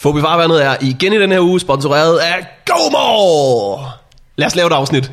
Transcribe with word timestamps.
Fobi 0.00 0.20
Farvandet 0.20 0.64
er 0.64 0.76
igen 0.80 1.12
i 1.12 1.18
den 1.18 1.32
her 1.32 1.40
uge 1.40 1.60
sponsoreret 1.60 2.18
af 2.18 2.46
GoMore! 2.66 3.90
Lad 4.36 4.46
os 4.46 4.56
lave 4.56 4.66
et 4.66 4.72
afsnit. 4.72 5.12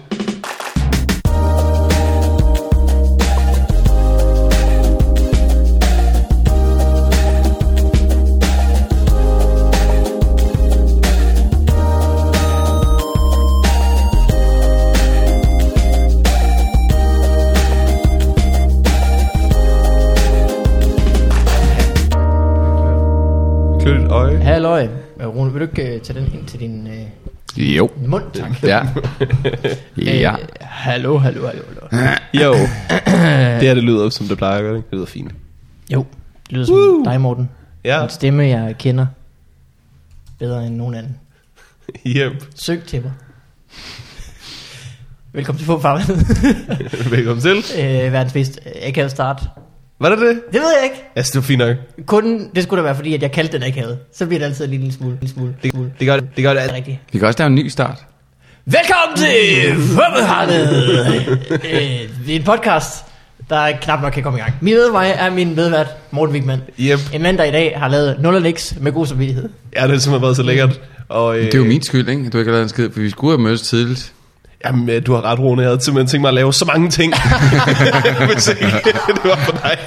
Øje. 24.16 24.38
Halløj. 24.38 24.88
Øh, 25.21 25.27
Rune, 25.27 25.52
vil 25.54 25.61
du 25.61 25.66
ikke 25.66 25.95
øh, 25.95 26.02
tage 26.02 26.20
den 26.20 26.34
ind 26.34 26.45
til 26.47 26.59
din 26.59 26.87
øh, 26.87 27.75
Jo. 27.75 27.89
mund, 28.07 28.24
tak? 28.33 28.64
Ja. 28.64 28.82
ja. 29.97 30.32
Øh, 30.32 30.38
hallo, 30.61 31.18
hallo, 31.18 31.47
hallo, 31.47 31.61
hallo. 31.91 32.08
Jo. 32.33 32.53
det 32.53 33.61
her, 33.61 33.73
det 33.73 33.83
lyder 33.83 34.09
som 34.09 34.28
det 34.28 34.38
plejer 34.38 34.55
at 34.58 34.61
gøre, 34.61 34.75
ikke? 34.78 34.88
Det 34.89 34.95
lyder 34.95 35.05
fint. 35.05 35.31
Jo, 35.94 36.05
det 36.50 36.53
lyder 36.53 36.66
som 36.66 37.03
dig, 37.05 37.22
Morten. 37.22 37.50
Ja, 37.86 38.03
En 38.03 38.09
stemme, 38.09 38.44
jeg 38.44 38.75
kender 38.78 39.05
bedre 40.39 40.67
end 40.67 40.75
nogen 40.75 40.95
anden. 40.95 41.17
yep. 42.08 42.31
Søg 42.55 42.83
til 42.88 43.02
mig. 43.02 43.11
Velkommen 45.33 45.58
til 45.58 45.66
Fåfarvandet. 45.66 46.17
Velkommen 47.17 47.41
til. 47.41 47.58
øh, 47.80 48.13
verdens 48.13 48.36
mest 48.36 48.59
akavet 48.81 49.11
start. 49.11 49.44
Var 49.99 50.09
det 50.09 50.19
det? 50.19 50.39
Det 50.53 50.61
ved 50.61 50.73
jeg 50.75 50.83
ikke. 50.83 51.03
Altså, 51.16 51.31
det 51.33 51.35
var 51.35 51.41
fint 51.47 51.59
nok. 51.59 51.77
Kun, 52.05 52.49
det 52.55 52.63
skulle 52.63 52.77
da 52.80 52.83
være 52.83 52.95
fordi, 52.95 53.13
at 53.13 53.22
jeg 53.22 53.31
kaldte 53.31 53.58
den 53.59 53.67
akavet. 53.67 53.97
Så 54.13 54.25
bliver 54.25 54.39
det 54.39 54.45
altid 54.45 54.66
en 54.66 54.71
lille 54.71 54.94
smule. 54.94 55.17
En 55.21 55.27
smule, 55.27 55.55
Det, 55.63 55.71
smule. 55.71 55.91
det 55.99 56.08
gør 56.08 56.16
det. 56.16 56.27
Det 56.35 56.44
gør 56.44 56.53
det. 56.53 56.63
Det 56.63 56.71
er 56.71 56.75
rigtigt. 56.75 56.97
Vi 57.13 57.19
kan 57.19 57.27
også 57.27 57.39
lave 57.39 57.47
en 57.47 57.55
ny 57.55 57.67
start. 57.67 57.97
Velkommen 58.65 59.17
til 59.17 59.75
Fåfarvandet. 59.81 60.99
øh, 61.52 62.09
det 62.25 62.35
er 62.35 62.39
en 62.39 62.43
podcast, 62.43 63.05
der 63.49 63.71
knap 63.81 64.02
nok 64.02 64.11
kan 64.13 64.23
komme 64.23 64.39
i 64.39 64.41
gang. 64.41 64.53
Min 64.61 64.73
medvej 64.73 65.15
er 65.19 65.29
min 65.29 65.55
medvært, 65.55 65.87
Morten 66.11 66.33
Wigman. 66.35 66.61
Yep. 66.80 66.99
En 67.13 67.21
mand, 67.21 67.37
der 67.37 67.43
i 67.43 67.52
dag 67.52 67.73
har 67.80 67.87
lavet 67.87 68.15
0 68.19 68.41
niks 68.41 68.75
med 68.81 68.91
god 68.91 69.05
samvittighed. 69.05 69.49
Ja, 69.75 69.81
det 69.81 69.89
har 69.91 69.97
simpelthen 69.97 70.21
været 70.21 70.35
så 70.35 70.43
lækkert. 70.43 70.81
Og, 71.09 71.37
øh, 71.39 71.45
Det 71.45 71.53
er 71.53 71.57
jo 71.59 71.65
min 71.65 71.81
skyld, 71.81 72.09
ikke? 72.09 72.30
Du 72.30 72.37
ikke 72.37 72.49
har 72.52 72.55
lavet 72.55 72.63
en 72.63 72.69
skid, 72.69 72.89
for 72.91 72.99
vi 72.99 73.09
skulle 73.09 73.31
have 73.37 73.41
mødtes 73.43 73.61
tidligt. 73.61 74.13
Jamen, 74.66 74.89
øh, 74.89 75.05
du 75.05 75.13
har 75.13 75.25
ret, 75.25 75.39
Rune. 75.39 75.61
Jeg 75.61 75.69
havde 75.69 75.83
simpelthen 75.83 76.08
tænkt 76.08 76.21
mig 76.21 76.27
at 76.27 76.33
lave 76.33 76.53
så 76.53 76.66
mange 76.66 76.89
ting. 76.89 77.13
Hvis 78.33 78.47
ikke 78.47 78.66
det 79.08 79.23
var 79.23 79.35
for 79.35 79.52
dig. 79.52 79.77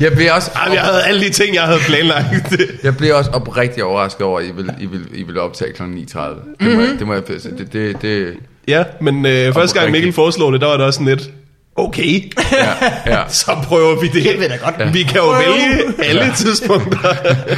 Jeg 0.00 0.12
bliver 0.12 0.32
også, 0.32 0.50
Jamen, 0.62 0.74
jeg 0.74 0.82
havde 0.82 1.02
alle 1.02 1.20
de 1.20 1.30
ting, 1.30 1.54
jeg 1.54 1.62
havde 1.62 1.80
planlagt. 1.86 2.56
jeg 2.84 2.96
bliver 2.96 3.14
også 3.14 3.30
oprigtigt 3.30 3.82
overrasket 3.82 4.22
over, 4.22 4.40
at 4.40 4.46
I 4.46 4.50
vil, 4.56 4.70
I 4.80 4.86
vil, 4.86 5.00
I 5.14 5.22
vil 5.22 5.38
optage 5.38 5.72
kl. 5.72 5.82
9.30. 5.82 5.86
Det 5.88 6.76
må, 6.76 6.80
jeg, 6.80 6.90
det 6.98 7.06
må 7.06 7.14
jeg. 7.14 7.22
Det, 7.28 7.68
det, 7.72 8.02
det, 8.02 8.34
ja, 8.68 8.84
men 9.00 9.26
øh, 9.26 9.54
første 9.54 9.80
gang 9.80 9.90
Mikkel 9.92 10.12
foreslog 10.12 10.52
det, 10.52 10.60
der 10.60 10.66
var 10.66 10.76
det 10.76 10.86
også 10.86 10.96
sådan 10.96 11.16
lidt, 11.16 11.30
okay, 11.76 12.32
ja, 12.52 12.74
ja. 13.06 13.28
så 13.42 13.56
prøver 13.64 14.00
vi 14.00 14.06
det. 14.06 14.24
Det 14.24 14.40
vil 14.40 14.50
da 14.50 14.56
godt. 14.56 14.74
Ja. 14.78 14.90
Vi 14.90 15.02
kan 15.02 15.16
jo 15.16 15.28
vælge 15.30 16.04
alle 16.04 16.32
tidspunkter. 16.36 17.14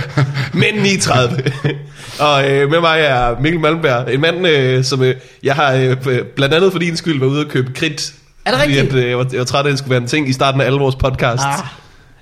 Men 0.63 0.75
9.30. 0.75 1.75
Og 2.19 2.51
øh, 2.51 2.71
med 2.71 2.81
mig 2.81 3.01
er 3.01 3.41
Mikkel 3.41 3.61
Malmberg, 3.61 4.15
en 4.15 4.21
mand, 4.21 4.47
øh, 4.47 4.85
som 4.85 5.03
øh, 5.03 5.15
jeg 5.43 5.55
har 5.55 5.73
øh, 5.73 6.25
blandt 6.37 6.55
andet 6.55 6.73
for 6.73 6.79
din 6.79 6.97
skyld 6.97 7.21
været 7.21 7.31
ude 7.31 7.45
og 7.45 7.51
købe 7.51 7.73
kridt. 7.75 8.13
Er 8.45 8.51
det 8.51 8.61
fordi 8.61 8.73
rigtigt? 8.73 8.95
At, 8.95 9.05
øh, 9.05 9.11
jeg, 9.11 9.19
var, 9.19 9.27
jeg 9.33 9.39
var 9.39 9.45
træt 9.45 9.65
af, 9.65 9.69
at 9.69 9.71
det 9.71 9.79
skulle 9.79 9.91
være 9.91 10.03
en 10.03 10.09
ting 10.09 10.29
i 10.29 10.33
starten 10.33 10.61
af 10.61 10.67
alle 10.67 10.79
vores 10.79 10.95
podcasts. 10.97 11.45
Ah. 11.45 11.59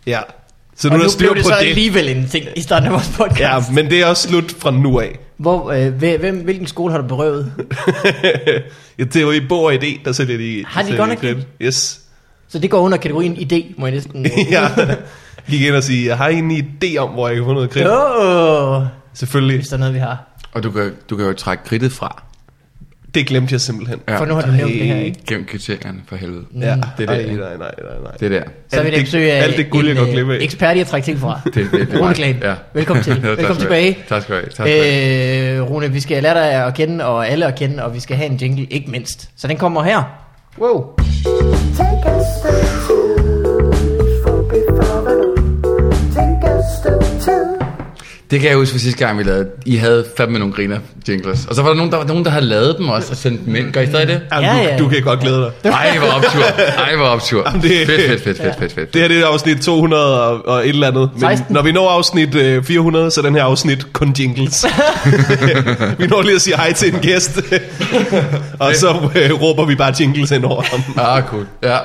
Ja. 0.07 0.21
Så 0.77 0.89
Og 0.89 0.95
nu 0.95 1.01
er 1.01 1.05
nu 1.05 1.11
styr 1.11 1.19
blev 1.19 1.35
det 1.35 1.43
på 1.43 1.49
så 1.49 1.57
det. 1.61 1.69
alligevel 1.69 2.09
en 2.09 2.29
ting 2.29 2.47
i 2.57 2.61
starten 2.63 2.87
af 2.87 2.93
vores 2.93 3.09
podcast. 3.17 3.41
Ja, 3.41 3.61
men 3.75 3.91
det 3.91 4.01
er 4.01 4.07
også 4.07 4.29
slut 4.29 4.55
fra 4.59 4.71
nu 4.71 5.01
af. 5.01 5.19
Hvor, 5.37 5.71
øh, 5.73 5.93
hvem, 5.95 6.37
hvilken 6.37 6.67
skole 6.67 6.93
har 6.93 7.01
du 7.01 7.07
berøvet? 7.09 7.53
ja, 8.99 9.05
det 9.05 9.27
var 9.27 9.33
i 9.33 9.41
Bog 9.49 9.63
og 9.63 9.75
Idé, 9.75 10.01
der 10.05 10.13
sælger 10.13 10.37
de 10.39 10.65
Har 10.67 10.83
de 10.83 10.97
godt 10.97 11.09
nok 11.09 11.21
det? 11.21 11.47
Yes. 11.63 12.01
Så 12.49 12.59
det 12.59 12.71
går 12.71 12.81
under 12.81 12.99
kategorien 12.99 13.37
idé, 13.37 13.75
må 13.81 13.87
jeg 13.87 13.95
næsten... 13.95 14.27
ja. 14.51 14.69
Gik 15.51 15.61
ind 15.61 15.75
og 15.75 15.83
sige, 15.83 16.15
har 16.17 16.29
I 16.29 16.35
en 16.39 16.51
idé 16.51 16.97
om, 16.97 17.11
hvor 17.11 17.29
jeg 17.29 17.37
kan 17.37 17.45
få 17.45 17.53
noget 17.53 17.71
kridt? 17.71 17.87
Åh, 17.89 18.83
Selvfølgelig. 19.15 19.57
hvis 19.57 19.69
der 19.69 19.75
er 19.77 19.79
noget, 19.79 19.95
vi 19.95 19.99
har. 19.99 20.19
Og 20.53 20.63
du 20.63 20.71
kan, 20.71 20.93
du 21.11 21.17
kan 21.17 21.27
jo 21.27 21.33
trække 21.33 21.65
kridtet 21.65 21.93
fra. 21.93 22.23
Det 23.15 23.27
glemte 23.27 23.53
jeg 23.53 23.61
simpelthen. 23.61 24.01
Ja. 24.09 24.19
For 24.19 24.25
nu 24.25 24.35
har 24.35 24.43
du 24.43 24.51
nævnt 24.53 24.73
det 24.73 24.87
her, 24.87 24.97
ikke? 24.97 25.19
Gennem 25.27 25.47
kriterierne 25.47 25.99
for 26.09 26.17
helvede. 26.17 26.43
Ja, 26.61 26.75
Det 26.99 27.09
er 27.11 27.13
Ej, 27.13 27.19
det. 27.23 27.27
nej, 27.27 27.37
nej, 27.39 27.57
nej, 27.59 27.69
nej. 28.03 28.13
Det 28.21 28.27
er 28.35 28.39
der. 28.39 28.43
Så 28.73 28.81
vi 28.83 28.87
Alt 28.87 28.93
da 28.93 28.97
det- 28.97 29.05
besøg 29.05 29.33
af 29.33 29.43
alt 29.43 29.57
det 29.57 29.71
guld, 29.71 29.87
jeg 29.89 29.97
går 29.97 30.13
glip 30.13 30.29
af. 30.29 30.35
øh, 30.35 30.43
ekspert 30.43 30.77
i 30.77 30.81
at 30.81 30.87
trække 30.87 31.05
ting 31.07 31.19
fra. 31.19 31.41
Det, 31.45 31.55
det, 31.55 31.71
det, 31.73 31.91
det 31.91 32.01
Rune 32.01 32.15
Klan. 32.15 32.43
Velkommen 32.75 33.05
til. 33.05 33.13
tak 33.23 33.23
Velkommen 33.23 33.47
have. 33.47 33.61
tilbage. 33.61 33.99
Tak 34.09 34.23
skal 34.23 34.35
du 34.35 34.41
have. 34.41 34.51
Tak. 34.51 35.67
Øh, 35.67 35.71
Rune, 35.71 35.93
vi 35.93 36.01
skal 36.01 36.23
lære 36.23 36.35
dig 36.35 36.67
at 36.67 36.75
kende, 36.75 37.05
og 37.05 37.29
alle 37.29 37.47
at 37.47 37.55
kende, 37.55 37.85
og 37.85 37.95
vi 37.95 38.01
skal 38.01 38.17
have 38.17 38.31
en 38.31 38.37
jingle, 38.37 38.65
ikke 38.65 38.91
mindst. 38.91 39.31
Så 39.37 39.49
den 39.49 39.57
kommer 39.57 39.83
her. 39.83 40.03
Wow. 40.59 40.85
Take 41.77 42.07
a 42.07 42.19
Det 48.33 48.41
kan 48.41 48.49
jeg 48.51 48.57
huske 48.59 48.73
fra 48.73 48.79
sidste 48.79 48.99
gang, 49.07 49.19
vi 49.19 49.23
lavede. 49.23 49.47
I 49.67 49.77
havde 49.77 50.05
fandme 50.17 50.39
nogle 50.39 50.55
griner 50.55 50.79
jingles. 51.09 51.47
Og 51.47 51.55
så 51.55 51.63
var 51.63 51.69
der 51.69 51.77
nogen, 51.77 51.93
der, 51.93 51.99
var 51.99 52.05
nogen, 52.05 52.25
der 52.25 52.31
havde 52.31 52.45
lavet 52.45 52.75
dem 52.79 52.89
også 52.89 53.09
og 53.11 53.17
sendt 53.17 53.47
dem 53.47 53.57
ind. 53.57 53.73
Gør 53.73 53.81
I 53.81 53.87
stadig 53.87 54.09
det? 54.09 54.21
Ja, 54.33 54.39
du, 54.39 54.43
ja. 54.43 54.77
du 54.79 54.89
kan 54.89 55.03
godt 55.03 55.21
glæde 55.21 55.51
dig. 55.65 55.71
Ej, 55.71 55.99
hvor 55.99 56.09
optur. 56.09 56.43
Ej, 56.79 56.97
hvor 56.97 57.05
optur. 57.07 57.43
Jamen, 57.47 57.63
det- 57.63 57.87
Fedt, 57.87 58.01
fedt, 58.09 58.23
fedt, 58.23 58.37
fedt, 58.43 58.59
fedt, 58.59 58.73
fedt. 58.73 58.95
Det 58.95 59.01
her 59.01 59.09
det 59.09 59.19
er 59.19 59.27
afsnit 59.27 59.59
200 59.61 60.23
og, 60.23 60.47
og 60.49 60.63
et 60.63 60.69
eller 60.69 60.87
andet. 60.89 61.11
Men 61.13 61.21
16. 61.21 61.55
når 61.55 61.63
vi 61.63 61.73
når 61.73 61.89
afsnit 61.91 62.35
øh, 62.35 62.65
400, 62.65 63.11
så 63.11 63.21
er 63.21 63.25
den 63.25 63.35
her 63.35 63.45
afsnit 63.45 63.93
kun 63.93 64.15
jingles. 64.19 64.65
vi 65.99 66.07
når 66.07 66.23
lige 66.23 66.35
at 66.35 66.41
sige 66.43 66.57
hej 66.57 66.73
til 66.73 66.95
en 66.95 67.01
gæst. 67.01 67.41
og 68.59 68.75
så 68.75 68.89
øh, 69.15 69.43
råber 69.43 69.65
vi 69.65 69.75
bare 69.75 69.95
jingles 70.01 70.31
ind 70.31 70.45
over 70.45 70.63
ham. 70.63 70.81
Ah, 70.99 71.23
cool. 71.23 71.47
Ja. 71.63 71.77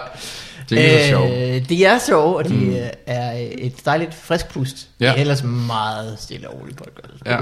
Jingles 0.71 1.09
er. 1.09 1.55
Øh, 1.55 1.69
de 1.69 1.85
er 1.85 1.99
sjove, 2.07 2.37
og 2.37 2.49
de 2.49 2.53
mm. 2.53 2.75
er 3.05 3.31
et 3.57 3.73
dejligt 3.85 4.13
frisk 4.13 4.49
pust. 4.49 4.87
Ja. 4.99 5.05
Det 5.05 5.15
er 5.15 5.21
ellers 5.21 5.43
meget 5.43 6.15
stille 6.19 6.49
og 6.49 6.61
roligt 6.61 6.77
podcast. 6.77 7.23
Ja. 7.25 7.37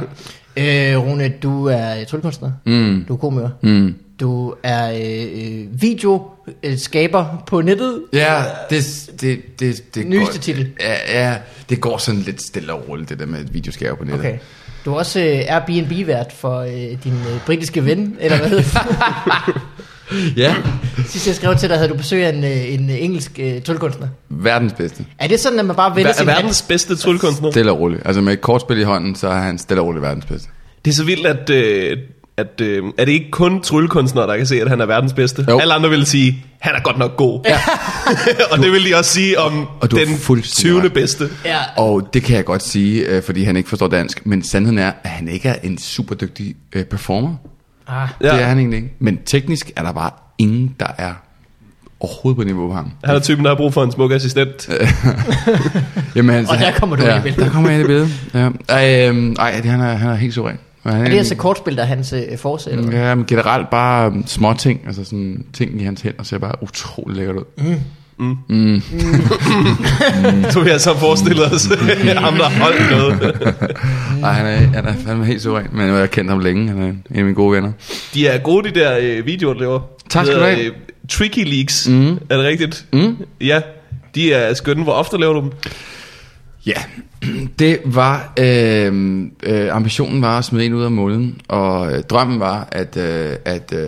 Øh, 0.57 1.05
Rune, 1.05 1.29
du 1.29 1.65
er 1.65 2.03
tryllekunstner. 2.03 2.51
Mm. 2.65 3.05
Du 3.07 3.13
er 3.13 3.17
komiker. 3.17 3.49
Mm. 3.61 3.95
Du 4.19 4.53
er 4.63 4.91
øh, 4.91 5.81
videoskaber 5.81 7.43
på 7.47 7.61
nettet. 7.61 8.01
Ja, 8.13 8.43
det, 8.69 9.09
det, 9.21 9.59
det, 9.59 9.95
det 9.95 10.07
Nyeste 10.07 10.33
går, 10.33 10.39
titel. 10.39 10.71
Ja, 10.79 11.23
ja, 11.23 11.37
det 11.69 11.81
går 11.81 11.97
sådan 11.97 12.21
lidt 12.21 12.41
stille 12.41 12.73
og 12.73 12.89
roligt, 12.89 13.09
det 13.09 13.19
der 13.19 13.25
med 13.25 13.45
videoskærme 13.51 13.97
på 13.97 14.03
nettet. 14.03 14.19
Okay. 14.19 14.37
Du 14.85 14.93
er 14.93 14.97
også 14.97 15.19
øh, 15.19 15.25
Airbnb-vært 15.47 16.31
for 16.31 16.59
øh, 16.59 17.03
din 17.03 17.13
øh, 17.13 17.39
britiske 17.45 17.85
ven, 17.85 18.17
eller 18.19 18.37
hvad 18.37 18.49
hedder 18.49 18.63
det? 19.47 19.61
Ja, 20.37 20.55
Sidst 21.05 21.27
jeg 21.27 21.35
skrev 21.35 21.55
til 21.57 21.69
dig, 21.69 21.77
havde 21.77 21.89
du 21.89 21.95
besøg 21.97 22.23
af 22.25 22.29
en, 22.33 22.43
øh, 22.43 22.73
en 22.73 22.89
øh, 22.89 22.95
engelsk 23.03 23.31
øh, 23.39 23.61
tryllekunstner. 23.61 24.07
verdens 24.29 24.73
bedste. 24.73 25.05
Er 25.19 25.27
det 25.27 25.39
sådan, 25.39 25.59
at 25.59 25.65
man 25.65 25.75
bare 25.75 25.95
vælger 25.95 26.09
Ver- 26.11 26.17
sin 26.17 26.27
verdens 26.27 26.61
bedste 26.61 26.95
tryllekunstner. 26.95 27.51
Stille 27.51 27.71
og 27.71 27.79
roligt. 27.79 28.01
Altså 28.05 28.21
med 28.21 28.33
et 28.33 28.41
kortspil 28.41 28.79
i 28.79 28.83
hånden, 28.83 29.15
så 29.15 29.27
er 29.27 29.39
han 29.39 29.57
stille 29.57 29.81
og 29.81 29.87
roligt 29.87 30.01
verdens 30.01 30.25
bedste. 30.25 30.49
Det 30.85 30.91
er 30.91 30.95
så 30.95 31.03
vildt, 31.03 31.27
at, 31.27 31.49
øh, 31.49 31.97
at 32.37 32.61
øh, 32.61 32.83
er 32.97 33.05
det 33.05 33.11
ikke 33.11 33.31
kun 33.31 33.61
tryllekunstnere, 33.61 34.27
der 34.27 34.37
kan 34.37 34.45
se, 34.45 34.61
at 34.61 34.69
han 34.69 34.81
er 34.81 34.85
verdens 34.85 35.13
bedste? 35.13 35.45
Jo. 35.49 35.59
Alle 35.59 35.73
andre 35.73 35.89
vil 35.89 36.05
sige, 36.05 36.45
han 36.59 36.75
er 36.75 36.79
godt 36.81 36.97
nok 36.97 37.17
god. 37.17 37.39
Ja. 37.45 37.59
og 38.51 38.57
det 38.63 38.71
vil 38.71 38.85
de 38.89 38.95
også 38.95 39.11
sige 39.11 39.39
om 39.39 39.67
og 39.81 39.91
den 39.91 40.17
fuldstændig 40.17 40.71
20. 40.81 40.83
ret. 40.83 40.93
bedste. 40.93 41.29
Ja, 41.45 41.57
Og 41.77 42.09
det 42.13 42.23
kan 42.23 42.35
jeg 42.35 42.45
godt 42.45 42.63
sige, 42.63 43.05
øh, 43.07 43.23
fordi 43.23 43.43
han 43.43 43.57
ikke 43.57 43.69
forstår 43.69 43.87
dansk. 43.87 44.25
Men 44.25 44.43
sandheden 44.43 44.77
er, 44.77 44.91
at 45.03 45.09
han 45.09 45.27
ikke 45.27 45.49
er 45.49 45.55
en 45.63 45.77
super 45.77 46.15
dygtig 46.15 46.55
øh, 46.73 46.83
performer. 46.85 47.35
Ah, 47.87 48.09
Ja. 48.21 48.27
Ja. 48.27 48.33
Det 48.33 48.41
er 48.43 48.47
han 48.47 48.57
egentlig 48.57 48.77
ikke. 48.77 48.93
Men 48.99 49.19
teknisk 49.25 49.71
er 49.75 49.83
der 49.83 49.91
bare 49.91 50.11
ingen, 50.37 50.75
der 50.79 50.87
er 50.97 51.13
overhovedet 51.99 52.37
på 52.37 52.43
niveau 52.43 52.67
med 52.67 52.75
ham. 52.75 52.91
Han 53.03 53.15
er 53.15 53.19
typen, 53.19 53.45
der 53.45 53.51
har 53.51 53.57
brug 53.57 53.73
for 53.73 53.83
en 53.83 53.91
smuk 53.91 54.11
assistent. 54.11 54.69
Jamen, 56.15 56.35
altså, 56.35 56.53
Og 56.53 56.59
der 56.59 56.71
kommer 56.71 56.95
du 56.95 57.03
ja, 57.03 57.09
ind 57.15 57.19
i 57.19 57.23
billedet. 57.23 57.45
Der 57.45 57.51
kommer 57.51 57.69
jeg 57.69 57.79
ind 57.79 57.85
i 57.85 57.87
billedet. 57.87 58.09
Ja. 58.33 58.49
Ej, 58.69 59.07
øhm, 59.09 59.35
ej 59.39 59.59
det, 59.61 59.71
han, 59.71 59.81
er, 59.81 59.93
han 59.93 60.09
er 60.09 60.15
helt 60.15 60.33
suveræn. 60.33 60.57
Han 60.83 61.01
er 61.05 61.09
det 61.09 61.17
altså 61.17 61.35
kortspil, 61.35 61.75
der 61.75 61.81
er 61.81 61.87
hans 61.87 62.13
øh, 62.13 62.37
force, 62.37 62.71
eller? 62.71 62.99
Ja, 63.07 63.15
men 63.15 63.25
generelt 63.25 63.69
bare 63.69 64.07
um, 64.07 64.27
små 64.27 64.53
ting, 64.53 64.81
altså 64.87 65.03
sådan 65.03 65.45
ting 65.53 65.81
i 65.81 65.83
hans 65.83 66.01
hænder 66.01 66.23
ser 66.23 66.37
bare 66.37 66.63
utrolig 66.63 67.17
lækkert 67.17 67.35
ud. 67.35 67.43
Så 70.51 70.61
vi 70.63 70.69
har 70.69 70.77
så 70.77 70.97
forestillet 70.97 71.45
os 71.53 71.65
ham, 72.25 72.33
der 72.33 72.49
holdt 72.49 72.91
noget. 72.91 73.35
Nej, 74.21 74.31
han 74.31 74.45
er, 74.45 74.55
han 74.57 74.85
er 74.85 74.93
fandme 75.05 75.25
helt 75.25 75.41
suveræn, 75.41 75.67
men 75.73 75.87
jeg 75.87 75.95
har 75.95 76.05
kendt 76.05 76.29
ham 76.29 76.39
længe, 76.39 76.67
han 76.67 76.81
er 76.81 76.85
en 76.87 77.03
af 77.09 77.23
mine 77.23 77.35
gode 77.35 77.55
venner. 77.55 77.71
De 78.13 78.27
er 78.27 78.37
gode, 78.37 78.69
de 78.69 78.79
der 78.79 78.97
øh, 79.01 79.25
videoer, 79.25 79.53
der 79.53 79.59
laver. 79.59 79.79
Tak 80.09 80.25
skal 80.25 80.39
du 80.39 80.43
have. 80.43 80.59
øh, 80.65 80.71
Tricky 81.09 81.43
Leaks, 81.45 81.89
mm. 81.89 82.11
er 82.29 82.37
det 82.37 82.45
rigtigt? 82.45 82.85
Mm. 82.93 83.17
Ja, 83.41 83.61
de 84.15 84.33
er 84.33 84.53
skønne. 84.53 84.83
Hvor 84.83 84.93
ofte 84.93 85.17
laver 85.17 85.33
du 85.33 85.41
dem? 85.41 85.51
Ja, 86.65 86.81
det 87.59 87.79
var, 87.85 88.33
øh, 88.39 89.21
øh, 89.43 89.75
ambitionen 89.75 90.21
var 90.21 90.37
at 90.37 90.45
smide 90.45 90.65
en 90.65 90.73
ud 90.73 90.83
af 90.83 90.91
målen, 90.91 91.35
og 91.47 91.93
øh, 91.93 92.03
drømmen 92.03 92.39
var, 92.39 92.67
at, 92.71 92.97
øh, 92.97 93.29
at 93.45 93.73
øh, 93.73 93.87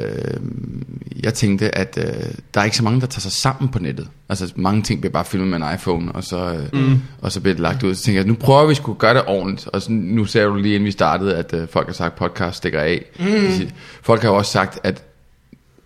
jeg 1.24 1.34
tænkte, 1.34 1.78
at 1.78 1.98
øh, 1.98 2.32
der 2.54 2.62
er 2.62 2.64
ikke 2.64 2.78
så 2.78 2.84
mange, 2.84 3.02
der 3.02 3.08
tager 3.08 3.22
sig 3.22 3.32
sammen 3.32 3.72
på 3.72 3.80
nettet. 3.80 4.08
Altså 4.30 4.54
mange 4.56 4.82
ting 4.82 5.02
bliver 5.02 5.12
bare 5.12 5.26
filmet 5.26 5.48
med 5.48 5.68
en 5.68 5.74
iPhone, 5.74 6.12
og 6.12 6.24
så, 6.24 6.54
øh, 6.74 6.82
mm. 6.82 7.02
og 7.22 7.32
så 7.32 7.42
bliver 7.42 7.54
det 7.54 7.62
lagt 7.62 7.84
ud. 7.84 7.96
Så 7.96 8.04
tænkte 8.04 8.18
jeg, 8.18 8.28
nu 8.28 8.34
prøver 8.34 8.68
vi 8.68 8.76
skulle 8.76 9.00
gøre 9.00 9.14
det 9.14 9.24
ordentligt. 9.28 9.68
Og 9.68 9.82
så, 9.82 9.92
nu 9.92 10.26
ser 10.26 10.46
du 10.46 10.56
lige 10.56 10.76
inden 10.76 10.86
vi 10.86 10.92
startede, 10.92 11.36
at 11.36 11.54
øh, 11.54 11.68
folk 11.68 11.88
har 11.88 11.94
sagt, 11.94 12.16
podcast 12.16 12.58
stikker 12.58 12.80
af. 12.80 13.06
Mm. 13.20 13.70
Folk 14.02 14.22
har 14.22 14.30
jo 14.30 14.36
også 14.36 14.52
sagt, 14.52 14.80
at, 14.84 15.04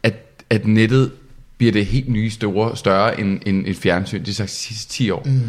at, 0.04 0.16
at 0.50 0.68
nettet 0.68 1.12
bliver 1.58 1.72
det 1.72 1.86
helt 1.86 2.10
nye 2.10 2.30
store, 2.30 2.78
større 2.78 3.20
end, 3.20 3.40
end 3.46 3.68
et 3.68 3.78
fjernsyn. 3.78 4.20
Det 4.20 4.30
er 4.30 4.34
sagt 4.34 4.50
de 4.50 4.56
sidste 4.56 4.94
10 4.94 5.10
år. 5.10 5.24
Mm. 5.26 5.42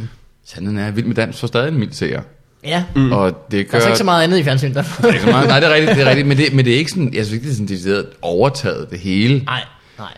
Sandheden 0.44 0.78
er, 0.78 0.86
at 0.86 0.96
Vild 0.96 1.06
med 1.06 1.14
Dans 1.14 1.40
får 1.40 1.46
stadig 1.46 1.68
en 1.68 1.78
mild 1.78 1.92
seer. 1.92 2.22
Ja, 2.64 2.84
Mm. 2.96 3.12
Og 3.12 3.46
det 3.50 3.66
der 3.66 3.72
gør... 3.72 3.78
er 3.78 3.82
så 3.82 3.88
ikke 3.88 3.98
så 3.98 4.04
meget 4.04 4.22
andet 4.24 4.38
i 4.38 4.42
fjernsynet. 4.44 4.74
Der. 4.74 5.06
ikke 5.08 5.20
så 5.20 5.26
meget. 5.26 5.48
Nej, 5.48 5.60
det 5.60 5.68
er 5.68 5.74
rigtigt, 5.74 5.96
det 5.96 6.06
er 6.06 6.08
rigtigt. 6.08 6.28
Men 6.28 6.36
det, 6.38 6.52
men 6.54 6.64
det 6.64 6.74
er 6.74 6.78
ikke 6.78 6.90
sådan, 6.90 7.14
jeg 7.14 7.26
synes 7.26 7.32
ikke, 7.32 7.44
det 7.44 7.50
er 7.50 7.54
sådan 7.54 7.66
decideret 7.68 8.06
overtaget 8.22 8.90
det 8.90 8.98
hele. 8.98 9.38
Nej, 9.44 9.60
nej, 9.98 10.12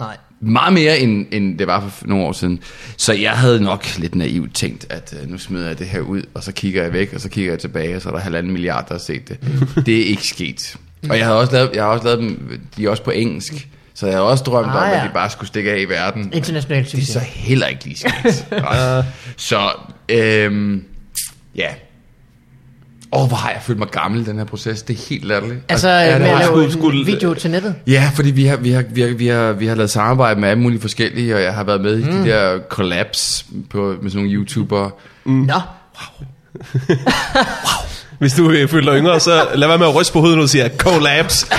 nej. 0.00 0.16
Meget 0.40 0.72
mere, 0.72 0.98
end, 0.98 1.26
end 1.30 1.58
det 1.58 1.66
var 1.66 1.88
for 1.88 2.06
nogle 2.06 2.24
år 2.24 2.32
siden. 2.32 2.60
Så 2.96 3.12
jeg 3.12 3.30
havde 3.30 3.60
nok 3.60 3.86
lidt 3.98 4.14
naivt 4.14 4.54
tænkt, 4.54 4.86
at 4.90 5.14
uh, 5.22 5.30
nu 5.30 5.38
smider 5.38 5.66
jeg 5.66 5.78
det 5.78 5.86
her 5.86 6.00
ud, 6.00 6.22
og 6.34 6.42
så 6.42 6.52
kigger 6.52 6.82
jeg 6.82 6.92
væk, 6.92 7.12
og 7.14 7.20
så 7.20 7.28
kigger 7.28 7.52
jeg 7.52 7.58
tilbage, 7.58 7.96
og 7.96 8.02
så 8.02 8.08
er 8.08 8.12
der 8.12 8.20
halvanden 8.20 8.52
milliard, 8.52 8.88
der 8.88 8.94
har 8.94 8.98
set 8.98 9.28
det. 9.28 9.38
det 9.86 10.00
er 10.00 10.04
ikke 10.06 10.26
sket. 10.26 10.76
Og 11.10 11.18
jeg 11.18 11.26
har 11.26 11.32
også 11.32 11.52
lavet, 11.52 11.70
jeg 11.74 11.82
har 11.82 11.90
også 11.90 12.04
lavet 12.04 12.18
dem, 12.18 12.60
de 12.76 12.84
er 12.86 12.90
også 12.90 13.02
på 13.02 13.10
engelsk, 13.10 13.68
så 13.94 14.06
jeg 14.06 14.14
har 14.16 14.22
også 14.22 14.44
drømt 14.44 14.66
Ah, 14.68 14.76
om, 14.76 14.82
ja. 14.82 14.96
at 14.96 15.08
de 15.08 15.10
bare 15.14 15.30
skulle 15.30 15.48
stikke 15.48 15.70
af 15.72 15.80
i 15.80 15.84
verden. 15.84 16.30
International 16.32 16.84
Det 16.84 16.88
er 16.88 16.96
succes. 16.96 17.08
så 17.08 17.20
heller 17.20 17.66
ikke 17.66 17.84
lige 17.84 17.96
sket. 17.96 18.46
Så, 19.36 19.70
øhm, 20.08 20.84
ja. 21.56 21.68
Åh, 23.12 23.28
hvor 23.28 23.36
har 23.36 23.50
jeg 23.50 23.60
følt 23.62 23.78
mig 23.78 23.88
gammel 23.88 24.20
i 24.20 24.24
den 24.24 24.38
her 24.38 24.44
proces. 24.44 24.82
Det 24.82 24.96
er 24.96 25.08
helt 25.08 25.24
latterligt. 25.24 25.60
Altså, 25.68 25.88
det 25.88 26.20
med 26.20 26.28
har 26.28 26.38
at 26.38 26.56
lave 26.58 26.70
skulle- 26.72 27.04
video 27.06 27.34
til 27.34 27.50
nettet. 27.50 27.74
Ja, 27.86 28.10
fordi 28.14 28.30
vi 28.30 28.44
har, 28.46 28.56
vi 28.56 28.70
har, 28.70 28.84
vi 28.90 29.00
har, 29.00 29.08
vi 29.08 29.26
har, 29.26 29.52
vi 29.52 29.66
har 29.66 29.74
lavet 29.74 29.90
samarbejde 29.90 30.40
med 30.40 30.48
alle 30.48 30.62
mulige 30.62 30.80
forskellige, 30.80 31.34
og 31.34 31.42
jeg 31.42 31.54
har 31.54 31.64
været 31.64 31.80
med 31.80 31.98
i 31.98 32.04
Mm. 32.04 32.12
de 32.12 32.28
der 32.30 32.58
collabs 32.70 33.46
på, 33.70 33.94
med 34.02 34.10
sådan 34.10 34.24
nogle 34.24 34.30
YouTubere. 34.38 34.90
Nå, 35.24 35.60
Hvis 38.18 38.32
du 38.32 38.50
øh, 38.50 38.68
føler 38.68 38.92
dig 38.92 39.00
yngre, 39.00 39.20
så 39.20 39.46
lad 39.54 39.68
være 39.68 39.78
med 39.78 39.86
at 39.86 39.94
ryste 39.94 40.12
på 40.12 40.20
hovedet, 40.20 40.36
når 40.38 40.42
du 40.44 40.48
siger 40.48 40.68
collabs. 40.78 41.46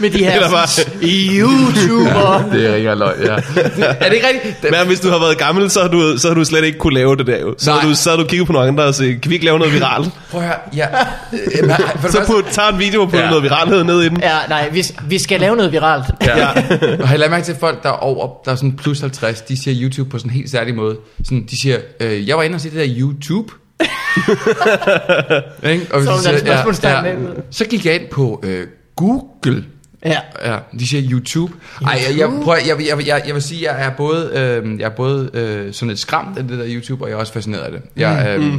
med 0.00 0.10
de 0.10 0.18
her 0.18 0.32
Eller 0.34 0.50
bare- 0.50 0.66
sådan, 0.66 0.92
YouTuber. 1.38 2.44
Det 2.52 2.70
er 2.70 2.74
ikke 2.74 2.94
løgn, 2.94 3.22
ja. 3.22 3.32
er 3.78 4.08
det 4.08 4.14
ikke 4.14 4.26
rigtigt? 4.34 4.62
Det, 4.62 4.70
Men 4.70 4.86
hvis 4.86 5.00
du 5.00 5.08
har 5.10 5.18
været 5.18 5.38
gammel, 5.38 5.70
så 5.70 5.80
har 5.80 5.88
du, 5.88 6.18
så 6.18 6.28
har 6.28 6.34
du 6.34 6.44
slet 6.44 6.64
ikke 6.64 6.78
kunne 6.78 6.94
lave 6.94 7.16
det 7.16 7.26
der 7.26 7.38
jo. 7.40 7.54
Så 7.58 7.72
har 7.72 7.80
Nej. 7.82 7.90
du, 7.90 7.94
så 7.96 8.10
har 8.10 8.16
du 8.16 8.24
kigget 8.24 8.46
på 8.46 8.52
nogle 8.52 8.68
andre 8.68 8.84
og 8.84 8.94
sagt, 8.94 9.20
kan 9.22 9.30
vi 9.30 9.34
ikke 9.34 9.44
lave 9.46 9.58
noget 9.58 9.72
viralt? 9.74 10.08
prøv 10.30 10.40
at 10.40 10.46
høre, 10.46 10.56
ja. 10.76 10.86
Øh, 11.32 11.66
men, 11.66 11.70
for 11.70 11.76
det 11.76 11.86
Så 12.12 12.18
første- 12.18 12.32
put, 12.32 12.44
tager 12.50 12.68
en 12.68 12.78
video 12.78 13.00
og 13.00 13.06
putter 13.08 13.24
Ja. 13.24 13.28
noget 13.30 13.42
viralhed 13.44 13.84
ned 13.84 14.02
i 14.02 14.08
den. 14.08 14.20
Ja, 14.20 14.38
nej, 14.48 14.68
vi, 14.72 14.82
vi 15.08 15.18
skal 15.22 15.40
lave 15.40 15.56
noget 15.56 15.72
viralt. 15.72 16.04
Ja. 16.26 16.48
og 17.02 17.08
har 17.08 17.14
I 17.14 17.18
lagt 17.18 17.30
mærke 17.30 17.44
til 17.44 17.52
at 17.52 17.58
folk, 17.60 17.82
der 17.82 17.88
er 17.88 17.92
over, 17.92 18.28
der 18.44 18.52
er 18.52 18.56
sådan 18.56 18.76
plus 18.76 19.00
50, 19.00 19.40
de 19.40 19.62
siger 19.62 19.82
YouTube 19.88 20.10
på 20.10 20.18
sådan 20.18 20.30
en 20.30 20.34
helt 20.36 20.50
særlig 20.50 20.74
måde. 20.74 20.96
Sådan, 21.24 21.46
de 21.50 21.60
siger, 21.60 21.78
øh, 22.00 22.28
jeg 22.28 22.36
var 22.36 22.42
inde 22.42 22.54
og 22.56 22.60
se 22.60 22.70
det 22.70 22.78
der 22.78 22.94
YouTube. 22.98 23.52
Ikke? 25.70 25.86
og 25.94 26.02
Så 26.02 26.10
der 26.10 26.18
siger, 26.18 26.38
spørgsmålstegn 26.38 27.04
bagud. 27.04 27.42
Så 27.50 27.64
gik 27.64 27.86
jeg 27.86 27.94
ind 27.94 28.08
på 28.10 28.40
øh, 28.42 28.66
Google. 28.96 29.64
Ja. 30.04 30.18
Ja, 30.44 30.58
de 30.78 30.88
siger 30.88 31.10
YouTube. 31.10 31.52
Ej, 31.86 32.00
jeg, 32.08 32.18
jeg, 32.18 32.28
prøv, 32.44 32.56
jeg, 32.66 32.86
jeg, 32.88 33.06
jeg, 33.06 33.22
jeg 33.26 33.34
vil 33.34 33.42
sige, 33.42 33.72
jeg 33.72 33.86
er 33.86 33.90
både, 33.90 34.30
øh, 34.34 34.80
jeg 34.80 34.84
er 34.86 34.90
både 34.90 35.30
øh, 35.34 35.72
sådan 35.72 35.88
lidt 35.88 35.98
skræmt 36.00 36.38
af 36.38 36.48
det 36.48 36.58
der 36.58 36.64
YouTube, 36.68 37.04
og 37.04 37.08
jeg 37.08 37.14
er 37.14 37.20
også 37.20 37.32
fascineret 37.32 37.62
af 37.62 37.70
det. 37.72 37.82
Jeg, 37.96 38.36
øh, 38.38 38.52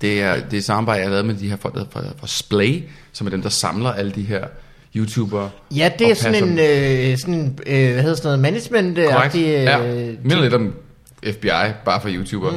det, 0.00 0.22
er, 0.22 0.40
det 0.50 0.56
er 0.56 0.62
samarbejde, 0.62 1.00
jeg 1.00 1.06
har 1.08 1.10
lavet 1.10 1.26
med 1.26 1.34
de 1.34 1.48
her 1.48 1.56
folk, 1.56 1.74
der 1.74 1.84
fra, 1.90 2.00
fra 2.20 2.26
Splay, 2.26 2.82
som 3.12 3.26
er 3.26 3.30
dem, 3.30 3.42
der 3.42 3.48
samler 3.48 3.92
alle 3.92 4.12
de 4.12 4.22
her 4.22 4.44
YouTubere. 4.96 5.50
Ja, 5.76 5.90
det 5.98 6.10
er 6.10 6.14
sådan 6.14 6.48
en, 6.48 6.58
øh, 6.58 7.18
sådan, 7.18 7.58
øh, 7.66 7.92
hvad 7.92 8.02
hedder 8.02 8.14
sådan 8.16 8.38
noget, 8.38 8.54
management-agtig... 8.54 9.38
Øh, 9.38 9.64
Ja, 9.64 9.78
minder 10.22 10.40
lidt 10.42 10.54
om 10.54 10.74
FBI, 11.32 11.48
bare 11.84 12.00
for 12.00 12.08
YouTuber. 12.12 12.50
Mm. 12.50 12.56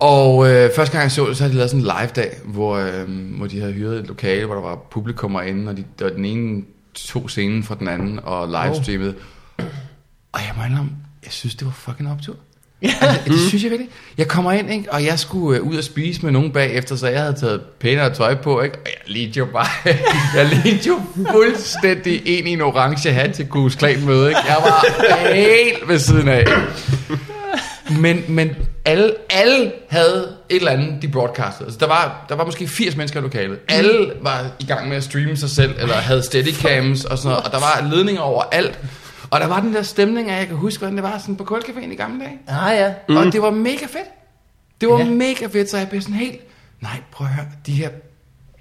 Og 0.00 0.50
øh, 0.50 0.70
første 0.76 0.92
gang 0.92 1.02
jeg 1.02 1.10
så 1.10 1.26
det, 1.26 1.36
så 1.36 1.42
havde 1.42 1.52
de 1.52 1.56
lavet 1.56 1.70
sådan 1.70 1.84
en 1.84 1.92
live-dag, 2.00 2.36
hvor, 2.44 2.76
øh, 2.76 3.08
hvor 3.36 3.46
de 3.46 3.60
havde 3.60 3.72
hyret 3.72 3.98
et 3.98 4.06
lokale, 4.06 4.46
hvor 4.46 4.54
der 4.54 4.62
var 4.62 4.78
publikummer 4.90 5.42
inde, 5.42 5.70
og 5.70 5.76
de, 5.76 5.84
var 6.00 6.08
den 6.08 6.24
ene 6.24 6.62
to 6.94 7.28
scenen 7.28 7.62
fra 7.62 7.76
den 7.78 7.88
anden, 7.88 8.20
og 8.22 8.48
livestreamet. 8.48 9.14
Oh. 9.58 9.64
Og 10.32 10.40
jeg 10.40 10.52
må 10.56 10.62
indrømme, 10.64 10.90
jeg 11.24 11.32
synes, 11.32 11.54
det 11.54 11.66
var 11.66 11.72
fucking 11.72 12.10
optur. 12.10 12.36
altså, 12.82 13.20
det 13.26 13.40
synes 13.48 13.62
jeg 13.62 13.70
virkelig. 13.70 13.90
Jeg 14.18 14.28
kommer 14.28 14.52
ind, 14.52 14.70
ikke? 14.70 14.92
og 14.92 15.04
jeg 15.04 15.18
skulle 15.18 15.58
øh, 15.58 15.66
ud 15.66 15.76
og 15.76 15.84
spise 15.84 16.22
med 16.22 16.32
nogen 16.32 16.52
bagefter, 16.52 16.96
så 16.96 17.08
jeg 17.08 17.20
havde 17.20 17.34
taget 17.34 17.60
pænere 17.80 18.14
tøj 18.14 18.34
på, 18.34 18.60
ikke? 18.60 18.78
og 18.78 18.86
jeg 18.86 19.14
lignede 19.14 19.38
jo 19.38 19.44
bare, 19.44 19.66
jeg 20.36 20.46
lignede 20.46 20.88
jo 20.88 21.00
fuldstændig 21.30 22.28
ind 22.38 22.48
i 22.48 22.50
en 22.50 22.60
orange 22.60 23.12
hat 23.12 23.34
til 23.34 23.48
Gus 23.48 23.74
Klan 23.74 24.04
møde, 24.04 24.28
ikke? 24.28 24.40
Jeg 24.48 24.56
var 24.64 24.86
helt 25.34 25.88
ved 25.88 25.98
siden 25.98 26.28
af. 26.28 26.44
Men, 28.00 28.24
men 28.28 28.50
alle, 28.84 29.14
alle 29.30 29.72
havde 29.88 30.36
et 30.48 30.56
eller 30.56 30.70
andet, 30.70 31.02
de 31.02 31.08
broadcastede. 31.08 31.66
Altså, 31.66 31.78
der, 31.80 31.86
var, 31.86 32.26
der 32.28 32.34
var 32.34 32.44
måske 32.44 32.68
80 32.68 32.96
mennesker 32.96 33.20
i 33.20 33.22
lokalet. 33.22 33.58
Alle 33.68 34.12
var 34.22 34.46
i 34.60 34.64
gang 34.66 34.88
med 34.88 34.96
at 34.96 35.04
streame 35.04 35.36
sig 35.36 35.50
selv, 35.50 35.74
eller 35.78 35.94
havde 35.94 36.22
steadycams 36.22 37.04
og 37.04 37.18
sådan 37.18 37.28
noget, 37.28 37.44
og 37.44 37.52
der 37.52 37.58
var 37.58 37.88
ledninger 37.96 38.22
over 38.22 38.42
alt. 38.52 38.78
Og 39.30 39.40
der 39.40 39.46
var 39.46 39.60
den 39.60 39.74
der 39.74 39.82
stemning 39.82 40.30
af, 40.30 40.38
jeg 40.38 40.46
kan 40.46 40.56
huske, 40.56 40.78
hvordan 40.78 40.94
det 40.96 41.02
var 41.02 41.18
sådan 41.18 41.36
på 41.36 41.44
Kulcaféen 41.44 41.92
i 41.92 41.96
gamle 41.96 42.24
dage. 42.24 42.38
Ah 42.48 42.76
ja. 42.76 42.92
Mm. 43.08 43.16
Og 43.16 43.24
det 43.32 43.42
var 43.42 43.50
mega 43.50 43.86
fedt. 43.86 44.08
Det 44.80 44.88
var 44.88 44.98
Ja. 44.98 45.04
mega 45.04 45.46
fedt, 45.46 45.70
så 45.70 45.78
jeg 45.78 45.88
blev 45.88 46.00
sådan 46.00 46.14
helt... 46.14 46.36
Nej, 46.80 46.96
prøv 47.12 47.26
at 47.26 47.32
høre, 47.32 47.46
de 47.66 47.72
her 47.72 47.88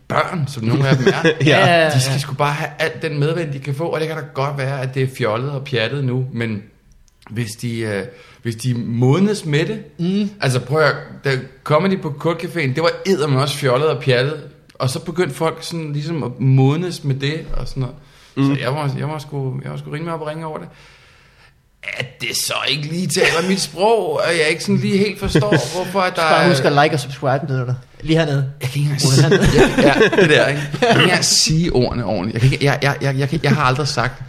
børn, 0.07 0.47
som 0.47 0.63
nogle 0.63 0.87
af 0.89 0.95
dem 0.97 1.07
er, 1.07 1.29
ja. 1.45 1.91
de 1.93 2.01
skal 2.01 2.19
sgu 2.19 2.33
bare 2.33 2.53
have 2.53 2.69
alt 2.79 3.01
den 3.01 3.19
medvind, 3.19 3.53
de 3.53 3.59
kan 3.59 3.75
få, 3.75 3.83
og 3.87 3.99
det 3.99 4.07
kan 4.07 4.17
da 4.17 4.23
godt 4.33 4.57
være, 4.57 4.81
at 4.81 4.93
det 4.93 5.03
er 5.03 5.07
fjollet 5.17 5.51
og 5.51 5.63
pjattet 5.63 6.03
nu, 6.03 6.25
men 6.33 6.61
hvis 7.29 7.51
de, 7.51 7.79
øh, 7.79 8.03
hvis 8.41 8.55
de 8.55 8.73
modnes 8.73 9.45
med 9.45 9.65
det, 9.65 9.83
mm. 9.99 10.29
altså 10.41 10.59
prøv 10.59 10.81
at 10.81 10.95
da 11.23 11.39
comedy 11.63 12.01
på 12.01 12.15
Kulcaféen, 12.25 12.73
det 12.75 12.83
var 12.83 12.91
eddermame 13.05 13.41
også 13.41 13.55
fjollet 13.55 13.89
og 13.89 14.03
pjattet, 14.03 14.43
og 14.73 14.89
så 14.89 14.99
begyndte 14.99 15.35
folk 15.35 15.63
sådan 15.63 15.93
ligesom 15.93 16.23
at 16.23 16.39
modnes 16.39 17.03
med 17.03 17.15
det, 17.15 17.45
og 17.53 17.67
sådan 17.67 17.81
noget. 17.81 17.95
Mm. 18.35 18.55
Så 18.55 18.61
jeg 18.61 18.73
var, 18.73 18.95
jeg 18.97 19.07
var 19.07 19.19
sgu, 19.19 19.59
jeg 19.63 19.71
var 19.71 19.77
sgu 19.77 19.91
rimelig 19.91 20.13
op 20.13 20.21
og 20.21 20.27
ringe 20.27 20.45
over 20.45 20.57
det 20.57 20.67
at 21.83 22.21
det 22.21 22.37
så 22.37 22.53
ikke 22.67 22.87
lige 22.87 23.07
taler 23.07 23.47
mit 23.49 23.61
sprog, 23.61 24.13
og 24.13 24.37
jeg 24.39 24.47
ikke 24.49 24.63
sådan 24.63 24.77
lige 24.77 24.97
helt 24.97 25.19
forstår, 25.19 25.49
hvorfor 25.75 26.01
at 26.01 26.15
der 26.15 26.21
Bare 26.21 26.47
husk 26.47 26.65
at 26.65 26.71
like 26.71 26.95
og 26.95 26.99
subscribe 26.99 27.45
nede 27.47 27.59
der. 27.59 27.73
Lige 28.01 28.17
hernede. 28.17 28.51
Jeg 28.61 28.69
kan 28.69 28.81
ikke 28.81 28.91
engang 28.91 29.01
sige, 29.01 29.27
jeg, 29.27 30.03
ja, 30.11 30.21
det 30.21 30.29
der, 30.29 30.47
ikke? 30.47 30.61
Jeg 30.71 30.79
kan 30.81 30.89
ikke 30.89 31.03
engang 31.03 31.25
sige 31.25 31.73
ordene 31.73 32.05
ordentligt. 32.05 32.33
Jeg, 32.33 32.41
kan 32.41 32.51
ikke, 32.51 32.65
jeg, 32.65 32.79
jeg, 32.81 32.97
jeg, 33.01 33.17
jeg, 33.17 33.29
kan, 33.29 33.39
jeg 33.43 33.51
har 33.51 33.63
aldrig 33.63 33.87
sagt 33.87 34.23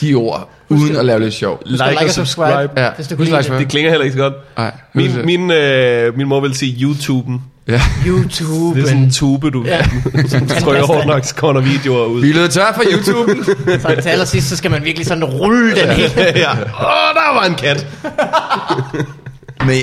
de 0.00 0.14
ord, 0.14 0.50
uden 0.68 0.96
at 0.96 1.04
lave 1.04 1.20
lidt 1.20 1.34
sjov. 1.34 1.62
Husk 1.70 1.82
at 1.84 1.90
like 1.90 2.04
og 2.04 2.10
subscribe, 2.10 2.70
Ja, 2.76 2.90
hvis 2.96 3.06
du 3.08 3.16
husk 3.16 3.30
like 3.30 3.58
det. 3.58 3.68
Klinger 3.68 3.90
heller 3.90 4.04
ikke 4.04 4.16
så 4.16 4.22
godt. 4.22 4.34
Nej, 4.56 4.72
Min, 4.94 5.10
husk- 5.10 5.24
min, 5.24 5.50
øh, 5.50 6.16
min 6.16 6.28
mor 6.28 6.40
vil 6.40 6.54
sige 6.54 6.86
YouTube'en. 6.86 7.40
Ja. 7.68 7.80
YouTube. 8.06 8.76
Det 8.78 8.82
er 8.84 8.88
sådan 8.88 9.02
en 9.02 9.10
tube, 9.10 9.50
du, 9.50 9.64
Ja. 9.66 9.78
trykker 10.60 10.86
hårdt 10.86 11.06
nok, 11.06 11.24
så 11.24 11.34
kommer 11.34 11.60
der 11.60 11.68
videoer 11.68 12.06
ud. 12.06 12.20
Vi 12.20 12.30
er 12.30 12.34
løbet 12.34 12.50
tør 12.50 12.72
for 12.74 12.82
YouTube. 12.92 13.44
Så 13.82 13.94
til 14.02 14.08
allersidst, 14.08 14.48
så 14.48 14.56
skal 14.56 14.70
man 14.70 14.84
virkelig 14.84 15.06
sådan 15.06 15.24
rulle 15.24 15.70
den 15.76 15.90
hele. 15.90 16.10
ja. 16.44 16.52
Åh, 16.52 17.14
der 17.14 17.34
var 17.34 17.44
en 17.44 17.54
kat. 17.54 17.86
men, 19.66 19.76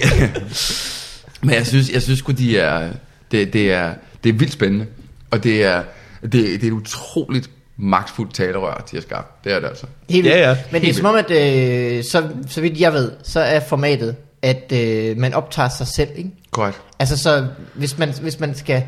men 1.41 1.55
jeg 1.55 1.67
synes, 1.67 1.89
jeg 1.89 2.01
synes 2.01 2.19
sgu, 2.19 2.31
de 2.31 2.57
er, 2.57 2.88
det, 3.31 3.53
det, 3.53 3.72
er, 3.74 3.89
det 4.24 4.29
er 4.29 4.34
vildt 4.34 4.53
spændende. 4.53 4.86
Og 5.31 5.43
det 5.43 5.63
er, 5.63 5.81
det, 6.22 6.31
det 6.34 6.63
er 6.63 6.67
et 6.67 6.72
utroligt 6.72 7.50
magtfuldt 7.77 8.34
talerør, 8.34 8.84
de 8.91 8.96
har 8.98 9.01
skabt. 9.01 9.44
Det 9.44 9.53
er 9.53 9.60
det 9.60 9.67
altså. 9.67 9.86
Helt 10.10 10.25
Ja, 10.27 10.50
ja. 10.50 10.58
Men 10.72 10.82
det 10.82 10.89
er 10.89 10.94
som 10.94 11.05
om, 11.05 11.15
at 11.15 11.32
øh, 11.32 12.03
så, 12.03 12.24
så 12.50 12.62
vidt 12.62 12.79
jeg 12.79 12.94
ved, 12.94 13.12
så 13.24 13.39
er 13.39 13.60
formatet, 13.60 14.15
at 14.41 14.72
øh, 14.74 15.17
man 15.17 15.34
optager 15.34 15.70
sig 15.70 15.88
selv, 15.88 16.10
ikke? 16.15 16.29
Godt. 16.51 16.82
Altså 17.00 17.17
så, 17.17 17.48
hvis 17.74 17.98
man, 17.98 18.13
hvis 18.22 18.39
man 18.39 18.55
skal... 18.55 18.84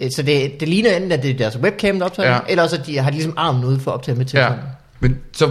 øh, 0.00 0.10
Så 0.10 0.22
det, 0.22 0.60
det 0.60 0.68
ligner 0.68 0.96
enten, 0.96 1.12
at 1.12 1.22
det 1.22 1.30
er 1.30 1.34
deres 1.38 1.56
webcam, 1.58 1.98
der 1.98 2.06
optager, 2.06 2.28
Ja. 2.28 2.34
ja. 2.34 2.40
eller 2.48 2.62
også, 2.62 2.76
at 2.76 2.86
de 2.86 2.98
har 2.98 3.10
ligesom 3.10 3.34
armen 3.36 3.64
ude 3.64 3.80
for 3.80 3.90
at 3.90 3.94
optage 3.94 4.16
med 4.18 4.26
Ja. 4.26 4.38
telefonen. 4.40 4.64
Men 5.00 5.18
så, 5.32 5.50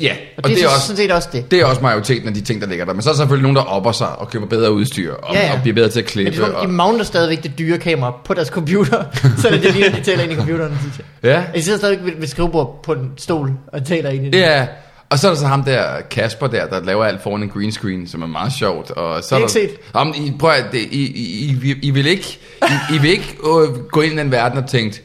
ja, 0.00 0.12
Og, 0.36 0.44
og 0.44 0.50
det, 0.50 0.62
er 0.64 0.68
så, 0.68 0.80
sådan 0.80 0.96
set 0.96 1.12
også 1.12 1.28
det. 1.32 1.50
Det 1.50 1.60
er 1.60 1.64
også 1.64 1.80
majoriteten 1.82 2.28
af 2.28 2.34
de 2.34 2.40
ting, 2.40 2.60
der 2.60 2.66
ligger 2.66 2.84
der. 2.84 2.92
Men 2.92 3.02
så 3.02 3.08
er 3.08 3.12
der 3.12 3.18
selvfølgelig 3.18 3.42
nogen, 3.42 3.56
der 3.56 3.62
opper 3.62 3.92
sig 3.92 4.08
og 4.18 4.30
køber 4.30 4.46
bedre 4.46 4.72
udstyr. 4.72 5.14
Og, 5.14 5.34
Ja, 5.34 5.46
ja. 5.46 5.52
og 5.54 5.58
bliver 5.62 5.74
bedre 5.74 5.88
til 5.88 5.98
at 5.98 6.04
Men 6.04 6.10
klippe. 6.10 6.40
det 6.42 6.48
er 6.48 6.54
og, 6.54 6.66
de 6.68 6.72
magner 6.72 7.04
stadigvæk 7.04 7.42
det 7.42 7.58
dyre 7.58 7.78
kamera 7.78 8.12
på 8.24 8.34
deres 8.34 8.48
computer, 8.48 9.04
så 9.42 9.48
det, 9.50 9.62
det 9.62 9.74
ligner, 9.74 9.90
de 9.96 10.00
taler 10.02 10.22
ind 10.22 10.32
i 10.32 10.36
computeren. 10.36 10.78
synes 10.80 11.00
jeg. 11.22 11.30
ja, 11.54 11.58
De 11.58 11.62
sidder 11.62 11.78
stadigvæk 11.78 12.06
ved, 12.14 12.20
ved 12.20 12.28
skrivebord 12.28 12.80
på 12.84 12.92
en 12.92 13.10
stol 13.16 13.52
og 13.72 13.84
taler 13.84 14.10
ind 14.10 14.26
i 14.26 14.30
det. 14.30 14.38
ja. 14.38 14.66
Og 15.10 15.18
så 15.18 15.28
er 15.28 15.32
der 15.32 15.38
så 15.40 15.46
ham 15.46 15.64
der, 15.64 15.84
Kasper 16.10 16.46
der, 16.46 16.66
der 16.66 16.84
laver 16.84 17.04
alt 17.04 17.22
foran 17.22 17.42
en 17.42 17.48
green 17.48 17.72
screen, 17.72 18.08
som 18.08 18.22
er 18.22 18.26
meget 18.26 18.52
sjovt. 18.52 18.90
Og 18.90 19.22
så 19.24 19.28
Det 19.28 19.32
er 19.32 19.36
er 19.36 19.48
ikke 19.58 19.72
der, 19.72 19.76
set. 19.76 19.94
Om, 19.94 20.14
I, 20.16 20.32
prøv 20.38 20.50
at, 20.50 20.64
det, 20.72 20.78
I, 20.78 21.06
I, 21.06 21.56
I, 21.62 21.74
I, 21.82 21.90
vil 21.90 22.06
ikke, 22.06 22.38
I, 22.62 22.94
I 22.94 22.98
vil 22.98 23.10
ikke 23.10 23.36
uh, 23.44 23.78
gå 23.92 24.00
ind 24.00 24.12
i 24.14 24.16
den 24.16 24.30
verden 24.30 24.58
og 24.58 24.66
tænke, 24.70 25.02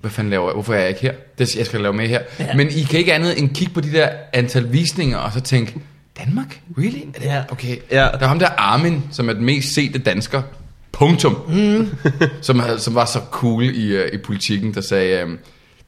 hvad 0.00 0.10
fanden 0.10 0.30
laver 0.30 0.44
jeg? 0.48 0.52
Hvorfor 0.52 0.74
er 0.74 0.78
jeg 0.78 0.88
ikke 0.88 1.00
her? 1.00 1.12
Det, 1.38 1.56
jeg 1.56 1.66
skal 1.66 1.80
lave 1.80 1.94
med 1.94 2.08
her. 2.08 2.20
Ja. 2.38 2.54
Men 2.54 2.68
I 2.70 2.82
kan 2.82 2.98
ikke 2.98 3.14
andet 3.14 3.38
end 3.38 3.54
kigge 3.54 3.74
på 3.74 3.80
de 3.80 3.92
der 3.92 4.08
antal 4.32 4.72
visninger, 4.72 5.18
og 5.18 5.32
så 5.32 5.40
tænke, 5.40 5.74
Danmark? 6.18 6.60
Really? 6.78 6.98
Er 7.14 7.18
det, 7.18 7.24
Ja. 7.26 7.42
Okay. 7.50 7.76
Ja. 7.90 7.96
Der 7.96 8.18
er 8.20 8.26
ham 8.26 8.38
der 8.38 8.48
Armin, 8.48 9.02
som 9.12 9.28
er 9.28 9.32
den 9.32 9.44
mest 9.44 9.74
sete 9.74 9.98
dansker. 9.98 10.42
Punktum. 10.92 11.36
Mm. 11.48 11.88
som, 12.42 12.58
havde- 12.58 12.78
som 12.80 12.94
var 12.94 13.04
så 13.04 13.20
cool 13.30 13.64
i, 13.64 13.96
uh, 13.96 14.04
i 14.12 14.16
politikken, 14.16 14.74
der 14.74 14.80
sagde, 14.80 15.24
um, 15.24 15.38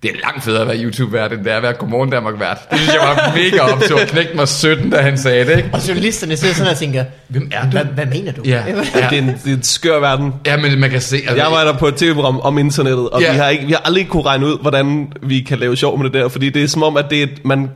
Det 0.03 0.11
er 0.11 0.15
langt 0.25 0.45
federe 0.45 0.61
at 0.63 0.69
være 0.69 0.77
YouTube-vært, 0.85 1.33
end 1.33 1.45
det 1.45 1.53
er 1.53 1.57
at 1.57 1.63
være 1.63 1.73
Godmorgen 1.73 2.11
Danmark-vært. 2.11 2.59
Det 2.71 2.79
synes 2.79 2.95
jeg 2.95 3.01
var 3.03 3.33
mega 3.37 3.61
optur. 3.73 3.99
Knægten 4.07 4.39
var 4.39 4.45
17, 4.45 4.91
da 4.91 4.97
han 5.01 5.19
sagde 5.19 5.47
det, 5.47 5.57
ikke? 5.57 5.71
Og 5.73 5.89
journalisterne 5.89 6.37
sidder 6.37 6.55
sådan 6.55 6.73
og 6.73 6.79
tænker, 6.79 7.05
Hvem 7.29 7.51
er 7.53 7.63
du? 7.63 7.69
hvad, 7.71 7.85
hvad 7.85 8.07
mener 8.07 8.33
du? 8.33 8.43
Ja. 8.45 8.63
Ja. 8.95 9.09
Det, 9.11 9.19
er 9.19 9.23
en, 9.23 9.29
det 9.45 9.53
er 9.53 9.57
en 9.57 9.63
skør 9.63 9.99
verden. 10.01 10.35
Ja, 10.47 10.57
men 10.57 10.81
man 10.81 10.91
kan 10.91 11.01
se... 11.01 11.17
Altså, 11.17 11.35
Jeg 11.37 11.45
arbejder 11.47 11.79
på 11.79 11.87
et 11.89 11.95
tv-program 11.95 12.41
om 12.41 12.59
internettet, 12.59 13.11
og 13.11 13.21
Ja. 13.23 13.33
vi, 13.33 13.39
har 13.39 13.49
ikke, 13.49 13.67
vi 13.67 13.73
har 13.73 13.83
aldrig 13.85 14.09
kunne 14.09 14.23
regne 14.23 14.47
ud, 14.47 14.59
hvordan 14.61 15.13
vi 15.23 15.41
kan 15.41 15.59
lave 15.59 15.77
sjov 15.77 15.99
med 15.99 16.05
det 16.05 16.15
der, 16.15 16.29
fordi 16.29 16.51
det 16.51 16.63
er 16.63 16.69
som 16.69 16.83
om, 16.83 16.97
at 16.97 17.05
det 17.11 17.19
er, 17.19 17.23
et- 17.23 17.45
man, 17.45 17.71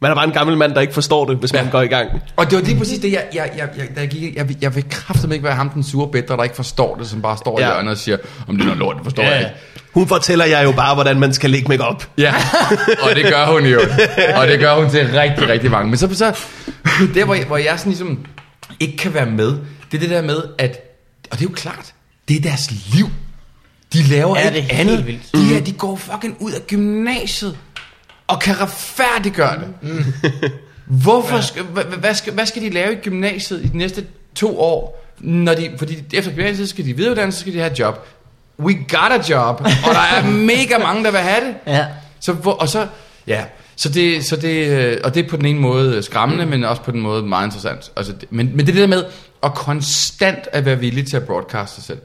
man 0.00 0.10
er 0.10 0.14
bare 0.14 0.24
en 0.24 0.32
gammel 0.32 0.56
mand, 0.56 0.74
der 0.74 0.80
ikke 0.80 0.94
forstår 0.94 1.24
det, 1.26 1.36
hvis 1.36 1.52
man 1.52 1.64
Ja. 1.64 1.70
går 1.70 1.80
i 1.82 1.86
gang. 1.86 2.08
Og 2.36 2.50
det 2.50 2.58
var 2.58 2.64
lige 2.64 2.78
præcis 2.78 2.98
det, 2.98 3.12
jeg, 3.12 3.22
jeg, 3.34 3.50
jeg, 3.56 3.68
jeg, 3.76 3.86
da 3.96 4.00
jeg 4.00 4.08
gik, 4.08 4.36
jeg, 4.36 4.46
jeg, 4.62 4.74
vil 4.74 4.84
kraftedeme 4.90 5.34
ikke 5.34 5.44
være 5.44 5.54
ham 5.54 5.70
den 5.70 5.84
sure 5.84 6.08
bedre, 6.12 6.36
der 6.36 6.42
ikke 6.42 6.56
forstår 6.56 6.96
det, 6.96 7.06
som 7.06 7.22
bare 7.22 7.36
står 7.36 7.60
ja. 7.60 7.66
i 7.66 7.68
hjørnet 7.72 7.90
og 7.90 7.96
siger, 7.98 8.16
om 8.48 8.54
det 8.56 8.62
er 8.62 8.66
noget 8.66 8.78
lort, 8.78 8.96
det 8.96 9.04
forstår 9.04 9.22
ja. 9.22 9.30
jeg 9.30 9.38
ikke. 9.40 9.50
Hun 9.96 10.08
fortæller 10.08 10.44
jeg 10.44 10.64
jo 10.64 10.72
bare, 10.72 10.94
hvordan 10.94 11.20
man 11.20 11.34
skal 11.34 11.50
lægge 11.50 11.68
make 11.68 11.84
op. 11.84 12.10
Ja, 12.18 12.34
og 13.02 13.14
det 13.14 13.24
gør 13.24 13.46
hun 13.46 13.66
jo. 13.66 13.80
Og 14.36 14.46
det 14.48 14.58
gør 14.58 14.74
hun 14.74 14.90
til 14.90 15.06
rigtig, 15.06 15.48
rigtig 15.48 15.70
mange. 15.70 15.90
Men 15.90 15.98
så, 15.98 16.14
så 16.14 16.38
der, 17.14 17.24
hvor 17.24 17.34
jeg, 17.34 17.46
hvor 17.46 17.56
jeg 17.56 17.78
sådan 17.78 17.90
ligesom 17.90 18.26
ikke 18.80 18.96
kan 18.96 19.14
være 19.14 19.26
med, 19.26 19.48
det 19.90 19.94
er 19.94 19.98
det 19.98 20.10
der 20.10 20.22
med, 20.22 20.42
at, 20.58 20.70
og 21.30 21.38
det 21.38 21.46
er 21.46 21.50
jo 21.50 21.54
klart, 21.54 21.94
det 22.28 22.36
er 22.36 22.40
deres 22.40 22.70
liv. 22.70 23.06
De 23.92 24.02
laver 24.02 24.38
ja, 24.38 24.50
det 24.50 24.56
ikke 24.56 24.72
er 24.72 24.80
andet. 24.80 25.06
vildt. 25.06 25.22
De, 25.34 25.44
her, 25.44 25.60
de 25.60 25.72
går 25.72 25.96
fucking 25.96 26.36
ud 26.40 26.52
af 26.52 26.66
gymnasiet 26.66 27.58
og 28.26 28.40
kan 28.40 28.60
retfærdiggøre 28.60 29.58
det. 29.58 29.68
Mm. 29.82 30.04
Hvorfor 30.86 31.40
skal, 31.40 31.62
hvad, 31.62 31.84
hvad, 31.84 32.14
skal, 32.14 32.32
hvad 32.32 32.46
skal 32.46 32.62
de 32.62 32.70
lave 32.70 32.92
i 32.92 32.96
gymnasiet 32.96 33.64
i 33.64 33.68
de 33.68 33.78
næste 33.78 34.04
to 34.34 34.60
år? 34.60 35.06
Når 35.20 35.54
de, 35.54 35.70
fordi 35.78 36.04
efter 36.12 36.32
gymnasiet 36.32 36.68
skal 36.68 36.84
de 36.84 36.96
videreuddanne, 36.96 37.32
så 37.32 37.40
skal 37.40 37.52
de 37.52 37.58
have 37.58 37.72
et 37.72 37.78
job. 37.78 38.06
We 38.58 38.74
got 38.74 39.12
a 39.12 39.22
job, 39.30 39.60
og 39.60 39.94
der 39.94 40.16
er 40.16 40.30
mega 40.52 40.78
mange, 40.78 41.04
der 41.04 41.10
vil 41.10 41.20
have 41.20 41.46
det. 41.46 41.54
Ja. 41.66 41.86
Så, 42.20 42.32
hvor, 42.32 42.52
og 42.52 42.68
så, 42.68 42.86
ja, 43.26 43.44
så 43.76 43.88
det, 43.88 44.24
så 44.24 44.36
det, 44.36 44.66
øh, 44.66 44.98
og 45.04 45.14
det 45.14 45.24
er 45.24 45.28
på 45.28 45.36
den 45.36 45.46
ene 45.46 45.60
måde 45.60 46.02
skræmmende, 46.02 46.44
mm. 46.44 46.50
men 46.50 46.64
også 46.64 46.82
på 46.82 46.90
den 46.90 47.00
måde 47.00 47.22
meget 47.22 47.46
interessant. 47.46 47.92
Altså, 47.96 48.12
det, 48.12 48.24
men, 48.30 48.56
men 48.56 48.66
det 48.66 48.74
der 48.74 48.86
med 48.86 49.04
at 49.42 49.54
konstant 49.54 50.38
at 50.52 50.64
være 50.64 50.78
villig 50.78 51.08
til 51.08 51.16
at 51.16 51.26
broadcaste 51.26 51.74
sig 51.74 51.84
selv. 51.84 51.98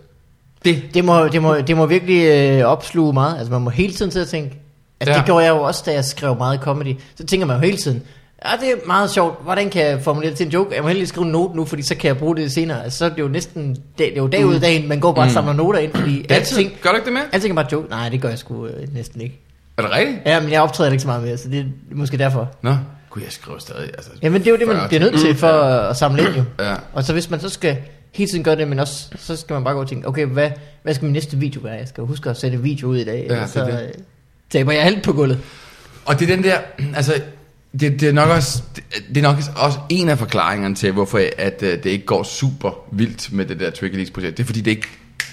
Det, 0.66 0.84
Det 0.94 1.06
må, 1.06 1.28
det 1.28 1.42
må, 1.42 1.56
det 1.56 1.78
må 1.78 1.86
virkelig 1.86 2.26
øh, 2.26 2.66
opsluge 2.66 3.14
meget. 3.14 3.38
Altså 3.38 3.52
man 3.52 3.62
må 3.62 3.70
hele 3.70 3.94
tiden 3.94 4.12
til 4.12 4.20
at 4.20 4.28
tænke, 4.28 4.60
altså 5.00 5.14
ja. 5.14 5.18
det 5.18 5.26
gjorde 5.26 5.46
jeg 5.46 5.52
jo 5.52 5.62
også, 5.62 5.84
da 5.86 5.94
jeg 5.94 6.06
skrev 6.06 6.38
meget 6.38 6.60
comedy. 6.60 6.96
Så 7.16 7.26
tænker 7.26 7.48
man 7.48 7.56
jo 7.56 7.62
hele 7.62 7.78
tiden, 7.78 8.04
ja 8.46 8.52
det 8.62 8.72
er 8.72 8.76
meget 8.88 9.10
sjovt, 9.12 9.44
hvordan 9.44 9.70
kan 9.70 9.86
jeg 9.86 10.02
formulere 10.02 10.30
det 10.30 10.38
til 10.38 10.46
en 10.46 10.52
joke? 10.52 10.76
Jeg 10.76 10.82
må 10.84 10.88
heldig 10.90 11.08
skrive 11.08 11.26
en 11.26 11.32
note 11.32 11.56
nu, 11.56 11.66
fordi 11.66 11.82
så 11.82 11.96
kan 11.96 12.08
jeg 12.08 12.18
bruge 12.18 12.36
det 12.36 12.52
senere. 12.52 12.84
Altså, 12.84 12.98
så 13.00 13.06
er 13.06 13.10
det 13.10 13.20
jo 13.20 13.28
næsten, 13.28 13.70
det, 13.70 13.80
det 13.98 14.12
er 14.12 14.16
jo 14.22 14.28
dag 14.28 14.46
ud 14.46 14.56
af 14.56 14.62
dagen, 14.62 14.88
man 14.88 15.00
går 15.00 15.14
bare 15.14 15.26
og 15.26 15.32
samler 15.32 15.54
noter 15.54 15.80
ind, 15.80 15.94
fordi 15.94 16.26
altid, 16.30 16.58
alting, 16.58 16.78
gør 16.82 16.90
du 16.90 16.96
ikke 16.96 17.06
det 17.06 17.14
med? 17.14 17.22
alting 17.32 17.52
er 17.52 17.56
bare 17.56 17.68
joke. 17.72 17.90
Nej, 17.90 18.10
det 18.10 18.22
gør 18.22 18.30
jeg 18.30 18.38
sgu 18.38 18.68
øh, 18.68 18.94
næsten 18.94 19.22
ikke. 19.22 19.40
Er 19.78 19.82
det 19.82 19.92
rigtigt? 19.92 20.18
Ja, 20.26 20.40
men 20.40 20.52
jeg 20.52 20.62
optræder 20.62 20.92
ikke 20.92 21.02
så 21.02 21.08
meget 21.08 21.24
mere, 21.24 21.38
så 21.38 21.50
det 21.50 21.60
er 21.60 21.66
måske 21.92 22.18
derfor. 22.18 22.50
Nå, 22.62 22.76
kunne 23.10 23.24
jeg 23.24 23.32
skrive 23.32 23.60
stadig. 23.60 23.84
Altså, 23.84 24.10
Jamen 24.22 24.42
det 24.42 24.48
er 24.48 24.52
jo 24.52 24.58
det, 24.58 24.68
man 24.68 24.76
40 24.78 24.88
bliver 24.88 25.02
nødt 25.02 25.20
til 25.20 25.36
for 25.36 25.48
at, 25.48 25.90
at 25.90 25.98
samle 25.98 26.22
ind 26.28 26.36
jo. 26.36 26.44
Ja. 26.60 26.76
Og 26.94 27.04
så 27.04 27.14
hvis 27.14 27.30
man 27.30 27.40
så 27.40 27.50
skal 27.50 27.78
hele 28.12 28.32
tiden 28.32 28.44
gøre 28.44 28.56
det, 28.56 28.68
men 28.68 28.80
også, 28.80 29.10
så 29.18 29.36
skal 29.36 29.54
man 29.54 29.64
bare 29.64 29.74
gå 29.74 29.80
og 29.82 29.88
tænke, 29.90 30.08
okay, 30.08 30.26
hvad, 30.26 30.50
hvad 30.84 30.94
skal 30.94 31.06
min 31.06 31.14
næste 31.14 31.38
video 31.38 31.62
være? 31.64 31.74
Jeg 31.74 31.88
skal 31.88 32.04
huske 32.04 32.30
at 32.30 32.38
sætte 32.38 32.58
video 32.62 32.88
ud 32.88 32.98
i 32.98 33.04
dag, 33.04 33.26
Ja, 33.30 33.34
ja, 33.34 33.40
det 33.40 33.44
er 33.44 33.48
så 33.48 33.66
det. 33.66 33.74
øh, 33.84 33.90
taber 34.50 34.72
jeg 34.72 34.82
alt 34.82 35.04
på 35.04 35.14
gulvet. 35.14 35.40
Og 36.06 36.20
det 36.20 36.30
er 36.30 36.36
den 36.36 36.44
der, 36.44 36.58
altså, 36.96 37.14
det, 37.80 38.00
det 38.00 38.04
er 38.10 38.12
nok 38.14 38.30
også, 38.30 38.64
det, 39.10 39.18
er 39.18 39.22
nok 39.22 39.36
også 39.56 39.80
en 39.90 40.10
af 40.10 40.18
forklaringerne 40.18 40.76
til, 40.76 40.92
hvorfor 40.92 41.22
at, 41.38 41.64
øh, 41.64 41.70
det 41.84 41.86
ikke 41.86 42.06
går 42.06 42.24
super 42.24 42.72
vildt 42.92 43.34
med 43.34 43.46
det 43.46 43.60
der 43.60 43.70
Tricky 43.70 43.96
Leaks 43.96 44.12
projekt. 44.12 44.38
Det 44.38 44.44
er 44.44 44.48
fordi, 44.48 44.62
det 44.62 44.72
ikke 44.72 44.88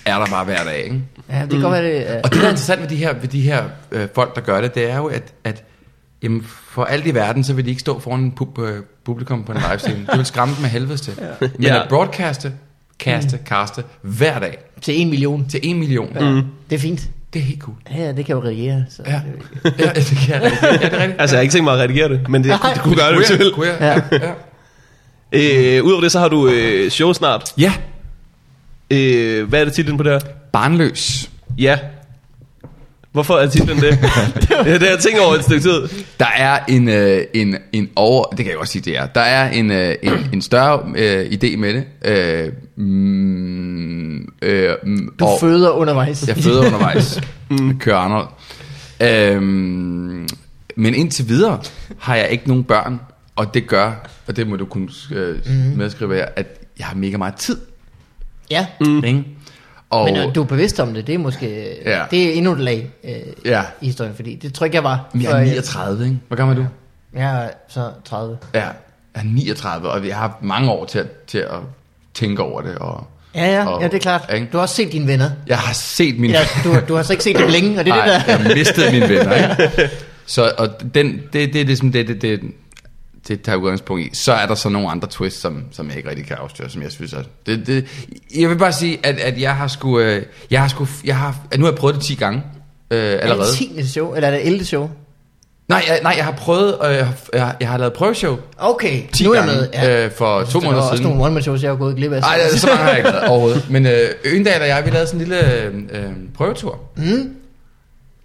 er 0.05 0.19
der 0.19 0.27
bare 0.27 0.45
hver 0.45 0.65
dag, 0.65 0.79
ikke? 0.85 1.01
Ja, 1.31 1.41
det 1.43 1.51
kan 1.51 1.61
godt 1.61 1.73
være 1.73 1.85
det. 1.85 2.07
øh, 2.11 2.21
Og 2.25 2.31
det, 2.33 2.41
der 2.41 2.47
er 2.47 2.51
interessant 2.51 2.81
ved 2.81 2.89
de 2.89 2.97
her, 2.97 3.13
ved 3.15 3.29
de 3.29 3.41
her 3.41 3.65
øh, 3.93 4.09
folk, 4.15 4.35
der 4.35 4.41
gør 4.41 4.61
det, 4.61 4.75
det 4.75 4.91
er 4.91 4.97
jo, 4.97 5.07
at, 5.07 5.33
at 5.45 5.65
jamen, 6.23 6.43
for 6.71 6.85
alt 6.85 7.07
i 7.07 7.15
verden, 7.15 7.45
så 7.45 7.53
vil 7.55 7.65
de 7.65 7.71
ikke 7.71 7.81
stå 7.81 7.99
foran 8.01 8.21
en 8.21 8.33
pub, 8.33 8.59
øh, 8.59 8.83
publikum 9.05 9.45
på 9.45 9.53
en 9.53 9.59
livestream. 9.71 10.07
Det 10.07 10.17
vil 10.17 10.27
skræmme 10.27 10.55
dem 10.55 10.63
med 10.63 10.71
helvedes 10.71 11.01
til. 11.01 11.15
Ja. 11.21 11.27
Men 11.41 11.51
Ja. 11.63 11.83
at 11.83 11.89
broadcaste, 11.89 12.53
kaste, 12.99 13.39
kaste 13.47 13.85
hver 14.03 14.39
dag 14.39 14.59
Til 14.83 15.01
en 15.01 15.09
million. 15.11 15.49
til 15.49 15.61
en 15.63 15.79
million, 15.79 16.13
Ja, 16.15 16.31
mm. 16.31 16.43
Det 16.71 16.77
er 16.77 16.81
fint. 16.81 17.09
Det 17.35 17.39
er 17.41 17.45
helt 17.45 17.61
cool. 17.61 17.77
Ja, 17.97 18.13
det 18.13 18.27
kan 18.27 18.35
jo 18.37 18.43
reagere. 18.43 18.85
Så. 18.91 19.03
Ja, 19.07 19.21
ja 19.65 19.71
det 19.71 20.07
kan 20.07 20.35
jeg 20.35 20.43
rigtig. 20.43 20.59
Ja, 20.63 20.73
det 20.73 20.95
er 20.95 20.99
rigtigt. 20.99 21.21
Altså, 21.21 21.37
jeg 21.37 21.39
har 21.39 21.43
ikke 21.43 21.53
tænkt 21.53 21.65
mig 21.65 21.73
at 21.75 21.79
redigere 21.81 22.09
det, 22.09 22.29
men 22.29 22.43
det, 22.45 22.49
Nej. 22.63 22.73
det 22.75 22.83
kunne 22.83 22.97
gøre 22.97 23.09
det, 23.09 23.17
hvis 23.17 23.31
jeg 23.31 23.41
Kunne 23.55 23.67
jeg? 23.67 24.03
Ja. 24.13 24.19
Ja. 25.33 25.77
Øh, 25.79 25.85
Udover 25.85 26.01
det, 26.01 26.13
så 26.13 26.19
har 26.19 26.29
du 26.29 26.49
øh, 26.49 26.91
show 26.91 27.13
snart. 27.13 27.53
ja. 27.59 27.73
Øh, 28.91 29.49
hvad 29.49 29.61
er 29.61 29.65
det 29.65 29.73
titlen 29.75 29.97
på 29.97 30.03
det 30.03 30.13
her? 30.13 30.21
Barnløs. 30.53 31.31
Ja. 31.59 31.79
Hvorfor 33.19 33.35
er 33.37 33.49
titlen 33.49 33.77
det? 33.81 33.85
ja, 34.51 34.73
det 34.75 34.83
har 34.83 34.89
jeg 34.89 34.99
tænkt 34.99 35.21
over 35.21 35.35
et 35.35 35.45
stykke 35.45 35.63
tid. 35.63 35.89
Der 36.21 36.27
er 36.37 36.59
en, 36.69 36.89
øh, 36.89 37.25
en, 37.35 37.57
en 37.73 37.89
over... 37.97 38.25
Det 38.25 38.37
kan 38.39 38.49
jeg 38.49 38.59
også 38.59 38.73
sige, 38.73 38.83
det 38.83 38.97
er. 38.99 39.07
Der 39.07 39.21
er 39.21 39.51
en, 39.51 39.71
øh, 39.71 39.95
en, 40.03 40.13
en 40.33 40.43
større 40.43 40.83
øh, 40.97 41.27
idé 41.27 41.57
med 41.57 41.75
det. 41.75 41.85
Øh, 42.05 42.53
mm, 42.77 44.17
øh, 44.43 44.75
mm, 44.85 45.09
Du 45.21 45.25
og- 45.25 45.41
føder 45.41 45.71
undervejs. 45.71 46.29
Jeg 46.29 46.37
føder 46.37 46.61
undervejs. 46.67 47.21
mm. 47.51 47.79
Kører 47.79 47.97
Arnold. 47.97 48.29
Øhm, 49.01 50.29
men 50.77 50.95
indtil 50.95 51.29
videre 51.29 51.61
har 51.99 52.17
jeg 52.17 52.29
ikke 52.31 52.49
nogen 52.49 52.65
børn, 52.65 53.01
og 53.37 53.55
det 53.55 53.67
gør, 53.67 54.09
og 54.27 54.37
det 54.37 54.47
må 54.49 54.57
du 54.57 54.65
kunne 54.65 54.89
øh, 55.13 55.37
mm. 55.47 55.53
medskrive 55.77 56.15
her, 56.15 56.27
at 56.37 56.47
jeg 56.79 56.87
har 56.87 56.95
mega 56.97 57.17
meget 57.17 57.35
tid. 57.35 57.57
Ja, 58.51 58.67
Mm. 58.81 59.05
Ikke? 59.05 59.25
Og, 59.91 60.05
men 60.05 60.17
øh, 60.17 60.35
du 60.35 60.43
er 60.43 60.47
bevidst 60.47 60.81
om 60.81 60.95
det. 60.95 61.07
Det 61.07 61.15
er 61.15 61.19
måske 61.19 61.77
Ja. 61.85 62.03
det 62.11 62.29
er 62.29 62.33
endnu 62.33 62.53
et 62.53 62.61
lag 62.61 62.91
øh, 63.05 63.11
Ja. 63.45 63.63
i 63.81 63.87
historien, 63.87 64.15
fordi 64.15 64.35
det 64.35 64.55
tror 64.55 64.65
jeg 64.65 64.69
ikke, 64.69 64.77
jeg 64.77 64.85
var. 64.85 65.11
Men 65.13 65.23
jeg 65.23 65.31
er 65.41 65.45
39, 65.45 66.05
ikke? 66.05 66.19
Hvor 66.29 66.37
gammel 66.37 66.59
er 66.59 66.63
du? 66.63 66.67
Jeg 67.19 67.45
er 67.45 67.49
så 67.69 67.91
30. 68.05 68.39
Ja, 68.55 68.61
jeg 68.61 68.73
er 69.15 69.23
39, 69.25 69.89
og 69.91 70.07
jeg 70.07 70.15
har 70.17 70.21
haft 70.29 70.43
mange 70.43 70.71
år 70.71 70.85
til 70.85 70.99
at, 70.99 71.07
til 71.27 71.39
at 71.39 71.59
tænke 72.15 72.43
over 72.43 72.61
det. 72.61 72.75
Og, 72.79 73.07
Ja, 73.35 73.47
ja, 73.55 73.67
og, 73.69 73.81
ja, 73.83 73.87
det 73.89 73.95
er 73.95 73.99
klart. 73.99 74.31
Ikke? 74.35 74.49
Du 74.53 74.57
har 74.57 74.63
også 74.63 74.75
set 74.75 74.93
dine 74.93 75.07
venner. 75.07 75.31
Jeg 75.47 75.59
har 75.59 75.73
set 75.75 76.19
min... 76.19 76.31
Ja, 76.31 76.39
du, 76.65 76.77
du 76.89 76.95
har 76.95 77.03
så 77.03 77.13
ikke 77.13 77.25
set 77.25 77.37
dem 77.39 77.49
længe, 77.49 77.79
og 77.79 77.85
det 77.85 77.91
er 77.91 77.97
Nej, 77.97 78.07
det 78.19 78.27
der. 78.27 78.39
jeg 78.45 78.57
mistede 78.57 78.93
mine 78.93 79.09
venner, 79.09 79.35
ikke? 79.35 79.91
Så 80.27 80.53
og 80.59 80.69
den, 80.95 81.21
det, 81.33 81.53
det 81.53 81.61
er 81.61 81.65
ligesom 81.65 81.93
det, 81.93 82.09
det, 82.09 82.23
det, 82.23 82.41
det 83.29 83.43
tager 83.43 83.57
udgangspunkt 83.57 84.03
i. 84.07 84.11
Så 84.17 84.33
er 84.33 84.47
der 84.47 84.55
så 84.55 84.69
nogle 84.69 84.91
andre 84.91 85.09
twists, 85.11 85.41
som, 85.41 85.65
som 85.73 85.89
jeg 85.89 85.97
ikke 85.97 86.09
rigtig 86.11 86.27
kan 86.27 86.37
afsløre, 86.41 86.71
som 86.71 86.83
jeg 86.83 86.93
synes 86.93 87.13
er... 87.13 87.23
Det, 87.47 87.67
det, 87.67 87.85
jeg 88.39 88.49
vil 88.51 88.57
bare 88.59 88.73
sige, 88.73 88.99
at, 89.03 89.19
at 89.19 89.41
jeg 89.41 89.57
har 89.57 89.69
sgu... 89.69 90.01
Øh, 90.01 90.23
jeg 90.51 90.61
har 90.61 90.69
sgu... 90.69 90.87
Jeg 91.05 91.17
har, 91.17 91.37
at 91.51 91.59
nu 91.59 91.65
har 91.65 91.73
jeg 91.73 91.79
prøvet 91.79 91.95
det 91.97 92.05
10 92.05 92.15
gange 92.15 92.43
øh, 92.91 92.99
Er 92.99 93.19
allerede. 93.19 93.49
det 93.51 93.57
10. 93.85 93.87
show, 93.89 94.15
eller 94.15 94.29
er 94.29 94.33
det 94.33 94.47
11. 94.47 94.65
show? 94.65 94.91
Nej, 95.69 95.85
jeg, 95.89 95.99
nej, 96.03 96.15
jeg 96.17 96.25
har 96.25 96.33
prøvet... 96.33 96.77
Øh, 96.85 96.95
jeg, 96.95 97.07
har- 97.07 97.15
jeg, 97.33 97.55
jeg 97.61 97.69
har 97.69 97.79
lavet 97.79 97.93
prøveshow 97.93 98.37
Okay, 98.59 99.03
10 99.13 99.25
nu 99.25 99.31
er 99.31 99.35
jeg 99.39 99.45
gange 99.47 99.61
med. 99.61 99.69
Ja. 99.75 100.05
øh, 100.05 100.11
for 100.13 100.43
to 100.43 100.47
der 100.47 100.53
var 100.55 100.61
måneder 100.65 100.83
også 100.83 100.97
siden. 100.97 101.11
nogle 101.11 101.25
one-man 101.25 101.43
shows, 101.43 101.63
jeg 101.63 101.71
har 101.71 101.77
gået 101.77 101.97
glip 101.97 102.13
af. 102.13 102.21
Nej, 102.21 102.39
så 102.57 102.67
mange 102.67 102.83
har 102.83 102.89
jeg 102.89 102.99
ikke 102.99 103.11
lavet 103.11 103.29
overhovedet. 103.29 103.67
Men 103.71 103.87
øh, 103.87 103.93
Øgendal 104.25 104.61
og 104.63 104.69
jeg, 104.69 104.83
vi 104.85 104.91
lavede 104.91 105.07
sådan 105.07 105.21
en 105.21 105.27
lille 105.29 105.63
øh, 105.63 105.75
øh, 106.05 106.11
prøvetur. 106.37 106.79
Mm. 106.97 107.35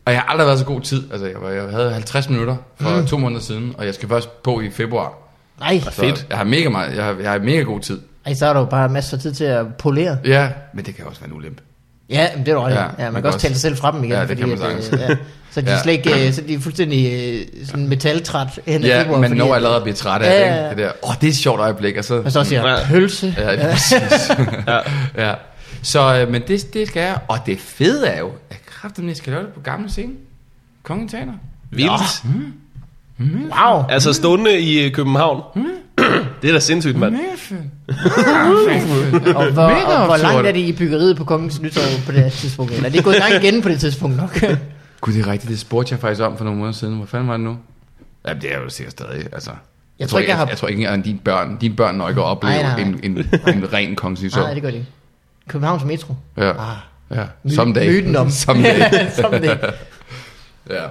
Og 0.05 0.13
jeg 0.13 0.21
har 0.21 0.27
aldrig 0.27 0.47
været 0.47 0.59
så 0.59 0.65
god 0.65 0.81
tid. 0.81 1.03
Altså, 1.11 1.27
jeg, 1.27 1.35
var, 1.41 1.49
jeg 1.49 1.63
havde 1.63 1.93
50 1.93 2.29
minutter 2.29 2.55
for 2.81 2.89
mm. 2.99 3.07
to 3.07 3.17
måneder 3.17 3.41
siden, 3.41 3.75
og 3.77 3.85
jeg 3.85 3.93
skal 3.93 4.09
først 4.09 4.43
på 4.43 4.61
i 4.61 4.69
februar. 4.69 5.13
Nej, 5.59 5.79
Så 5.79 5.91
Fedt. 5.91 6.25
Jeg 6.29 6.37
har 6.37 6.45
mega 6.45 6.69
meget, 6.69 6.95
jeg 6.95 7.03
har, 7.05 7.15
jeg 7.21 7.31
har 7.31 7.39
mega 7.39 7.61
god 7.61 7.79
tid. 7.79 7.99
Ej, 8.25 8.33
så 8.33 8.45
har 8.45 8.53
du 8.53 8.65
bare 8.65 8.89
masser 8.89 9.17
af 9.17 9.21
tid 9.21 9.33
til 9.33 9.43
at 9.43 9.65
polere. 9.79 10.17
Ja, 10.25 10.49
men 10.73 10.85
det 10.85 10.95
kan 10.95 11.05
også 11.05 11.21
være 11.21 11.29
en 11.29 11.35
ulempe. 11.37 11.61
Ja, 12.09 12.27
men 12.35 12.45
det 12.45 12.51
er 12.53 12.67
i. 12.67 12.71
Ja, 12.71 12.79
ja, 12.81 12.85
man, 12.87 12.95
man 12.97 13.13
kan 13.13 13.21
kan 13.21 13.25
også 13.25 13.39
tale 13.39 13.53
sig 13.53 13.61
selv 13.61 13.77
fra 13.77 13.91
dem 13.91 14.03
igen. 14.03 14.13
Ja, 14.13 14.25
det 14.25 14.37
kan 14.37 14.49
man 14.49 14.57
at, 14.61 14.83
sagtens. 14.83 14.89
øh, 14.93 14.99
ja, 15.09 15.15
så 15.51 15.61
de 15.61 15.69
Ja. 15.71 15.81
slet 15.81 15.93
ikke, 15.93 16.27
øh, 16.27 16.33
så 16.33 16.41
de 16.41 16.53
er 16.53 16.59
fuldstændig 16.59 17.13
øh, 17.13 17.65
sådan 17.65 17.87
metaltræt 17.87 18.47
Ja, 18.67 19.01
februar, 19.01 19.19
men 19.19 19.29
fordi 19.29 19.39
når 19.39 19.55
allerede 19.55 19.77
at 19.77 19.83
blive 19.83 19.95
træt 19.95 20.21
af 20.21 20.39
Ja, 20.39 20.55
det, 20.55 20.63
ja, 20.63 20.69
det 20.69 20.77
der. 20.77 20.91
Åh, 21.03 21.09
oh, 21.09 21.15
det 21.21 21.27
er 21.27 21.31
et 21.31 21.37
sjovt 21.37 21.59
øjeblik, 21.59 21.97
og 21.97 22.05
så... 22.05 22.21
Og 22.25 22.31
så 22.31 22.43
siger 22.43 22.67
jeg, 22.67 22.85
pølse. 22.87 23.35
Ja, 23.37 23.51
det 23.51 23.61
er 23.63 23.71
præcis. 23.71 24.31
ja. 24.67 24.77
ja. 25.27 25.33
Så, 25.81 26.25
men 26.29 26.41
det, 26.47 26.73
det 26.73 26.87
skal 26.87 27.01
jeg. 27.01 27.17
Og 27.27 27.37
det 27.45 27.59
fede 27.59 28.07
er 28.07 28.19
jo, 28.19 28.31
at 28.83 28.89
kraften, 28.89 29.07
jeg 29.07 29.17
skal 29.17 29.33
lave 29.33 29.45
det 29.45 29.53
på 29.53 29.59
gamle 29.59 29.89
scene. 29.89 30.13
Kongen 30.83 31.07
taler. 31.07 31.33
Vildt. 31.71 32.23
Wow. 33.19 33.83
Altså 33.89 34.13
stående 34.13 34.59
i 34.59 34.85
øh, 34.85 34.91
København. 34.91 35.41
Det 36.41 36.49
er 36.49 36.53
da 36.53 36.59
sindssygt, 36.59 36.97
mand. 36.97 37.13
Mega 37.13 37.23
fedt. 37.37 37.61
Og 39.37 39.51
hvor, 39.51 39.63
og 39.63 40.05
hvor 40.05 40.17
langt 40.17 40.47
er 40.47 40.51
det 40.51 40.59
i 40.59 40.71
byggeriet 40.71 41.17
på 41.17 41.23
Kongens 41.23 41.61
Nytorv 41.61 42.05
på 42.05 42.11
det 42.11 42.19
her 42.21 42.29
tidspunkt? 42.29 42.71
Eller 42.71 42.85
er 42.89 42.91
det 42.91 43.03
gået 43.03 43.15
i 43.15 43.19
gang 43.19 43.43
igen 43.43 43.61
på 43.61 43.69
det 43.69 43.79
tidspunkt 43.79 44.17
nok? 44.17 44.39
Gud, 45.01 45.13
det 45.13 45.27
er 45.27 45.31
rigtigt. 45.31 45.49
Det 45.51 45.59
spurgte 45.59 45.91
jeg 45.93 45.99
faktisk 45.99 46.21
om 46.21 46.37
for 46.37 46.43
nogle 46.43 46.59
måneder 46.59 46.73
siden. 46.77 46.95
Hvor 46.95 47.05
fanden 47.05 47.27
var 47.29 47.37
det 47.37 47.43
nu? 47.43 47.57
Ja, 48.27 48.33
det 48.33 48.53
er 48.53 48.59
jo 48.59 48.69
sikkert 48.69 48.91
stadig. 48.91 49.25
Altså, 49.33 49.51
jeg, 49.99 50.09
tror 50.09 50.19
ikke, 50.19 50.29
jeg 50.31 50.37
har- 50.37 50.47
Jeg 50.47 50.57
tror 50.57 50.67
ikke 50.67 50.89
at 50.89 51.05
dine 51.05 51.19
børn, 51.19 51.57
dine 51.57 51.75
børn 51.75 51.95
når 51.95 52.09
ikke 52.09 52.21
at 52.21 52.25
opleve 52.27 52.53
Nej, 52.53 52.63
nej, 52.63 52.91
nej. 52.91 52.99
En, 53.03 53.17
en, 53.17 53.17
en 53.55 53.73
ren 53.73 53.95
kongens 53.95 54.35
Nej, 54.35 54.53
det 54.53 54.61
gør 54.61 54.69
det 54.69 54.77
ikke. 54.77 54.89
Københavns 55.47 55.83
Metro. 55.83 56.13
Ja, 56.37 56.49
Ah, 56.49 56.77
ja. 57.11 57.23
Someday. 57.49 57.87
Myten 57.89 58.15
om. 58.15 58.29
Someday. 58.45 58.81
Someday. 59.15 59.55
ja. 60.69 60.83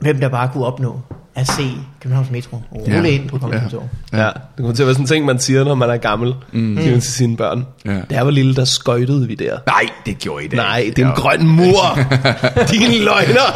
Hvem 0.00 0.20
der 0.20 0.28
bare 0.28 0.50
kunne 0.52 0.64
opnå 0.66 1.00
at 1.34 1.46
se 1.46 1.62
Københavns 2.00 2.30
Metro. 2.30 2.56
Og 2.70 2.84
Ja. 2.88 2.96
rulle 2.96 3.10
ind 3.10 3.28
på 3.28 3.38
Kongens 3.38 3.72
Ja. 4.12 4.18
Ja, 4.18 4.26
det 4.26 4.34
kommer 4.58 4.74
til 4.74 4.82
at 4.82 4.86
være 4.86 4.94
sådan 4.94 5.04
en 5.04 5.08
ting, 5.08 5.24
man 5.24 5.38
siger, 5.38 5.64
når 5.64 5.74
man 5.74 5.90
er 5.90 5.96
gammel. 5.96 6.34
Mm. 6.52 6.76
Siger 6.76 6.90
man 6.90 7.00
til 7.00 7.12
sine 7.12 7.36
børn. 7.36 7.66
Ja. 7.84 7.90
Da 7.90 8.14
jeg 8.14 8.24
var 8.24 8.30
lille, 8.30 8.54
der 8.56 8.64
skøjtede 8.64 9.26
vi 9.26 9.34
der. 9.34 9.58
Nej, 9.66 9.82
det 10.06 10.18
gjorde 10.18 10.44
I 10.44 10.48
da 10.48 10.56
Nej, 10.56 10.92
det 10.96 11.02
er 11.02 11.06
en 11.06 11.12
Ja. 11.16 11.20
grøn 11.20 11.46
mur. 11.46 11.98
Dine 12.72 12.98
løgner. 13.04 13.48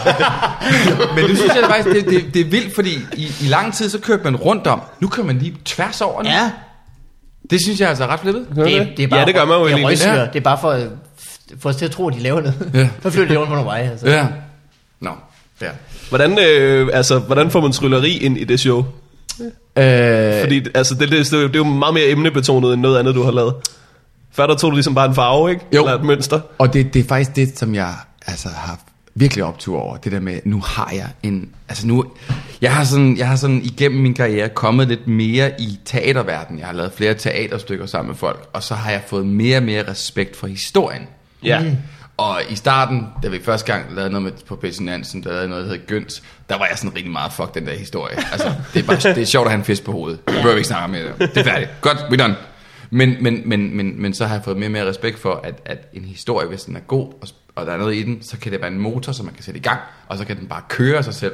Men 1.14 1.24
det 1.30 1.38
synes 1.38 1.54
jeg 1.54 1.64
faktisk, 1.68 1.96
det, 1.96 2.04
det, 2.14 2.34
det 2.34 2.40
er 2.40 2.50
vildt, 2.50 2.74
fordi 2.74 2.90
i, 3.16 3.24
i 3.40 3.48
lang 3.48 3.74
tid, 3.74 3.88
så 3.88 3.98
kørte 4.00 4.24
man 4.24 4.36
rundt 4.36 4.66
om. 4.66 4.80
Nu 5.00 5.08
kører 5.08 5.26
man 5.26 5.38
lige 5.38 5.56
tværs 5.64 6.00
over 6.00 6.22
nu. 6.22 6.28
Ja, 6.28 6.50
Det 7.50 7.60
synes 7.62 7.80
jeg 7.80 7.88
altså 7.88 8.04
er 8.04 8.08
ret 8.08 8.20
flippet. 8.20 8.46
det, 8.56 8.88
det 8.96 9.02
er 9.04 9.08
bare 9.08 9.20
ja, 9.20 9.26
det 9.26 9.34
gør 9.34 9.44
man 9.44 9.58
jo 9.58 9.64
det 9.66 9.72
er, 9.72 9.76
egentlig. 9.76 9.98
Ja. 10.04 10.20
det 10.26 10.36
er 10.36 10.40
bare 10.40 10.58
for, 10.60 10.70
at 10.70 10.88
få 11.58 11.68
os 11.68 11.76
til 11.76 11.84
at 11.84 11.90
tro, 11.90 12.08
at 12.08 12.14
de 12.14 12.20
laver 12.20 12.40
noget. 12.40 12.70
Ja. 12.74 12.88
Så 13.02 13.10
flytter 13.10 13.32
de 13.34 13.38
rundt 13.38 13.48
på 13.48 13.54
nogle 13.54 13.66
veje. 13.66 13.90
Altså. 13.90 14.08
Ja. 14.10 14.26
Nå, 15.00 15.10
ja. 15.62 15.68
Hvordan, 16.08 16.38
øh, 16.48 16.88
altså, 16.92 17.18
hvordan 17.18 17.50
får 17.50 17.60
man 17.60 17.72
trylleri 17.72 18.16
ind 18.16 18.38
i 18.38 18.44
det 18.44 18.60
show? 18.60 18.84
Øh, 19.76 20.40
Fordi 20.40 20.66
altså, 20.74 20.94
det, 20.94 21.00
det, 21.00 21.10
det, 21.10 21.32
er 21.32 21.38
jo- 21.38 21.46
det 21.46 21.54
er 21.54 21.58
jo 21.58 21.64
meget 21.64 21.94
mere 21.94 22.08
emnebetonet 22.08 22.72
end 22.74 22.80
noget 22.82 22.98
andet, 22.98 23.14
du 23.14 23.22
har 23.22 23.30
lavet. 23.30 23.54
Før 24.32 24.46
der 24.46 24.54
tog 24.56 24.70
du 24.70 24.74
ligesom 24.76 24.94
bare 24.94 25.08
en 25.08 25.14
farve, 25.14 25.50
ikke? 25.50 25.62
Jo. 25.74 25.80
Eller 25.84 25.98
et 25.98 26.04
mønster. 26.04 26.40
Og 26.58 26.72
det, 26.72 26.94
det 26.94 27.00
er 27.04 27.08
faktisk 27.08 27.36
det, 27.36 27.58
som 27.58 27.74
jeg 27.74 27.94
altså, 28.26 28.48
har 28.48 28.78
virkelig 29.14 29.44
optur 29.44 29.80
over. 29.80 29.96
Det 29.96 30.12
der 30.12 30.20
med, 30.20 30.40
nu 30.44 30.60
har 30.60 30.90
jeg 30.94 31.08
en... 31.22 31.48
Altså 31.68 31.86
nu... 31.86 32.04
Jeg 32.60 32.74
har, 32.74 32.84
sådan, 32.84 33.16
jeg 33.16 33.28
har 33.28 33.36
sådan 33.36 33.60
igennem 33.64 34.00
min 34.00 34.14
karriere 34.14 34.48
kommet 34.48 34.88
lidt 34.88 35.06
mere 35.08 35.50
i 35.60 35.78
teaterverdenen. 35.84 36.58
Jeg 36.58 36.66
har 36.66 36.74
lavet 36.74 36.92
flere 36.92 37.14
teaterstykker 37.14 37.86
sammen 37.86 38.08
med 38.08 38.16
folk. 38.16 38.48
Og 38.52 38.62
så 38.62 38.74
har 38.74 38.90
jeg 38.90 39.02
fået 39.06 39.26
mere 39.26 39.56
og 39.56 39.62
mere 39.62 39.90
respekt 39.90 40.36
for 40.36 40.46
historien. 40.46 41.02
Ja. 41.44 41.62
Mm. 41.62 41.76
Og 42.16 42.40
i 42.48 42.54
starten, 42.54 43.06
da 43.22 43.28
vi 43.28 43.42
første 43.42 43.72
gang 43.72 43.94
lavede 43.94 44.10
noget 44.10 44.22
med, 44.22 44.32
på 44.46 44.56
Bessie 44.56 44.84
Nansen, 44.84 45.22
der 45.22 45.30
lavede 45.30 45.48
noget, 45.48 45.64
der 45.64 45.70
hedder 45.70 45.86
Gøns, 45.86 46.22
der 46.48 46.58
var 46.58 46.66
jeg 46.66 46.78
sådan 46.78 46.94
rigtig 46.94 47.12
meget, 47.12 47.32
fuck 47.32 47.54
den 47.54 47.66
der 47.66 47.74
historie. 47.74 48.16
Altså, 48.32 48.52
det 48.74 48.82
er, 48.82 48.86
bare, 48.86 48.96
det 49.14 49.22
er 49.22 49.26
sjovt 49.26 49.44
at 49.44 49.50
have 49.50 49.58
en 49.58 49.64
fisk 49.64 49.84
på 49.84 49.92
hovedet. 49.92 50.28
Det 50.28 50.44
vi 50.44 50.50
ikke 50.50 50.64
snakke 50.64 50.92
mere 50.92 51.12
om. 51.12 51.18
Det 51.18 51.36
er 51.36 51.44
færdigt. 51.44 51.70
Godt, 51.80 51.98
we 52.10 52.16
done. 52.16 52.36
Men, 52.90 53.16
men, 53.20 53.42
men, 53.48 53.76
men, 53.76 54.02
men 54.02 54.14
så 54.14 54.26
har 54.26 54.34
jeg 54.34 54.44
fået 54.44 54.56
mere 54.56 54.66
og 54.66 54.72
mere 54.72 54.88
respekt 54.88 55.18
for, 55.18 55.40
at, 55.44 55.54
at 55.64 55.88
en 55.92 56.04
historie, 56.04 56.48
hvis 56.48 56.62
den 56.62 56.76
er 56.76 56.80
god, 56.80 57.12
og, 57.20 57.28
og 57.54 57.66
der 57.66 57.72
er 57.72 57.76
noget 57.76 57.94
i 57.94 58.02
den, 58.02 58.22
så 58.22 58.38
kan 58.38 58.52
det 58.52 58.60
være 58.60 58.70
en 58.70 58.78
motor, 58.78 59.12
som 59.12 59.26
man 59.26 59.34
kan 59.34 59.44
sætte 59.44 59.60
i 59.60 59.62
gang, 59.62 59.80
og 60.08 60.18
så 60.18 60.24
kan 60.24 60.38
den 60.38 60.48
bare 60.48 60.62
køre 60.68 60.98
af 60.98 61.04
sig 61.04 61.14
selv. 61.14 61.32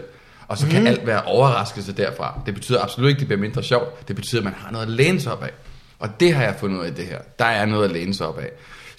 Og 0.49 0.59
så 0.59 0.67
kan 0.67 0.87
alt 0.87 1.07
være 1.07 1.23
overraskelse 1.23 1.93
derfra. 1.93 2.41
Det 2.47 2.55
betyder 2.55 2.83
absolut 2.83 3.09
ikke, 3.09 3.17
at 3.17 3.21
det 3.21 3.29
bliver 3.29 3.41
mindre 3.41 3.63
sjovt. 3.63 4.09
Det 4.09 4.17
betyder, 4.17 4.41
at 4.41 4.45
man 4.45 4.55
har 4.59 4.71
noget 4.71 4.87
at 4.87 4.93
læne 4.93 5.21
sig 5.21 5.33
op 5.33 5.43
af. 5.43 5.51
Og 5.99 6.21
det 6.21 6.35
har 6.35 6.43
jeg 6.43 6.55
fundet 6.59 6.79
ud 6.79 6.85
af 6.85 6.91
i 6.91 6.95
det 6.95 7.07
her. 7.07 7.19
Der 7.39 7.45
er 7.45 7.67
noget 7.67 7.85
at 7.85 7.91
læne 7.91 8.15
sig 8.15 8.27
op 8.27 8.39
af. 8.39 8.51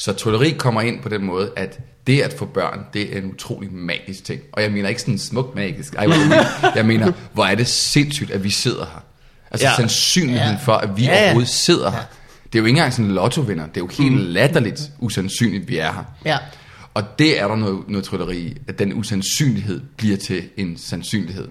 Så 0.03 0.13
trylleri 0.13 0.51
kommer 0.51 0.81
ind 0.81 1.01
på 1.01 1.09
den 1.09 1.23
måde, 1.25 1.51
at 1.55 1.79
det 2.07 2.21
at 2.21 2.33
få 2.33 2.45
børn, 2.45 2.79
det 2.93 3.13
er 3.15 3.21
en 3.21 3.31
utrolig 3.31 3.73
magisk 3.73 4.23
ting. 4.23 4.41
Og 4.51 4.61
jeg 4.61 4.71
mener 4.71 4.89
ikke 4.89 5.01
sådan 5.01 5.17
smukt 5.17 5.55
magisk. 5.55 5.95
Ej, 5.95 6.07
jeg 6.75 6.85
mener, 6.85 7.11
hvor 7.33 7.45
er 7.45 7.55
det 7.55 7.67
sindssygt, 7.67 8.31
at 8.31 8.43
vi 8.43 8.49
sidder 8.49 8.85
her. 8.85 9.03
Altså 9.51 9.65
Ja. 9.65 9.69
ja. 9.71 9.75
sandsynligheden 9.75 10.51
Ja. 10.55 10.59
for, 10.65 10.73
at 10.73 10.97
vi 10.97 11.03
Ja, 11.03 11.09
ja, 11.11 11.15
ja. 11.17 11.23
overhovedet 11.23 11.49
sidder 11.49 11.91
her. 11.91 11.99
Det 12.53 12.59
er 12.59 12.61
jo 12.61 12.65
ikke 12.65 12.69
engang 12.77 12.93
sådan 12.93 13.05
en 13.05 13.11
lottovinder. 13.15 13.65
Det 13.67 13.77
er 13.77 13.81
jo 13.81 13.89
helt 14.03 14.11
mm. 14.15 14.17
latterligt 14.27 14.81
usandsynligt, 14.99 15.67
vi 15.67 15.77
er 15.77 15.91
her. 15.93 16.03
Ja. 16.25 16.37
Og 16.93 17.19
det 17.19 17.41
er 17.41 17.47
der 17.47 17.55
noget, 17.55 17.79
noget 17.87 18.05
trylleri 18.05 18.37
i, 18.37 18.57
at 18.67 18.79
den 18.79 18.93
usandsynlighed 18.93 19.81
bliver 19.97 20.17
til 20.17 20.43
en 20.57 20.77
sandsynlighed. 20.77 21.47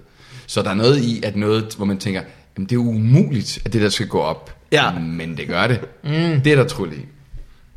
Så 0.47 0.62
der 0.62 0.71
er 0.71 0.75
noget 0.75 1.04
i, 1.04 1.23
at 1.25 1.37
noget, 1.37 1.75
hvor 1.76 1.85
man 1.87 1.99
tænker, 1.99 2.23
jamen 2.56 2.68
det 2.68 2.75
er 2.75 2.80
umuligt, 2.80 3.59
at 3.64 3.73
det 3.73 3.82
der 3.82 3.88
skal 3.88 4.06
gå 4.09 4.21
op. 4.21 4.56
Ja. 4.73 4.99
Men 4.99 5.37
det 5.37 5.49
gør 5.49 5.66
det. 5.66 5.80
Mm. 6.04 6.40
Det 6.40 6.47
er 6.47 6.56
der 6.56 6.64
trylleri 6.64 7.00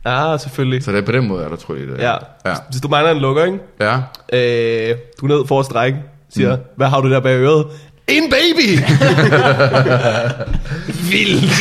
Ja, 0.06 0.38
selvfølgelig. 0.38 0.84
Så 0.84 0.92
det 0.92 0.98
er 0.98 1.06
på 1.06 1.12
den 1.12 1.28
måde, 1.28 1.44
er 1.44 1.50
der 1.50 1.56
trylleri 1.56 1.88
i 1.88 1.92
det. 1.92 2.00
Ja. 2.00 2.16
ja. 2.46 2.56
Hvis 2.70 2.82
du 2.82 2.88
mangler 2.88 3.12
en 3.12 3.18
lukker, 3.18 3.46
ikke? 3.46 3.60
ja. 3.80 3.96
Øh, 4.34 4.98
du 5.22 5.26
er 5.26 5.38
ned 5.38 5.48
for 5.48 5.60
at 5.60 5.66
strække, 5.66 6.00
siger, 6.30 6.56
mm. 6.56 6.62
hvad 6.76 6.88
har 6.88 7.02
du 7.02 7.12
der 7.12 7.20
bag 7.20 7.38
øret? 7.38 7.66
En 8.08 8.24
baby! 8.30 8.68
Vildt! 11.12 11.60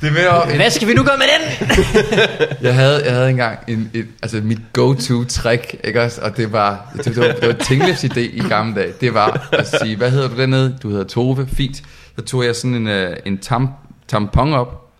Det 0.00 0.14
vil 0.14 0.22
jeg, 0.22 0.52
Hvad 0.56 0.70
skal 0.70 0.88
vi 0.88 0.94
nu 0.94 1.02
gøre 1.02 1.16
med 1.18 1.26
den? 1.26 1.68
jeg, 2.66 2.74
havde, 2.74 3.04
jeg 3.04 3.12
havde 3.12 3.30
engang 3.30 3.58
en, 3.68 3.90
et, 3.94 4.06
altså 4.22 4.40
mit 4.42 4.58
go-to 4.72 5.24
trick, 5.24 5.76
ikke 5.84 6.02
også? 6.02 6.20
Og 6.20 6.36
det 6.36 6.52
var, 6.52 6.92
det, 6.96 7.04
det 7.04 7.16
var, 7.16 7.32
det 7.32 7.48
var 7.48 7.52
Tinglefs 7.64 8.04
idé 8.04 8.20
i 8.20 8.42
gamle 8.48 8.74
dage. 8.74 8.92
Det 9.00 9.14
var 9.14 9.48
at 9.52 9.68
sige, 9.82 9.96
hvad 9.96 10.10
hedder 10.10 10.28
du 10.28 10.36
dernede? 10.36 10.76
Du 10.82 10.90
hedder 10.90 11.04
Tove, 11.04 11.46
fint. 11.52 11.76
Så 12.18 12.24
tog 12.24 12.44
jeg 12.44 12.56
sådan 12.56 12.74
en, 12.74 12.86
uh, 12.86 13.16
en 13.24 13.38
tam, 13.38 13.68
tampon 14.08 14.52
op, 14.52 14.90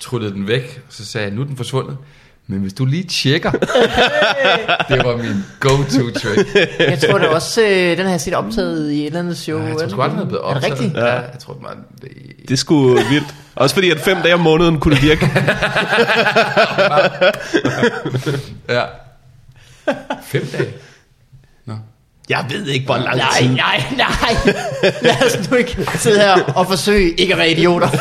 trullede 0.00 0.32
den 0.32 0.48
væk, 0.48 0.82
og 0.86 0.92
så 0.92 1.06
sagde 1.06 1.26
jeg, 1.26 1.34
nu 1.34 1.40
er 1.40 1.46
den 1.46 1.56
forsvundet. 1.56 1.96
Men 2.50 2.60
hvis 2.60 2.72
du 2.72 2.84
lige 2.84 3.04
tjekker, 3.04 3.50
det 4.88 5.04
var 5.04 5.16
min 5.16 5.44
go-to 5.60 6.10
trick. 6.20 6.54
Jeg 6.78 6.98
tror 7.08 7.18
da 7.18 7.26
også, 7.26 7.62
øh, 7.62 7.96
den 7.96 7.98
har 8.04 8.10
jeg 8.10 8.20
set 8.20 8.34
optaget 8.34 8.92
i 8.92 9.00
et 9.00 9.06
eller 9.06 9.18
andet 9.20 9.38
show. 9.38 9.58
Ja, 9.58 9.66
jeg 9.66 9.76
tror 9.78 9.88
sgu 9.88 10.02
aldrig, 10.02 10.18
den 10.18 10.24
er 10.26 10.28
blevet 10.28 10.44
Er 10.44 10.48
det 10.48 10.56
optaget. 10.56 10.80
rigtigt? 10.80 10.96
Ja, 10.96 11.14
jeg 11.14 11.38
tror, 11.40 11.52
det 11.52 11.62
var... 11.62 11.76
Det, 12.02 12.10
Det 12.42 12.50
er 12.50 12.56
sgu 12.56 12.94
vildt. 12.94 13.34
Også 13.54 13.74
fordi, 13.74 13.90
at 13.90 14.00
fem 14.00 14.16
dage 14.22 14.34
om 14.34 14.40
måneden 14.40 14.80
kunne 14.80 14.94
det 14.94 15.02
virke. 15.02 15.30
ja. 18.68 18.82
Fem 20.22 20.46
dage. 20.52 20.68
Jeg 22.28 22.44
ved 22.50 22.66
ikke, 22.66 22.86
hvor 22.86 22.96
lang 22.96 23.16
Nej, 23.16 23.28
tid. 23.40 23.48
nej, 23.48 23.82
nej. 23.96 24.54
Lad 25.02 25.26
os 25.26 25.50
nu 25.50 25.56
ikke 25.56 25.76
sidde 25.94 26.20
her 26.20 26.42
og 26.42 26.66
forsøge 26.66 27.10
ikke 27.20 27.32
at 27.32 27.38
være 27.38 27.50
idioter. 27.50 27.88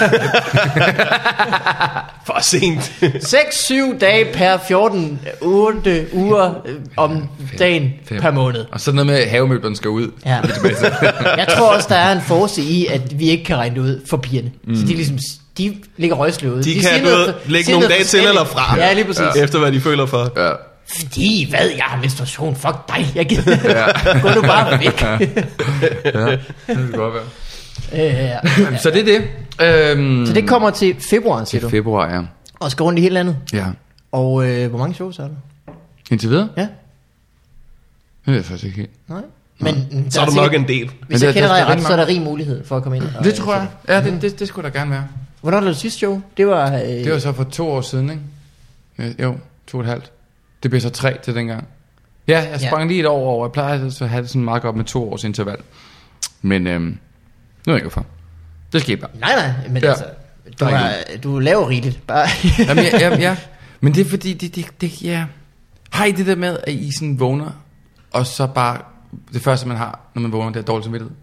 For 2.26 2.42
sent. 2.42 2.92
6-7 3.04 4.00
dage 4.00 4.26
per 4.34 4.58
14, 4.68 5.20
8 5.42 6.06
uger 6.14 6.54
øh, 6.66 6.76
om 6.98 7.24
dagen 7.60 7.92
Fem. 8.06 8.22
per 8.22 8.32
måned. 8.32 8.66
Og 8.72 8.82
så 8.82 8.92
noget 8.92 9.06
med, 9.08 9.16
at 9.16 9.30
havemøblerne 9.30 9.76
skal 9.76 9.90
ud. 9.90 10.12
Ja. 10.26 10.38
Jeg 11.38 11.48
tror 11.58 11.76
også, 11.76 11.88
der 11.90 11.96
er 11.96 12.12
en 12.16 12.22
force 12.22 12.62
i, 12.62 12.86
at 12.86 13.20
vi 13.20 13.30
ikke 13.30 13.44
kan 13.44 13.58
regne 13.58 13.76
det 13.76 13.82
ud 13.82 14.02
for 14.10 14.18
pigerne. 14.18 14.52
Mm. 14.68 14.76
Så 14.76 14.82
de 14.82 14.88
ligesom, 14.94 15.18
de 15.58 15.76
ligger 15.98 16.16
røgslø 16.16 16.50
ud. 16.52 16.64
De, 16.64 16.64
de 16.64 16.82
siger 16.82 16.94
kan 16.98 17.04
noget- 17.04 17.36
lægge 17.46 17.66
siger 17.66 17.76
nogle 17.80 17.94
dage 17.94 18.04
til 18.04 18.20
eller 18.28 18.44
fra. 18.46 18.76
Ja, 18.78 18.94
lige 18.94 19.06
præcis. 19.06 19.24
Ja. 19.36 19.44
Efter 19.44 19.60
hvad 19.60 19.72
de 19.72 19.82
føler 19.82 20.06
for. 20.06 20.32
Ja. 20.38 20.50
Fordi, 21.00 21.50
hvad, 21.50 21.70
jeg 21.70 21.84
har 21.84 22.02
menstruation, 22.02 22.56
fuck 22.56 22.76
dig, 22.96 23.12
jeg 23.16 23.26
gider. 23.26 23.58
Gå 24.22 24.30
nu 24.36 24.42
bare 24.42 24.80
væk. 24.80 25.02
ja, 26.16 26.32
det 26.32 26.42
kan 26.68 26.92
godt 26.92 27.14
være. 27.14 27.24
øh, 27.94 28.14
ja. 28.74 28.78
Så 28.78 28.92
det 28.92 29.00
er 29.02 29.20
det. 29.20 29.28
Øhm, 29.92 30.26
Så 30.26 30.34
det 30.34 30.48
kommer 30.48 30.70
til 30.70 30.96
februar, 31.10 31.44
siger 31.44 31.62
du, 31.62 31.70
februar, 31.70 32.14
ja. 32.14 32.22
og 32.60 32.72
skal 32.72 32.84
rundt 32.84 33.00
i 33.00 33.02
hele 33.02 33.14
landet. 33.14 33.38
Ja. 33.54 33.66
Og 34.12 34.48
øh, 34.50 34.70
hvor 34.70 34.80
mange 34.80 34.96
shows 34.96 35.20
er 35.20 35.24
der? 35.24 35.74
Indtil 36.12 36.30
videre? 36.30 36.50
Ja, 36.58 36.62
Det 36.62 36.70
ved 38.26 38.36
jeg 38.36 38.46
faktisk 38.46 38.66
ikke 38.66 38.78
helt. 38.78 39.10
nej. 39.10 39.22
Men 39.60 39.88
mm, 39.92 40.12
Så 40.12 40.22
er 40.22 40.26
der 40.26 40.32
der 40.34 40.42
nok 40.42 40.54
en 40.54 40.68
del. 40.68 40.92
Hvis 41.08 41.20
der- 41.20 41.28
jeg 41.28 41.34
kender 41.34 41.50
der- 41.50 41.56
dig 41.58 41.68
der 41.68 41.74
ret, 41.76 41.82
så 41.84 41.94
er 41.94 41.96
der 41.96 42.08
rig 42.08 42.22
mulighed 42.22 42.66
for 42.66 42.78
at 42.78 42.84
komme 42.84 42.98
ind. 42.98 43.06
Og, 43.18 43.24
Det 43.24 43.34
tror 43.34 43.56
jeg. 43.56 43.68
Ja, 43.88 44.02
det, 44.04 44.22
det, 44.22 44.40
det 44.40 44.48
skulle 44.48 44.70
der 44.72 44.80
gerne 44.80 44.92
være. 44.92 45.08
Hvornår 45.42 45.60
var 45.60 45.68
det 45.68 45.78
sidste 45.78 46.00
show? 46.00 46.22
Det 46.38 46.48
var... 46.48 46.74
Øh, 46.74 46.80
Det 46.82 47.12
var 47.12 47.20
så 47.20 47.32
for 47.34 47.44
to 47.44 47.68
år 47.70 47.82
siden, 47.82 48.10
ikke? 48.10 48.22
Ja, 49.20 49.24
Jo, 49.24 49.36
to 49.68 49.78
og 49.78 49.84
et 49.84 49.90
halvt. 49.90 50.12
Det 50.64 50.72
blev 50.72 50.82
så 50.82 50.90
tre 50.90 51.18
til 51.24 51.36
dengang. 51.36 51.68
Ja, 52.28 52.48
jeg 52.52 52.62
sprang 52.62 52.84
ja. 52.84 52.88
lige 52.88 53.00
et 53.00 53.06
år 53.08 53.28
over. 53.30 53.46
Jeg 53.46 53.52
plejer 53.52 53.86
at 54.02 54.10
have 54.10 54.22
det 54.22 54.30
sådan 54.30 54.44
meget 54.44 54.62
godt 54.62 54.76
med 54.76 54.86
to 54.86 55.12
års 55.12 55.24
interval. 55.24 55.58
Men 56.42 56.68
øhm, 56.68 56.84
nu 56.86 56.98
er 57.68 57.72
jeg 57.72 57.76
ikke 57.76 57.84
hvorfor. 57.84 58.06
Det 58.74 58.82
skete 58.82 58.98
bare. 58.98 59.12
Nej, 59.20 59.36
nej, 59.36 59.68
men 59.70 59.84
Ja. 59.84 59.90
altså... 59.90 60.06
Du, 60.60 60.66
var, 60.66 60.94
du 61.24 61.40
laver 61.40 61.70
rigeligt. 61.70 62.08
Bare... 62.08 62.28
Jamen, 62.68 62.84
ja, 62.84 63.00
ja, 63.00 63.20
ja. 63.20 63.38
Men 63.82 63.94
det 63.94 64.06
er 64.06 64.10
fordi, 64.10 64.34
det, 64.34 64.56
det, 64.56 64.82
det, 64.82 65.04
ja. 65.04 65.26
Har 65.90 66.06
I 66.06 66.12
det 66.12 66.26
der 66.26 66.36
med, 66.36 66.58
at 66.64 66.74
I 66.74 66.92
sådan 66.92 67.20
vågner, 67.20 67.52
og 68.12 68.26
så 68.26 68.48
bare, 68.48 68.82
det 69.34 69.42
første 69.42 69.68
man 69.68 69.78
har, 69.78 70.00
når 70.16 70.22
man 70.22 70.32
vågner, 70.32 70.52
det 70.52 70.60
er 70.60 70.64
dårlig 70.64 70.84
samvittighed? 70.84 71.16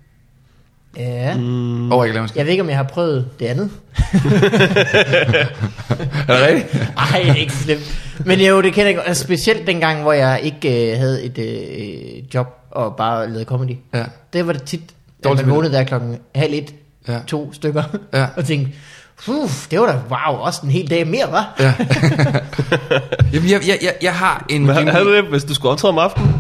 Ja. 0.97 1.35
Mm. 1.37 1.93
At 1.93 2.09
lave 2.11 2.23
en 2.23 2.29
skid. 2.29 2.37
Jeg 2.39 2.45
ved 2.47 2.51
ikke, 2.53 2.63
om 2.63 2.69
jeg 2.69 2.77
har 2.77 2.83
prøvet 2.85 3.27
det 3.41 3.47
andet. 3.47 3.71
Er 6.29 6.37
det 6.39 6.47
rigtigt? 6.49 6.91
Ej, 6.97 7.21
det 7.23 7.31
er 7.31 7.35
ikke 7.35 7.53
slemt. 7.53 8.01
Men 8.27 8.41
jo, 8.41 8.63
det 8.63 8.73
kender 8.75 8.87
jeg 8.87 8.95
godt. 8.97 9.09
Altså, 9.09 9.25
specielt 9.25 9.67
dengang, 9.67 10.03
hvor 10.03 10.13
jeg 10.13 10.41
ikke 10.43 10.93
øh, 10.93 10.99
havde 10.99 11.23
et 11.25 11.39
øh, 11.39 12.35
job 12.35 12.47
og 12.71 12.97
bare 12.97 13.29
lavede 13.29 13.45
comedy. 13.45 13.77
Ja. 13.95 14.05
Det 14.33 14.47
var 14.47 14.53
det 14.53 14.63
tit, 14.63 14.81
at 15.19 15.25
Dårligt 15.25 15.47
man 15.47 15.55
vågnede 15.57 15.73
der 15.73 15.85
klokken 15.85 16.19
halv 16.35 16.55
et, 16.55 16.75
Ja. 17.09 17.19
to 17.27 17.53
stykker, 17.53 17.83
Ja. 18.15 18.27
og 18.37 18.45
tænkte, 18.45 18.73
Uf, 19.29 19.67
det 19.71 19.81
var 19.81 19.87
da, 19.87 19.93
wow, 20.11 20.39
også 20.41 20.61
en 20.65 20.71
hel 20.71 20.91
dag 20.91 21.07
mere, 21.07 21.27
var? 21.33 21.55
Ja. 21.61 21.75
Jamen, 23.33 23.51
jeg, 23.51 23.61
jeg, 23.69 23.79
jeg, 23.83 23.95
jeg 24.03 24.13
har 24.15 24.47
en... 24.49 24.67
Men 24.67 24.89
havde 24.89 25.05
du 25.05 25.15
det, 25.17 25.25
hvis 25.25 25.45
du 25.45 25.55
skulle 25.55 25.73
optræde 25.73 25.91
om 25.93 25.99
aftenen? 25.99 26.35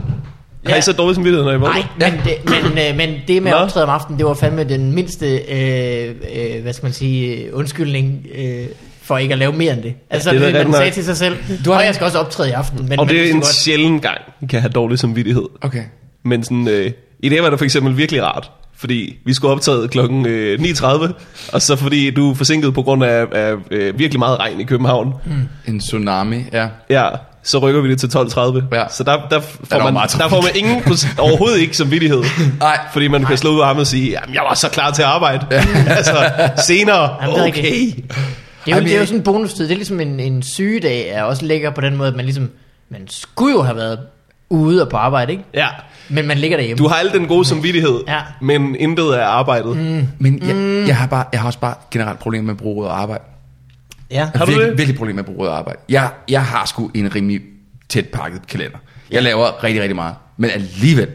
Ja. 0.67 0.71
Har 0.71 0.79
I 0.79 0.83
så 0.83 0.93
dårlig 0.93 1.15
samvittighed, 1.15 1.45
når 1.45 1.53
I 1.53 1.57
vågner? 1.57 1.75
Nej, 1.99 2.11
men, 2.11 2.21
det, 2.25 2.35
men, 2.75 2.79
øh, 2.91 2.97
men 2.97 3.15
det 3.29 3.43
med 3.43 3.51
at 3.53 3.57
optræde 3.57 3.85
om 3.85 3.91
aftenen, 3.91 4.19
det 4.19 4.27
var 4.27 4.35
fandme 4.35 4.65
den 4.65 4.93
mindste, 4.93 5.27
øh, 5.37 6.15
øh, 6.37 6.63
hvad 6.63 6.73
skal 6.73 6.87
man 6.87 6.93
sige, 6.93 7.35
øh, 7.37 7.51
undskyldning 7.59 8.27
øh, 8.35 8.67
for 9.03 9.19
ikke 9.19 9.33
at 9.33 9.39
lave 9.39 9.53
mere 9.53 9.73
end 9.73 9.83
det. 9.83 9.95
Altså, 10.11 10.31
det 10.31 10.37
er 10.43 10.45
det 10.45 10.53
man 10.53 10.61
rigtig 10.61 10.75
sagde 10.75 10.87
nok. 10.87 10.93
til 10.95 11.05
sig 11.05 11.17
selv, 11.17 11.37
Du 11.65 11.71
har- 11.71 11.79
og 11.79 11.85
jeg 11.87 11.95
skal 11.95 12.05
også 12.05 12.19
optræde 12.19 12.49
i 12.49 12.53
aften. 12.53 12.87
Men, 12.89 12.99
Og 12.99 13.07
men 13.07 13.15
det 13.15 13.25
er 13.27 13.31
en 13.31 13.35
godt- 13.41 13.47
sjælden 13.55 14.01
gang, 14.01 14.19
I 14.43 14.47
kan 14.47 14.61
have 14.61 14.71
dårlig 14.73 14.99
samvittighed. 14.99 15.45
Okay. 15.63 15.83
Men 16.25 16.45
sådan, 16.45 16.69
øh, 16.69 16.91
i 17.21 17.29
dag 17.29 17.43
var 17.43 17.51
det 17.51 17.59
for 17.59 17.65
eksempel 17.65 17.97
virkelig 17.97 18.23
rart, 18.23 18.51
fordi 18.77 19.17
vi 19.27 19.35
skulle 19.35 19.53
optage 19.53 19.89
klokken 19.89 20.27
øh, 20.27 20.59
9.30, 20.61 21.13
og 21.53 21.63
så 21.63 21.77
fordi 21.77 22.11
du 22.11 22.31
er 22.31 22.35
forsinket 22.35 22.75
på 22.75 22.83
grund 22.83 23.05
af, 23.05 23.27
af 23.33 23.55
øh, 23.71 23.99
virkelig 23.99 24.19
meget 24.19 24.39
regn 24.39 24.61
i 24.61 24.65
København. 24.65 25.13
En 25.69 25.81
tsunami, 25.81 26.37
ja. 26.53 26.69
Ja, 26.91 27.09
så 27.45 27.59
rykker 27.59 27.81
vi 27.81 27.91
det 27.91 28.01
til 28.01 28.07
12.30. 28.07 28.77
Ja. 28.77 28.85
Så 28.89 29.05
der, 29.05 29.29
der, 29.31 29.41
får 29.41 29.91
man, 29.91 29.95
der 29.95 30.29
får 30.29 30.43
man 30.43 30.51
ingen, 30.55 30.83
overhovedet 31.19 31.59
ikke 31.61 31.77
samvittighed. 31.77 32.23
Nej. 32.61 32.79
Fordi 32.93 33.09
man 33.09 33.25
kan 33.25 33.37
slå 33.39 33.51
ud 33.51 33.61
af 33.61 33.67
ham 33.67 33.79
og 33.79 33.87
sige, 33.87 34.11
jamen 34.11 34.35
jeg 34.35 34.43
var 34.49 34.55
så 34.55 34.69
klar 34.71 34.91
til 34.91 35.03
at 35.03 35.09
arbejde. 35.09 35.47
altså, 35.99 36.31
senere, 36.67 37.17
Jamen, 37.23 37.35
det 37.37 37.45
er 37.45 37.49
okay. 37.49 37.63
Det 37.65 38.73
er, 38.73 38.77
jo, 38.77 38.77
Jamen, 38.77 38.85
det 38.89 38.95
er 38.95 38.99
jo 39.01 39.07
sådan 39.07 39.19
en 39.19 39.25
bonustid. 39.25 39.65
Det 39.65 39.73
er 39.73 39.77
ligesom 39.77 40.01
en, 40.01 40.21
en 40.21 40.43
sygedag 40.43 41.09
er 41.09 41.23
også 41.23 41.45
ligger 41.47 41.71
på 41.71 41.81
den 41.81 41.97
måde, 41.97 42.09
at 42.09 42.17
man 42.17 42.25
ligesom, 42.25 42.51
man 42.91 43.01
skulle 43.11 43.53
jo 43.53 43.63
have 43.63 43.77
været 43.77 43.99
ude 44.51 44.83
og 44.83 44.89
på 44.89 44.97
arbejde, 44.97 45.33
ikke? 45.33 45.45
Ja, 45.55 45.67
Men 46.09 46.27
man 46.27 46.39
ligger 46.39 46.57
derhjemme. 46.57 46.79
du 46.85 46.89
har 46.89 46.97
al 46.97 47.13
den 47.13 47.27
gode 47.27 47.45
samvittighed, 47.45 48.01
Ja. 48.09 48.21
men 48.41 48.77
intet 48.79 49.07
er 49.21 49.25
arbejdet. 49.25 49.77
Mm. 49.77 50.07
Men 50.19 50.43
jeg, 50.49 50.89
jeg, 50.89 50.97
har 50.97 51.07
bare, 51.07 51.25
jeg 51.33 51.41
har 51.41 51.47
også 51.47 51.59
bare 51.59 51.75
generelt 51.91 52.19
problemer 52.19 52.45
med 52.47 52.55
at 52.55 52.59
bruge 52.59 52.85
ordet 52.85 52.97
arbejde. 52.97 53.23
Ja. 54.15 54.31
Har 54.35 54.45
du 54.45 54.51
virkelig, 54.51 54.71
det? 54.71 54.79
virkelig 54.79 54.99
problemer 54.99 55.23
med 55.23 55.29
at 55.29 55.35
bruge 55.35 55.49
arbejde. 55.49 55.79
Jeg, 55.89 56.11
jeg 56.29 56.45
har 56.45 56.67
sgu 56.67 56.91
en 56.95 57.15
rimelig 57.15 57.41
tæt 57.89 58.09
pakket 58.09 58.47
kalender. 58.47 58.79
Jeg 59.11 59.23
laver 59.23 59.65
rigtig, 59.65 59.83
rigtig 59.83 59.97
meget. 59.97 60.15
Men 60.37 60.51
alligevel, 60.51 61.09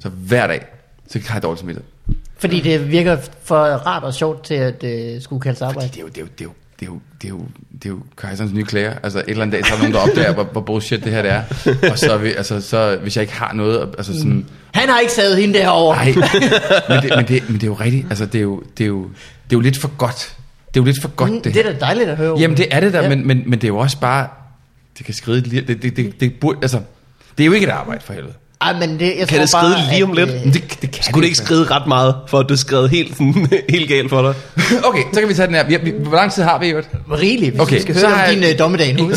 så 0.00 0.08
hver 0.08 0.46
dag, 0.46 0.66
så 1.08 1.20
har 1.26 1.34
jeg 1.34 1.42
dårligt 1.42 1.60
samvittighed. 1.60 1.90
Fordi 2.38 2.60
det 2.60 2.90
virker 2.90 3.16
for 3.42 3.56
rart 3.56 4.02
og 4.02 4.14
sjovt 4.14 4.44
til 4.44 4.54
at 4.54 4.84
uh, 4.84 5.22
skulle 5.22 5.42
kalde 5.42 5.58
sig 5.58 5.68
arbejde. 5.68 5.88
Det 5.88 5.96
er 5.96 6.00
jo, 6.00 6.08
det 6.08 6.18
er 6.18 6.20
jo, 6.20 6.28
det 6.38 6.40
er 6.40 6.44
jo, 6.44 6.52
det 6.80 6.86
er 6.86 6.90
jo, 6.90 6.98
det 7.22 7.24
er 7.24 7.28
jo, 7.28 7.46
det 7.72 7.84
er 7.84 7.88
jo 7.88 7.98
kejserens 8.16 8.52
nye 8.52 8.64
klæder. 8.64 8.94
Altså 9.02 9.18
et 9.18 9.24
eller 9.28 9.42
andet 9.42 9.52
dag, 9.52 9.66
så 9.66 9.72
er 9.72 9.76
der 9.76 9.82
nogen, 9.82 9.94
der 9.94 10.00
opdager, 10.00 10.34
hvor, 10.34 10.44
hvor 10.44 10.60
bullshit 10.60 11.04
det 11.04 11.12
her 11.12 11.22
det 11.22 11.30
er. 11.30 11.42
Og 11.90 11.98
så, 11.98 12.12
er 12.12 12.18
vi, 12.18 12.32
altså, 12.32 12.60
så 12.60 12.98
hvis 13.02 13.16
jeg 13.16 13.22
ikke 13.22 13.34
har 13.34 13.52
noget, 13.52 13.94
altså 13.98 14.18
sådan, 14.18 14.46
Han 14.74 14.88
har 14.88 15.00
ikke 15.00 15.12
savet 15.12 15.36
hende 15.36 15.58
derovre. 15.58 15.96
nej, 15.96 16.14
men 16.88 17.02
det, 17.02 17.12
men, 17.16 17.28
det, 17.28 17.48
men 17.48 17.54
det 17.54 17.62
er 17.62 17.66
jo 17.66 17.74
rigtigt, 17.74 18.06
altså 18.10 18.26
det 18.26 18.38
er 18.38 18.42
jo, 18.42 18.62
det 18.78 18.84
er 18.84 18.88
jo, 18.88 19.02
det 19.02 19.52
er 19.52 19.56
jo 19.56 19.60
lidt 19.60 19.78
for 19.78 19.96
godt. 19.96 20.36
Det 20.74 20.80
er 20.80 20.82
jo 20.82 20.84
lidt 20.84 21.00
for 21.02 21.08
godt, 21.08 21.30
Mm, 21.30 21.40
det 21.42 21.54
det 21.54 21.66
er 21.66 21.72
da 21.72 21.78
dejligt 21.80 22.08
at 22.08 22.16
høre. 22.16 22.36
Jamen 22.38 22.56
det 22.56 22.66
er 22.70 22.80
det 22.80 22.92
der, 22.92 23.02
Ja. 23.02 23.08
men, 23.08 23.26
men, 23.26 23.42
men 23.46 23.52
det 23.52 23.64
er 23.64 23.68
jo 23.68 23.78
også 23.78 23.98
bare, 24.00 24.28
det 24.98 25.06
kan 25.06 25.14
skride 25.14 25.40
lige, 25.40 25.60
det, 25.62 25.82
det, 25.82 25.96
det, 25.96 26.20
det 26.20 26.32
burde, 26.40 26.58
altså, 26.62 26.80
det 27.38 27.44
er 27.44 27.46
jo 27.46 27.52
ikke 27.52 27.66
et 27.66 27.70
arbejde 27.70 28.00
for 28.04 28.12
helvede. 28.12 28.32
Ej, 28.60 28.72
men 28.78 28.98
det, 28.98 29.00
jeg 29.18 29.28
Kan 29.28 29.28
tror 29.28 29.38
det 29.38 29.48
skride 29.48 29.74
bare, 29.74 29.92
lige 29.92 30.04
om 30.04 30.10
at, 30.10 30.16
lidt? 30.16 30.30
øh, 30.30 30.52
det, 30.52 30.78
det 30.82 30.90
kan 30.90 31.04
Skulle 31.04 31.22
det 31.22 31.26
ikke 31.26 31.36
skride 31.38 31.64
ret 31.64 31.86
meget, 31.86 32.14
for 32.28 32.38
at 32.38 32.46
det 32.48 32.58
skrev 32.58 32.88
helt, 32.88 33.12
sådan, 33.16 33.48
helt 33.70 33.88
galt 33.88 34.10
for 34.10 34.22
dig? 34.22 34.34
Okay, 34.88 35.02
så 35.12 35.20
kan 35.20 35.28
vi 35.28 35.34
tage 35.34 35.46
den 35.46 35.54
her. 35.54 35.66
Vi, 35.66 35.78
vi, 35.82 35.90
hvor 35.98 36.16
lang 36.16 36.32
tid 36.32 36.42
har 36.42 36.58
vi 36.58 36.66
i 36.66 36.70
øvrigt? 36.70 36.88
Rigeligt, 37.12 37.50
hvis 37.50 37.60
Okay, 37.60 37.74
vi 37.76 37.80
skal 37.82 37.94
så 37.94 38.06
høre 38.06 38.14
om 38.14 38.20
jeg- 38.20 38.30
din 38.34 38.52
uh, 38.52 38.58
dommedag 38.58 38.94
nu. 38.94 39.10
jeg, 39.10 39.16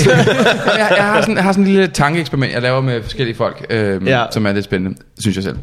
jeg, 0.98 1.06
har 1.06 1.22
sådan, 1.22 1.36
jeg 1.36 1.44
har 1.44 1.52
sådan 1.52 1.64
en 1.66 1.70
lille 1.72 1.88
tankeeksperiment, 1.88 2.54
jeg 2.54 2.62
laver 2.62 2.82
med 2.82 3.04
forskellige 3.04 3.36
folk, 3.36 3.66
Ja. 3.70 3.94
ja. 4.06 4.26
som 4.32 4.46
er 4.46 4.52
lidt 4.54 4.66
spændende, 4.66 4.98
synes 5.20 5.36
jeg 5.36 5.44
selv. 5.44 5.58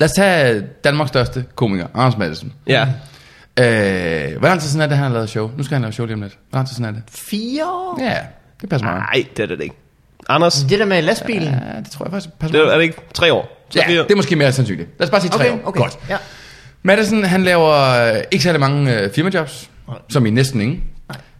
Lad 0.00 0.08
os 0.08 0.12
tage 0.12 0.62
Danmarks 0.84 1.08
største 1.08 1.44
komiker, 1.54 1.86
Anders 1.94 2.18
Madsen. 2.18 2.52
Ja. 2.66 2.86
Øh, 3.60 4.38
hvor 4.38 4.48
lang 4.48 4.60
tid 4.60 4.68
siden 4.68 4.80
er 4.82 4.86
det, 4.86 4.96
han 4.96 5.06
har 5.06 5.12
lavet 5.14 5.28
show? 5.30 5.50
Nu 5.56 5.62
skal 5.62 5.74
han 5.74 5.82
lave 5.82 5.92
show 5.92 6.06
lige 6.06 6.14
om 6.14 6.22
lidt. 6.22 6.38
Hvor 6.50 6.56
lang 6.58 6.68
tid 6.68 6.74
siden 6.74 6.84
er 6.88 6.92
det? 6.92 7.02
Fire 7.10 7.64
år? 7.66 7.98
Ja, 8.02 8.18
det 8.60 8.68
passer 8.68 8.86
meget. 8.86 9.00
Nej, 9.00 9.24
det 9.36 9.42
er 9.42 9.46
det 9.56 9.60
ikke. 9.62 9.74
Anders, 10.28 10.54
Det 10.68 10.78
der 10.78 10.84
med 10.84 11.02
lastbilen. 11.02 11.42
Ja, 11.54 11.78
det 11.84 11.90
tror 11.90 12.04
jeg 12.06 12.12
faktisk 12.12 12.34
passer 12.38 12.52
det 12.52 12.60
er, 12.60 12.64
meget. 12.64 12.72
er 12.74 12.78
det 12.78 12.84
ikke 12.84 12.96
tre 13.14 13.32
år? 13.32 13.66
Så 13.70 13.78
Ja, 13.78 13.86
fire? 13.88 14.02
det 14.02 14.10
er 14.10 14.16
måske 14.16 14.36
mere 14.36 14.52
sandsynligt. 14.52 14.88
Lad 14.98 15.06
os 15.06 15.10
bare 15.10 15.20
sige 15.20 15.30
tre 15.30 15.44
Okay, 15.50 15.52
år. 15.64 15.68
okay. 15.68 15.80
Godt. 15.80 15.98
Ja. 16.08 16.16
Madison, 16.82 17.24
han 17.24 17.44
laver 17.44 17.72
øh, 18.14 18.20
ikke 18.30 18.42
særlig 18.42 18.60
mange 18.60 19.00
øh, 19.00 19.10
firmajobs, 19.12 19.70
som 20.08 20.26
i 20.26 20.30
næsten 20.30 20.60
ingen. 20.60 20.82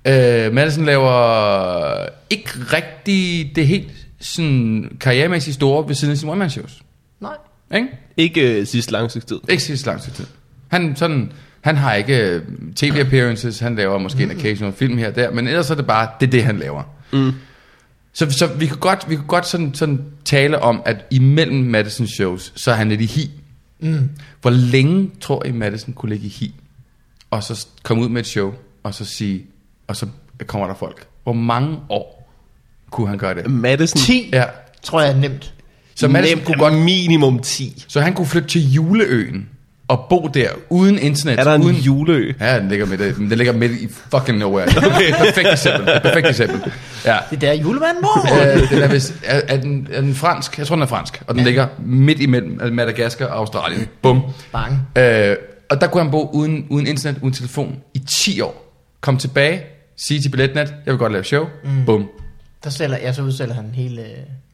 Øh, 0.05 0.53
Madison 0.53 0.85
laver 0.85 2.07
ikke 2.31 2.51
rigtig 2.73 3.53
det 3.57 3.67
helt 3.67 3.91
sådan 4.21 4.97
karrieremæssigt 5.01 5.55
store 5.55 5.89
ved 5.89 5.95
siden 5.95 6.13
af 6.13 6.19
sine 6.19 6.31
one-man-shows. 6.33 6.83
Nej. 7.21 7.33
Ikke? 7.75 7.89
Ikke 8.17 8.41
øh, 8.61 8.67
sidste 8.67 8.93
lang 8.93 9.11
tid. 9.11 9.23
Ikke 9.49 9.63
sidst 9.63 9.87
lang 9.87 10.03
tid. 10.03 10.27
Han, 10.69 10.97
sådan, 10.97 11.33
han 11.65 11.77
har 11.77 11.95
ikke 11.95 12.19
øh, 12.31 12.43
tv-appearances, 12.77 13.59
han 13.59 13.77
laver 13.77 13.99
måske 13.99 14.23
en 14.23 14.31
occasional 14.31 14.75
film 14.75 14.99
her 14.99 15.09
og 15.09 15.15
der, 15.17 15.31
men 15.31 15.49
ellers 15.49 15.71
er 15.71 15.75
det 15.75 15.87
bare, 15.87 16.09
det 16.21 16.27
er 16.27 16.31
det, 16.31 16.45
han 16.45 16.59
laver. 16.59 16.83
Mm. 17.13 17.33
Så, 18.13 18.31
så 18.31 18.47
vi 18.47 18.67
kunne 18.67 18.81
godt, 18.81 19.07
vi 19.09 19.17
kunne 19.17 19.27
godt 19.27 19.47
sådan, 19.47 19.75
sådan 19.75 20.05
tale 20.25 20.59
om, 20.59 20.83
at 20.87 20.97
imellem 21.11 21.57
Madison 21.65 22.07
shows, 22.07 22.53
så 22.57 22.71
er 22.71 22.75
han 22.75 22.89
lidt 22.89 23.01
i 23.01 23.07
hi. 23.07 23.31
Mm. 23.81 24.11
Hvor 24.41 24.51
længe 24.51 25.11
tror 25.21 25.45
I, 25.47 25.53
Madison 25.53 25.95
kunne 25.95 26.11
ligge 26.13 26.27
i 26.27 26.29
hi? 26.29 26.55
Og 27.31 27.43
så 27.43 27.67
komme 27.83 28.03
ud 28.03 28.09
med 28.09 28.21
et 28.21 28.27
show, 28.27 28.55
og 28.83 28.95
så 28.95 29.05
sige, 29.05 29.43
og 29.87 29.97
så 29.97 30.07
kommer 30.47 30.67
der 30.67 30.75
folk. 30.75 31.07
Hvor 31.23 31.33
mange 31.33 31.79
år 31.89 32.33
kunne 32.91 33.09
han 33.09 33.19
gøre 33.19 33.35
det? 33.35 33.51
Madison. 33.51 33.99
10, 34.01 34.31
Ja. 34.33 34.45
tror 34.83 35.01
jeg 35.01 35.11
er 35.11 35.17
nemt. 35.17 35.55
Så 35.95 36.09
Madison 36.09 36.37
Nemt, 36.37 36.47
kunne 36.47 36.59
godt, 36.59 36.75
minimum 36.75 37.39
10. 37.39 37.85
så 37.89 38.01
han 38.01 38.15
kunne 38.15 38.27
flytte 38.27 38.49
til 38.49 38.73
juleøen, 38.73 39.49
og 39.89 40.07
bo 40.11 40.31
der, 40.35 40.49
uden 40.71 40.99
internet. 40.99 41.39
Er 41.41 41.45
der 41.45 41.55
en 41.55 41.63
uden, 41.63 41.77
juleø? 41.77 42.33
Ja, 42.41 42.59
den 42.61 42.69
ligger 42.69 42.87
midt, 42.87 43.01
i- 43.01 43.13
den 43.13 43.29
ligger 43.29 43.53
midt 43.53 43.73
i 43.73 43.89
fucking 44.11 44.39
nowhere. 44.39 44.67
Okay, 44.77 45.13
perfekt 45.13 45.49
eksempel. 45.53 46.01
Perfekt 46.03 46.27
eksempel. 46.29 46.73
Ja. 47.05 47.17
Det 47.31 47.41
der 47.41 47.53
julemanden 47.53 48.03
mor. 48.03 48.43
Øh, 48.55 48.71
den 48.71 48.79
er, 48.83 48.89
vist, 48.89 49.15
er, 49.25 49.41
er, 49.49 49.57
den, 49.57 49.89
er 49.93 50.01
den 50.01 50.15
fransk? 50.15 50.59
Jeg 50.59 50.67
tror, 50.67 50.77
den 50.77 50.83
er 50.83 50.87
fransk. 50.87 51.23
Og 51.27 51.35
den 51.35 51.41
ja. 51.41 51.47
ligger 51.47 51.67
midt 51.87 52.21
imellem 52.21 52.73
Madagaskar 52.73 53.27
og 53.27 53.37
Australien. 53.37 53.87
Bum. 54.03 54.23
Bang. 54.53 54.79
Øh, 54.99 55.37
og 55.71 55.81
der 55.81 55.87
kunne 55.87 56.03
han 56.03 56.11
bo 56.11 56.31
uden, 56.33 56.67
uden 56.71 56.87
internet, 56.87 57.19
uden 57.23 57.35
telefon 57.35 57.77
i 57.95 57.99
10 57.99 58.41
år. 58.41 58.81
Kom 59.01 59.17
tilbage, 59.17 59.63
sige 60.07 60.21
til 60.21 60.29
Billetnet, 60.31 60.75
jeg 60.87 60.93
vil 60.93 60.99
godt 60.99 61.13
lave 61.13 61.25
show. 61.25 61.45
Mm. 61.65 61.85
Bum. 61.87 62.09
Der 62.65 62.71
sælger, 62.71 62.99
ja, 62.99 63.13
så 63.13 63.23
udsælger 63.23 63.55
han 63.55 63.71
hele... 63.75 64.01
øh, 64.03 64.07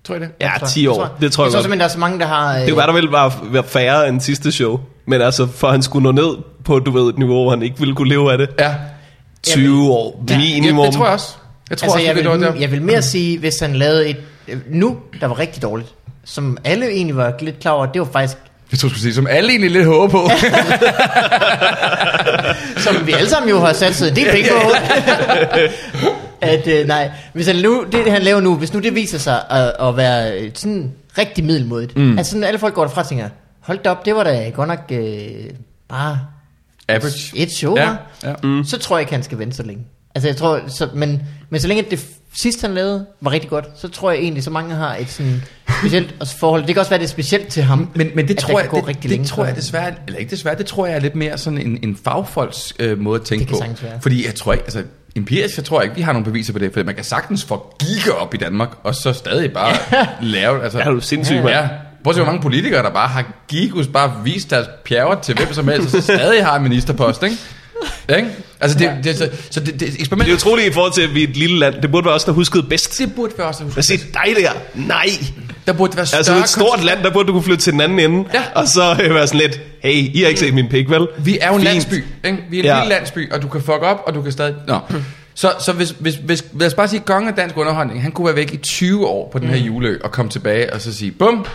Tror 0.05 0.14
I 0.14 0.18
det? 0.18 0.29
Ja, 0.40 0.46
tror 0.59 0.66
jeg. 0.66 0.68
10 0.68 0.87
år. 0.87 0.94
Det 0.94 1.01
tror 1.03 1.09
jeg 1.14 1.23
jeg 1.23 1.33
tror 1.33 1.44
godt. 1.44 1.53
simpelthen, 1.53 1.79
der 1.81 1.85
er 1.85 1.88
så 1.88 1.99
mange, 1.99 2.18
der 2.20 2.27
har... 2.27 2.55
øh, 2.55 2.61
Det 2.61 2.68
kunne 2.68 2.77
være, 2.79 2.87
der 2.87 2.92
ville 2.92 3.12
være, 3.12 3.33
være 3.53 3.64
færre 3.64 4.09
end 4.09 4.20
sidste 4.20 4.53
show. 4.53 4.81
Men 5.07 5.20
altså, 5.23 5.46
for 5.57 5.70
han 5.70 5.83
skulle 5.83 6.03
nå 6.03 6.12
ned 6.12 6.37
på, 6.64 6.79
du 6.79 6.90
ved, 6.90 7.09
et 7.12 7.18
niveau, 7.18 7.35
hvor 7.42 7.51
han 7.51 7.62
ikke 7.62 7.79
ville 7.79 7.94
kunne 7.94 8.09
leve 8.09 8.33
af 8.33 8.38
det. 8.38 8.49
Ja. 8.59 8.75
20 9.42 9.90
år 9.92 10.25
Ja, 10.31 10.38
minimum. 10.38 10.81
ja, 10.85 10.87
det 10.87 10.94
tror 10.96 11.05
jeg 11.05 11.14
også. 11.14 11.35
Jeg 11.70 11.79
tror 11.79 11.85
altså, 11.87 11.94
også, 11.96 12.07
jeg, 12.07 12.16
det 12.16 12.25
vil, 12.25 12.33
vil, 12.33 12.40
der. 12.46 12.55
jeg 12.55 12.70
vil 12.70 12.83
mere 12.83 13.03
sige, 13.03 13.38
hvis 13.38 13.61
han 13.61 13.75
lavede 13.77 14.09
et... 14.09 14.16
øh, 14.49 14.59
Nu, 14.70 14.96
der 15.20 15.27
var 15.27 15.38
rigtig 15.38 15.62
dårligt. 15.62 15.88
Som 16.25 16.59
alle 16.64 16.87
egentlig 16.90 17.16
var 17.16 17.33
lidt 17.40 17.59
klar 17.61 17.73
over, 17.73 17.87
det 17.87 18.01
var 18.01 18.09
faktisk... 18.12 18.37
Jeg 18.73 18.79
tror, 18.79 18.88
du 18.88 18.94
skulle 18.94 19.03
sige, 19.03 19.14
som 19.14 19.27
alle 19.27 19.51
egentlig 19.51 19.70
lidt 19.70 19.87
håber 19.87 20.09
på. 20.09 20.31
Som 22.77 23.07
vi 23.07 23.12
alle 23.12 23.29
sammen 23.31 23.51
jo 23.51 23.59
har 23.61 23.73
sat 23.73 23.94
sig 23.94 24.09
en 24.09 24.16
del 24.16 24.31
penge 24.31 24.49
på. 24.51 24.70
at, 26.40 26.66
øh, 26.66 26.87
nej, 26.87 27.11
hvis 27.33 27.46
han 27.46 27.57
nu, 27.57 27.85
det, 27.92 28.12
han 28.12 28.22
laver 28.22 28.40
nu, 28.40 28.57
hvis 28.57 28.72
nu 28.74 28.81
det 28.81 28.94
viser 28.94 29.18
sig 29.18 29.42
at, 29.50 29.72
at 29.88 29.96
være 29.96 30.38
øh, 30.40 30.50
sådan 30.55 30.92
rigtig 31.18 31.44
middelmodigt. 31.44 31.96
Mm. 31.96 32.18
Altså 32.18 32.31
sådan, 32.31 32.44
alle 32.44 32.59
folk 32.59 32.74
går 32.74 32.83
derfra 32.85 33.00
og 33.00 33.09
tænker, 33.09 33.29
hold 33.61 33.79
da 33.79 33.90
op, 33.90 34.05
det 34.05 34.14
var 34.14 34.24
da 34.24 34.48
godt 34.50 34.68
nok 34.68 34.81
øh, 34.92 35.31
bare 35.88 36.18
Average. 36.88 37.37
et 37.37 37.53
show, 37.53 37.76
Ja, 37.76 37.94
ja. 38.24 38.35
Mm. 38.42 38.64
så 38.64 38.79
tror 38.79 38.96
jeg 38.96 39.03
ikke, 39.03 39.12
han 39.12 39.22
skal 39.22 39.38
vente 39.38 39.57
så 39.57 39.62
længe. 39.62 39.83
Altså 40.14 40.29
jeg 40.29 40.37
tror, 40.37 40.61
så, 40.68 40.88
men, 40.94 41.22
men 41.50 41.61
så 41.61 41.68
længe 41.68 41.85
det 41.90 42.07
sidste 42.35 42.66
han 42.66 42.74
lavede 42.74 43.07
var 43.20 43.31
rigtig 43.31 43.50
godt, 43.50 43.68
så 43.76 43.88
tror 43.88 44.11
jeg 44.11 44.20
egentlig, 44.20 44.42
så 44.44 44.50
mange 44.50 44.74
har 44.74 44.96
et 44.96 45.09
sådan 45.11 45.42
specielt 45.81 46.14
også 46.20 46.37
forhold. 46.40 46.61
Det 46.66 46.74
kan 46.74 46.79
også 46.81 46.90
være, 46.90 46.98
det 46.98 47.05
er 47.05 47.09
specielt 47.11 47.48
til 47.48 47.62
ham. 47.62 47.90
Men, 47.94 48.11
men 48.14 48.29
det 48.29 48.38
tror 48.38 48.59
jeg, 48.61 48.68
kan 48.68 48.70
gå 48.70 48.76
det, 48.76 48.87
rigtig 48.88 49.03
det, 49.03 49.11
længe, 49.11 49.22
det 49.24 49.31
tror 49.31 49.44
jeg 49.44 49.57
desværre, 49.57 49.92
eller 50.07 50.18
ikke 50.18 50.31
desværre, 50.31 50.59
det 50.59 50.66
tror 50.66 50.87
jeg 50.87 50.96
er 50.96 51.00
lidt 51.00 51.14
mere 51.14 51.38
sådan 51.38 51.59
en, 51.59 51.79
en 51.83 51.98
fagfolks 52.05 52.74
øh, 52.79 52.98
måde 52.98 53.20
at 53.20 53.26
tænke 53.26 53.40
Det 53.53 53.62
kan 53.62 53.74
på. 53.74 53.83
være. 53.83 53.98
Fordi 54.03 54.26
jeg 54.26 54.35
tror 54.35 54.53
ikke, 54.53 54.64
altså 54.64 54.83
empirisk, 55.20 55.56
jeg 55.56 55.64
tror 55.64 55.83
ikke, 55.83 55.94
vi 55.94 56.00
har 56.00 56.12
nogle 56.12 56.24
beviser 56.24 56.52
på 56.52 56.59
det, 56.59 56.72
for 56.72 56.85
man 56.85 56.94
kan 56.94 57.04
sagtens 57.04 57.44
få 57.44 57.74
giga 57.78 58.11
op 58.11 58.35
i 58.35 58.37
Danmark, 58.37 58.68
og 58.83 58.94
så 58.94 59.12
stadig 59.12 59.52
bare 59.52 59.76
lave, 60.20 60.62
altså... 60.62 60.78
Ja, 60.78 60.85
er 60.85 60.90
du 60.90 61.00
sindssyg, 61.00 61.35
mand. 61.35 61.48
Ja, 61.48 61.68
prøv 62.04 62.11
at 62.11 62.14
se, 62.14 62.22
hvor 62.22 62.33
mange 62.33 62.42
politikere, 62.42 62.83
der 62.83 62.90
bare 62.90 63.09
har 63.09 63.24
gigus, 63.48 63.87
bare 63.87 64.12
vist 64.24 64.50
deres 64.50 64.66
pjerre 64.85 65.22
til 65.22 65.35
hvem 65.35 65.52
som 65.52 65.68
helst, 65.68 65.94
og 65.94 66.02
så 66.02 66.12
stadig 66.12 66.44
har 66.44 66.56
en 66.56 66.62
ministerpost, 66.62 67.22
ikke? 67.22 67.37
ikke? 68.16 68.28
Altså, 68.61 68.78
det, 68.78 68.90
det, 69.04 69.18
så, 69.18 69.30
så 69.50 69.61
det, 69.61 69.80
det 69.80 69.94
eksperiment... 69.98 70.26
Det 70.26 70.33
er 70.33 70.37
utroligt 70.37 70.68
i 70.68 70.72
forhold 70.72 70.92
til, 70.92 71.02
at 71.02 71.14
vi 71.14 71.24
er 71.24 71.28
et 71.28 71.37
lille 71.37 71.59
land. 71.59 71.74
Det 71.83 71.90
burde 71.90 72.04
være 72.04 72.14
os, 72.14 72.24
der 72.24 72.33
huskede 72.33 72.62
bedst. 72.62 72.98
det 72.98 73.14
burde 73.14 73.33
være 73.38 73.46
også... 73.46 73.64
Hvad 73.64 73.83
siger 73.83 73.98
dig 73.98 74.37
der? 74.37 74.50
Nej. 74.74 75.06
Der 75.66 75.73
burde 75.73 75.96
være 75.96 76.07
større... 76.07 76.18
Altså 76.18 76.37
et 76.37 76.49
stort 76.49 76.85
land, 76.85 77.03
der 77.03 77.11
burde 77.12 77.27
du 77.27 77.33
kunne 77.33 77.42
flytte 77.42 77.62
til 77.62 77.73
den 77.73 77.81
anden 77.81 77.99
ende. 78.01 78.29
Ja. 78.35 78.42
Og 78.55 78.68
så 78.68 78.96
øh, 79.03 79.14
være 79.14 79.27
sådan 79.27 79.40
lidt, 79.40 79.61
hey, 79.83 79.92
I 80.14 80.20
har 80.20 80.29
ikke 80.29 80.40
set 80.40 80.55
min 80.55 80.68
pik, 80.68 80.90
vel? 80.90 81.09
Vi 81.18 81.38
er 81.40 81.49
jo 81.49 81.55
en 81.55 81.61
Fint. 81.61 81.64
landsby, 81.73 82.05
ikke? 82.25 82.38
Vi 82.51 82.57
er 82.59 82.61
en 82.62 82.66
Ja. 82.66 82.81
lille 82.81 82.88
landsby, 82.94 83.33
og 83.33 83.42
du 83.42 83.49
kan 83.49 83.61
fuck 83.61 83.83
op, 83.83 84.03
og 84.07 84.14
du 84.14 84.23
kan 84.23 84.33
stadig... 84.33 84.55
Nå. 84.66 84.79
Så, 85.35 85.53
så 85.61 85.73
hvis, 85.73 85.94
hvis, 85.99 86.14
hvis, 86.14 86.44
lad 86.59 86.66
os 86.66 86.75
bare 86.75 86.88
sige, 86.88 87.01
kongen 87.01 87.29
af 87.29 87.35
dansk 87.35 87.57
underholdning, 87.57 88.03
han 88.03 88.12
kunne 88.12 88.27
være 88.27 88.37
væk 88.37 88.53
i 88.53 88.57
20 88.57 89.07
år 89.07 89.29
på 89.33 89.38
den 89.38 89.49
her 89.49 89.57
juleø, 89.57 89.99
og 90.05 90.11
komme 90.12 90.31
tilbage 90.31 90.73
og 90.73 90.81
så 90.81 90.94
sige, 90.94 91.11
bum! 91.11 91.46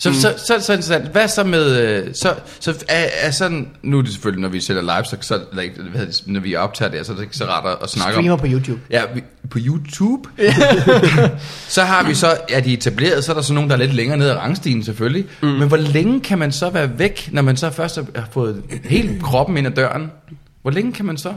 Så, 0.00 0.08
mm. 0.08 0.14
så, 0.14 0.34
så, 0.38 0.44
så, 0.46 0.66
så 0.66 0.72
interessant. 0.72 1.08
Hvad 1.12 1.28
så 1.28 1.44
med... 1.44 1.80
øh, 1.80 2.14
Så, 2.14 2.34
så 2.60 2.84
er, 2.88 3.04
er 3.20 3.30
sådan... 3.30 3.68
Nu 3.82 3.98
er 3.98 4.02
det 4.02 4.12
selvfølgelig, 4.12 4.42
når 4.42 4.48
vi 4.48 4.60
sælger 4.60 4.82
live, 4.82 5.04
så, 5.04 5.16
så 5.20 5.40
hvad 5.52 5.64
hedder 5.78 6.04
det, 6.06 6.22
når 6.26 6.40
vi 6.40 6.56
optager 6.56 6.90
det, 6.90 7.06
så 7.06 7.12
er 7.12 7.16
det 7.16 7.22
ikke 7.22 7.36
så 7.36 7.44
rart 7.44 7.66
at, 7.66 7.76
at 7.82 7.90
snakke 7.90 8.18
om. 8.18 8.22
Streamer 8.24 8.36
på 8.36 8.46
YouTube. 8.48 8.80
Ja, 8.90 9.02
vi, 9.14 9.22
på 9.50 9.58
YouTube. 9.66 10.28
så 11.68 11.82
har 11.82 12.08
vi 12.08 12.14
så, 12.14 12.36
er 12.48 12.60
de 12.60 12.72
etableret, 12.72 13.24
så 13.24 13.32
er 13.32 13.34
der 13.34 13.42
så 13.42 13.52
nogen, 13.52 13.70
der 13.70 13.76
er 13.76 13.80
lidt 13.80 13.94
længere 13.94 14.18
nede 14.18 14.30
ad 14.30 14.36
rangstigen 14.36 14.84
selvfølgelig. 14.84 15.24
Mm. 15.42 15.48
Men 15.48 15.68
hvor 15.68 15.76
længe 15.76 16.20
kan 16.20 16.38
man 16.38 16.52
så 16.52 16.70
være 16.70 16.98
væk, 16.98 17.28
når 17.32 17.42
man 17.42 17.56
så 17.56 17.70
først 17.70 17.98
har 18.16 18.28
fået 18.32 18.62
hele 18.84 19.20
kroppen 19.22 19.56
ind 19.56 19.66
ad 19.66 19.72
døren? 19.72 20.10
Hvor 20.62 20.70
længe 20.70 20.92
kan 20.92 21.04
man 21.04 21.16
så 21.16 21.32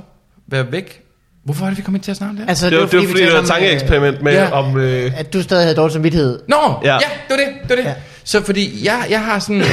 være 0.48 0.72
væk? 0.72 1.02
Hvorfor 1.46 1.66
er 1.66 1.70
det, 1.70 1.78
vi 1.78 1.84
kommer 1.84 1.98
ind 1.98 2.04
til 2.04 2.12
at 2.12 2.18
snakke 2.18 2.32
om 2.32 2.38
det? 2.38 2.46
Altså, 2.50 2.70
Det 2.70 2.78
var, 2.80 2.86
det 2.86 3.00
var 3.00 3.08
fordi, 3.08 3.22
det 3.24 3.32
var 3.32 3.38
om, 3.38 3.44
et 3.44 3.50
tankeeksperiment 3.50 4.22
med, 4.24 4.34
Ja. 4.34 4.52
om... 4.52 4.78
Øh, 4.78 5.20
At 5.20 5.34
du 5.34 5.42
stadig 5.42 5.64
havde 5.64 5.76
dårlig 5.76 5.94
samvittighed. 5.94 6.40
Nå, 6.48 6.56
ja. 6.84 6.88
Ja. 6.88 6.94
ja, 6.94 7.00
det 7.00 7.30
var 7.30 7.36
det, 7.36 7.48
det 7.62 7.70
var 7.70 7.76
det. 7.76 7.84
Ja. 7.84 7.94
Så 8.24 8.44
fordi 8.44 8.86
jeg, 8.86 9.08
jeg 9.10 9.26
har 9.26 9.40
sådan, 9.40 9.64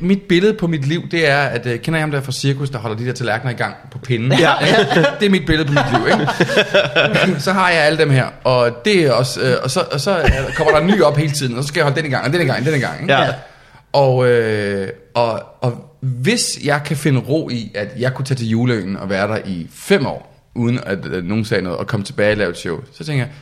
mit 0.00 0.22
billede 0.22 0.54
på 0.54 0.66
mit 0.66 0.86
liv, 0.86 1.08
det 1.10 1.28
er, 1.28 1.38
at 1.38 1.66
øh, 1.66 1.80
kender 1.80 1.98
jeg 1.98 2.02
ham 2.02 2.10
der 2.10 2.20
fra 2.20 2.32
cirkus, 2.32 2.70
der 2.70 2.78
holder 2.78 2.96
de 2.96 3.06
der 3.06 3.12
tallerkener 3.12 3.52
i 3.52 3.56
gang 3.56 3.74
på 3.90 3.98
pinden? 3.98 4.32
Ja. 4.38 4.52
det 5.20 5.26
er 5.26 5.30
mit 5.30 5.46
billede 5.46 5.68
på 5.68 5.72
mit 5.72 5.84
liv, 5.92 6.06
ikke? 6.06 7.40
så 7.40 7.52
har 7.52 7.70
jeg 7.70 7.82
alle 7.82 7.98
dem 7.98 8.10
her, 8.10 8.26
og 8.44 8.84
det 8.84 9.06
er 9.06 9.12
også, 9.12 9.40
øh, 9.40 9.56
og 9.62 9.70
så, 9.70 9.84
og 9.92 10.00
så 10.00 10.18
øh, 10.18 10.54
kommer 10.56 10.72
der 10.72 10.80
en 10.80 10.86
ny 10.86 11.02
op 11.02 11.16
hele 11.16 11.32
tiden, 11.32 11.56
og 11.56 11.62
så 11.64 11.68
skal 11.68 11.80
jeg 11.80 11.84
holde 11.84 11.96
den 11.96 12.06
i 12.06 12.10
gang, 12.10 12.26
og 12.26 12.32
den 12.32 12.40
i 12.40 12.44
gang, 12.44 12.66
den 12.66 12.74
i 12.74 12.78
gang, 12.78 13.00
ikke? 13.00 13.14
Ja. 13.14 13.28
Og, 13.92 14.28
øh, 14.28 14.88
og, 15.14 15.42
og 15.60 15.98
hvis 16.00 16.64
jeg 16.64 16.80
kan 16.84 16.96
finde 16.96 17.20
ro 17.20 17.48
i, 17.48 17.72
at 17.74 17.88
jeg 17.98 18.14
kunne 18.14 18.24
tage 18.24 18.36
til 18.36 18.48
juleøen 18.48 18.96
og 18.96 19.10
være 19.10 19.28
der 19.28 19.38
i 19.44 19.66
fem 19.72 20.06
år, 20.06 20.50
uden 20.54 20.80
at 20.86 21.06
øh, 21.06 21.24
nogen 21.24 21.44
sagde 21.44 21.62
noget, 21.62 21.78
og 21.78 21.86
komme 21.86 22.04
tilbage 22.04 22.32
og 22.32 22.36
lave 22.36 22.50
et 22.50 22.58
show, 22.58 22.80
så 22.92 23.04
tænker 23.04 23.24
jeg, 23.24 23.32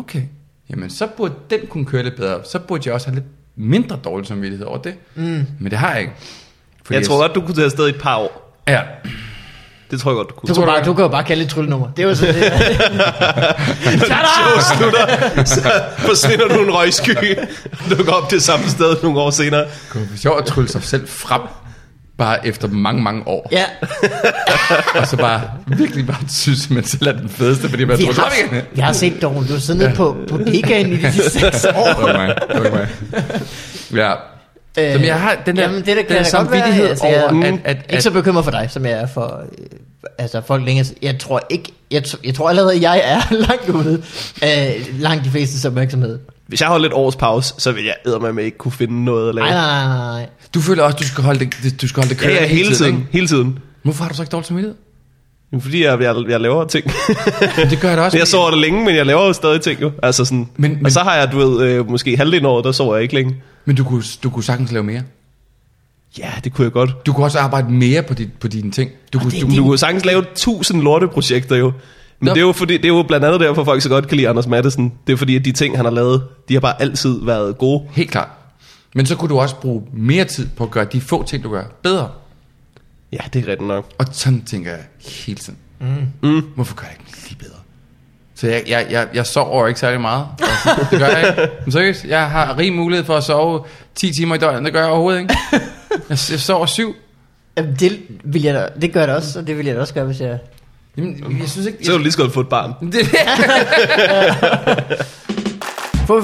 okay, 0.00 0.22
jamen 0.70 0.90
så 0.90 1.06
burde 1.16 1.34
den 1.50 1.60
kunne 1.68 1.86
køre 1.86 2.02
lidt 2.02 2.16
bedre. 2.16 2.40
Så 2.44 2.58
burde 2.58 2.82
jeg 2.86 2.94
også 2.94 3.06
have 3.06 3.14
lidt 3.14 3.39
mindre 3.56 3.98
dårlig 4.04 4.26
samvittighed 4.28 4.66
over 4.66 4.78
det. 4.78 4.94
Mm. 5.14 5.46
Men 5.60 5.70
det 5.70 5.78
har 5.78 5.90
jeg 5.92 6.00
ikke. 6.00 6.12
Fordi 6.84 6.98
Jeg 6.98 7.06
tror 7.06 7.18
godt, 7.20 7.34
du 7.34 7.40
kunne 7.40 7.54
tage 7.54 7.64
afsted 7.64 7.86
i 7.86 7.90
et 7.90 8.00
par 8.00 8.16
år. 8.16 8.62
Ja. 8.68 8.80
Det 9.90 10.00
tror 10.00 10.10
jeg 10.10 10.16
godt, 10.16 10.28
du 10.28 10.34
kunne. 10.34 10.48
Du 10.48 10.54
kan, 10.54 10.64
bare, 10.66 10.84
du 10.84 10.94
kan 10.94 11.02
jo 11.02 11.08
bare 11.08 11.24
kalde 11.24 11.40
det 11.40 11.46
et 11.46 11.54
tryllenummer. 11.54 11.90
Det 11.96 12.02
er 12.04 12.08
jo 12.08 12.14
sådan 12.14 12.34
det. 12.42 12.44
Show 14.00 14.76
slutter, 14.76 15.44
så 15.44 15.82
forsvinder 15.98 16.48
du 16.48 16.60
en 16.62 16.70
røgsky. 16.74 17.38
Du 17.90 18.04
går 18.04 18.12
op 18.12 18.30
det 18.30 18.42
samme 18.42 18.68
sted 18.68 18.96
nogle 19.02 19.20
år 19.20 19.30
senere. 19.30 19.60
Det 19.60 19.70
kunne 19.90 20.08
være 20.08 20.18
sjovt 20.18 20.40
at 20.40 20.46
trylle 20.46 20.68
sig 20.68 20.82
selv 20.82 21.08
frem, 21.08 21.40
bare 22.20 22.46
efter 22.46 22.68
mange, 22.68 23.02
mange 23.02 23.28
år. 23.28 23.48
ja, 23.52 23.64
Og 25.00 25.06
så 25.06 25.16
bare 25.16 25.42
virkelig 25.66 26.06
bare 26.06 26.28
synes, 26.28 26.70
man 26.70 26.84
selv 26.84 27.08
er 27.08 27.12
den 27.12 27.28
fedeste, 27.28 27.68
fordi 27.68 27.84
man 27.84 27.98
vi 27.98 28.04
tror, 28.04 28.12
har, 28.12 28.32
igen. 28.52 28.62
vi 28.72 28.80
har 28.80 28.92
set 28.92 29.22
dog, 29.22 29.44
du 29.48 29.52
har 29.52 29.60
siddet 29.60 29.82
nede 29.82 29.94
på 29.96 30.16
bodegaen 30.28 30.92
i 30.92 30.96
de 30.96 31.12
seks 31.40 31.64
år. 31.64 31.86
Det 31.86 32.02
var 32.02 32.12
mig. 32.12 32.34
Det 32.54 32.62
var 32.62 32.70
mig. 32.70 32.88
Ja. 33.94 34.12
Øh, 34.78 34.92
Som 34.92 35.02
jeg 35.02 35.20
har 35.20 35.36
den 35.46 35.56
der, 35.56 35.62
jamen, 35.62 35.76
det, 35.76 35.86
der 35.86 35.94
den 35.94 36.08
der 36.08 36.22
samvittighed 36.22 36.88
altså, 36.88 37.06
jeg, 37.06 37.24
over, 37.24 37.44
er 37.44 37.52
at, 37.52 37.58
at, 37.64 37.76
ikke 37.76 37.96
at, 37.96 38.02
så 38.02 38.10
bekymret 38.10 38.44
for 38.44 38.50
dig, 38.50 38.68
som 38.70 38.84
jeg 38.84 38.92
er 38.92 39.06
for 39.06 39.42
øh, 39.58 39.66
altså 40.18 40.40
folk 40.46 40.64
længere. 40.64 40.86
Jeg 41.02 41.18
tror 41.18 41.40
ikke, 41.50 41.72
jeg, 41.90 42.02
jeg 42.24 42.34
tror 42.34 42.48
allerede, 42.48 42.90
jeg 42.90 43.02
er 43.04 43.34
langt 43.48 43.68
ude 43.68 44.02
af 44.42 44.80
langt 44.98 45.24
de 45.24 45.30
fleste 45.30 45.66
opmærksomhed. 45.66 46.18
Hvis 46.50 46.60
jeg 46.60 46.68
holder 46.68 46.82
lidt 46.82 46.92
års 46.92 47.16
pause, 47.16 47.54
så 47.58 47.72
vil 47.72 47.84
jeg 47.84 48.34
med 48.34 48.44
ikke 48.44 48.58
kunne 48.58 48.72
finde 48.72 49.04
noget 49.04 49.28
at 49.28 49.34
lave. 49.34 49.46
Nej, 49.48 49.54
nej, 49.54 49.84
nej, 49.86 49.96
nej. 50.20 50.28
du 50.54 50.60
føler 50.60 50.82
også, 50.82 50.96
du 50.96 51.04
skal 51.04 51.24
holde 51.24 51.40
det, 51.44 51.80
du 51.82 51.88
skal 51.88 52.02
holde 52.02 52.14
det 52.14 52.20
Ja, 52.22 52.26
kørende 52.26 52.42
ja, 52.42 52.48
hele 52.48 52.74
tiden. 52.74 52.94
ikke? 52.94 53.06
Hele 53.10 53.26
tiden. 53.26 53.58
Hvorfor 53.82 54.04
har 54.04 54.08
du 54.10 54.16
så 54.16 54.22
ikke 54.22 54.30
dårlig 54.30 54.46
samvittighed? 54.46 54.76
Fordi 55.60 55.84
jeg, 55.84 56.00
jeg, 56.00 56.14
jeg 56.28 56.40
laver 56.40 56.64
ting. 56.66 56.86
Men 57.56 57.70
det 57.70 57.80
gør 57.80 57.88
jeg 57.88 57.96
da 57.98 58.02
også. 58.02 58.18
jeg 58.22 58.26
sover 58.28 58.50
det 58.50 58.58
længe, 58.58 58.84
men 58.84 58.94
jeg 58.96 59.06
laver 59.06 59.26
jo 59.26 59.32
stadig 59.32 59.60
ting 59.60 59.80
jo. 59.82 59.92
Altså 60.02 60.24
sådan. 60.24 60.48
Men- 60.56 60.74
Men, 60.74 60.86
og 60.86 60.92
så 60.92 61.00
har 61.00 61.14
jeg, 61.16 61.32
du 61.32 61.38
ved, 61.38 61.62
øh, 61.68 61.90
måske 61.90 62.16
halvdelen 62.16 62.46
af 62.46 62.50
året, 62.50 62.64
der 62.64 62.72
sover 62.72 62.94
jeg 62.94 63.02
ikke 63.02 63.14
længe. 63.14 63.36
Men 63.64 63.76
du 63.76 63.84
kunne, 63.84 64.02
du 64.22 64.30
kunne 64.30 64.44
sagtens 64.44 64.72
lave 64.72 64.84
mere. 64.84 65.02
Ja, 66.18 66.30
det 66.44 66.52
kunne 66.52 66.64
jeg 66.64 66.72
godt. 66.72 67.06
Du 67.06 67.12
kunne 67.12 67.26
også 67.26 67.38
arbejde 67.38 67.70
mere 67.72 68.02
på, 68.02 68.14
dit, 68.14 68.28
på 68.40 68.48
dine 68.48 68.70
ting. 68.70 68.90
Du 69.12 69.18
kunne, 69.18 69.30
det- 69.30 69.42
du, 69.42 69.46
Du, 69.50 69.56
du 69.56 69.64
kunne 69.64 69.78
sagtens 69.78 70.04
lave 70.04 70.24
tusind 70.36 70.82
lorteprojekter 70.82 71.56
jo. 71.56 71.72
Men 72.20 72.28
det 72.28 72.36
er 72.36 72.40
jo, 72.40 72.52
fordi, 72.52 72.76
det 72.76 72.84
er 72.84 72.88
jo 72.88 73.02
blandt 73.02 73.26
andet 73.26 73.40
derfor, 73.40 73.64
folk 73.64 73.82
så 73.82 73.88
godt 73.88 74.08
kan 74.08 74.16
lide 74.16 74.28
Anders 74.28 74.46
Madsen. 74.46 74.92
Det 75.06 75.12
er 75.12 75.16
fordi, 75.16 75.36
at 75.36 75.44
de 75.44 75.52
ting, 75.52 75.76
han 75.76 75.84
har 75.84 75.92
lavet, 75.92 76.22
de 76.48 76.54
har 76.54 76.60
bare 76.60 76.82
altid 76.82 77.24
været 77.24 77.58
gode. 77.58 77.82
Helt 77.92 78.10
klart. 78.10 78.28
Men 78.94 79.06
så 79.06 79.16
kunne 79.16 79.28
du 79.28 79.40
også 79.40 79.56
bruge 79.56 79.82
mere 79.92 80.24
tid 80.24 80.48
på 80.56 80.64
at 80.64 80.70
gøre 80.70 80.84
de 80.84 81.00
få 81.00 81.22
ting, 81.26 81.44
du 81.44 81.50
gør, 81.50 81.64
bedre. 81.82 82.08
Ja, 83.12 83.18
det 83.32 83.44
er 83.44 83.48
rigtigt 83.48 83.68
nok. 83.68 83.86
Og 83.98 84.06
sådan 84.12 84.42
tænker 84.44 84.70
jeg 84.70 84.80
hele 85.26 85.38
tiden. 85.38 85.58
Mm. 85.80 85.86
Mm. 86.30 86.42
Hvorfor 86.54 86.74
gør 86.74 86.84
jeg 86.86 86.96
ikke 87.00 87.28
lige 87.28 87.38
bedre? 87.38 87.54
Så 88.34 88.46
jeg, 88.46 88.62
jeg, 88.68 88.86
jeg, 88.90 89.08
jeg 89.14 89.26
sover 89.26 89.66
ikke 89.66 89.80
særlig 89.80 90.00
meget. 90.00 90.26
Altså, 90.40 90.86
det 90.90 90.98
gør 90.98 91.06
jeg 91.06 91.28
ikke. 91.28 91.52
Men 91.64 91.72
seriøst, 91.72 92.04
jeg 92.04 92.30
har 92.30 92.58
rig 92.58 92.72
mulighed 92.72 93.06
for 93.06 93.16
at 93.16 93.24
sove 93.24 93.60
10 93.94 94.12
timer 94.12 94.34
i 94.34 94.38
døgnet. 94.38 94.64
Det 94.64 94.72
gør 94.72 94.80
jeg 94.80 94.90
overhovedet 94.90 95.20
ikke. 95.20 95.34
Jeg, 95.92 96.18
jeg 96.30 96.40
sover 96.40 96.66
syv. 96.66 96.94
Jamen, 97.56 97.74
Det, 97.80 98.00
vil 98.24 98.42
jeg 98.42 98.54
da, 98.54 98.68
det 98.80 98.92
gør 98.92 99.00
jeg 99.00 99.08
da 99.08 99.14
også, 99.14 99.38
og 99.38 99.46
det 99.46 99.58
vil 99.58 99.66
jeg 99.66 99.74
da 99.74 99.80
også 99.80 99.94
gøre, 99.94 100.04
hvis 100.04 100.20
jeg... 100.20 100.38
Jamen, 101.04 101.38
jeg 101.40 101.48
synes 101.48 101.66
ikke... 101.66 101.84
Så 101.84 101.92
er 101.92 101.96
du 101.96 102.02
lige 102.02 102.12
så 102.12 102.18
godt 102.18 102.32
få 102.32 102.40
et 102.40 102.48
barn. 102.48 102.74
Det, 102.92 103.06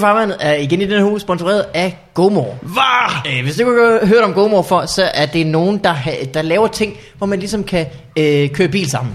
farvandet 0.00 0.36
er 0.40 0.54
igen 0.54 0.80
i 0.82 0.84
den 0.84 0.98
her 0.98 1.10
uge 1.10 1.20
sponsoreret 1.20 1.64
af 1.74 1.98
GoMore. 2.14 2.58
Hvad? 2.62 3.32
Øh, 3.32 3.42
hvis 3.44 3.56
du 3.56 3.60
ikke 3.60 3.82
har 3.82 4.06
hørt 4.06 4.24
om 4.24 4.34
GoMore 4.34 4.64
for, 4.64 4.86
så 4.86 5.10
er 5.14 5.26
det 5.26 5.46
nogen, 5.46 5.78
der, 5.84 5.94
der 6.34 6.42
laver 6.42 6.66
ting, 6.68 6.96
hvor 7.18 7.26
man 7.26 7.38
ligesom 7.38 7.64
kan 7.64 7.86
øh, 8.18 8.50
køre 8.50 8.68
bil 8.68 8.90
sammen. 8.90 9.14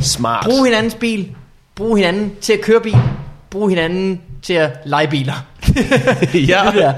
Smart. 0.00 0.44
Bruge 0.44 0.64
hinandens 0.64 0.94
bil, 0.94 1.28
bruge 1.74 1.96
hinanden 1.96 2.32
til 2.40 2.52
at 2.52 2.60
køre 2.60 2.80
bil, 2.80 2.96
bruge 3.50 3.68
hinanden 3.68 4.20
til 4.42 4.54
at 4.54 4.70
lege 4.84 5.08
biler. 5.08 5.34
Ja. 6.34 6.62
det 6.72 6.74
der. 6.74 6.92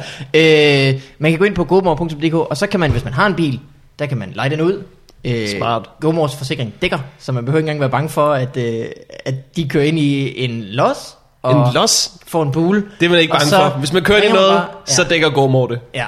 Øh, 0.94 1.00
man 1.18 1.32
kan 1.32 1.38
gå 1.38 1.44
ind 1.44 1.54
på 1.54 1.64
gomore.dk, 1.64 2.34
og 2.34 2.56
så 2.56 2.66
kan 2.66 2.80
man, 2.80 2.90
hvis 2.90 3.04
man 3.04 3.12
har 3.12 3.26
en 3.26 3.34
bil, 3.34 3.60
der 3.98 4.06
kan 4.06 4.18
man 4.18 4.32
lege 4.34 4.50
den 4.50 4.60
ud. 4.60 4.82
Øh, 5.24 5.48
Smart. 5.48 5.90
GoMores 6.00 6.36
forsikring 6.36 6.74
dækker, 6.82 6.98
så 7.18 7.32
man 7.32 7.44
behøver 7.44 7.58
ikke 7.58 7.64
engang 7.66 7.80
være 7.80 7.90
bange 7.90 8.08
for, 8.08 8.32
at, 8.32 8.56
øh, 8.56 8.84
at 9.24 9.56
de 9.56 9.68
kører 9.68 9.84
ind 9.84 9.98
i 9.98 10.44
en 10.44 10.62
los. 10.64 10.96
Og 11.42 11.68
En 11.68 11.74
los? 11.74 12.10
får 12.28 12.42
en 12.42 12.52
bule. 12.52 12.82
Det 13.00 13.06
er 13.06 13.10
man 13.10 13.18
ikke 13.20 13.30
bange 13.32 13.46
så 13.46 13.56
for. 13.56 13.78
Hvis 13.78 13.92
man 13.92 14.02
kører 14.02 14.18
ind 14.18 14.26
i 14.26 14.32
noget, 14.32 14.50
bare- 14.52 14.66
så 14.86 15.04
dækker 15.04 15.30
GoMore 15.30 15.68
det. 15.74 15.80
Ja. 15.94 16.06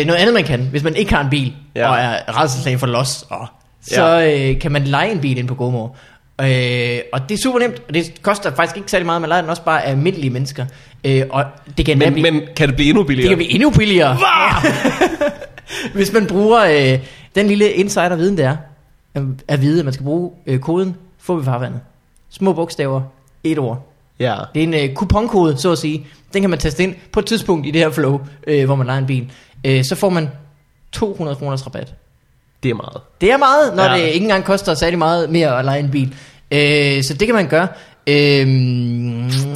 Øh, 0.00 0.06
noget 0.06 0.20
andet 0.20 0.34
man 0.34 0.44
kan, 0.44 0.60
hvis 0.70 0.82
man 0.82 0.96
ikke 0.96 1.14
har 1.14 1.22
en 1.24 1.30
bil, 1.30 1.52
ja. 1.76 1.80
Ja. 1.80 1.88
og 1.90 1.96
er 2.28 2.32
rædselslagen 2.38 2.78
for 2.78 2.86
los, 2.86 3.24
og, 3.30 3.46
så 3.82 4.06
Ja. 4.18 4.50
øh, 4.50 4.60
kan 4.60 4.72
man 4.72 4.84
lege 4.84 5.12
en 5.12 5.20
bil 5.20 5.38
ind 5.38 5.48
på 5.48 5.54
GoMore. 5.54 5.90
Øh, 6.40 6.98
og 7.12 7.28
det 7.28 7.38
er 7.38 7.42
super 7.42 7.58
nemt, 7.58 7.82
og 7.88 7.94
det 7.94 8.22
koster 8.22 8.54
faktisk 8.54 8.76
ikke 8.76 8.90
særlig 8.90 9.06
meget, 9.06 9.20
man 9.20 9.28
leger 9.28 9.40
den 9.42 9.50
også 9.50 9.62
bare 9.62 9.84
af 9.84 9.90
almindelige 9.90 10.30
mennesker. 10.30 10.66
Øh, 11.04 11.22
og 11.30 11.44
det 11.78 11.86
kan, 11.86 11.98
Men, 11.98 12.12
blive, 12.12 12.30
men 12.32 12.42
kan 12.56 12.68
det 12.68 12.76
blive 12.76 12.88
endnu 12.88 13.02
billigere? 13.04 13.28
det 13.30 13.38
kan 13.38 13.46
blive 13.46 13.52
endnu 13.54 13.70
billigere. 13.70 14.16
hvis 15.94 16.12
man 16.12 16.26
bruger 16.26 16.64
øh, 16.92 16.98
den 17.36 17.46
lille 17.46 17.72
insider-viden, 17.72 18.36
der 18.36 18.48
er, 18.48 18.56
øh, 19.16 19.24
at 19.48 19.62
vide, 19.62 19.78
at 19.78 19.84
man 19.84 19.94
skal 19.94 20.04
bruge 20.04 20.30
øh, 20.46 20.60
koden 20.60 20.96
få 21.18 21.36
vi 21.36 21.44
farvandet. 21.44 21.80
Små 22.30 22.52
bogstaver, 22.52 23.02
et 23.44 23.58
ord. 23.58 23.92
Ja. 24.18 24.36
Det 24.54 24.60
er 24.60 24.64
en 24.64 24.74
øh, 24.74 24.94
kuponkode, 24.94 25.58
så 25.58 25.72
at 25.72 25.78
sige. 25.78 26.06
Den 26.32 26.42
kan 26.42 26.50
man 26.50 26.58
taste 26.58 26.82
ind 26.82 26.94
på 27.12 27.20
et 27.20 27.26
tidspunkt 27.26 27.66
i 27.66 27.70
det 27.70 27.80
her 27.80 27.90
flow, 27.90 28.20
øh, 28.46 28.64
hvor 28.64 28.74
man 28.74 28.86
leger 28.86 28.98
en 28.98 29.06
bil. 29.06 29.32
Øh, 29.64 29.84
så 29.84 29.94
får 29.94 30.08
man 30.08 30.28
200 30.92 31.36
kroners 31.36 31.66
rabat. 31.66 31.94
Det 32.62 32.70
er 32.70 32.74
meget. 32.74 33.00
Det 33.20 33.32
er 33.32 33.36
meget, 33.36 33.76
når 33.76 33.84
ja. 33.84 33.92
Det 33.94 34.02
ikke 34.02 34.24
engang 34.24 34.44
koster 34.44 34.74
særlig 34.74 34.98
meget 34.98 35.30
mere 35.30 35.58
at 35.58 35.64
lege 35.64 35.80
en 35.80 35.90
bil. 35.90 36.14
Øh, 36.50 37.02
så 37.02 37.14
det 37.14 37.28
kan 37.28 37.34
man 37.34 37.48
gøre. 37.48 37.68
Øh, 38.06 38.46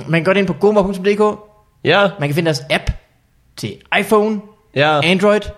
man 0.09 0.25
kan 0.25 0.25
gå 0.25 0.31
ind 0.31 0.47
på 0.47 0.53
gomor.dk. 0.53 1.39
Ja, 1.85 2.09
Man 2.21 2.29
kan 2.29 2.35
finde 2.35 2.47
deres 2.47 2.63
app 2.71 2.91
til 3.57 3.77
iPhone, 4.01 4.41
ja. 4.75 5.01
Android, 5.05 5.41
øh, 5.45 5.51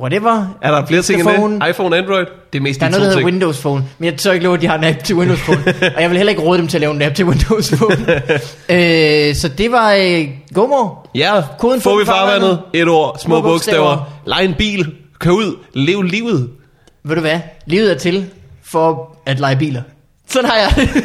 whatever. 0.00 0.56
Er 0.62 0.70
der 0.70 0.86
flere 0.86 1.02
ting 1.02 1.20
end 1.20 1.60
det? 1.62 1.68
iPhone, 1.70 1.96
Android? 1.96 2.26
Det 2.52 2.58
er 2.58 2.62
mest 2.62 2.80
Der 2.80 2.86
er 2.86 2.90
de 2.90 2.96
noget, 2.98 3.04
der 3.04 3.10
hedder. 3.18 3.24
Windows 3.24 3.60
Phone, 3.60 3.84
men 3.98 4.04
jeg 4.10 4.16
tør 4.18 4.32
ikke 4.32 4.44
love, 4.44 4.54
at 4.56 4.60
de 4.62 4.66
har 4.66 4.78
en 4.78 4.84
app 4.84 5.04
til 5.04 5.16
Windows 5.16 5.40
Phone. 5.40 5.64
og 5.96 6.02
jeg 6.02 6.10
vil 6.10 6.16
heller 6.16 6.30
ikke 6.30 6.42
råde 6.42 6.58
dem 6.58 6.68
til 6.68 6.76
at 6.76 6.80
lave 6.80 6.94
en 6.94 7.02
app 7.02 7.14
til 7.14 7.24
Windows 7.24 7.70
Phone. 7.76 8.22
øh, 9.28 9.34
så 9.34 9.48
det 9.48 9.72
var 9.72 9.92
øh, 9.92 10.28
GoMore. 10.54 10.96
Ja, 11.14 11.42
Koden 11.58 11.80
får 11.80 11.90
få 11.90 11.98
vi 11.98 12.04
farvandet. 12.04 12.60
Et 12.72 12.88
ord, 12.88 13.18
små, 13.18 13.36
Små 13.36 13.40
bogstaver. 13.40 13.86
bogstaver. 13.96 14.20
Lej 14.26 14.40
en 14.40 14.54
bil. 14.58 14.92
Kør 15.18 15.30
ud. 15.30 15.56
Lev 15.74 16.02
livet. 16.02 16.50
Ved 17.04 17.14
du 17.14 17.20
hvad? 17.20 17.40
Livet 17.66 17.90
er 17.90 17.98
til 17.98 18.26
for 18.64 19.16
at 19.26 19.40
lege 19.40 19.56
biler. 19.56 19.82
Sådan 20.28 20.50
har 20.50 20.56
jeg 20.56 20.72
det. 20.76 21.04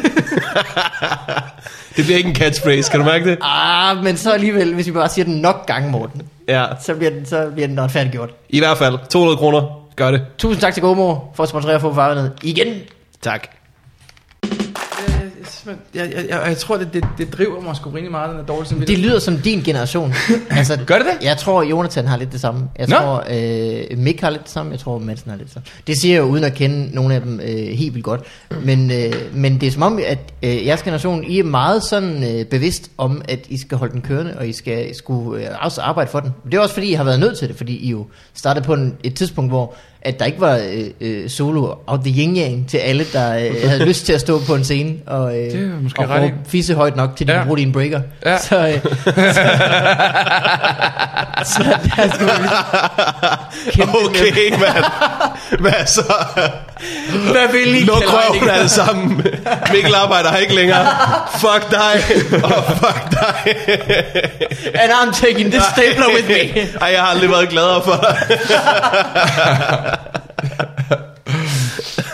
Det 1.96 2.04
bliver 2.04 2.16
ikke 2.16 2.28
en 2.28 2.34
catchphrase, 2.36 2.90
kan 2.90 3.00
du 3.00 3.06
mærke 3.06 3.30
det? 3.30 3.38
ah, 3.42 4.04
men 4.04 4.16
så 4.16 4.32
alligevel, 4.32 4.74
hvis 4.74 4.86
vi 4.86 4.92
bare 4.92 5.08
siger 5.08 5.24
den 5.24 5.34
nok 5.34 5.66
gange, 5.66 5.90
Morten, 5.90 6.22
Ja. 6.48 6.66
så 6.80 6.94
bliver 6.94 7.10
den, 7.10 7.26
så 7.26 7.50
bliver 7.54 7.68
den 7.68 7.80
retfærdiggjort. 7.80 8.30
I 8.48 8.58
hvert 8.58 8.78
fald. 8.78 8.98
200 9.10 9.36
kroner. 9.36 9.80
Gør 9.96 10.10
det. 10.10 10.22
Tusind 10.38 10.60
tak 10.60 10.74
til 10.74 10.82
GoMore 10.82 11.20
for 11.34 11.42
at 11.42 11.48
sponsorere 11.48 11.80
for 11.80 11.92
farvandet 11.94 12.32
igen. 12.42 12.66
Tak. 13.22 13.48
Jeg, 15.94 16.12
jeg, 16.14 16.24
jeg, 16.28 16.42
jeg 16.46 16.56
tror, 16.56 16.76
det, 16.76 16.88
det, 16.92 17.04
det 17.18 17.32
driver 17.32 17.60
mig 17.60 17.76
sgu 17.76 17.90
rimelig 17.90 18.10
meget, 18.10 18.30
den 18.30 18.38
er 18.40 18.44
dårlig 18.44 18.60
Det 18.60 18.68
samvittighed. 18.68 19.04
lyder 19.04 19.18
som 19.18 19.38
din 19.38 19.60
generation. 19.62 20.14
altså, 20.50 20.78
Gør 20.86 20.98
det 20.98 21.06
det? 21.06 21.26
Jeg 21.26 21.36
tror, 21.36 21.62
Jonathan 21.62 22.06
har 22.06 22.16
lidt 22.16 22.32
det 22.32 22.40
samme. 22.40 22.68
Jeg 22.78 22.88
Nå. 22.88 22.96
tror, 22.96 23.24
øh, 23.30 23.98
Mick 23.98 24.20
har 24.20 24.30
lidt 24.30 24.42
det 24.42 24.50
samme. 24.50 24.72
Jeg 24.72 24.80
tror, 24.80 24.98
Madsen 24.98 25.30
har 25.30 25.36
lidt 25.36 25.46
det 25.46 25.52
samme. 25.54 25.66
Det 25.86 25.98
siger 25.98 26.14
jeg 26.14 26.20
jo 26.22 26.26
uden 26.26 26.44
at 26.44 26.54
kende 26.54 26.94
nogle 26.94 27.14
af 27.14 27.20
dem 27.20 27.40
øh, 27.40 27.56
helt 27.56 27.94
vildt 27.94 28.04
godt. 28.04 28.20
Men, 28.62 28.90
øh, 28.90 29.12
men 29.32 29.60
det 29.60 29.66
er 29.66 29.70
som 29.70 29.82
om, 29.82 29.98
at 30.06 30.18
øh, 30.42 30.66
jeres 30.66 30.82
generation, 30.82 31.24
I 31.24 31.38
er 31.38 31.44
meget 31.44 31.82
sådan 31.82 32.34
øh, 32.40 32.44
bevidst 32.44 32.90
om, 32.98 33.22
at 33.28 33.40
I 33.48 33.58
skal 33.58 33.78
holde 33.78 33.92
den 33.92 34.02
kørende, 34.02 34.34
og 34.38 34.48
I 34.48 34.52
skal 34.52 34.94
skulle 34.94 35.42
øh, 35.42 35.50
også 35.60 35.80
arbejde 35.80 36.10
for 36.10 36.20
den. 36.20 36.30
Det 36.44 36.54
er 36.54 36.60
også 36.60 36.74
fordi, 36.74 36.86
I 36.90 36.94
har 36.94 37.04
været 37.04 37.20
nødt 37.20 37.38
til 37.38 37.48
det, 37.48 37.56
fordi 37.56 37.76
I 37.76 37.90
jo 37.90 38.06
startede 38.34 38.64
på 38.64 38.74
en, 38.74 38.96
et 39.04 39.14
tidspunkt, 39.14 39.50
hvor 39.50 39.74
at 40.04 40.18
der 40.18 40.24
ikke 40.24 40.40
var 40.40 40.56
øh, 40.72 40.84
øh, 41.00 41.30
solo 41.30 41.74
out 41.86 42.00
the 42.04 42.14
yin 42.22 42.36
yang 42.36 42.68
til 42.68 42.78
alle, 42.78 43.04
der 43.12 43.38
øh, 43.38 43.54
havde 43.70 43.84
lyst 43.84 44.06
til 44.06 44.12
at 44.12 44.20
stå 44.20 44.40
på 44.46 44.54
en 44.54 44.64
scene 44.64 44.92
og, 45.06 45.36
øh, 45.38 45.44
Det 45.52 45.54
er 45.54 45.82
måske 45.82 46.02
og 46.02 46.10
råbe 46.10 46.32
fisse 46.48 46.74
højt 46.74 46.96
nok 46.96 47.16
til, 47.16 47.24
at 47.24 47.28
de 47.28 47.32
Ja. 47.32 47.38
ja. 47.38 47.44
bruge 47.44 47.58
din 47.58 47.72
breaker. 47.72 48.00
Ja. 48.26 48.38
Så, 48.48 48.58
øh, 48.68 48.74
Så 51.44 51.62
der 51.96 52.14
skulle 52.14 52.32
vi 52.42 52.48
kæmpe 53.70 53.92
Okay, 54.04 54.50
mand. 54.50 54.84
Hvad 55.60 55.86
så? 55.86 56.14
Hvad 57.32 57.52
vil 57.52 57.74
I? 57.74 57.84
Luk 57.84 58.02
røven 58.06 58.50
alle 58.50 58.68
sammen. 58.68 59.26
Mikkel 59.72 59.94
arbejder 59.94 60.30
her 60.30 60.36
ikke 60.36 60.54
længere. 60.54 60.86
Fuck 61.38 61.70
dig. 61.70 61.94
Og 62.44 62.64
fuck 62.76 63.10
dig. 63.10 63.54
And 64.74 64.92
I'm 64.92 65.26
taking 65.26 65.50
this 65.52 65.62
stapler 65.64 66.06
with 66.14 66.28
me. 66.28 66.60
Ej, 66.80 66.88
jeg 66.92 67.00
har 67.00 67.06
aldrig 67.06 67.30
været 67.30 67.48
gladere 67.48 67.82
for 67.84 67.92
dig. 68.06 68.16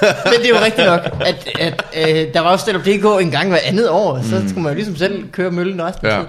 Men 0.02 0.32
det 0.42 0.44
er 0.44 0.48
jo 0.48 0.64
rigtigt 0.64 0.86
nok, 0.86 1.00
at, 1.20 1.48
at 1.58 1.84
øh, 1.96 2.34
der 2.34 2.40
var 2.40 2.50
jo 2.50 2.56
Stand 2.56 2.76
Up 2.76 2.82
DK 2.84 3.22
en 3.24 3.30
gang 3.30 3.48
hver 3.48 3.58
andet 3.64 3.88
år, 3.90 4.20
så 4.22 4.42
skulle 4.48 4.62
man 4.62 4.72
jo 4.72 4.74
ligesom 4.74 4.96
selv 4.96 5.28
køre 5.32 5.50
møllen 5.50 5.80
af 5.80 5.92
Ja. 6.02 6.22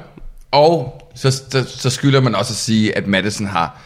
Og 0.51 1.01
så, 1.15 1.31
så, 1.31 1.65
så 1.67 1.89
skylder 1.89 2.21
man 2.21 2.35
også 2.35 2.51
at 2.51 2.57
sige, 2.57 2.97
at 2.97 3.07
Madison 3.07 3.47
har, 3.47 3.77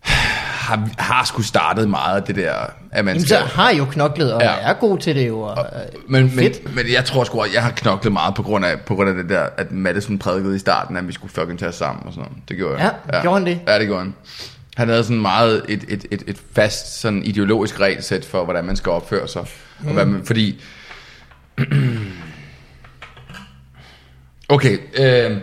har, 0.00 0.88
har 0.98 1.24
skulle 1.24 1.46
startet 1.46 1.88
meget 1.90 2.16
af 2.16 2.22
det 2.22 2.36
der, 2.36 2.52
at 2.92 3.04
man 3.04 3.14
Jamen, 3.14 3.26
skal... 3.26 3.38
så 3.38 3.44
har 3.44 3.70
jo 3.70 3.84
knoklet, 3.84 4.32
og 4.32 4.40
Ja. 4.42 4.50
ja. 4.50 4.56
er 4.60 4.72
god 4.72 4.98
til 4.98 5.16
det 5.16 5.28
jo. 5.28 5.40
Og, 5.40 5.58
øh, 5.72 5.80
Men, 6.08 6.22
men, 6.22 6.30
fedt. 6.30 6.74
men 6.74 6.92
jeg 6.92 7.04
tror 7.04 7.24
sgu, 7.24 7.40
at 7.40 7.54
jeg 7.54 7.62
har 7.62 7.70
knoklet 7.70 8.12
meget 8.12 8.34
på 8.34 8.42
grund 8.42 8.64
af, 8.64 8.80
på 8.80 8.94
grund 8.94 9.08
af 9.08 9.14
det 9.14 9.28
der, 9.28 9.42
at 9.56 9.72
Madison 9.72 10.18
prædikede 10.18 10.56
i 10.56 10.58
starten, 10.58 10.96
at 10.96 11.08
vi 11.08 11.12
skulle 11.12 11.32
fucking 11.32 11.58
tage 11.58 11.68
os 11.68 11.74
sammen 11.74 12.06
og 12.06 12.12
sådan 12.12 12.28
noget. 12.30 12.48
Det 12.48 12.56
gjorde 12.56 12.82
jeg. 12.82 12.92
Ja, 13.12 13.20
gjorde 13.20 13.36
han 13.38 13.46
det? 13.46 13.60
Ja, 13.68 13.78
det 13.78 13.86
gjorde 13.86 14.02
han. 14.02 14.14
Han 14.76 14.88
havde 14.88 15.04
sådan 15.04 15.20
meget 15.20 15.62
et, 15.68 15.84
et, 15.88 16.06
et, 16.10 16.22
et 16.26 16.36
fast 16.54 17.00
sådan 17.00 17.22
ideologisk 17.22 17.80
regelsæt 17.80 18.24
for, 18.24 18.44
hvordan 18.44 18.64
man 18.64 18.76
skal 18.76 18.92
opføre 18.92 19.28
sig. 19.28 19.44
Mm. 19.80 19.86
Og 19.86 19.92
hvad 19.94 20.06
man, 20.06 20.24
fordi... 20.24 20.60
okay, 24.48 24.78
øh, 25.00 25.36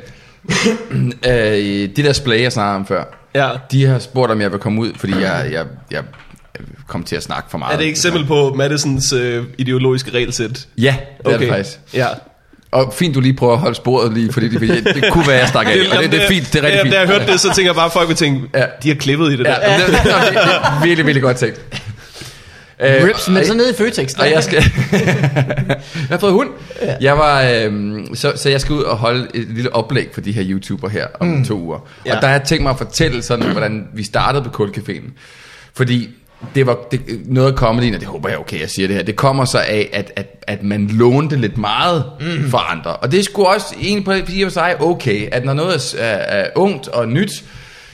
øh, 1.25 1.89
det 1.95 1.97
der 1.97 2.13
splay, 2.13 2.41
jeg 2.41 2.51
snakkede 2.51 2.75
om 2.75 2.85
før, 2.85 3.03
Ja. 3.35 3.49
de 3.71 3.85
har 3.85 3.99
spurgt, 3.99 4.31
om 4.31 4.41
jeg 4.41 4.51
vil 4.51 4.59
komme 4.59 4.81
ud, 4.81 4.91
fordi 4.95 5.13
jeg, 5.13 5.49
jeg, 5.51 5.65
jeg 5.91 6.03
kom 6.87 7.03
til 7.03 7.15
at 7.15 7.23
snakke 7.23 7.49
for 7.51 7.57
meget. 7.57 7.73
Er 7.73 7.77
det 7.77 7.85
et 7.85 7.89
eksempel 7.89 8.25
på 8.25 8.53
Madisons 8.53 9.13
øh, 9.13 9.43
ideologiske 9.57 10.11
regelsæt? 10.11 10.67
Ja, 10.77 10.95
det 11.25 11.33
er 11.33 11.37
det 11.37 11.49
faktisk. 11.49 11.79
Ja. 11.93 12.07
Og 12.71 12.93
fint, 12.97 13.15
du 13.15 13.19
lige 13.19 13.33
prøver 13.33 13.53
at 13.53 13.59
holde 13.59 13.75
sporet 13.75 14.13
lige, 14.13 14.33
fordi 14.33 14.47
det, 14.49 14.61
det, 14.61 14.95
det 14.95 15.11
kunne 15.11 15.27
være, 15.27 15.37
jeg 15.39 15.47
stak 15.47 15.67
af. 15.67 15.97
Og 15.97 16.03
det, 16.03 16.11
det 16.11 16.23
er 16.23 16.27
fint, 16.27 16.53
det 16.53 16.59
er 16.59 16.63
rigtig 16.65 16.81
fint. 16.81 16.93
Da 16.93 16.99
jeg 16.99 17.07
hørte 17.07 17.31
det, 17.31 17.39
så 17.39 17.47
tænker 17.55 17.69
jeg 17.71 17.75
bare, 17.75 17.85
at 17.85 17.91
folk 17.91 18.07
vil 18.07 18.15
tænke, 18.15 18.41
Ja. 18.53 18.65
de 18.83 18.87
har 18.87 18.95
klippet 18.95 19.27
i 19.33 19.37
det 19.37 19.45
Ja, 19.45 19.49
der. 19.49 19.77
det, 19.77 19.87
det, 19.87 19.95
det, 20.03 20.03
det 20.03 20.13
er 20.13 20.83
virkelig, 20.83 21.05
virkelig 21.05 21.21
godt 21.23 21.37
tænkt. 21.37 21.61
Øh, 22.81 23.07
Rips, 23.07 23.29
men 23.29 23.45
så 23.45 23.53
nede 23.53 23.69
i 23.69 23.73
Føtex. 23.77 24.13
der- 24.13 24.21
Og 24.23 24.31
jeg 24.31 24.43
skal... 24.43 24.57
jeg 24.91 25.77
har 26.09 26.17
fået 26.17 26.33
hund. 26.33 26.49
Jeg 27.01 27.17
var, 27.17 27.41
øhm, 27.43 28.15
så, 28.15 28.33
så 28.35 28.49
jeg 28.49 28.61
skal 28.61 28.73
ud 28.75 28.81
og 28.83 28.97
holde 28.97 29.27
et 29.33 29.47
lille 29.49 29.75
oplæg 29.75 30.07
for 30.13 30.21
de 30.21 30.31
her 30.31 30.43
YouTuber 30.47 30.89
her 30.89 31.07
om 31.19 31.27
mm. 31.27 31.45
to 31.45 31.59
uger. 31.59 31.79
Ja. 32.05 32.15
Og 32.15 32.21
der 32.21 32.27
har 32.27 32.35
jeg 32.35 32.43
tænkt 32.43 32.63
mig 32.63 32.69
at 32.69 32.77
fortælle 32.77 33.23
sådan, 33.23 33.51
hvordan 33.51 33.87
vi 33.93 34.03
startede 34.03 34.43
på 34.43 34.63
Kulcaféen. 34.63 35.11
Fordi 35.73 36.09
det 36.55 36.67
var 36.67 36.77
det, 36.91 37.01
noget 37.25 37.51
af 37.51 37.57
comedyen, 37.57 37.93
og 37.93 37.99
det 37.99 38.07
håber 38.07 38.29
jeg 38.29 38.39
okay, 38.39 38.61
jeg 38.61 38.69
siger 38.69 38.87
det 38.87 38.95
her, 38.95 39.03
det 39.03 39.15
kommer 39.15 39.45
så 39.45 39.57
af, 39.59 39.89
at, 39.93 40.11
at, 40.15 40.43
at 40.47 40.63
man 40.63 40.87
lånte 40.87 41.35
lidt 41.35 41.57
meget 41.57 42.03
mm. 42.19 42.49
for 42.49 42.57
andre. 42.57 42.95
Og 42.95 43.11
det 43.11 43.25
sgu 43.25 43.43
også 43.43 43.75
egentlig 43.81 44.05
på 44.05 44.11
i 44.29 44.41
og 44.41 44.51
sig 44.51 44.81
okay, 44.81 45.27
at 45.31 45.45
når 45.45 45.53
noget 45.53 45.95
er, 45.97 46.03
er, 46.05 46.41
er 46.43 46.49
ungt 46.55 46.87
og 46.87 47.07
nyt, 47.07 47.43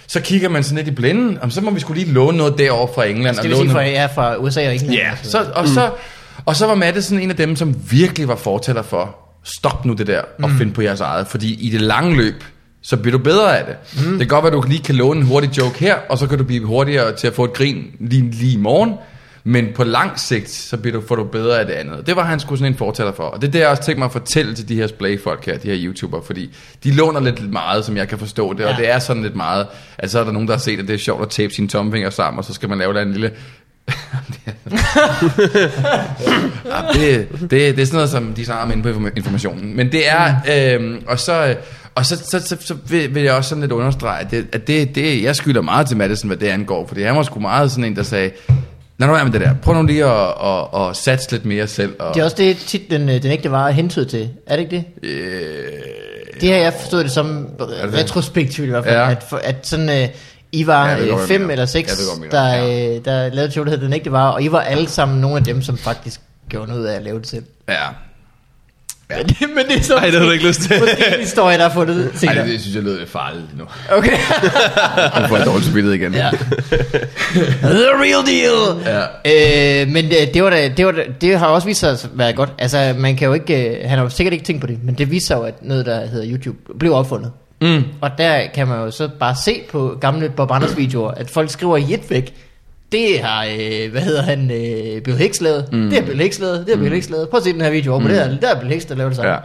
så 0.08 0.22
kigger 0.22 0.50
man 0.50 0.64
sådan 0.64 0.78
lidt 0.78 0.88
i 0.88 0.92
blinden, 0.92 1.38
og 1.42 1.52
så 1.52 1.62
må 1.62 1.72
vi 1.72 1.80
skulle 1.80 2.02
lige 2.02 2.14
låne 2.14 2.38
noget 2.38 2.58
derovre 2.58 2.94
fra 2.96 3.06
England. 3.06 3.28
Altså, 3.28 3.44
det 3.44 3.54
og 3.54 3.60
vil 3.60 3.68
sige, 3.68 3.74
fra, 3.74 3.84
er 3.84 4.08
fra 4.08 4.36
USA 4.38 4.68
og 4.68 4.74
England. 4.74 4.94
Ja, 4.94 5.12
så, 5.24 5.46
og, 5.56 5.68
så, 5.68 5.90
og 6.46 6.56
så 6.56 6.68
var 6.68 6.76
Matte 6.76 7.02
sådan 7.02 7.24
en 7.24 7.30
af 7.30 7.36
dem, 7.36 7.56
som 7.56 7.76
virkelig 7.92 8.28
var 8.28 8.36
fortæller 8.36 8.82
for, 8.82 9.16
stop 9.44 9.86
nu 9.86 9.94
det 9.94 10.08
der, 10.08 10.22
og 10.44 10.50
Mm. 10.50 10.58
find 10.58 10.74
på 10.74 10.82
jeres 10.82 11.00
eget, 11.02 11.28
fordi 11.28 11.68
i 11.68 11.70
det 11.70 11.82
lange 11.82 12.16
løb, 12.16 12.44
så 12.84 12.98
bliver 12.98 13.18
du 13.18 13.24
bedre 13.24 13.60
af 13.60 13.66
det. 13.66 14.06
Mm. 14.06 14.12
Det 14.12 14.20
kan 14.20 14.28
godt 14.28 14.44
være, 14.44 14.54
at 14.58 14.64
du 14.64 14.68
lige 14.70 14.84
kan 14.84 14.96
låne 14.96 15.20
en 15.20 15.26
hurtig 15.26 15.58
joke 15.58 15.80
her, 15.80 15.96
og 16.10 16.18
så 16.18 16.28
kan 16.28 16.38
du 16.38 16.44
blive 16.44 16.66
hurtigere 16.66 17.16
til 17.16 17.28
at 17.28 17.34
få 17.34 17.44
et 17.44 17.54
grin 17.54 17.84
lige, 18.00 18.32
lige 18.32 18.54
i 18.54 18.58
morgen, 18.58 18.94
men 19.44 19.68
på 19.76 19.84
lang 19.84 20.20
sigt, 20.20 20.50
så 20.50 20.78
bliver 20.78 21.00
du, 21.00 21.08
får 21.08 21.16
du 21.16 21.24
bedre 21.24 21.60
af 21.60 21.66
det 21.66 21.74
andet. 21.74 22.08
Det 22.08 22.16
var 22.16 22.24
han 22.24 22.40
sgu 22.40 22.56
sådan 22.56 22.74
en 22.74 22.78
fortæller 22.78 23.14
for. 23.14 23.24
Og 23.24 23.42
det 23.42 23.48
er 23.48 23.52
det, 23.52 23.60
jeg 23.60 23.68
også 23.68 23.84
tænker 23.84 24.00
mig 24.00 24.06
at 24.06 24.12
fortælle 24.12 24.56
til 24.56 24.70
de 24.70 24.76
her 24.76 24.88
splay-folk 24.88 25.46
her, 25.46 25.58
de 25.58 25.68
her 25.68 25.78
YouTuber, 25.80 26.22
fordi 26.22 26.56
de 26.84 26.92
låner 26.92 27.20
lidt 27.20 27.52
meget, 27.52 27.86
som 27.86 27.98
jeg 27.98 28.08
kan 28.08 28.20
forstå 28.20 28.54
det, 28.54 28.60
ja. 28.60 28.72
og 28.72 28.78
det 28.78 28.90
er 28.90 29.00
sådan 29.00 29.24
lidt 29.24 29.36
meget, 29.36 29.68
at 29.98 30.12
så 30.12 30.20
er 30.20 30.24
der 30.24 30.32
nogen, 30.32 30.48
der 30.48 30.54
har 30.54 30.60
set, 30.60 30.80
at 30.80 30.88
det 30.88 30.94
er 30.94 30.98
sjovt 30.98 31.22
at 31.22 31.30
tape 31.30 31.54
sine 31.54 31.68
tommelfingre 31.68 32.12
sammen, 32.12 32.38
og 32.38 32.46
så 32.46 32.54
skal 32.54 32.70
man 32.70 32.78
lave 32.78 32.94
der 32.94 33.02
en 33.02 33.14
lille 33.14 33.32
ja, 36.66 36.82
det, 36.94 37.28
det, 37.32 37.50
det 37.52 37.80
er 37.80 37.86
sådan 37.86 37.96
noget, 37.96 38.10
som 38.10 38.34
de 38.34 38.46
snakker 38.46 38.66
om 38.66 38.72
inde 38.72 38.84
på 38.84 38.90
informa- 38.90 39.14
informationen. 39.16 39.76
Men 39.76 39.92
det 39.92 40.10
er, 40.10 40.36
øhm, 40.50 41.04
og 41.08 41.20
så, 41.20 41.56
og 41.96 42.06
så, 42.06 42.18
så, 42.18 42.40
så, 42.48 42.58
så 42.60 42.76
vil, 42.88 43.16
vil 43.16 43.24
jeg 43.24 43.34
også 43.34 43.50
sådan 43.50 43.62
lidt 43.62 43.72
understrege, 43.72 44.22
at, 44.26 44.32
det, 44.32 44.48
at 44.54 44.68
det, 44.68 44.96
det, 44.96 45.24
jeg 45.24 45.36
skylder 45.36 45.62
meget 45.62 45.88
til 45.88 45.98
Madison, 45.98 46.28
hvad 46.28 46.38
det 46.38 46.48
angår, 46.48 46.88
fordi 46.88 47.02
han 47.04 47.16
var 47.16 47.24
sgu 47.24 47.40
meget 47.40 47.72
sådan 47.72 47.84
en, 47.84 47.96
der 47.96 48.04
sagde, 48.04 48.32
lad 48.98 49.08
nu 49.08 49.14
være 49.14 49.24
med 49.26 49.34
det 49.34 49.42
der, 49.42 49.54
prøv 49.62 49.76
nu 49.76 49.84
lige 49.84 50.06
at, 50.06 50.34
at, 50.44 50.82
at 50.90 50.96
satse 50.98 51.32
lidt 51.32 51.46
mere 51.46 51.68
selv. 51.68 51.94
Og, 52.00 52.14
Det 52.14 52.20
er 52.20 52.24
også 52.24 52.38
det 52.40 52.58
tit, 52.58 52.82
den, 52.92 53.10
øh, 53.10 53.24
den 53.24 53.32
ægte 53.32 53.52
vare 53.52 53.70
er 53.70 53.74
hentydet 53.74 54.08
til. 54.08 54.30
Er 54.48 54.56
det 54.56 54.64
ikke 54.64 54.86
det? 55.02 55.10
øh, 55.10 55.64
Det 56.42 56.50
har 56.50 56.58
jeg 56.58 56.74
forstået 56.80 57.04
det 57.06 57.12
som 57.12 57.48
det 57.60 57.94
retrospektivt 57.94 58.68
i 58.68 58.70
hvert 58.70 58.84
fald. 58.84 58.96
Ja. 58.96 59.04
Ja. 59.04 59.12
At, 59.12 59.24
for, 59.30 59.38
at 59.38 59.68
sådan, 59.68 59.90
øh, 60.04 60.10
I 60.52 60.68
var 60.68 60.86
Ja, 60.86 60.92
jeg 60.92 61.00
ved 61.00 61.08
ja, 61.08 61.26
fem 61.26 61.50
eller 61.50 61.66
seks, 61.66 61.92
ved 62.00 62.08
godt, 62.22 62.32
hvad 62.32 62.40
der, 62.40 62.62
mener. 62.68 62.96
øh, 62.98 63.06
der 63.06 63.30
lavede 63.30 63.46
et 63.46 63.52
show, 63.52 63.64
der 63.66 63.72
hed 63.72 63.82
Den 63.82 63.94
ægte 63.94 64.12
vare, 64.12 64.34
og 64.34 64.44
I 64.44 64.52
var 64.52 64.62
alle 64.62 64.90
sammen 64.90 65.22
nogle 65.22 65.38
af 65.38 65.44
dem, 65.44 65.62
som 65.62 65.78
faktisk 65.78 66.22
gjorde 66.50 66.72
noget 66.72 66.88
af 66.88 66.96
at 66.96 67.04
lave 67.04 67.20
det 67.20 67.28
selv. 67.28 67.44
ja. 67.70 67.86
Ja. 69.18 69.18
Men, 69.18 69.28
det, 69.28 69.50
men 69.56 69.66
det 69.68 69.78
er 69.78 69.82
så 69.84 69.96
Ej, 69.96 70.06
det 70.06 70.14
havde 70.14 70.26
du 70.26 70.32
ikke 70.32 70.48
lyst 70.48 70.62
til. 70.62 70.80
måske 70.80 71.14
en 71.14 71.20
historie, 71.20 71.58
der 71.58 71.64
har 71.64 71.74
fundet 71.74 72.06
Ej, 72.06 72.18
senere. 72.18 72.38
det, 72.44 72.48
det 72.48 72.62
synes 72.62 72.76
jeg 72.76 72.84
lød 72.84 73.00
lidt 73.00 73.10
farligt 73.10 73.58
nu. 73.58 73.64
Okay. 73.92 74.12
Nu 75.22 75.28
får 75.28 75.38
jeg 75.38 75.46
dårligt 75.46 75.70
spillet 75.70 75.94
igen. 75.96 76.14
ja. 76.14 76.30
The 77.62 77.90
real 78.04 78.26
deal. 78.26 78.82
Ja. 79.26 79.82
Øh, 79.82 79.88
men 79.90 80.06
det, 80.10 80.34
det, 80.34 80.44
var 80.44 80.50
da, 80.50 80.68
det, 80.78 80.86
var 80.86 80.92
da, 80.92 81.02
det 81.22 81.40
har 81.40 81.48
også 81.48 81.68
vist 81.68 81.80
sig 81.80 81.90
at 81.92 82.10
være 82.14 82.34
godt. 82.34 82.50
Altså, 82.58 82.94
man 82.98 83.16
kan 83.16 83.28
jo 83.28 83.34
ikke, 83.34 83.70
øh, 83.70 83.90
han 83.90 83.98
har 83.98 84.04
jo 84.06 84.10
sikkert 84.10 84.34
ikke 84.34 84.46
tænkt 84.46 84.62
på 84.62 84.68
det, 84.68 84.80
men 84.84 84.96
det 84.96 85.12
viser 85.12 85.36
jo, 85.38 85.42
at 85.44 85.54
noget, 85.62 85.86
der 85.86 86.06
hedder 86.06 86.28
YouTube, 86.32 86.58
blev 86.80 86.94
opfundet. 86.94 87.32
Mm. 87.62 87.84
Og 88.02 88.10
der 88.18 88.42
kan 88.56 88.68
man 88.68 88.80
jo 88.80 88.92
så 88.92 89.10
bare 89.20 89.36
se 89.46 89.62
på 89.72 89.98
gamle 90.02 90.30
Bob 90.30 90.52
Anders 90.52 90.78
videoer, 90.78 91.12
at 91.12 91.30
folk 91.30 91.50
skriver 91.50 91.78
i 91.78 91.94
et 91.94 92.10
væk, 92.10 92.34
det 92.94 93.20
har, 93.24 93.44
øh, 93.46 93.92
hvad 93.92 94.02
hedder 94.02 94.22
han, 94.22 94.52
øh, 94.52 95.02
Bill 95.02 95.18
Hicks 95.18 95.42
lavet, 95.42 95.70
mm. 95.72 95.90
det 95.90 96.00
har 96.00 96.06
Bill 96.06 96.22
Hicks 96.22 96.40
lavet, 96.40 96.60
det 96.68 96.76
har 96.76 96.84
Bill 96.84 96.94
Hicks 96.94 97.10
lavet. 97.10 97.30
Prøv 97.30 97.38
at 97.38 97.44
se 97.44 97.54
den 97.54 97.62
her 97.62 97.70
video 97.70 97.92
over 97.92 98.02
på 98.02 98.08
det 98.08 98.16
her, 98.16 98.40
der 98.40 98.56
er 98.56 98.60
Bill 98.60 98.72
Hicks, 98.72 98.86
der 98.86 98.96
laver 98.96 99.10
det 99.10 99.16
samme. 99.16 99.32
Ja. 99.32 99.40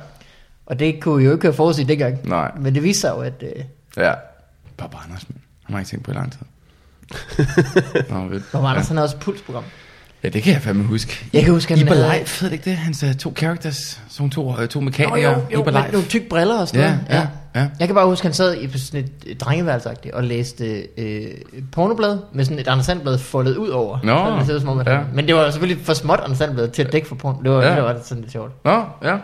Og 0.66 0.78
det 0.78 1.00
kunne 1.00 1.24
jo 1.24 1.32
ikke 1.32 1.44
have 1.46 1.54
forudset 1.54 1.88
dengang. 1.88 2.28
Nej. 2.28 2.50
Men 2.60 2.74
det 2.74 2.82
viser 2.82 3.00
sig 3.00 3.12
jo, 3.16 3.20
at 3.20 3.42
øh, 3.42 3.64
Ja. 3.96 4.12
Bob 4.76 4.94
Andersen. 5.04 5.36
Han 5.64 5.74
har 5.74 5.80
ikke 5.80 5.90
tænkt 5.90 6.04
på 6.04 6.10
i 6.10 6.14
lang 6.14 6.32
tid. 6.32 6.40
Nå, 8.10 8.26
ved. 8.28 8.40
Bob 8.52 8.64
Anders, 8.64 8.90
ja. 8.90 8.94
har 8.94 9.02
også 9.02 9.16
pulsprogram. 9.16 9.64
Ja, 10.24 10.28
det 10.28 10.42
kan 10.42 10.52
jeg 10.52 10.62
fandme 10.62 10.84
huske. 10.84 11.26
Jeg 11.32 11.42
kan 11.44 11.52
huske, 11.52 11.74
han 11.74 11.86
Iber 11.86 11.94
havde- 11.94 12.18
Life, 12.18 12.42
ved 12.42 12.50
det 12.50 12.56
ikke 12.56 12.70
det? 12.70 12.76
Hans 12.78 13.02
uh, 13.04 13.12
to 13.14 13.32
characters, 13.36 14.00
sådan 14.10 14.30
to, 14.30 14.48
uh, 14.48 14.66
to 14.66 14.80
mekanikere. 14.80 15.30
jo, 15.32 15.38
jo, 15.52 15.60
Iber 15.60 15.72
med 15.72 15.82
nogle 15.92 16.06
tykke 16.06 16.28
briller 16.28 16.58
og 16.60 16.68
sådan 16.68 16.80
Ja, 16.80 16.88
noget. 16.90 17.28
ja, 17.54 17.60
ja. 17.60 17.66
Jeg 17.80 17.88
kan 17.88 17.94
bare 17.94 18.06
huske, 18.06 18.24
han 18.26 18.32
sad 18.34 18.56
i 18.56 18.78
sådan 18.78 19.00
et 19.04 19.10
øh, 19.26 19.36
drengeværelse 19.36 19.90
og 20.12 20.24
læste 20.24 20.82
øh, 20.98 21.26
pornoblad 21.72 22.18
med 22.32 22.44
sådan 22.44 22.58
et 22.58 22.68
Anders 22.68 22.86
Sandblad 22.86 23.18
foldet 23.18 23.56
ud 23.56 23.68
over. 23.68 23.98
Nå, 24.04 24.40
Så 24.40 24.46
ser 24.46 24.54
ud 24.54 24.60
som 24.60 24.68
om, 24.68 24.78
at 24.78 24.86
ja. 24.86 25.00
men 25.14 25.26
det 25.26 25.34
var 25.34 25.50
selvfølgelig 25.50 25.84
for 25.86 25.94
småt 25.94 26.20
Anders 26.24 26.38
Sandblad 26.38 26.68
til 26.68 26.82
at 26.82 26.92
dække 26.92 27.08
for 27.08 27.14
porno. 27.14 27.42
Det 27.42 27.50
var, 27.50 27.62
Ja. 27.62 27.68
ja. 27.70 27.74
det 27.76 27.82
var 27.82 27.96
sådan 28.04 28.20
lidt 28.20 28.32
sjovt. 28.32 28.64
Nå, 28.64 28.84
ja. 29.04 29.16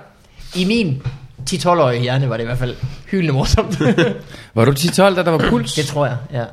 I 0.57 0.65
min 0.65 1.03
10-12-årige 1.51 2.01
hjerne 2.03 2.29
var 2.29 2.37
det 2.37 2.45
i 2.45 2.47
hvert 2.47 2.59
fald 2.59 2.77
hyldende 3.11 3.33
morsomt. 3.33 3.81
Var 4.55 4.65
du 4.65 4.71
10-12, 4.73 5.03
da 5.03 5.23
der 5.23 5.31
var 5.31 5.47
puls? 5.51 5.75
det 5.75 5.85
tror 5.87 6.07
jeg, 6.07 6.17
ja. 6.33 6.45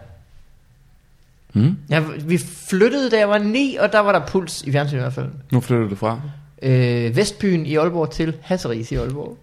Hmm? 1.53 1.77
ja. 1.89 1.99
Vi 2.25 2.37
flyttede, 2.69 3.09
da 3.09 3.17
jeg 3.19 3.29
var 3.29 3.37
9, 3.37 3.77
og 3.79 3.91
der 3.91 3.99
var 3.99 4.11
der 4.11 4.25
puls 4.27 4.61
i 4.61 4.71
fjernsynet 4.71 4.99
i 4.99 5.01
hvert 5.01 5.13
fald. 5.13 5.27
Nu 5.51 5.61
flytter 5.61 5.87
du 5.87 5.95
fra. 5.95 6.19
Øh, 6.63 7.15
Vestbyen 7.15 7.65
i 7.65 7.75
Aalborg 7.75 8.11
til 8.11 8.33
Hasseris 8.41 8.91
i 8.91 8.95
Aalborg. 8.95 9.37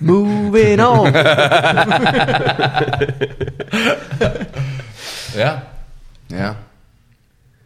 Moving 0.00 0.80
on. 0.82 1.12
Ja. 5.36 5.50
Ja. 6.30 6.50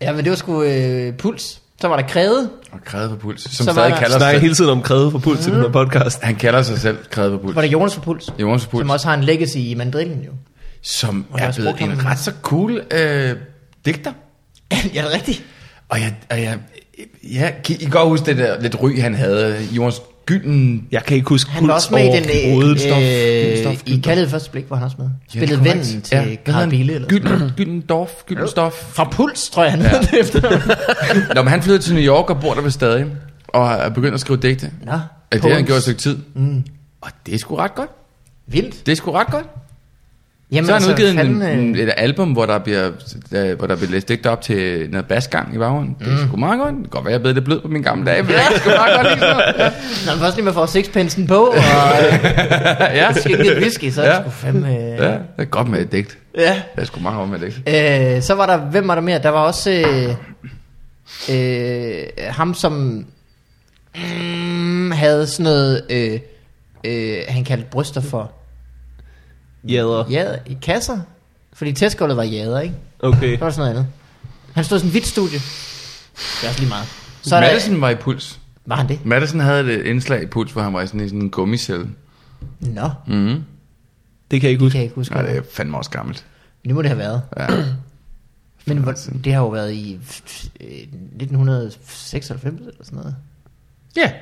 ja, 0.01 0.13
men 0.13 0.25
det 0.25 0.31
var 0.31 0.37
sgu 0.37 0.63
øh, 0.63 1.13
puls. 1.17 1.59
Så 1.81 1.89
var 1.89 1.97
der 1.97 2.07
kræde. 2.09 2.51
Og 2.73 2.79
kræde 2.85 3.09
på 3.11 3.17
puls. 3.17 3.43
Som 3.43 3.67
Så 3.67 3.73
stadig 3.73 3.91
der- 3.91 3.99
kalder 3.99 4.19
sig 4.19 4.27
er 4.27 4.31
selv. 4.31 4.41
hele 4.43 4.55
tiden 4.55 4.71
om 4.71 4.83
kræde 4.83 5.11
for 5.11 5.19
puls 5.19 5.47
i 5.47 5.51
den 5.51 5.61
her 5.61 5.69
podcast. 5.73 6.23
Han 6.23 6.35
kalder 6.35 6.63
sig 6.63 6.79
selv 6.79 6.97
kræde 7.11 7.31
på 7.31 7.37
Så 7.37 7.43
puls. 7.43 7.55
var 7.57 7.63
der 7.63 7.69
Jonas 7.69 7.95
for 7.95 8.01
puls. 8.03 8.33
Jonas 8.39 8.65
på 8.65 8.71
puls. 8.71 8.81
Som 8.83 8.91
også 8.91 9.07
har 9.09 9.15
en 9.15 9.25
legacy 9.25 9.57
i 9.57 9.75
mandrillen 9.75 10.23
jo. 10.25 10.31
Som 10.83 11.25
er 11.39 11.53
blevet 11.53 11.81
en 11.81 12.05
ret 12.05 12.19
så 12.19 12.33
cool 12.43 12.83
øh, 12.91 13.37
digter. 13.85 14.13
ja, 14.73 14.77
det 14.85 14.99
er 14.99 15.15
rigtigt. 15.15 15.45
Og 15.89 16.01
jeg, 16.01 16.15
og 16.31 16.43
jeg, 16.43 16.59
ja, 17.33 17.51
kan 17.65 17.77
I 17.81 17.89
godt 17.91 18.09
huske 18.09 18.27
det 18.27 18.37
der 18.39 18.61
lidt 18.61 18.83
ry, 18.83 19.01
han 19.01 19.15
havde. 19.15 19.57
Jonas 19.73 20.01
Gylden. 20.27 20.89
Jeg 20.93 21.03
kan 21.05 21.17
ikke 21.17 21.29
huske 21.29 21.51
Han 21.51 21.69
var 21.69 21.75
også 21.75 21.95
med 21.95 22.05
i 22.05 22.07
den 22.17 22.25
overhovedet. 22.47 22.81
stof, 22.81 23.03
øh, 23.03 23.59
stof, 23.59 23.83
i. 23.87 24.01
Kaldet 24.05 24.31
første 24.31 24.51
blik, 24.51 24.71
var 24.71 24.77
han 24.77 24.85
også 24.85 24.97
med. 24.99 25.07
Ja, 25.35 25.39
Spillede 25.39 25.59
korrekt. 25.59 25.77
vennen 25.87 26.03
til 26.03 26.17
Ja, 26.17 26.23
ja, 26.23 26.37
Carl? 26.45 26.71
Bille. 26.71 26.95
Eller 26.95 27.09
Gylden, 27.09 27.51
Gyldendorf, 27.57 28.11
Gyldenstof. 28.27 28.73
Fra 28.73 29.09
Puls, 29.13 29.51
tror 29.51 29.63
jeg, 29.63 29.73
han 29.73 29.81
Ja. 29.81 29.89
ja. 29.95 30.01
det 30.01 30.21
efter. 30.21 31.35
Nå, 31.35 31.43
men 31.43 31.49
han 31.51 31.63
flyttede 31.63 31.83
til 31.83 31.95
New 31.95 32.03
York 32.05 32.31
og 32.31 32.41
bor 32.41 32.55
der 32.55 32.61
ved 32.61 32.71
stadig. 32.71 33.07
Og 33.49 33.73
er 33.73 33.89
begyndt 33.89 34.15
at 34.15 34.21
skrive 34.21 34.39
digte. 34.43 34.71
Nå, 34.85 34.93
Ja, 34.93 34.99
det 35.33 35.43
har 35.45 35.55
han 35.55 35.65
gjort 35.65 35.77
et 35.77 35.83
stykke 35.83 36.01
tid. 36.01 36.17
Mm. 36.35 36.65
Og 37.01 37.11
det 37.27 37.35
er 37.35 37.39
sgu 37.39 37.57
ret 37.57 37.75
godt. 37.75 37.91
Vildt. 38.47 38.87
Det 38.87 38.93
er 38.93 38.97
sgu 38.97 39.13
ret 39.13 39.27
godt. 39.31 39.47
Jamen, 40.53 40.67
så 40.67 40.73
har 40.73 40.81
han 40.81 40.89
altså, 40.91 41.05
udgivet 41.05 41.15
fanden, 41.15 41.43
en, 41.59 41.77
øh, 41.77 41.83
et 41.83 41.93
album, 41.97 42.33
hvor 42.33 42.47
der 42.47 42.59
bliver, 42.59 42.91
øh, 43.33 43.59
hvor 43.59 43.67
der 43.67 43.77
bliver 43.77 43.91
læst 43.91 44.09
digte 44.09 44.31
op 44.31 44.41
til 44.43 44.89
noget 44.91 45.07
basgang 45.07 45.55
i 45.55 45.59
baggrunden. 45.59 45.97
Det 46.01 46.13
er 46.13 46.27
sgu 46.27 46.37
meget 46.37 46.61
godt. 46.61 46.75
Det 46.75 46.83
kan 46.83 46.91
godt 46.91 47.05
være, 47.05 47.11
jeg 47.13 47.19
er 47.19 47.21
blevet 47.21 47.35
lidt 47.35 47.45
blød 47.45 47.61
på 47.61 47.69
min 47.69 47.83
gamle 47.83 48.07
dage, 48.11 48.23
men 48.23 48.33
jeg 48.33 48.41
kan 48.51 48.61
sgu 48.61 48.69
meget 48.71 48.97
godt 48.97 49.07
sådan 49.19 49.19
noget. 49.37 49.55
Ja. 49.59 49.71
Man 50.11 50.19
først 50.21 50.37
lige 50.37 50.45
med 50.45 50.53
får 50.53 50.67
sixpensen 50.67 51.27
på, 51.27 51.35
og 51.45 51.55
øh, 51.57 52.25
ja. 53.01 53.13
skænket 53.13 53.53
et 53.53 53.59
whisky, 53.59 53.91
så 53.91 54.03
er 54.03 54.07
det 54.07 54.13
Ja. 54.17 54.21
sgu 54.23 54.31
fandme... 54.31 54.69
ja, 54.69 55.11
det 55.13 55.19
er 55.39 55.45
godt 55.45 55.69
med 55.69 55.81
et 55.81 55.93
digt. 55.93 56.19
ja. 56.39 56.63
Det 56.77 56.83
er 56.83 56.85
sgu 56.85 57.01
meget 57.01 57.17
godt 57.19 57.31
med 57.31 57.49
et 57.49 57.55
digt. 57.67 58.17
Øh, 58.17 58.23
så 58.23 58.35
var 58.35 58.47
der, 58.47 58.57
hvem 58.59 58.89
var 58.89 58.95
der 58.95 59.03
mere? 59.03 59.19
Der 59.23 59.29
var 59.29 59.41
også 59.41 59.71
øh, 59.71 60.15
øh, 61.37 62.03
ham, 62.29 62.55
som 62.55 63.05
mm, 63.97 64.91
havde 64.91 65.27
sådan 65.27 65.45
noget, 65.45 65.83
øh, 65.91 66.19
øh, 66.85 67.17
han 67.29 67.45
kaldte 67.45 67.67
bryster 67.71 68.01
for 68.01 68.33
Jader. 69.69 70.05
jader, 70.11 70.39
i 70.47 70.57
kasser. 70.63 70.99
Fordi 71.53 71.73
testgulvet 71.73 72.17
var 72.17 72.23
jader, 72.23 72.61
ikke? 72.61 72.75
Okay. 73.01 73.35
Så 73.35 73.41
var 73.41 73.47
der 73.47 73.51
sådan 73.55 73.61
noget 73.61 73.71
andet. 73.71 73.87
Han 74.55 74.65
stod 74.65 74.77
i 74.77 74.81
sådan 74.81 74.89
et 74.89 74.93
hvidt 74.93 75.07
studie. 75.07 75.39
Det 75.39 76.45
er 76.45 76.49
også 76.49 76.61
lige 76.61 76.69
meget. 76.69 76.87
Så 77.23 77.37
er 77.37 77.41
der, 77.41 77.49
Madison 77.51 77.81
var 77.81 77.91
i 77.91 77.95
Puls. 77.95 78.41
var 78.67 78.77
han 78.77 78.89
det? 78.89 79.07
Madison 79.07 79.41
havde 79.41 79.73
et 79.73 79.87
indslag 79.87 80.23
i 80.23 80.27
Puls, 80.27 80.53
hvor 80.53 80.63
han 80.63 80.73
var 80.73 80.81
i 80.83 80.87
sådan, 80.87 81.01
i 81.01 81.09
sådan 81.09 81.21
en 81.23 81.31
gummicelle. 81.31 81.89
Nå, 82.61 82.91
Mm. 83.07 83.45
Det 84.31 84.41
kan 84.41 84.49
jeg 84.49 84.51
ikke 84.51 84.59
det 84.59 84.59
huske. 84.61 84.73
kan 84.73 84.79
jeg 84.79 84.85
ikke 84.85 84.95
huske. 84.95 85.15
Nej, 85.15 85.23
det 85.23 85.37
er 85.37 85.43
fandme 85.53 85.77
også 85.79 85.91
gammelt. 85.91 86.25
Nu 86.65 86.75
må 86.75 86.83
det 86.83 86.89
have 86.91 86.99
været. 86.99 87.23
Ja. 87.37 87.47
Men 88.67 88.79
hvor, 88.79 88.93
det 89.25 89.33
har 89.33 89.41
jo 89.41 89.49
været 89.49 89.73
i 89.73 89.95
øh, 90.61 90.67
1996 90.69 92.31
eller 92.31 92.45
sådan 92.83 92.97
noget. 92.99 93.17
ja, 93.97 94.13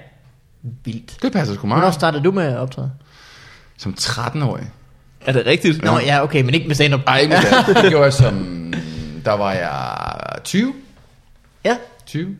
Vildt. 0.84 1.18
det 1.22 1.32
passer 1.32 1.54
sgu 1.54 1.66
Hvornår 1.66 1.80
meget. 1.80 1.94
startede 1.94 2.24
du 2.24 2.32
med 2.32 2.42
at 2.42 2.56
optræde? 2.56 2.90
Som 3.76 3.94
13-årig. 4.00 4.66
Er 5.26 5.32
det 5.32 5.46
rigtigt? 5.46 5.82
Nå 5.84 5.98
ja, 5.98 6.22
okay, 6.22 6.42
men 6.42 6.54
ikke 6.54 6.66
med 6.66 6.74
stand-up. 6.74 7.00
Ej, 7.06 7.18
ikke 7.18 7.28
med 7.34 7.64
det. 7.74 7.76
Det 7.82 7.90
gjorde 7.90 8.04
jeg 8.04 8.12
som... 8.12 8.56
Der 9.24 9.32
var 9.32 9.52
jeg 9.52 10.42
20. 10.44 10.72
Ja. 11.64 11.76
20. 12.06 12.36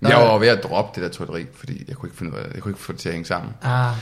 Nå, 0.00 0.08
Jeg 0.08 0.18
ja. 0.18 0.24
var 0.24 0.38
ved 0.38 0.48
at 0.48 0.62
droppe 0.62 1.00
det 1.00 1.10
der 1.10 1.16
trykkeri, 1.16 1.44
fordi 1.58 1.84
jeg 1.88 1.96
kunne 1.96 2.08
ikke 2.08 2.18
finde 2.18 2.32
ud 2.32 2.38
af 2.38 2.44
det. 2.44 2.54
Jeg 2.54 2.62
kunne 2.62 2.70
ikke 2.72 2.82
få 2.82 2.92
det 2.92 3.00
til 3.00 3.08
at 3.08 3.12
hænge 3.12 3.26
sammen. 3.26 3.52
Ah. 3.62 3.92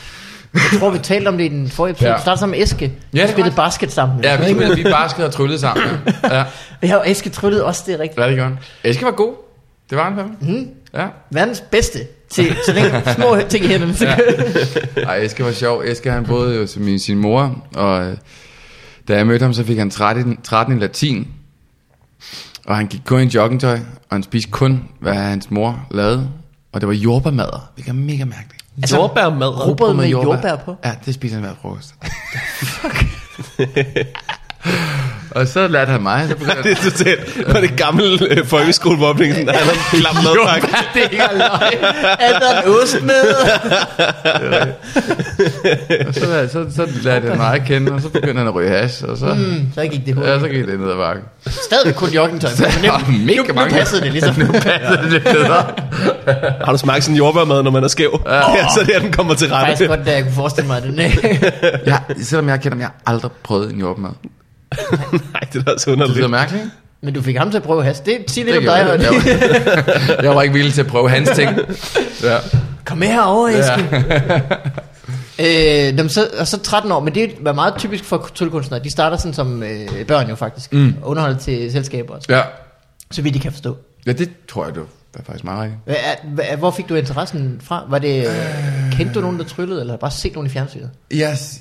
Jeg 0.55 0.80
tror, 0.80 0.90
vi 0.90 0.98
talte 0.98 1.28
om 1.28 1.38
det 1.38 1.44
i 1.44 1.48
den 1.48 1.68
forrige 1.68 1.90
episode. 1.90 2.09
Ja. 2.11 2.14
Ja. 2.16 2.20
Startede 2.20 2.40
sammen 2.40 2.59
med 2.59 2.62
Eske. 2.66 2.84
Ja, 2.84 2.90
vi 3.12 3.20
det 3.20 3.30
spillede 3.30 3.57
basket 3.57 3.92
sammen. 3.92 4.24
Ja, 4.24 4.36
vi, 4.36 4.52
vi, 4.52 4.74
vi 4.74 4.82
baskede 4.82 5.26
og 5.26 5.32
tryllede 5.32 5.59
sammen. 5.59 5.86
Ja, 6.22 6.36
ja. 6.36 6.44
Jeg 6.82 6.96
og 6.98 7.11
Eske 7.11 7.30
tryllede 7.30 7.64
også, 7.64 7.82
det 7.86 7.94
er 7.94 7.98
rigtigt. 7.98 8.20
ja 8.20 8.26
det 8.28 8.34
gjorde 8.34 8.48
han. 8.50 8.59
Eske 8.84 9.05
var 9.05 9.11
god. 9.11 9.34
Det 9.90 9.98
var 9.98 10.05
han 10.05 10.16
fandme. 10.16 10.36
Mm. 10.40 10.68
Ja. 10.94 11.07
Verdens 11.30 11.61
bedste 11.70 11.98
til 12.31 12.57
så 12.66 12.72
længe 12.72 13.03
små 13.14 13.37
ting 13.49 13.64
i 13.64 13.68
hænderne. 13.68 13.95
Ja. 14.01 14.16
Ej, 15.11 15.16
Eske 15.16 15.45
var 15.45 15.53
sjov. 15.53 15.83
Eske 15.87 16.11
han 16.11 16.25
boede 16.25 16.57
jo 16.57 16.66
som 16.66 16.83
min, 16.83 16.99
sin 16.99 17.18
mor, 17.18 17.64
og 17.75 18.07
øh, 18.07 18.16
da 19.09 19.16
jeg 19.16 19.27
mødte 19.27 19.43
ham, 19.43 19.53
så 19.55 19.64
fik 19.64 19.79
han 19.79 19.91
13, 19.91 20.39
13 20.43 20.77
i 20.77 20.81
latin. 20.81 21.29
Og 22.66 22.77
han 22.77 22.87
gik 22.87 23.01
kun 23.05 23.22
i 23.22 23.27
joggingtøj, 23.35 23.75
og 24.11 24.16
han 24.16 24.22
spiste 24.22 24.51
kun, 24.51 24.85
hvad 25.01 25.14
hans 25.14 25.51
mor 25.51 25.87
lavede. 25.91 26.29
Og 26.72 26.81
det 26.81 26.89
var 26.89 26.95
jordbærmadder, 26.95 27.70
hvilket 27.75 27.91
er 27.91 27.95
mega 27.95 28.25
mærkeligt. 28.25 28.64
Altså, 28.77 28.97
Jordbærmad. 28.97 29.66
Rugbrød 29.66 29.95
med 29.95 30.09
jordbær 30.09 30.57
på. 30.57 30.77
Ja, 30.85 30.93
det 31.07 31.14
spiser 31.14 31.37
han 31.37 31.45
hver 31.45 31.55
frokost. 31.62 31.95
og 35.35 35.49
så 35.49 35.68
lærte 35.68 35.91
han 35.93 36.03
mig, 36.03 36.26
så 36.28 36.37
begyndte 36.37 36.62
Det 36.68 36.78
er 36.78 36.91
totalt. 36.91 37.49
Var 37.55 37.61
det 37.61 37.76
gammel 37.76 38.26
øh, 38.30 38.47
folkeskolemobbning, 38.47 39.35
han 39.35 39.49
har 39.49 39.72
en 39.72 39.78
klam 39.91 40.14
madpakke. 40.14 40.66
det 40.95 41.03
er 41.05 41.09
ikke 41.09 41.24
løgn. 41.35 41.95
Er 42.20 42.39
der 42.39 42.62
en 42.62 42.68
ost 42.82 43.03
med? 43.03 43.24
Og 46.09 46.14
så, 46.14 46.49
så, 46.53 46.66
så 46.76 46.89
lærte 47.03 47.28
han 47.28 47.37
mig 47.37 47.55
at 47.55 47.64
kende, 47.66 47.93
og 47.93 48.01
så 48.01 48.09
begyndte 48.09 48.39
han 48.39 48.47
at 48.47 48.55
ryge 48.55 48.68
hash, 48.68 49.05
og 49.09 49.16
så, 49.18 49.26
mm. 49.26 49.66
Så 49.74 49.82
gik 49.82 50.01
det 50.07 50.09
ja, 50.09 50.14
hurtigt. 50.14 50.41
så 50.41 50.49
gik 50.49 50.66
det 50.66 50.80
ned 50.80 50.91
ad 50.91 50.97
bakken. 50.97 51.24
Stadigvæk 51.47 51.95
kun 51.95 52.09
joggingtøj. 52.11 52.51
på, 52.57 52.62
Men 52.82 52.91
Og 52.91 53.01
mega 53.26 53.37
nu, 53.37 53.45
nu 53.49 53.55
mange. 53.55 53.74
passede 53.74 54.03
det 54.03 54.12
ligesom. 54.12 54.35
nu 54.41 54.47
passede 54.53 55.11
det 55.11 55.22
bedre. 55.22 55.64
Har 56.64 56.72
du 56.72 56.78
smagt 56.78 57.05
sådan 57.05 57.14
en 57.14 57.18
jordbærmad, 57.18 57.62
når 57.62 57.70
man 57.70 57.85
er 57.85 57.89
skæv? 57.89 58.22
Ja, 58.26 58.41
så 58.74 58.80
er 58.80 58.85
det, 58.85 58.93
at 58.93 59.03
den 59.03 59.12
kommer 59.12 59.35
til 59.35 59.49
rette. 59.49 59.66
Faktisk 59.66 59.89
godt, 59.89 60.07
da 60.07 60.12
jeg 60.12 60.22
kunne 60.22 60.32
forestille 60.35 60.66
mig 60.66 60.82
det. 60.82 60.95
Ja, 61.87 61.99
selvom 62.22 62.49
jeg 62.49 62.61
kender 62.61 62.74
ham, 62.76 62.80
jeg 62.80 62.89
har 62.89 63.12
aldrig 63.14 63.30
prøvet 63.43 63.72
en 63.72 63.80
jordmad. 63.80 64.11
Nej, 65.33 65.41
det 65.53 65.59
er 65.59 65.62
da 65.64 65.70
også 65.72 65.91
Det 65.91 65.99
lyder 65.99 66.07
underligt. 66.09 66.31
mærkeligt? 66.31 66.64
Men 67.01 67.14
du 67.14 67.22
fik 67.22 67.37
ham 67.37 67.51
til 67.51 67.59
at 67.59 67.62
prøve 67.64 67.85
has. 67.85 68.01
Det 68.01 68.18
siger 68.27 68.45
lidt 68.45 68.62
Det 68.62 68.68
om 68.68 68.99
dig. 68.99 69.03
jeg. 69.03 69.11
Var, 70.18 70.22
jeg 70.27 70.35
var 70.35 70.43
ikke 70.43 70.55
villig 70.55 70.75
til 70.75 70.81
at 70.81 70.87
prøve 70.87 71.11
hans 71.11 71.31
ting. 71.31 71.51
Ja. 72.22 72.37
Kom 72.85 72.99
med 72.99 73.09
herover, 73.09 73.49
Eske. 73.49 74.05
Ja. 75.39 75.91
øh, 75.91 75.99
dem 75.99 76.09
så, 76.09 76.29
og 76.39 76.47
så 76.49 76.59
13 76.62 76.93
år, 76.93 77.01
men 77.01 77.14
det 77.14 77.35
er 77.47 77.53
meget 77.53 77.75
typisk 77.79 78.05
for 78.05 78.31
tryllekunstnere. 78.35 78.83
De 78.85 78.91
starter 78.91 79.16
sådan 79.16 79.35
som 79.35 79.62
øh, 79.62 80.07
børn 80.09 80.29
jo 80.29 80.35
faktisk. 80.35 80.72
Mm. 80.72 80.95
Underholder 81.03 81.39
til 81.39 81.72
selskaber, 81.72 82.16
ja. 82.29 82.43
så 83.11 83.22
vidt 83.22 83.35
de 83.35 83.41
kan 83.41 83.53
forstå. 83.53 83.77
Ja, 84.07 84.12
det 84.12 84.31
tror 84.49 84.64
jeg, 84.66 84.75
du 84.75 84.81
er 85.14 85.22
faktisk 85.27 85.45
meget 85.45 85.72
rigtigt. 85.87 85.99
Er- 86.51 86.57
Hvor 86.57 86.70
fik 86.70 86.89
du 86.89 86.95
interessen 86.95 87.61
fra? 87.64 87.85
Var 87.89 87.99
det, 87.99 88.27
øh, 88.27 88.93
kendte 88.93 89.14
du 89.14 89.20
nogen, 89.20 89.39
der 89.39 89.45
tryllede, 89.45 89.81
eller 89.81 89.97
bare 89.97 90.11
set 90.11 90.35
nogen 90.35 90.47
i 90.47 90.51
fjernsynet? 90.51 90.91
Yes. 91.12 91.61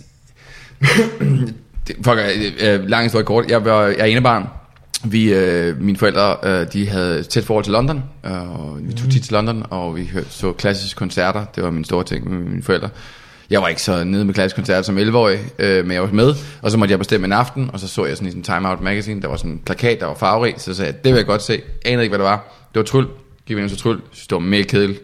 det, 1.88 1.96
fuck, 1.96 2.18
øh, 2.18 2.74
øh, 2.74 2.90
lang 2.90 3.04
historie 3.04 3.26
kort. 3.26 3.46
Jeg, 3.50 3.66
var, 3.66 3.82
jeg 3.82 4.00
er 4.00 4.06
enebarn. 4.06 4.48
Vi, 5.06 5.34
øh, 5.34 5.82
mine 5.82 5.98
forældre, 5.98 6.38
øh, 6.44 6.74
de 6.74 6.90
havde 6.90 7.24
tæt 7.24 7.44
forhold 7.44 7.64
til 7.64 7.74
London, 7.74 8.04
og 8.24 8.78
vi 8.82 8.94
tog 8.94 9.12
tit 9.12 9.24
til 9.24 9.34
London, 9.34 9.66
og 9.70 9.96
vi 9.96 10.06
hørte, 10.14 10.30
så 10.30 10.52
klassiske 10.52 10.98
koncerter. 10.98 11.46
Det 11.56 11.64
var 11.64 11.72
min 11.72 11.86
store 11.86 12.04
ting 12.04 12.30
med 12.30 12.40
mine 12.40 12.64
forældre. 12.64 12.90
Jeg 13.50 13.62
var 13.62 13.68
ikke 13.68 13.82
så 13.82 14.04
nede 14.04 14.26
med 14.26 14.34
klassiske 14.34 14.56
koncerter 14.56 14.82
som 14.82 14.98
11-årig, 14.98 15.40
øh, 15.60 15.86
men 15.86 15.92
jeg 15.92 16.02
var 16.02 16.10
med, 16.12 16.34
og 16.62 16.72
så 16.72 16.78
måtte 16.78 16.92
jeg 16.92 17.00
bestemme 17.00 17.26
en 17.26 17.34
aften, 17.34 17.70
og 17.74 17.80
så 17.80 17.88
så 17.88 18.06
jeg 18.06 18.18
sådan 18.18 18.28
i 18.28 18.32
sådan 18.32 18.44
Time 18.44 18.70
Out 18.70 18.82
Magazine, 18.82 19.22
der 19.22 19.28
var 19.28 19.36
sådan 19.36 19.52
en 19.52 19.60
plakat, 19.66 20.00
der 20.00 20.06
var 20.06 20.16
farverig, 20.16 20.54
så 20.58 20.74
sagde 20.74 20.92
jeg, 20.92 21.04
det 21.04 21.14
vil 21.14 21.20
jeg 21.20 21.26
godt 21.26 21.42
se. 21.42 21.62
Anede 21.86 22.04
ikke, 22.04 22.12
hvad 22.12 22.20
det 22.20 22.32
var. 22.32 22.54
Det 22.74 22.80
var 22.80 22.84
tryl. 22.84 23.06
Gik 23.46 23.58
vi 23.58 23.62
ind 23.62 23.70
til 23.70 23.78
tryl, 23.78 24.00
synes, 24.12 24.28
det 24.28 24.36
var 24.36 24.40
mega 24.40 24.64
kedeligt. 24.64 25.00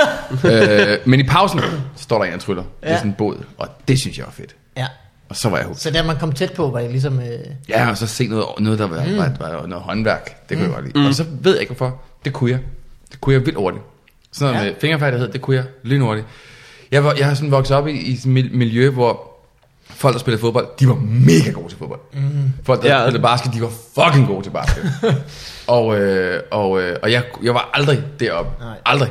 øh, 0.52 0.98
men 1.04 1.20
i 1.20 1.22
pausen, 1.22 1.60
så 1.96 2.02
står 2.02 2.18
der 2.18 2.24
en, 2.24 2.32
der 2.32 2.38
tryller. 2.38 2.62
Ja. 2.82 2.86
Det 2.86 2.94
er 2.94 2.98
sådan 2.98 3.10
en 3.10 3.14
båd, 3.18 3.36
og 3.58 3.68
det 3.88 4.00
synes 4.00 4.18
jeg 4.18 4.26
var 4.26 4.32
fedt. 4.32 4.56
Ja. 4.76 4.86
Og 5.32 5.36
så 5.36 5.48
var 5.48 5.56
jeg 5.56 5.66
hooked. 5.66 5.80
Så 5.80 5.90
da 5.90 6.02
man 6.02 6.16
kom 6.16 6.32
tæt 6.32 6.52
på, 6.52 6.70
var 6.70 6.80
det 6.80 6.90
ligesom... 6.90 7.20
Øh, 7.20 7.26
Ja, 7.68 7.90
og 7.90 7.98
så 7.98 8.06
se 8.06 8.26
noget, 8.28 8.46
noget 8.58 8.78
der 8.78 8.86
var, 8.86 9.04
mm. 9.06 9.16
var, 9.16 9.32
var 9.40 9.66
noget 9.66 9.84
håndværk. 9.84 10.48
Det 10.48 10.56
kunne 10.56 10.66
jeg 10.66 10.74
godt 10.74 10.84
lide. 10.86 10.98
Mm. 10.98 11.06
Og 11.06 11.14
så 11.14 11.24
ved 11.40 11.52
jeg 11.52 11.60
ikke 11.60 11.74
hvorfor. 11.74 12.00
Det 12.24 12.32
kunne 12.32 12.50
jeg. 12.50 12.58
Det 13.12 13.20
kunne 13.20 13.32
jeg 13.34 13.40
vildt 13.46 13.58
hurtigt. 13.58 13.82
Sådan 14.32 14.54
noget 14.54 14.66
Ja. 14.66 14.70
med 14.72 14.80
fingerfærdighed, 14.80 15.28
det 15.32 15.40
kunne 15.40 15.56
jeg 15.56 15.64
lynhurtigt. 15.82 16.26
Jeg, 16.90 17.04
var, 17.04 17.14
jeg 17.18 17.26
har 17.26 17.34
sådan 17.34 17.50
vokset 17.50 17.76
op 17.76 17.86
i, 17.88 17.90
i 17.92 18.12
et 18.12 18.26
mil- 18.26 18.54
miljø, 18.56 18.90
hvor 18.90 19.30
folk, 19.90 20.14
der 20.14 20.20
spillede 20.20 20.40
fodbold, 20.40 20.66
de 20.80 20.88
var 20.88 20.94
mega 21.04 21.50
gode 21.50 21.68
til 21.68 21.78
fodbold. 21.78 22.00
Mm. 22.12 22.52
Folk, 22.64 22.82
der 22.82 22.94
ja. 22.96 23.04
spillede 23.04 23.22
basket, 23.22 23.54
de 23.54 23.60
var 23.62 23.70
fucking 23.94 24.26
gode 24.26 24.42
til 24.42 24.50
basket. 24.50 24.92
og 25.66 26.00
øh, 26.00 26.40
og, 26.50 26.82
øh, 26.82 26.96
og 27.02 27.12
jeg, 27.12 27.22
jeg 27.42 27.54
var 27.54 27.70
aldrig 27.74 28.02
deroppe. 28.20 28.64
Nej. 28.64 28.76
Aldrig. 28.86 29.10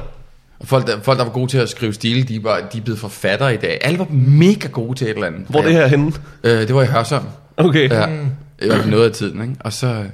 Og 0.62 0.68
folk 0.68 0.88
der, 0.88 1.00
folk, 1.04 1.18
der 1.20 1.26
var 1.26 1.32
gode 1.32 1.52
til 1.52 1.58
at 1.58 1.70
skrive 1.70 1.94
stil, 1.94 2.28
de, 2.28 2.44
var, 2.44 2.60
de 2.74 2.78
er 2.78 2.82
blevet 2.82 3.00
forfattere 3.00 3.54
i 3.54 3.58
dag. 3.58 3.78
Alle 3.82 4.00
var 4.00 4.08
mega 4.12 4.68
gode 4.68 4.98
til 4.98 5.08
et 5.08 5.14
eller 5.14 5.28
andet. 5.28 5.42
Hvor 5.50 5.60
er 5.60 5.64
det 5.66 5.74
her 5.74 5.88
henne? 5.88 6.12
Øh, 6.44 6.52
det 6.68 6.76
var 6.76 6.84
i 6.84 6.86
Hørsholm. 6.86 7.26
Okay. 7.58 7.90
Ja, 7.90 8.06
i 8.62 8.66
hvert 8.66 8.78
fald 8.80 8.90
noget 8.90 9.06
af 9.06 9.12
tiden, 9.12 9.42
ikke? 9.42 9.56
Og 9.60 9.74
så... 9.74 9.88
øh, 9.88 10.06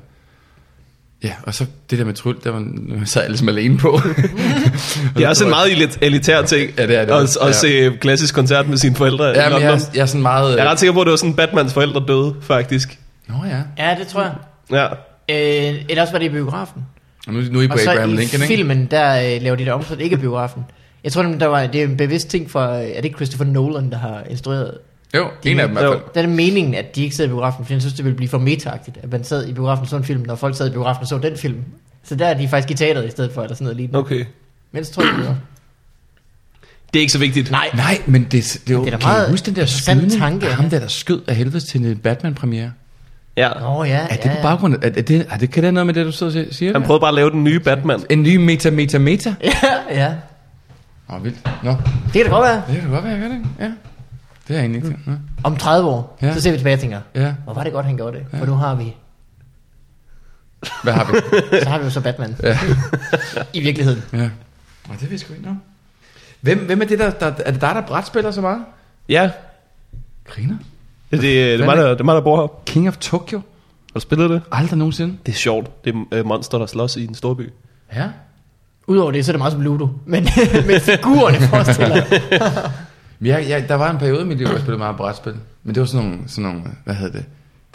Ja, 1.23 1.31
og 1.43 1.53
så 1.53 1.65
det 1.89 1.99
der 1.99 2.05
med 2.05 2.13
tryl, 2.13 2.35
der 2.43 2.51
var, 2.51 2.65
sad 3.05 3.21
jeg 3.21 3.29
ligesom 3.29 3.49
alene 3.49 3.77
på. 3.77 3.99
Det 5.17 5.23
er 5.23 5.29
også 5.29 5.43
en 5.43 5.49
meget 5.49 5.67
elit- 5.71 5.97
elitær 6.01 6.41
ting. 6.41 6.71
Ja, 6.77 6.87
det 6.87 6.95
er 6.95 7.05
det. 7.05 7.11
At, 7.13 7.37
at 7.41 7.47
Ja. 7.47 7.51
se 7.51 7.97
klassisk 8.01 8.35
koncert 8.35 8.67
med 8.69 8.77
sine 8.77 8.95
forældre 8.95 9.31
i 9.35 9.37
ja, 9.37 9.49
men 9.49 9.61
jeg, 9.61 9.79
jeg 9.95 10.01
er 10.01 10.05
sådan 10.05 10.21
meget... 10.21 10.57
Jeg 10.57 10.65
er 10.65 10.69
ret 10.69 10.79
sikker 10.79 10.93
på, 10.93 11.01
at 11.01 11.05
det 11.05 11.11
var 11.11 11.17
sådan, 11.17 11.33
Batmans 11.33 11.73
forældre 11.73 12.03
døde, 12.07 12.35
faktisk. 12.41 12.99
Nå 13.27 13.35
ja, 13.45 13.85
ja, 13.89 13.95
det 13.99 14.07
tror 14.07 14.21
jeg. 14.21 14.33
Ja. 14.71 14.85
Øh, 15.69 15.75
eller 15.89 16.01
også 16.01 16.11
var 16.13 16.19
det 16.19 16.25
i 16.25 16.29
biografen. 16.29 16.81
Og 17.27 17.33
nu, 17.33 17.41
nu 17.51 17.59
er 17.59 17.63
I 17.63 17.67
på 17.67 17.73
Og 17.73 17.79
så 17.79 17.91
Abraham 17.91 18.09
i 18.09 18.15
Lincoln, 18.15 18.41
ikke? 18.41 18.55
filmen, 18.55 18.85
der 18.91 19.35
øh, 19.35 19.41
laver 19.41 19.55
de 19.55 19.65
det 19.65 19.73
om, 19.73 19.83
så 19.83 19.95
det 19.95 20.01
ikke 20.01 20.15
er 20.15 20.19
biografen. 20.19 20.63
Jeg 21.03 21.11
tror 21.11 21.23
der 21.23 21.45
var, 21.45 21.67
det 21.67 21.81
er 21.81 21.85
en 21.85 21.97
bevidst 21.97 22.29
ting 22.29 22.51
for, 22.51 22.61
øh, 22.69 22.83
er 22.83 22.95
det 22.95 23.05
ikke 23.05 23.15
Christopher 23.15 23.45
Nolan, 23.45 23.89
der 23.91 23.97
har 23.97 24.23
instrueret? 24.29 24.77
Jo, 25.15 25.27
en 25.45 25.59
af 25.59 25.67
dem 25.67 25.77
i 25.77 25.79
Jo. 25.79 25.87
hvert 25.87 25.99
fald. 25.99 26.13
Der 26.13 26.21
er 26.21 26.25
det 26.25 26.35
meningen, 26.35 26.75
at 26.75 26.95
de 26.95 27.03
ikke 27.03 27.15
sidder 27.15 27.29
i 27.29 27.31
biografen, 27.31 27.65
fordi 27.65 27.73
jeg 27.73 27.81
synes, 27.81 27.93
det 27.93 28.05
ville 28.05 28.15
blive 28.17 28.29
for 28.29 28.37
metaagtigt, 28.37 28.97
at 29.03 29.11
man 29.11 29.23
sad 29.23 29.47
i 29.47 29.53
biografen 29.53 29.81
og 29.83 29.89
så 29.89 29.95
en 29.97 30.03
film, 30.03 30.21
når 30.25 30.35
folk 30.35 30.57
sad 30.57 30.67
i 30.69 30.71
biografen 30.71 31.01
og 31.01 31.07
så 31.07 31.17
den 31.17 31.37
film. 31.37 31.57
Så 32.03 32.15
der 32.15 32.25
er 32.27 32.33
de 32.33 32.47
faktisk 32.47 32.71
i 32.71 32.73
teateret 32.73 33.07
i 33.07 33.11
stedet 33.11 33.31
for, 33.31 33.41
eller 33.41 33.55
sådan 33.55 33.65
noget 33.65 33.77
lignende. 33.77 33.99
Okay. 33.99 34.25
Men 34.71 34.85
så 34.85 34.91
tror 34.93 35.03
jeg, 35.03 35.13
det. 35.17 35.37
Det 36.93 36.99
er 36.99 37.01
ikke 37.01 37.13
så 37.13 37.19
vigtigt. 37.19 37.51
Nej, 37.51 37.69
Nej, 37.75 38.01
men 38.05 38.23
det, 38.23 38.31
det, 38.31 38.69
er 38.69 38.73
jo, 38.73 38.85
Det 38.85 38.93
er 38.93 38.97
kan 38.97 39.01
I 39.01 39.11
meget 39.11 39.29
huske 39.29 39.45
den 39.45 39.55
der 39.55 39.65
skydning 39.65 40.11
tanke, 40.11 40.47
af 40.47 40.55
ham 40.55 40.69
der, 40.69 40.79
der 40.79 40.87
skød 40.87 41.21
af 41.27 41.35
helvede 41.35 41.59
til 41.59 41.85
en 41.85 41.97
Batman-premiere? 41.97 42.71
Ja. 43.37 43.49
Er 43.49 43.59
Nå 43.59 43.83
ja, 43.83 44.07
ja, 44.09 44.15
det 44.15 44.21
på 44.21 44.27
ja. 44.27 44.41
baggrund 44.41 44.73
af, 44.75 44.87
er, 44.87 44.91
er 44.97 45.01
det, 45.01 45.27
er 45.29 45.37
det, 45.37 45.51
kan 45.51 45.63
det 45.63 45.67
have 45.67 45.71
noget 45.71 45.85
med 45.85 45.93
det, 45.93 46.05
du 46.05 46.11
så 46.11 46.31
siger? 46.31 46.53
siger 46.53 46.73
Han 46.73 46.83
prøvede 46.83 46.99
bare 47.01 47.07
at 47.09 47.13
lave 47.15 47.29
den 47.31 47.43
nye 47.43 47.59
Batman. 47.59 48.03
En 48.09 48.23
ny 48.23 48.35
meta, 48.35 48.69
meta, 48.69 48.97
meta? 48.97 49.35
Ja, 49.43 49.51
ja. 49.91 50.13
Åh, 51.09 51.15
oh, 51.15 51.23
vildt. 51.23 51.49
Nå, 51.63 51.71
Det 51.71 52.13
kan 52.13 52.23
da 52.23 52.29
godt 52.29 52.43
være. 52.43 52.63
det 52.67 52.81
kan 52.81 52.89
godt 52.89 53.03
være, 53.03 53.13
jeg 53.13 53.21
gør 53.21 53.27
det, 53.27 53.35
ikke? 53.35 53.49
Ja. 53.59 53.65
Det 53.65 53.73
er 54.49 54.53
jeg 54.53 54.59
egentlig 54.59 54.83
ikke. 54.83 54.99
Ja. 55.07 55.11
Om 55.43 55.57
30 55.57 55.89
år, 55.89 56.17
Ja. 56.21 56.33
så 56.33 56.41
ser 56.41 56.51
vi 56.51 56.57
tilbage 56.57 56.73
og 56.75 56.79
tænker, 56.79 56.99
ja. 57.15 57.33
hvor 57.43 57.53
var 57.53 57.63
det 57.63 57.73
godt, 57.73 57.85
han 57.85 57.95
gjorde 57.97 58.17
det. 58.17 58.25
For 58.33 58.45
nu 58.45 58.53
har 58.53 58.75
vi, 58.75 58.95
Hvad 60.83 60.93
har 60.93 61.11
vi? 61.11 61.17
så 61.63 61.69
har 61.69 61.77
vi 61.77 61.83
jo 61.83 61.89
så 61.89 62.01
Batman. 62.01 62.35
Ja. 62.43 62.57
I 63.53 63.59
virkeligheden. 63.59 64.03
Ja. 64.13 64.29
Og 64.89 64.93
det 64.93 65.01
vil 65.01 65.09
jeg 65.09 65.19
sgu 65.19 65.33
ikke 65.33 65.45
nå. 65.45 65.55
Hvem, 66.41 66.65
hvem 66.65 66.81
er 66.81 66.85
det 66.85 66.99
der, 66.99 67.09
der, 67.09 67.25
er 67.45 67.51
det 67.51 67.61
dig, 67.61 67.75
der 67.75 67.81
brætspiller 67.81 68.31
så 68.31 68.41
meget? 68.41 68.61
Ja. 69.09 69.31
Griner. 70.27 70.55
Det, 71.11 71.21
det, 71.21 71.21
det, 71.21 71.61
er 71.61 71.65
mig, 71.65 71.77
der, 71.77 71.89
det 71.89 71.99
er 71.99 72.03
mig, 72.03 72.15
der 72.15 72.21
bor 72.21 72.41
her. 72.41 72.47
King 72.65 72.87
of 72.87 72.97
Tokyo? 72.97 73.37
Har 73.37 73.93
du 73.93 73.99
spillet 73.99 74.29
det? 74.29 74.41
Aldrig 74.51 74.77
nogensinde. 74.77 75.17
Det 75.25 75.31
er 75.31 75.35
sjovt. 75.35 75.85
Det 75.85 75.95
er 75.95 76.03
øh, 76.19 76.25
monster, 76.25 76.57
der 76.57 76.65
slås 76.65 76.95
i 76.95 77.05
en 77.05 77.15
storby. 77.15 77.49
Ja. 77.95 78.07
Udover 78.87 79.11
det, 79.11 79.25
så 79.25 79.31
er 79.31 79.33
det 79.33 79.39
meget 79.39 79.51
som 79.53 79.61
Ludo. 79.61 79.87
Men, 80.05 80.27
men 80.67 80.79
figurerne 80.81 81.47
forestiller 81.47 81.95
jeg. 81.95 82.21
Jeg, 83.49 83.65
der 83.69 83.75
var 83.75 83.91
en 83.91 83.97
periode 83.97 84.21
i 84.21 84.25
mit 84.25 84.37
liv, 84.37 84.47
hvor 84.47 84.53
jeg 84.55 84.61
spillede 84.61 84.77
meget 84.77 84.95
brætspil. 84.97 85.35
Men 85.63 85.75
det 85.75 85.81
var 85.81 85.87
sådan 85.87 86.05
nogle, 86.07 86.19
sådan 86.27 86.49
nogle 86.49 86.61
hvad 86.85 86.95
hed 86.95 87.11
det? 87.11 87.25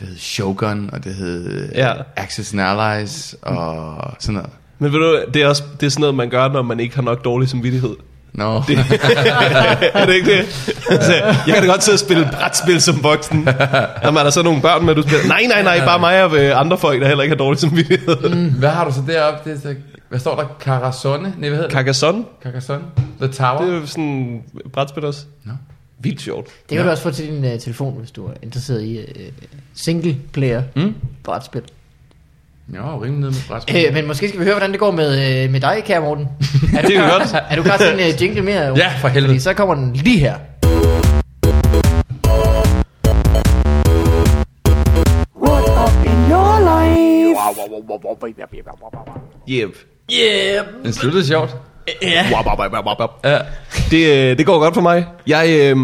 Det 0.00 0.08
hed 0.08 0.16
Shogun, 0.16 0.90
og 0.92 1.04
det 1.04 1.14
hed 1.14 1.68
Ja. 1.74 1.88
ja. 1.88 1.94
Access 2.16 2.52
and 2.52 2.60
Allies, 2.62 3.36
og 3.42 4.12
sådan 4.18 4.34
noget. 4.34 4.50
Men 4.78 4.92
ved 4.92 4.98
du, 4.98 5.24
det 5.34 5.42
er, 5.42 5.46
også, 5.48 5.62
det 5.80 5.86
er 5.86 5.90
sådan 5.90 6.00
noget, 6.00 6.14
man 6.14 6.30
gør, 6.30 6.48
når 6.48 6.62
man 6.62 6.80
ikke 6.80 6.94
har 6.94 7.02
nok 7.02 7.24
dårlig 7.24 7.48
samvittighed. 7.48 7.96
Nå, 8.34 8.62
Det, 8.68 8.78
er 9.94 10.06
det 10.06 10.14
ikke 10.14 10.30
det? 10.30 10.38
Altså, 10.90 11.12
jeg 11.46 11.54
kan 11.54 11.62
da 11.62 11.68
godt 11.68 11.82
sidde 11.84 11.96
og 11.96 11.98
spille 11.98 12.28
brætspil 12.32 12.80
som 12.82 13.02
voksen. 13.02 13.44
Man 14.04 14.16
er 14.26 14.30
så 14.30 14.42
nogle 14.42 14.62
børn 14.62 14.86
med, 14.86 14.94
du 14.94 15.02
spiller. 15.02 15.26
Nej, 15.28 15.42
nej, 15.48 15.62
nej, 15.62 15.84
bare 15.84 15.98
mig 16.00 16.24
og 16.24 16.36
øh, 16.38 16.60
andre 16.60 16.78
folk, 16.78 17.00
der 17.00 17.08
heller 17.08 17.22
ikke 17.22 17.32
har 17.32 17.38
dårlig 17.38 17.60
samvittighed. 17.60 18.16
hvad 18.50 18.68
har 18.68 18.84
du 18.84 18.92
så 18.92 19.02
deroppe? 19.06 19.50
Det 19.50 19.56
er 19.56 19.60
så, 19.60 19.74
hvad 20.08 20.18
står 20.20 20.36
der? 20.36 20.44
Carcassonne? 20.60 21.34
Nej, 21.38 21.48
hvad 21.48 21.50
hedder 21.50 21.62
det? 21.62 21.72
Carcassonne, 21.72 22.24
Carcassonne? 22.42 22.84
The 23.20 23.28
Tower? 23.32 23.60
det 23.62 23.74
er 23.74 23.80
jo 23.80 23.86
sådan 23.86 24.42
brætspil 24.72 25.04
også. 25.04 25.20
Nå. 25.44 25.52
Vildt 25.98 26.20
sjovt. 26.22 26.46
Det 26.68 26.76
kan 26.76 26.84
du 26.84 26.90
også 26.90 27.02
få 27.02 27.10
til 27.10 27.26
din 27.26 27.44
uh, 27.54 27.60
telefon, 27.60 27.98
hvis 27.98 28.10
du 28.10 28.26
er 28.26 28.32
interesseret 28.42 28.82
i 28.82 28.98
uh, 28.98 29.04
single 29.74 30.16
player 30.32 30.62
Mm? 30.76 30.94
brætspil. 31.24 31.62
Jo, 32.76 33.02
rimelig 33.02 33.20
nede 33.20 33.30
med 33.30 33.40
brætspil. 33.48 33.84
Øh, 33.88 33.94
men 33.94 34.06
måske 34.06 34.28
skal 34.28 34.40
vi 34.40 34.44
høre, 34.44 34.54
hvordan 34.54 34.70
det 34.70 34.80
går 34.80 34.90
med, 34.90 35.08
uh, 35.44 35.52
med 35.52 35.60
dig, 35.60 35.82
kære 35.86 36.00
Morten. 36.00 36.28
Er 36.76 36.82
Det 36.82 36.96
er 36.96 37.18
godt. 37.18 37.34
Er 37.50 37.56
du 37.56 37.62
klar 37.62 37.76
til 37.76 37.88
en 37.92 37.94
uh, 38.14 38.22
jingle 38.22 38.42
mere? 38.42 38.78
Ja, 38.78 38.92
for 39.00 39.08
helvede. 39.08 39.30
Fordi 39.30 39.40
så 39.40 39.54
kommer 39.54 39.74
den 39.74 39.92
lige 39.92 40.18
her. 40.18 40.34
What 45.46 45.64
up 45.84 46.06
in 46.06 46.30
your 46.32 46.58
life? 46.60 47.38
Yep. 49.48 49.76
Yeah. 50.12 50.64
Den 50.84 50.92
sluttede 50.92 51.26
sjovt. 51.26 51.56
Ja. 52.02 52.26
Ja. 53.24 53.38
Det, 53.90 54.30
øh, 54.30 54.38
det 54.38 54.46
går 54.46 54.58
godt 54.58 54.74
for 54.74 54.80
mig. 54.80 55.06
Jeg, 55.26 55.48
øh, 55.48 55.76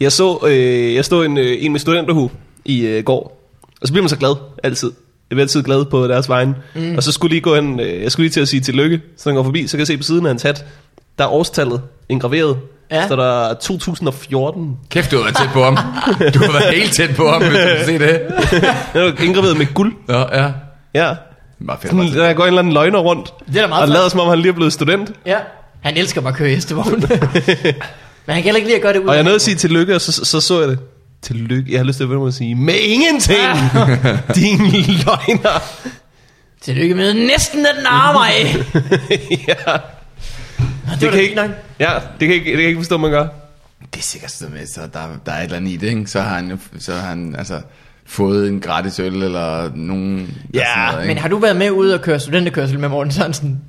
jeg 0.00 0.12
så 0.12 0.38
øh, 0.46 0.94
jeg 0.94 1.04
stod 1.04 1.26
en, 1.26 1.38
øh, 1.38 1.56
en 1.64 1.72
med 1.72 1.80
studenterhue 1.80 2.30
i 2.64 2.86
øh, 2.86 3.04
går, 3.04 3.40
og 3.80 3.86
så 3.86 3.92
bliver 3.92 4.02
man 4.02 4.08
så 4.08 4.16
glad 4.18 4.34
altid. 4.62 4.92
Jeg 5.34 5.36
bliver 5.36 5.44
altid 5.44 5.62
glad 5.62 5.84
på 5.84 6.08
deres 6.08 6.28
vegne. 6.28 6.54
Mm. 6.74 6.96
Og 6.96 7.02
så 7.02 7.12
skulle 7.12 7.30
lige 7.30 7.40
gå 7.40 7.54
hen, 7.54 7.80
øh, 7.80 8.02
jeg 8.02 8.12
skulle 8.12 8.24
lige 8.24 8.32
til 8.32 8.40
at 8.40 8.48
sige 8.48 8.60
tillykke, 8.60 9.00
så 9.18 9.28
han 9.28 9.36
går 9.36 9.42
forbi, 9.42 9.66
så 9.66 9.70
kan 9.72 9.78
jeg 9.78 9.86
se 9.86 9.96
på 9.96 10.02
siden 10.02 10.26
af 10.26 10.30
hans 10.30 10.42
hat, 10.42 10.64
der 11.18 11.24
er 11.24 11.28
årstallet 11.28 11.80
indgraveret. 12.08 12.56
Ja. 12.90 12.96
Ja. 13.00 13.08
Så 13.08 13.16
der 13.16 13.48
er 13.50 13.54
2014. 13.54 14.76
Kæft, 14.90 15.10
du 15.10 15.16
har 15.16 15.22
været 15.22 15.36
tæt 15.36 15.48
på 15.52 15.64
ham. 15.64 15.74
Du 16.34 16.38
har 16.38 16.52
været 16.52 16.74
helt 16.74 16.92
tæt 16.92 17.10
på 17.16 17.28
ham, 17.30 17.42
hvis 17.42 17.52
du 17.52 17.58
kan 17.58 17.86
se 17.86 17.98
det. 17.98 18.20
Den 18.92 19.00
er 19.02 19.22
indgraveret 19.24 19.58
med 19.58 19.66
guld. 19.74 19.92
Nå, 20.08 20.18
ja. 20.32 20.50
Ja. 20.94 21.14
Bare 21.66 21.76
fedt. 21.82 21.90
Sådan, 21.92 22.12
der 22.14 22.32
går 22.32 22.42
en 22.42 22.46
eller 22.48 22.58
anden 22.58 22.72
løgner 22.74 22.98
rundt. 22.98 23.32
Det 23.46 23.56
er 23.56 23.60
da 23.60 23.66
meget 23.66 23.82
Og 23.82 23.88
flot. 23.88 23.94
lader 23.96 24.08
som 24.08 24.20
om 24.20 24.28
han 24.28 24.38
lige 24.38 24.48
er 24.48 24.54
blevet 24.54 24.72
student. 24.72 25.12
Ja. 25.26 25.36
Han 25.80 25.96
elsker 25.96 26.20
bare 26.20 26.30
at 26.32 26.36
køre 26.36 26.48
hestevogn. 26.48 26.90
Men 28.26 28.34
han 28.34 28.42
kan 28.42 28.42
heller 28.44 28.56
ikke 28.56 28.68
lide 28.68 28.76
at 28.76 28.82
gøre 28.82 28.92
det 28.92 28.98
ud. 29.00 29.06
Og 29.06 29.14
jeg 29.14 29.22
nåede 29.22 29.34
at 29.34 29.42
sige 29.42 29.54
tillykke, 29.54 29.94
og 29.94 30.00
så, 30.00 30.12
så 30.24 30.40
så 30.40 30.60
jeg 30.60 30.68
det. 30.68 30.78
Tillykke. 31.24 31.72
Jeg 31.72 31.80
har 31.80 31.84
lyst 31.84 31.98
til 31.98 32.08
at 32.26 32.34
sige, 32.34 32.54
med 32.54 32.74
ingenting, 32.74 33.38
din 34.36 34.58
løgner. 34.86 35.62
Tillykke 36.60 36.94
med 36.94 37.14
næsten 37.14 37.66
at 37.66 37.82
narre 37.82 38.12
mig. 38.14 38.64
ja. 39.48 39.72
det 40.92 41.00
Det 41.00 41.10
kan, 41.10 41.20
ikke, 41.20 41.34
nok. 41.34 41.50
ja, 41.80 41.92
det 42.20 42.28
kan 42.28 42.34
ikke, 42.34 42.50
det 42.50 42.56
kan 42.58 42.66
ikke 42.66 42.80
forstå, 42.80 42.96
man 42.96 43.10
gør. 43.10 43.26
Det 43.94 44.00
er 44.00 44.02
sikkert 44.02 44.30
sådan 44.30 44.54
med, 44.54 44.66
så 44.66 44.80
der, 44.80 45.00
der 45.26 45.32
er 45.32 45.38
et 45.38 45.44
eller 45.44 45.56
andet 45.56 45.70
i 45.70 45.76
det, 45.76 45.86
ikke? 45.88 46.06
Så 46.06 46.20
har 46.20 46.34
han, 46.36 46.50
jo, 46.50 46.56
så 46.78 46.92
har 46.92 47.08
han 47.08 47.34
altså, 47.38 47.60
fået 48.06 48.48
en 48.48 48.60
gratis 48.60 48.98
øl, 48.98 49.22
eller 49.22 49.70
nogen... 49.74 50.38
Ja, 50.54 50.60
sådan 50.74 50.92
noget, 50.92 51.06
Men 51.06 51.18
har 51.18 51.28
du 51.28 51.38
været 51.38 51.56
med 51.56 51.70
ude 51.70 51.94
og 51.94 52.00
køre 52.00 52.20
studenterkørsel 52.20 52.78
med 52.78 52.88
Morten 52.88 53.12
Sørensen? 53.12 53.60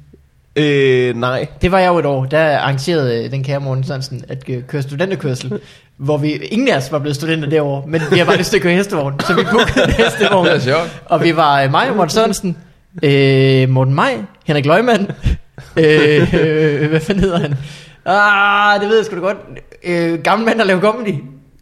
Øh, 0.56 1.16
nej. 1.16 1.48
Det 1.62 1.72
var 1.72 1.80
jeg 1.80 1.88
jo 1.88 1.98
et 2.00 2.06
år. 2.06 2.26
Der 2.26 2.58
arrangerede 2.58 3.24
øh, 3.24 3.32
den 3.32 3.44
kære 3.44 3.60
Morten 3.60 3.84
Sørensen 3.84 4.24
at 4.28 4.50
øh, 4.50 4.64
køre 4.64 4.82
studenterkørsel. 4.82 5.60
hvor 5.98 6.18
vi, 6.18 6.32
ingen 6.32 6.68
af 6.68 6.78
os 6.78 6.92
var 6.92 7.00
blevet 7.00 7.16
studenter 7.16 7.50
derovre, 7.50 7.84
men 7.88 8.02
vi 8.12 8.18
har 8.18 8.26
bare 8.26 8.38
lyst 8.38 8.50
til 8.50 8.58
at 8.58 8.64
køre 8.64 8.74
hestevogn. 8.74 9.20
Så 9.20 9.34
vi 9.34 9.44
bookede 9.52 9.92
hestevogn. 9.92 10.46
Det 10.48 10.56
er 10.56 10.60
sjovt. 10.60 11.02
Og 11.06 11.24
vi 11.24 11.36
var 11.36 11.64
øh, 11.64 11.72
mig 11.72 11.90
og 11.90 11.96
Morten 11.96 12.10
Sørensen, 12.10 12.58
øh, 13.04 13.70
Morten 13.70 13.94
Maj, 13.94 14.18
Henrik 14.46 14.66
Løgman, 14.66 15.12
øh, 15.78 16.34
øh, 16.42 16.90
hvad 16.90 17.00
fanden 17.00 17.24
hedder 17.24 17.40
han? 17.40 17.56
Ah, 18.06 18.82
det 18.82 18.90
ved 18.90 18.98
jeg 18.98 19.06
sgu 19.06 19.16
da 19.16 19.22
godt. 19.22 19.38
Øh, 19.84 20.20
gammel 20.20 20.46
mand, 20.46 20.60
der 20.60 20.66
laver 20.66 20.82
comedy. 20.82 21.14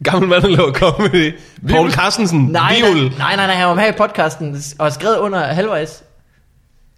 Gammel 0.04 0.28
mand, 0.28 0.42
der 0.42 0.48
laver 0.48 0.72
comedy. 0.72 1.34
Paul 1.68 1.90
Carstensen. 1.90 2.40
Nej, 2.40 2.76
nej, 3.18 3.36
nej, 3.36 3.46
nej, 3.46 3.54
han 3.54 3.68
var 3.68 3.74
med 3.74 3.88
i 3.88 3.92
podcasten 3.92 4.56
og 4.78 4.92
skrevet 4.92 5.16
under 5.16 5.38
halvvejs. 5.38 6.02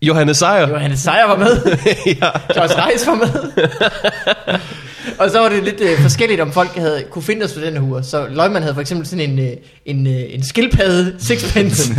Johannes 0.06 0.38
Sejer. 0.38 0.68
Johannes 0.68 1.02
Sejer 1.02 1.26
var 1.26 1.36
med. 1.36 1.56
ja. 2.20 2.32
Joyce 2.56 2.74
Reis 2.76 3.06
var 3.06 3.14
med. 3.14 4.60
og 5.18 5.30
så 5.30 5.38
var 5.38 5.48
det 5.48 5.62
lidt 5.64 5.80
øh, 5.80 5.98
forskelligt, 5.98 6.40
om 6.40 6.52
folk 6.52 6.68
havde 6.76 7.04
kunne 7.10 7.22
finde 7.22 7.40
deres 7.40 7.50
studenterhuer. 7.50 8.02
Så 8.02 8.26
Løgman 8.30 8.62
havde 8.62 8.74
for 8.74 8.80
eksempel 8.80 9.06
sådan 9.06 9.30
en, 9.30 9.38
øh, 9.38 9.52
en, 9.86 10.06
øh, 10.06 10.22
en 10.28 10.42
skildpadde 10.42 11.14
sixpence. 11.18 11.94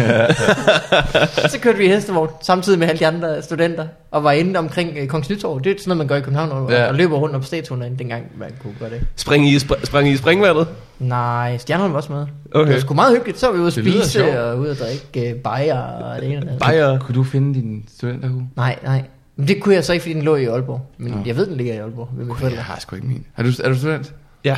så 1.51 1.59
kørte 1.61 1.77
vi 1.77 1.85
i 1.85 1.87
hestevogn, 1.87 2.29
samtidig 2.43 2.79
med 2.79 2.87
alle 2.87 2.99
de 2.99 3.07
andre 3.07 3.41
studenter, 3.41 3.87
og 4.11 4.23
var 4.23 4.31
inde 4.31 4.59
omkring 4.59 4.97
øh, 4.97 5.07
Kongens 5.07 5.29
Nytorv. 5.29 5.61
Det 5.63 5.71
er 5.71 5.75
sådan 5.79 5.89
noget, 5.89 5.97
man 5.97 6.07
gør 6.07 6.15
i 6.15 6.21
København, 6.21 6.51
og, 6.51 6.71
Ja. 6.71 6.87
og 6.87 6.95
løber 6.95 7.17
rundt 7.17 7.35
om 7.35 7.43
statuen 7.43 7.81
derinde, 7.81 7.97
dengang 7.99 8.23
man 8.39 8.49
kunne 8.61 8.73
gøre 8.79 8.89
det. 8.89 9.01
Spring 9.15 9.49
i, 9.49 9.55
spr- 9.57 9.85
sprang 9.85 10.09
i 10.09 10.17
springvandet. 10.17 10.67
Nej, 10.99 11.57
stjernerne 11.57 11.89
var 11.93 11.97
også 11.97 12.11
med. 12.11 12.25
Okay. 12.55 12.67
Det 12.67 12.73
var 12.75 12.81
sgu 12.81 12.93
meget 12.93 13.13
hyggeligt. 13.15 13.39
Så 13.39 13.45
var 13.45 13.53
vi 13.53 13.59
ude 13.59 13.67
at 13.67 13.73
spise 13.73 14.39
og 14.41 14.59
ude 14.59 14.71
at 14.71 14.79
drikke 14.79 15.29
øh, 15.29 15.35
bajer 15.35 15.79
og 15.81 16.21
det 16.21 16.27
ene 16.29 16.37
og 16.37 16.41
det 16.41 16.47
andet. 16.47 16.59
Bajer. 16.59 16.99
Kunne 16.99 17.15
du 17.15 17.23
finde 17.23 17.53
din 17.53 17.83
studenterhue? 17.97 18.43
Nej, 18.55 18.75
nej. 18.83 19.03
Det 19.37 19.61
kunne 19.61 19.75
jeg 19.75 19.83
så 19.83 19.93
ikke, 19.93 20.03
fordi 20.03 20.13
den 20.13 20.21
lå 20.21 20.35
i 20.35 20.45
Aalborg. 20.45 20.81
Men 20.97 21.11
Nå. 21.11 21.17
jeg 21.25 21.35
ved, 21.35 21.45
den 21.47 21.57
ligger 21.57 21.73
i 21.73 21.77
Aalborg 21.77 22.09
ved 22.17 22.25
mine 22.25 22.55
Jeg 22.55 22.63
har 22.63 22.79
sgu 22.79 22.95
ikke 22.95 23.07
min. 23.07 23.25
Er 23.37 23.43
du, 23.43 23.49
er 23.63 23.69
du 23.69 23.75
student? 23.77 24.13
Ja. 24.43 24.57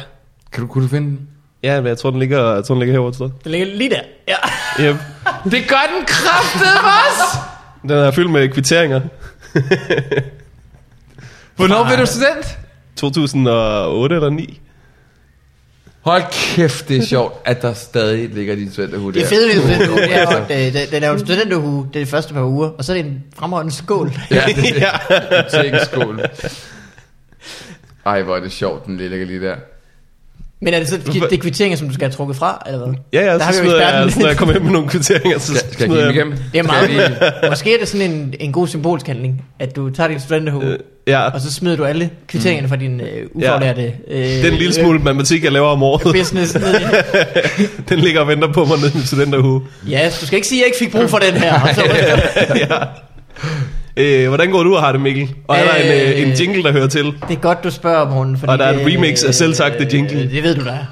Kan 0.52 0.62
du, 0.62 0.68
kunne 0.68 0.84
du 0.84 0.90
finde 0.90 1.08
den? 1.10 1.28
Ja, 1.64 1.82
men 1.82 1.88
jeg 1.88 1.98
tror, 1.98 2.10
den 2.10 2.20
ligger, 2.20 2.54
jeg 2.54 2.64
tror, 2.66 2.76
den 2.76 2.80
ligger 2.80 2.94
herovre 2.94 3.10
et 3.10 3.16
sted. 3.16 3.30
Den 3.44 3.52
ligger 3.52 3.68
lige 3.68 3.90
der. 3.90 4.02
Ja. 4.28 4.36
Yep. 4.90 4.96
Det 5.52 5.68
gør 5.68 5.84
den 5.96 6.06
kraftede 6.08 6.72
også! 6.74 7.38
Den 7.82 7.92
er 7.92 8.12
fyldt 8.12 8.32
med 8.32 8.50
kvitteringer. 8.50 9.02
Hvornår 11.56 11.86
blev 11.86 11.98
du 11.98 12.06
student? 12.16 12.58
2008 12.96 14.16
eller 14.16 14.30
9. 14.30 14.62
Hold 16.02 16.24
kæft, 16.32 16.90
det 16.90 16.98
er 16.98 17.06
sjovt, 17.06 17.34
at 17.46 17.62
der 17.62 17.74
stadig 17.74 18.30
ligger 18.30 18.56
din 18.56 18.72
studenterhue 18.72 19.14
der. 19.14 19.20
Det 19.20 19.28
fede 19.28 19.48
ved 19.48 19.62
studenterhue, 19.62 19.98
det 20.02 20.16
er 20.16 20.22
jo, 20.32 20.38
at 20.50 20.68
øh, 20.86 20.92
den- 20.92 21.04
er 21.04 21.08
jo 21.08 21.14
en 21.14 21.20
studenterhue, 21.20 21.88
det 21.94 22.00
er 22.02 22.06
de 22.06 22.10
første 22.12 22.34
par 22.34 22.44
uger, 22.44 22.68
og 22.70 22.84
så 22.86 22.94
er 22.94 22.98
det 22.98 23.06
en 23.06 23.24
fremragende 23.36 23.74
skål. 23.74 24.12
Ja, 24.32 24.44
det 24.56 24.64
ja. 24.76 24.90
er 25.10 25.62
en 25.62 25.80
skål. 25.86 26.22
Ej, 28.06 28.22
hvor 28.22 28.36
er 28.36 28.40
det 28.40 28.52
sjovt, 28.52 28.86
den 28.86 28.98
ligger 28.98 29.26
lige 29.26 29.42
der. 29.42 29.56
Men 30.62 30.74
er 30.74 30.80
det 30.80 30.88
så 30.90 30.98
det 30.98 31.34
er 31.34 31.38
kvitteringer, 31.38 31.78
som 31.78 31.88
du 31.88 31.94
skal 31.94 32.06
have 32.08 32.14
trukket 32.16 32.36
fra, 32.38 32.64
eller 32.66 32.86
hvad? 32.86 32.96
Ja, 33.14 33.26
ja, 33.26 33.34
Der 33.34 33.44
har 33.44 33.52
så 33.52 33.62
vi 33.62 33.68
jo 33.68 33.72
smider 33.74 33.90
jeg, 34.00 34.12
når 34.20 34.28
jeg 34.28 34.38
kommer 34.38 34.54
hjem 34.54 34.64
med 34.64 34.72
nogle 34.72 34.88
kvitteringer, 34.90 35.40
så 35.40 35.56
Skal, 35.56 35.74
skal 35.74 35.84
jeg 35.84 35.88
smider 35.88 36.12
give 36.12 36.22
dem 36.24 36.32
igennem? 36.32 36.34
Det 36.38 36.44
er 36.44 36.50
jeg 36.54 36.66
meget, 36.66 36.90
lige- 37.42 37.50
måske 37.50 37.74
er 37.74 37.80
det 37.80 37.88
sådan 37.88 38.12
en, 38.12 38.34
en 38.40 38.52
god 38.52 38.68
symbolsk 38.68 39.08
handling, 39.08 39.46
at 39.60 39.76
du 39.76 39.90
tager 39.90 40.08
din 40.08 40.20
studenterhue, 40.20 40.64
Øh, 40.64 40.78
ja, 41.08 41.22
og 41.30 41.42
så 41.42 41.54
smider 41.54 41.76
du 41.78 41.86
alle 41.86 42.10
kvitteringerne 42.28 42.68
fra 42.70 42.76
din 42.76 43.02
øh, 43.02 43.28
ufaglærte 43.34 43.94
øh, 44.08 44.44
den 44.44 44.54
lille 44.54 44.74
smule 44.74 45.00
matematik, 45.00 45.44
jeg 45.44 45.52
laver 45.52 45.68
om 45.68 45.84
året, 45.84 46.02
business 46.16 46.58
den 47.90 48.00
ligger 48.00 48.22
og 48.22 48.28
venter 48.28 48.54
på 48.54 48.66
mig 48.66 48.78
nede 48.78 48.90
i 48.90 48.96
min 48.96 49.06
studenterhue. 49.06 49.62
Ja, 49.90 50.12
du 50.22 50.26
skal 50.26 50.36
ikke 50.36 50.48
sige, 50.48 50.60
at 50.60 50.62
jeg 50.62 50.68
ikke 50.68 50.78
fik 50.80 50.92
brug 50.92 51.10
for 51.10 51.18
den 51.18 51.34
her. 51.42 51.62
Og 51.62 51.70
så, 51.76 51.82
ja. 52.56 52.78
Øh, 54.00 54.28
hvordan 54.28 54.52
går 54.52 54.64
du 54.64 54.76
og 54.76 54.82
har 54.82 54.92
det, 54.92 55.02
Mikkel? 55.02 55.36
Og 55.48 55.58
er 55.58 55.64
der 55.64 55.76
en, 55.76 56.14
øh, 56.14 56.22
en 56.22 56.34
jingle, 56.34 56.64
der 56.64 56.72
hører 56.72 56.88
til? 56.88 57.06
det 57.06 57.38
er 57.38 57.42
godt, 57.42 57.64
du 57.64 57.72
spørger, 57.72 58.10
Morten. 58.10 58.38
Fordi 58.38 58.52
Og 58.52 58.58
der 58.60 58.66
er 58.66 58.80
et 58.80 58.94
remix 58.94 59.24
af 59.24 59.36
selvsagte 59.36 59.88
jingle. 59.94 60.22
Øh, 60.24 60.32
det 60.32 60.44
ved 60.44 60.56
du, 60.56 60.66
der 60.66 60.72
er. 60.72 60.86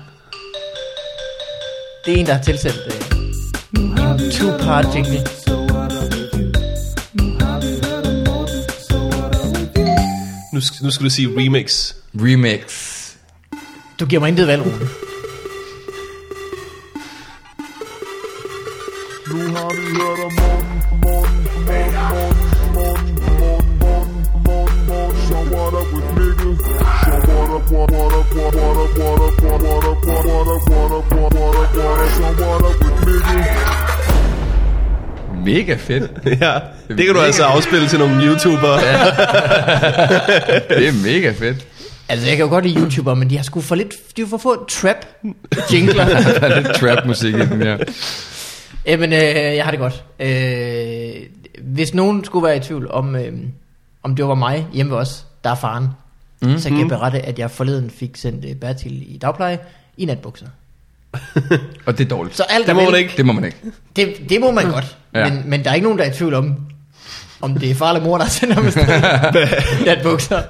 Det 2.05 2.14
er 2.14 2.18
en, 2.18 2.26
der 2.26 2.34
har 2.34 2.41
tilsendt 2.41 2.78
øh, 2.88 3.84
en 3.84 4.32
two-part 4.32 4.95
jingle. 4.95 5.20
Nu, 10.53 10.60
nu 10.82 10.91
skal 10.91 11.03
du 11.05 11.10
sige 11.10 11.28
remix. 11.38 11.93
Remix. 12.16 12.62
Du 13.99 14.05
giver 14.05 14.20
mig 14.20 14.30
intet 14.30 14.47
valg, 14.47 14.62
Rune. 14.62 14.74
Nu 19.32 19.55
har 19.55 19.70
vi 19.70 19.99
hørt 19.99 20.26
om 20.26 20.57
up 26.18 26.24
Mikkel? 26.24 26.57
So 26.57 27.13
what 27.38 27.51
up, 27.51 27.72
what, 27.72 27.91
what 27.91 28.13
up, 28.13 28.36
what, 28.36 28.55
what 28.55 28.78
up, 28.84 28.97
what 28.97 29.22
up, 29.22 29.38
what, 29.38 29.61
what 29.61 29.86
up, 29.86 30.05
what, 30.05 30.26
what 30.26 30.47
up, 30.47 30.70
what 30.70 30.91
up, 30.91 31.11
what, 31.11 31.34
what 31.34 31.55
up, 31.55 31.76
what 31.76 31.99
up, 31.99 32.09
so 32.18 32.28
what 32.41 32.65
up 32.65 32.80
with 32.84 32.97
Mikkel? 33.05 33.78
Mega 35.45 35.76
fedt. 35.76 36.11
ja, 36.41 36.59
det 36.88 37.05
kan 37.05 37.15
du 37.15 37.22
altså 37.22 37.43
afspille 37.43 37.88
til 37.88 37.99
nogle 37.99 38.26
YouTubere. 38.26 38.78
Det 40.80 40.88
er 40.88 41.03
mega 41.03 41.32
fedt. 41.32 41.68
Altså, 42.09 42.28
jeg 42.28 42.38
kan 42.38 42.45
jo 42.45 42.49
godt 42.49 42.65
lide 42.65 42.80
YouTuber, 42.80 43.13
men 43.13 43.30
de 43.30 43.36
har 43.36 43.43
sgu 43.43 43.61
for 43.61 43.76
lidt, 43.76 43.93
de 44.18 44.22
har 44.22 44.28
for 44.28 44.38
få 44.38 44.65
trap 44.65 45.05
jingler. 45.74 46.05
Der 46.39 46.47
er 46.47 46.61
lidt 46.61 46.76
trap 46.76 47.05
musik 47.05 47.36
i 47.36 47.39
den, 47.39 47.61
ja. 47.61 47.78
Jamen, 48.86 49.13
øh, 49.13 49.20
jeg 49.55 49.63
har 49.63 49.72
det 49.72 49.80
godt. 49.80 50.03
Øh, 50.20 51.24
hvis 51.61 51.93
nogen 51.93 52.24
skulle 52.26 52.47
være 52.47 52.57
i 52.57 52.59
tvivl 52.59 52.91
om, 52.91 53.15
øh, 53.15 53.34
om 54.03 54.15
det 54.15 54.28
var 54.28 54.36
mig 54.36 54.68
hjemme 54.74 54.91
ved 54.91 54.99
os, 54.99 55.26
der 55.43 55.49
er 55.49 55.55
faren, 55.55 55.88
mm, 56.42 56.58
så 56.58 56.70
kan 56.70 56.80
jeg 56.80 56.88
berette, 56.88 57.20
at 57.20 57.40
jeg 57.40 57.52
forleden 57.52 57.90
fik 57.90 58.18
sendt 58.18 58.46
øh, 58.46 58.56
Bertil 58.56 59.16
i 59.16 59.18
dagpleje 59.18 59.60
i 59.98 60.06
natbukser. 60.06 60.46
Og 61.86 61.98
det 61.98 62.06
er 62.06 62.10
dårligt. 62.10 62.38
Så 62.38 62.44
alt 62.50 62.68
Det 62.68 62.76
må 62.76 62.82
vel- 62.82 62.92
man 62.92 63.00
ikke. 63.00 63.14
Det 63.18 63.26
må 63.26 63.34
man 63.34 63.44
ikke. 63.44 63.58
Det, 63.96 64.16
det 64.30 64.42
må 64.42 64.52
man 64.52 64.72
godt, 64.72 64.98
Ja. 65.16 65.30
men, 65.30 65.42
men 65.46 65.64
der 65.64 65.70
er 65.70 65.74
ikke 65.74 65.84
nogen, 65.86 66.00
der 66.00 66.06
er 66.06 66.10
i 66.12 66.14
tvivl 66.14 66.34
om, 66.34 66.56
om 67.42 67.54
det 67.54 67.72
er 67.72 67.76
far 67.76 67.90
eller 67.94 68.04
mor, 68.06 68.18
der 68.18 68.26
sender 68.26 68.56
ham 68.56 68.66
afsted 68.66 68.86
natbukser. 69.86 70.42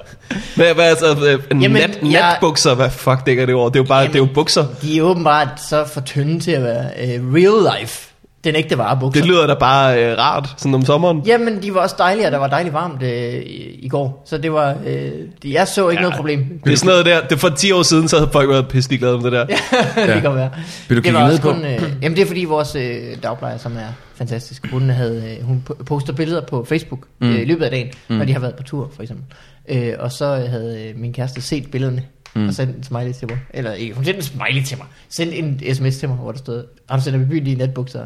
Hvad, 0.56 0.74
hvad 0.74 0.84
altså, 0.84 1.06
øh, 1.26 1.38
Jamen, 1.50 1.62
Jamen, 1.62 1.72
nat, 1.82 1.98
jeg- 2.12 2.30
natbukser, 2.32 2.74
hvad 2.74 2.90
fuck 2.90 3.26
dækker 3.26 3.46
det 3.46 3.54
over? 3.54 3.68
Det 3.70 3.78
er 3.78 3.82
jo 3.84 3.88
bare, 3.88 3.98
Jamen, 3.98 4.12
det 4.12 4.20
er 4.20 4.26
jo 4.26 4.32
bukser. 4.34 4.66
De 4.82 4.98
er 4.98 5.02
åbenbart 5.02 5.60
så 5.68 5.84
for 5.86 6.00
tynde 6.00 6.40
til 6.40 6.50
at 6.50 6.62
være 6.62 6.84
øh, 6.98 7.34
real 7.34 7.80
life. 7.80 8.07
Den 8.44 8.56
ægte 8.56 8.78
vare 8.78 8.98
bukser. 9.00 9.20
Det 9.20 9.30
lyder 9.30 9.46
da 9.46 9.54
bare 9.54 10.04
øh, 10.04 10.18
rart, 10.18 10.54
sådan 10.56 10.74
om 10.74 10.84
sommeren. 10.84 11.22
Jamen, 11.26 11.62
de 11.62 11.74
var 11.74 11.80
også 11.80 11.94
dejlige, 11.98 12.26
og 12.26 12.32
der 12.32 12.38
var 12.38 12.48
dejligt 12.48 12.74
varmt 12.74 13.02
øh, 13.02 13.42
i, 13.78 13.88
går. 13.88 14.22
Så 14.26 14.38
det 14.38 14.52
var, 14.52 14.76
øh, 14.86 15.12
det, 15.42 15.52
jeg 15.52 15.68
så 15.68 15.88
ikke 15.88 16.00
ja. 16.00 16.02
noget 16.02 16.16
problem. 16.16 16.60
Det 16.64 16.72
er 16.72 16.76
sådan 16.76 16.88
noget 16.88 17.06
der, 17.06 17.20
det 17.26 17.40
for 17.40 17.48
10 17.48 17.72
år 17.72 17.82
siden, 17.82 18.08
så 18.08 18.16
havde 18.16 18.30
folk 18.32 18.50
været 18.50 18.68
pisselig 18.68 18.98
glade 18.98 19.16
med 19.16 19.24
det 19.24 19.32
der. 19.32 19.46
Ja, 19.96 20.14
det 20.14 20.22
kan 20.22 20.34
være. 20.34 20.50
Vil 20.88 20.96
du 20.96 21.00
det 21.00 21.04
kigge 21.04 21.18
var 21.18 21.24
også 21.30 21.42
på? 21.42 21.52
kun, 21.52 21.64
øh, 21.64 21.82
jamen 22.02 22.16
det 22.16 22.22
er 22.22 22.26
fordi 22.26 22.44
vores 22.44 22.74
øh, 22.74 23.00
dagplejer, 23.22 23.58
som 23.58 23.76
er 23.76 23.92
fantastisk, 24.14 24.66
hun, 24.70 24.90
havde, 24.90 25.36
øh, 25.40 25.46
hun 25.46 25.64
po- 25.70 25.82
poster 25.84 26.12
billeder 26.12 26.46
på 26.46 26.64
Facebook 26.68 27.06
mm. 27.20 27.28
øh, 27.28 27.40
i 27.40 27.44
løbet 27.44 27.64
af 27.64 27.70
dagen, 27.70 27.88
mm. 28.08 28.16
når 28.16 28.24
de 28.24 28.32
har 28.32 28.40
været 28.40 28.54
på 28.54 28.62
tur 28.62 28.90
for 28.94 29.02
eksempel. 29.02 29.24
Øh, 29.68 29.92
og 29.98 30.12
så 30.12 30.24
øh, 30.24 30.50
havde 30.50 30.88
øh, 30.88 31.00
min 31.00 31.12
kæreste 31.12 31.40
set 31.42 31.70
billederne 31.70 32.02
mm. 32.34 32.48
og 32.48 32.54
sendt 32.54 32.76
en 32.76 32.82
smiley 32.82 33.12
til 33.12 33.28
mig. 33.28 33.38
Eller 33.50 33.72
ikke, 33.72 33.94
hun 33.94 34.04
sendte 34.04 34.18
en 34.18 34.24
smiley 34.24 34.64
til 34.64 34.78
mig. 34.78 34.86
Sendte 35.08 35.36
en 35.36 35.74
sms 35.74 35.96
til 35.98 36.08
mig, 36.08 36.18
hvor 36.18 36.32
der 36.32 36.38
stod, 36.38 36.64
har 36.88 36.96
du 36.96 37.02
sendt 37.02 37.22
i 37.22 37.24
byen 37.24 37.46
i 37.46 37.54
natbukser? 37.54 38.04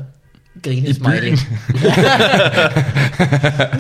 Grine 0.64 0.94
smiley. 0.94 1.30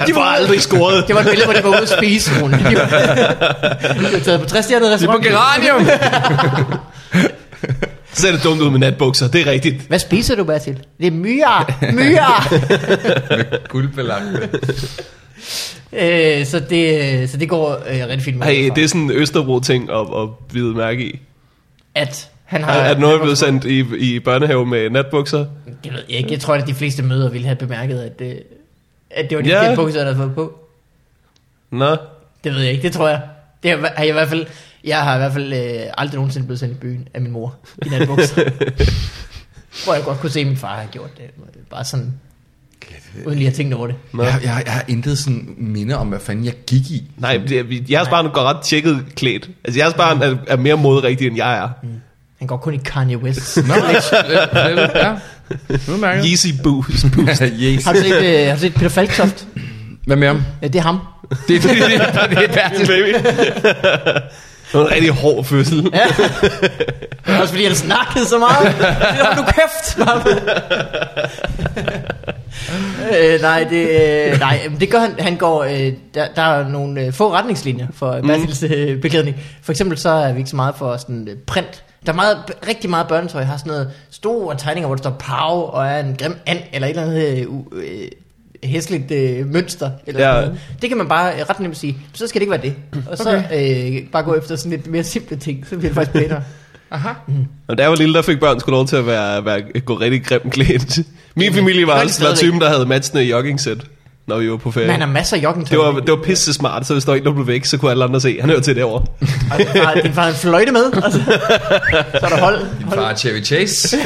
De 0.06 0.14
var 0.14 0.22
aldrig 0.22 0.60
scoret. 0.60 1.04
Det 1.06 1.14
var 1.14 1.20
et 1.20 1.26
billede, 1.26 1.44
hvor 1.44 1.52
de 1.54 1.62
var 1.64 1.68
ude 1.70 1.82
at 1.82 1.88
spise, 1.88 2.40
hun. 2.40 2.52
De 2.52 2.58
var, 2.64 4.18
taget 4.24 4.40
på 4.40 4.46
60 4.46 4.64
stjernet 4.64 5.00
Det 5.00 5.02
er 5.02 5.12
på 5.12 5.18
restaurant. 5.18 5.24
geranium! 5.62 5.86
Så 8.12 8.22
ser 8.22 8.32
det 8.32 8.44
dumt 8.44 8.60
ud 8.60 8.70
med 8.70 8.78
natbukser, 8.78 9.28
det 9.28 9.40
er 9.40 9.50
rigtigt. 9.50 9.82
Hvad 9.88 9.98
spiser 9.98 10.34
du, 10.36 10.44
Bertil? 10.44 10.78
Det 11.00 11.06
er 11.06 11.10
myre. 11.10 11.64
Myre. 11.92 12.42
Guldbelagt. 13.68 14.24
Øh, 15.92 16.46
så, 16.46 16.60
det, 16.70 17.30
så 17.30 17.36
det 17.36 17.48
går 17.48 17.70
øh, 17.90 17.96
rigtig 18.08 18.22
fint 18.22 18.36
med 18.38 18.46
Hey, 18.46 18.70
det 18.76 18.84
er 18.84 18.88
sådan 18.88 19.00
en 19.00 19.10
Østerbro-ting 19.10 19.90
at, 19.90 19.96
at 20.00 20.28
vide 20.52 20.74
mærke 20.74 21.04
i. 21.04 21.20
at 21.94 22.28
han 22.52 22.62
har... 22.64 22.72
Er, 22.72 22.94
er 22.94 22.98
noget 22.98 23.20
blevet 23.20 23.38
sendt 23.38 23.64
i, 23.64 23.84
i 23.98 24.20
børnehave 24.20 24.66
med 24.66 24.90
natbukser? 24.90 25.46
Det 25.84 25.92
ved 25.92 26.02
jeg 26.08 26.18
ikke. 26.18 26.32
Jeg 26.32 26.40
tror, 26.40 26.54
at 26.54 26.66
de 26.66 26.74
fleste 26.74 27.02
møder 27.02 27.30
ville 27.30 27.46
have 27.46 27.56
bemærket, 27.56 28.00
at 28.00 28.18
det, 28.18 28.42
at 29.10 29.30
det 29.30 29.36
var 29.38 29.42
de 29.44 29.48
Ja. 29.50 29.64
yeah. 29.64 29.76
bukser, 29.76 29.98
der 29.98 30.04
havde 30.04 30.16
fået 30.16 30.34
på. 30.34 30.58
Nå, 31.70 31.96
Det 32.44 32.52
ved 32.54 32.60
jeg 32.60 32.70
ikke. 32.72 32.82
Det 32.82 32.92
tror 32.92 33.08
jeg. 33.08 33.20
Det 33.62 33.70
har, 33.70 33.78
har 33.78 34.02
jeg 34.04 34.08
i 34.08 34.12
hvert 34.12 34.28
fald... 34.28 34.46
Jeg 34.84 35.02
har 35.02 35.14
i 35.14 35.18
hvert 35.18 35.32
fald 35.32 35.52
øh, 35.52 35.80
aldrig 35.98 36.14
nogensinde 36.16 36.46
blevet 36.46 36.60
sendt 36.60 36.74
i 36.74 36.78
byen 36.78 37.08
af 37.14 37.20
min 37.20 37.30
mor 37.32 37.54
i 37.86 37.88
natbukser. 37.88 38.42
Hvor 39.84 39.94
jeg 39.94 40.04
godt 40.04 40.20
kunne 40.20 40.30
se, 40.30 40.40
at 40.40 40.46
min 40.46 40.56
far 40.56 40.76
har 40.76 40.86
gjort 40.86 41.10
det. 41.16 41.24
Bare 41.70 41.84
sådan, 41.84 42.14
uden 43.26 43.38
lige 43.38 43.48
at 43.48 43.54
tænke 43.54 43.76
over 43.76 43.86
det. 43.86 43.96
Nå. 44.12 44.22
Jeg, 44.22 44.40
jeg, 44.42 44.62
jeg 44.66 44.72
har 44.72 44.84
intet 44.88 45.18
sådan 45.18 45.54
minde 45.58 45.96
om, 45.98 46.08
hvad 46.08 46.20
fanden 46.20 46.44
jeg 46.44 46.54
gik 46.66 46.90
i. 46.90 47.10
Nej, 47.16 47.40
jeres 47.90 48.08
barn 48.08 48.30
går 48.30 48.42
ret 48.42 48.62
tjekket 48.64 49.04
klædt. 49.16 49.50
Altså, 49.64 49.80
jeres 49.80 49.94
barn 49.94 50.22
er, 50.22 50.36
er 50.46 50.56
mere 50.56 50.76
modrigtig, 50.76 51.26
end 51.26 51.36
jeg 51.36 51.58
er. 51.58 51.68
Han 52.42 52.46
går 52.46 52.56
kun 52.56 52.74
i 52.74 52.80
Kanye 52.84 53.18
West. 53.18 53.56
Nå, 53.68 53.74
ja. 54.94 55.14
Udmærket. 55.92 56.24
Yeezy 56.24 56.46
boost. 56.62 56.90
yes. 57.60 57.84
har, 57.84 57.92
du 57.92 57.98
set, 57.98 58.24
øh, 58.24 58.46
har 58.46 58.54
du 58.54 58.60
set 58.60 58.74
Peter 58.74 58.88
Falktoft? 58.88 59.46
Hvad 60.06 60.16
med 60.16 60.28
ham? 60.28 60.42
Ja, 60.62 60.66
det 60.66 60.76
er 60.76 60.82
ham. 60.82 61.00
Det, 61.30 61.38
det, 61.48 61.62
det, 61.62 61.70
det, 61.70 61.80
det 62.30 62.44
er 62.44 62.70
Bertil. 62.70 62.86
Baby. 62.86 63.14
Det 64.72 64.80
var 64.80 64.86
en 64.86 64.92
rigtig 64.92 65.10
hård 65.10 65.44
fødsel. 65.44 65.90
Ja. 65.94 66.04
Det 67.26 67.34
er 67.34 67.40
også 67.40 67.52
fordi, 67.52 67.64
han 67.64 67.74
snakkede 67.74 68.26
så 68.26 68.38
meget. 68.38 68.74
Det 68.78 68.86
er 68.86 69.36
nu 69.36 69.42
kæft. 69.42 69.98
øh, 73.18 73.40
nej, 73.40 73.66
det, 73.70 73.88
øh, 74.32 74.38
nej, 74.38 74.60
men 74.70 74.80
det 74.80 74.90
gør 74.90 74.98
han. 74.98 75.14
Han 75.18 75.36
går, 75.36 75.64
øh, 75.64 75.92
der, 76.14 76.26
der 76.36 76.42
er 76.42 76.68
nogle 76.68 77.00
øh, 77.00 77.12
få 77.12 77.32
retningslinjer 77.32 77.86
for 77.94 78.20
Bertils 78.26 78.62
øh, 78.62 79.00
beklædning. 79.00 79.36
For 79.62 79.72
eksempel 79.72 79.98
så 79.98 80.08
er 80.08 80.32
vi 80.32 80.38
ikke 80.38 80.50
så 80.50 80.56
meget 80.56 80.74
for 80.78 80.96
sådan 80.96 81.28
øh, 81.30 81.36
print. 81.46 81.82
Der 82.06 82.12
er 82.12 82.16
meget, 82.16 82.36
rigtig 82.68 82.90
meget 82.90 83.08
børnetøj, 83.08 83.42
har 83.42 83.56
sådan 83.56 83.70
noget 83.72 83.90
store 84.10 84.56
tegninger, 84.58 84.86
hvor 84.86 84.94
der 84.94 85.02
står 85.02 85.16
Pau 85.18 85.60
og 85.62 85.86
er 85.86 86.00
en 86.00 86.16
grim 86.18 86.34
and, 86.46 86.58
eller 86.72 86.88
et 86.88 86.90
eller 86.90 87.02
andet 87.02 87.38
øh, 87.38 87.46
øh, 87.72 88.08
hæsligt 88.64 89.10
øh, 89.10 89.46
mønster. 89.46 89.90
Eller 90.06 90.20
Ja. 90.20 90.32
sådan 90.34 90.44
noget. 90.48 90.60
Det 90.82 90.88
kan 90.90 90.98
man 90.98 91.08
bare 91.08 91.32
øh, 91.34 91.40
ret 91.50 91.60
nemt 91.60 91.76
sige. 91.76 91.96
Så 92.12 92.26
skal 92.26 92.40
det 92.40 92.42
ikke 92.42 92.50
være 92.50 92.62
det. 92.62 92.74
Og 93.10 93.18
så 93.18 93.36
øh, 93.36 94.10
bare 94.12 94.22
gå 94.22 94.34
efter 94.34 94.56
sådan 94.56 94.70
lidt 94.70 94.86
mere 94.86 95.04
simple 95.04 95.36
ting, 95.36 95.66
så 95.66 95.76
bliver 95.76 95.88
det 95.90 95.94
faktisk 95.94 96.12
pænere. 96.12 96.42
Aha. 96.90 97.08
Og 97.68 97.78
da 97.78 97.82
jeg 97.82 97.90
var 97.90 97.96
lille, 97.96 98.14
der 98.14 98.22
fik 98.22 98.40
børn 98.40 98.60
sgu 98.60 98.70
lov 98.70 98.86
til 98.86 98.96
at 98.96 99.06
være, 99.06 99.44
være, 99.44 99.80
gå 99.80 99.94
rigtig 99.94 100.24
grimt 100.24 100.52
klædt. 100.52 100.98
Min 101.34 101.54
familie 101.54 101.86
var 101.86 101.98
var 101.98 102.06
stadigvæk. 102.06 102.38
typen, 102.38 102.60
der 102.60 102.68
havde 102.68 102.86
matchende 102.86 103.22
joggingsæt, 103.24 103.78
når 104.26 104.38
vi 104.38 104.50
var 104.50 104.56
på 104.56 104.70
ferie. 104.70 104.86
Men 104.86 104.92
han 104.92 105.00
har 105.00 105.08
masser 105.08 105.36
af 105.36 105.42
joggingtøj. 105.42 105.76
Det 105.76 105.94
var, 105.94 106.00
det 106.00 106.10
var 106.10 106.22
pisse 106.24 106.52
smart, 106.52 106.86
så 106.86 106.92
hvis 106.92 107.04
der 107.04 107.14
ikke 107.14 107.32
blev 107.32 107.46
væk, 107.46 107.64
så 107.64 107.78
kunne 107.78 107.90
alle 107.90 108.04
andre 108.04 108.20
se. 108.20 108.36
Han 108.40 108.50
hører 108.50 108.60
til 108.60 108.76
derovre. 108.76 109.04
Og 109.50 109.58
din 109.58 109.66
far, 109.66 109.94
din 109.94 110.28
en 110.28 110.34
fløjte 110.34 110.72
med. 110.72 110.84
Altså. 111.04 111.20
Så 112.20 112.26
er 112.26 112.28
der 112.28 112.40
hold. 112.40 112.58
Din 112.78 112.86
hold. 112.86 112.98
far 112.98 113.14
Chevy 113.14 113.44
Chase. 113.44 113.96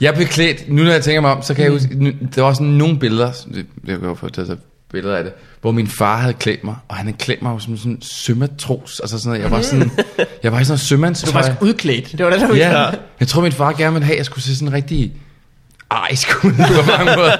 jeg 0.00 0.14
blev 0.14 0.26
klædt, 0.26 0.68
nu 0.68 0.82
når 0.82 0.92
jeg 0.92 1.02
tænker 1.04 1.20
mig 1.20 1.30
om, 1.30 1.42
så 1.42 1.54
kan 1.54 1.64
jeg 1.64 1.72
huske, 1.72 1.88
nu, 2.04 2.10
der 2.34 2.42
var 2.42 2.52
sådan 2.52 2.66
nogle 2.66 2.98
billeder, 2.98 3.32
det, 3.54 3.66
jeg 3.86 4.02
jo 4.02 4.14
få 4.14 4.28
taget 4.28 4.46
sig 4.48 4.56
billeder 4.92 5.16
af 5.16 5.24
det, 5.24 5.32
hvor 5.60 5.72
min 5.72 5.86
far 5.86 6.16
havde 6.16 6.34
klædt 6.34 6.64
mig, 6.64 6.74
og 6.88 6.96
han 6.96 7.06
havde 7.06 7.18
klædt 7.18 7.42
mig 7.42 7.60
som 7.60 7.76
sådan 7.76 7.92
en 7.92 8.02
sømatros, 8.02 9.00
altså 9.00 9.18
sådan 9.18 9.28
noget, 9.30 9.42
jeg 9.42 9.50
var 9.50 9.62
sådan, 9.62 9.90
jeg 10.42 10.52
var 10.52 10.58
sådan 10.58 10.70
noget 10.70 10.80
Du 10.80 10.86
sømandstøj. 10.86 11.32
var 11.32 11.42
faktisk 11.42 11.62
udklædt. 11.62 12.12
Det 12.12 12.24
var 12.24 12.30
det, 12.30 12.40
der 12.40 12.46
var 12.48 12.54
Ja, 12.54 12.90
jeg 13.20 13.28
tror 13.28 13.42
min 13.42 13.52
far 13.52 13.72
gerne 13.72 13.92
ville 13.92 14.04
have, 14.04 14.14
at 14.14 14.18
jeg 14.18 14.26
skulle 14.26 14.44
se 14.44 14.56
sådan 14.56 14.72
rigtig 14.72 15.12
arisk 15.90 16.44
ud 16.44 16.52
på 16.52 16.90
mange 16.98 17.16
måder. 17.16 17.36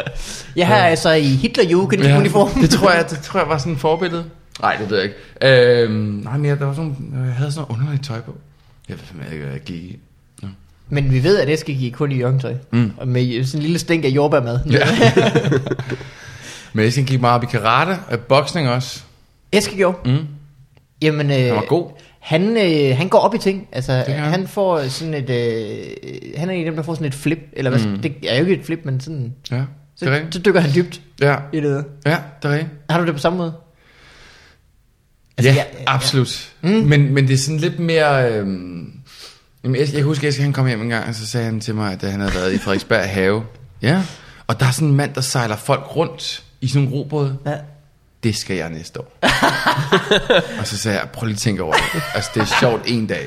Jeg 0.56 0.66
har 0.66 0.76
altså 0.76 1.10
i 1.10 1.22
Hitlerjugend-uniform. 1.28 2.60
det 2.60 2.70
tror 2.70 2.90
jeg, 2.90 3.10
det 3.10 3.18
tror 3.18 3.40
jeg 3.40 3.48
var 3.48 3.58
sådan 3.58 3.72
en 3.72 3.78
forbillede. 3.78 4.24
Nej, 4.60 4.76
det 4.76 4.90
ved 4.90 4.96
jeg 4.96 5.04
ikke. 5.04 5.82
Øhm, 5.82 5.92
nej, 6.24 6.36
men 6.36 6.46
jeg, 6.46 6.58
der 6.58 6.64
var 6.66 6.74
sådan, 6.74 6.96
jeg 7.26 7.34
havde 7.34 7.52
sådan 7.52 7.66
noget 7.68 7.80
underligt 7.80 8.06
tøj 8.06 8.20
på. 8.20 8.36
Jeg 8.88 8.96
ved 8.96 9.04
simpelthen 9.06 9.32
ikke, 9.34 9.44
hvad 9.44 9.54
jeg 9.54 9.64
gik 9.64 9.76
i. 9.76 9.98
Men 10.88 11.12
vi 11.12 11.22
ved, 11.22 11.38
at 11.38 11.48
Eske 11.48 11.74
gik 11.74 11.92
kun 11.92 12.12
i 12.12 12.14
joggingtøj. 12.14 12.54
Mm. 12.70 12.92
Og 12.96 13.08
med 13.08 13.44
sådan 13.44 13.58
en 13.58 13.62
lille 13.62 13.78
stænk 13.78 14.04
af 14.04 14.08
jordbærmad. 14.08 14.60
Ja. 14.70 14.78
Men 16.72 16.84
jeg 16.84 16.92
gik 16.92 17.20
meget 17.20 17.34
op 17.34 17.42
i 17.42 17.46
karate 17.46 17.98
og 18.10 18.20
boksning 18.20 18.68
også. 18.68 19.02
Eske 19.52 19.76
gjorde. 19.76 19.98
Mm. 20.04 20.26
Jamen, 21.02 21.30
øh, 21.30 21.36
Han 21.36 21.54
var 21.54 21.64
god. 21.68 21.90
Han, 22.26 22.56
øh, 22.56 22.96
han 22.96 23.08
går 23.08 23.18
op 23.18 23.34
i 23.34 23.38
ting. 23.38 23.68
Altså, 23.72 24.04
gør 24.06 24.12
han. 24.14 24.30
han 24.30 24.48
får 24.48 24.88
sådan 24.88 25.14
et... 25.14 25.30
Øh, 25.30 25.86
han 26.36 26.48
er 26.48 26.52
en 26.52 26.58
af 26.60 26.64
dem, 26.64 26.76
der 26.76 26.82
får 26.82 26.94
sådan 26.94 27.06
et 27.06 27.14
flip. 27.14 27.38
Eller 27.52 27.70
hvad, 27.70 27.86
mm. 27.86 27.98
det 28.02 28.14
er 28.28 28.34
jo 28.38 28.40
ikke 28.40 28.54
et 28.60 28.64
flip, 28.66 28.80
men 28.84 29.00
sådan... 29.00 29.32
Ja, 29.50 29.56
det 29.56 29.66
Så, 29.96 30.20
så 30.30 30.38
dykker 30.38 30.60
han 30.60 30.70
dybt 30.74 31.00
Ja, 31.20 31.36
i 31.52 31.60
det. 31.60 31.84
ja, 32.06 32.18
det 32.42 32.48
er 32.48 32.52
rigtigt. 32.52 32.70
Har 32.90 33.00
du 33.00 33.06
det 33.06 33.14
på 33.14 33.20
samme 33.20 33.38
måde? 33.38 33.52
Altså, 35.38 35.50
ja, 35.50 35.56
ja, 35.56 35.62
ja. 35.78 35.84
absolut. 35.86 36.52
Mm. 36.62 36.68
Men, 36.70 37.14
men 37.14 37.28
det 37.28 37.34
er 37.34 37.38
sådan 37.38 37.60
lidt 37.60 37.78
mere... 37.78 38.32
Øhm, 38.32 38.92
jamen, 39.64 39.80
jeg, 39.80 39.94
jeg 39.94 40.02
husker, 40.02 40.28
at 40.28 40.38
han 40.38 40.52
kom 40.52 40.66
hjem 40.66 40.82
en 40.82 40.88
gang, 40.88 41.08
og 41.08 41.14
så 41.14 41.26
sagde 41.26 41.44
han 41.46 41.60
til 41.60 41.74
mig, 41.74 41.92
at 41.92 42.10
han 42.10 42.20
havde 42.20 42.34
været 42.34 42.52
i 42.52 42.58
Frederiksberg 42.58 43.08
have. 43.08 43.42
Ja. 43.82 44.02
Og 44.46 44.60
der 44.60 44.66
er 44.66 44.70
sådan 44.70 44.88
en 44.88 44.94
mand, 44.94 45.14
der 45.14 45.20
sejler 45.20 45.56
folk 45.56 45.96
rundt 45.96 46.44
i 46.60 46.68
sådan 46.68 46.88
en 46.88 46.94
robåd. 46.94 47.34
Ja. 47.46 47.54
Det 48.26 48.36
skal 48.36 48.56
jeg 48.56 48.70
næste 48.70 49.00
år. 49.00 49.18
og 50.60 50.66
så 50.66 50.78
sagde 50.78 50.98
jeg, 50.98 51.08
prøv 51.12 51.26
lige 51.26 51.34
at 51.34 51.38
tænke 51.40 51.62
over 51.62 51.72
det. 51.72 52.02
Altså, 52.14 52.30
det 52.34 52.40
er 52.42 52.46
sjovt 52.60 52.82
en 52.86 53.06
dag. 53.06 53.26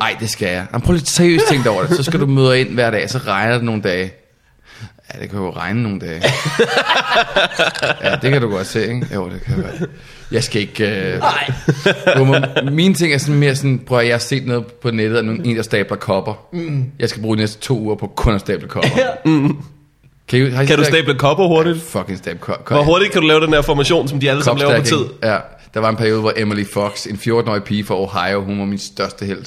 Ej, 0.00 0.16
det 0.20 0.30
skal 0.30 0.48
jeg. 0.48 0.66
Jamen, 0.72 0.82
prøv 0.82 0.92
lige 0.92 1.02
at 1.02 1.08
seriøst 1.08 1.44
tænke 1.48 1.70
over 1.70 1.86
det. 1.86 1.96
Så 1.96 2.02
skal 2.02 2.20
du 2.20 2.26
møde 2.26 2.60
ind 2.60 2.68
hver 2.74 2.90
dag, 2.90 3.10
så 3.10 3.18
regner 3.18 3.54
det 3.54 3.64
nogle 3.64 3.82
dage. 3.82 4.12
Ja, 5.14 5.20
det 5.20 5.30
kan 5.30 5.38
jo 5.38 5.50
regne 5.50 5.82
nogle 5.82 6.00
dage. 6.00 6.22
ja, 8.04 8.16
det 8.22 8.30
kan 8.30 8.40
du 8.42 8.48
godt 8.50 8.66
se, 8.66 8.80
ikke? 8.86 9.06
Jo, 9.14 9.30
det 9.30 9.40
kan 9.42 9.62
være. 9.62 9.72
Jeg 10.32 10.44
skal 10.44 10.60
ikke... 10.60 10.90
Øh... 11.14 11.18
Nej. 11.20 11.52
Jo, 12.16 12.24
men 12.24 12.44
mine 12.74 12.94
ting 12.94 13.12
er 13.14 13.18
sådan 13.18 13.40
mere 13.40 13.56
sådan, 13.56 13.78
prøv 13.86 13.98
at 13.98 14.06
jeg 14.06 14.14
har 14.14 14.18
set 14.18 14.46
noget 14.46 14.66
på 14.66 14.90
nettet, 14.90 15.16
af 15.16 15.24
nogen- 15.24 15.44
en 15.44 15.56
der 15.56 15.62
stabler 15.62 15.96
kopper. 15.96 16.46
Mm. 16.52 16.84
Jeg 16.98 17.08
skal 17.08 17.22
bruge 17.22 17.36
de 17.36 17.40
næste 17.42 17.60
to 17.60 17.78
uger 17.78 17.94
på 17.94 18.06
kun 18.06 18.34
at 18.34 18.40
stable 18.40 18.68
kopper. 18.68 18.90
mm. 19.24 19.56
Kan, 20.28 20.38
I, 20.38 20.62
I 20.62 20.66
Kan 20.66 20.78
du 20.78 20.84
stable 20.84 21.14
kopper 21.14 21.46
hurtigt? 21.46 21.82
Fucking 21.82 22.18
stable 22.18 22.38
kopper. 22.38 22.74
Hvor 22.74 22.84
hurtigt 22.84 23.12
kan 23.12 23.20
du 23.20 23.28
lave 23.28 23.40
den 23.40 23.52
her 23.52 23.62
formation, 23.62 24.08
som 24.08 24.20
de 24.20 24.30
alle 24.30 24.44
sammen 24.44 24.66
laver 24.66 24.80
på 24.80 24.86
tid? 24.86 25.04
Ja, 25.22 25.36
der 25.74 25.80
var 25.80 25.88
en 25.88 25.96
periode, 25.96 26.20
hvor 26.20 26.32
Emily 26.36 26.64
Fox, 26.72 27.06
en 27.06 27.16
14-årig 27.16 27.62
pige 27.62 27.84
fra 27.84 27.94
Ohio, 27.94 28.44
hun 28.44 28.58
var 28.58 28.64
min 28.64 28.78
største 28.78 29.24
held. 29.24 29.44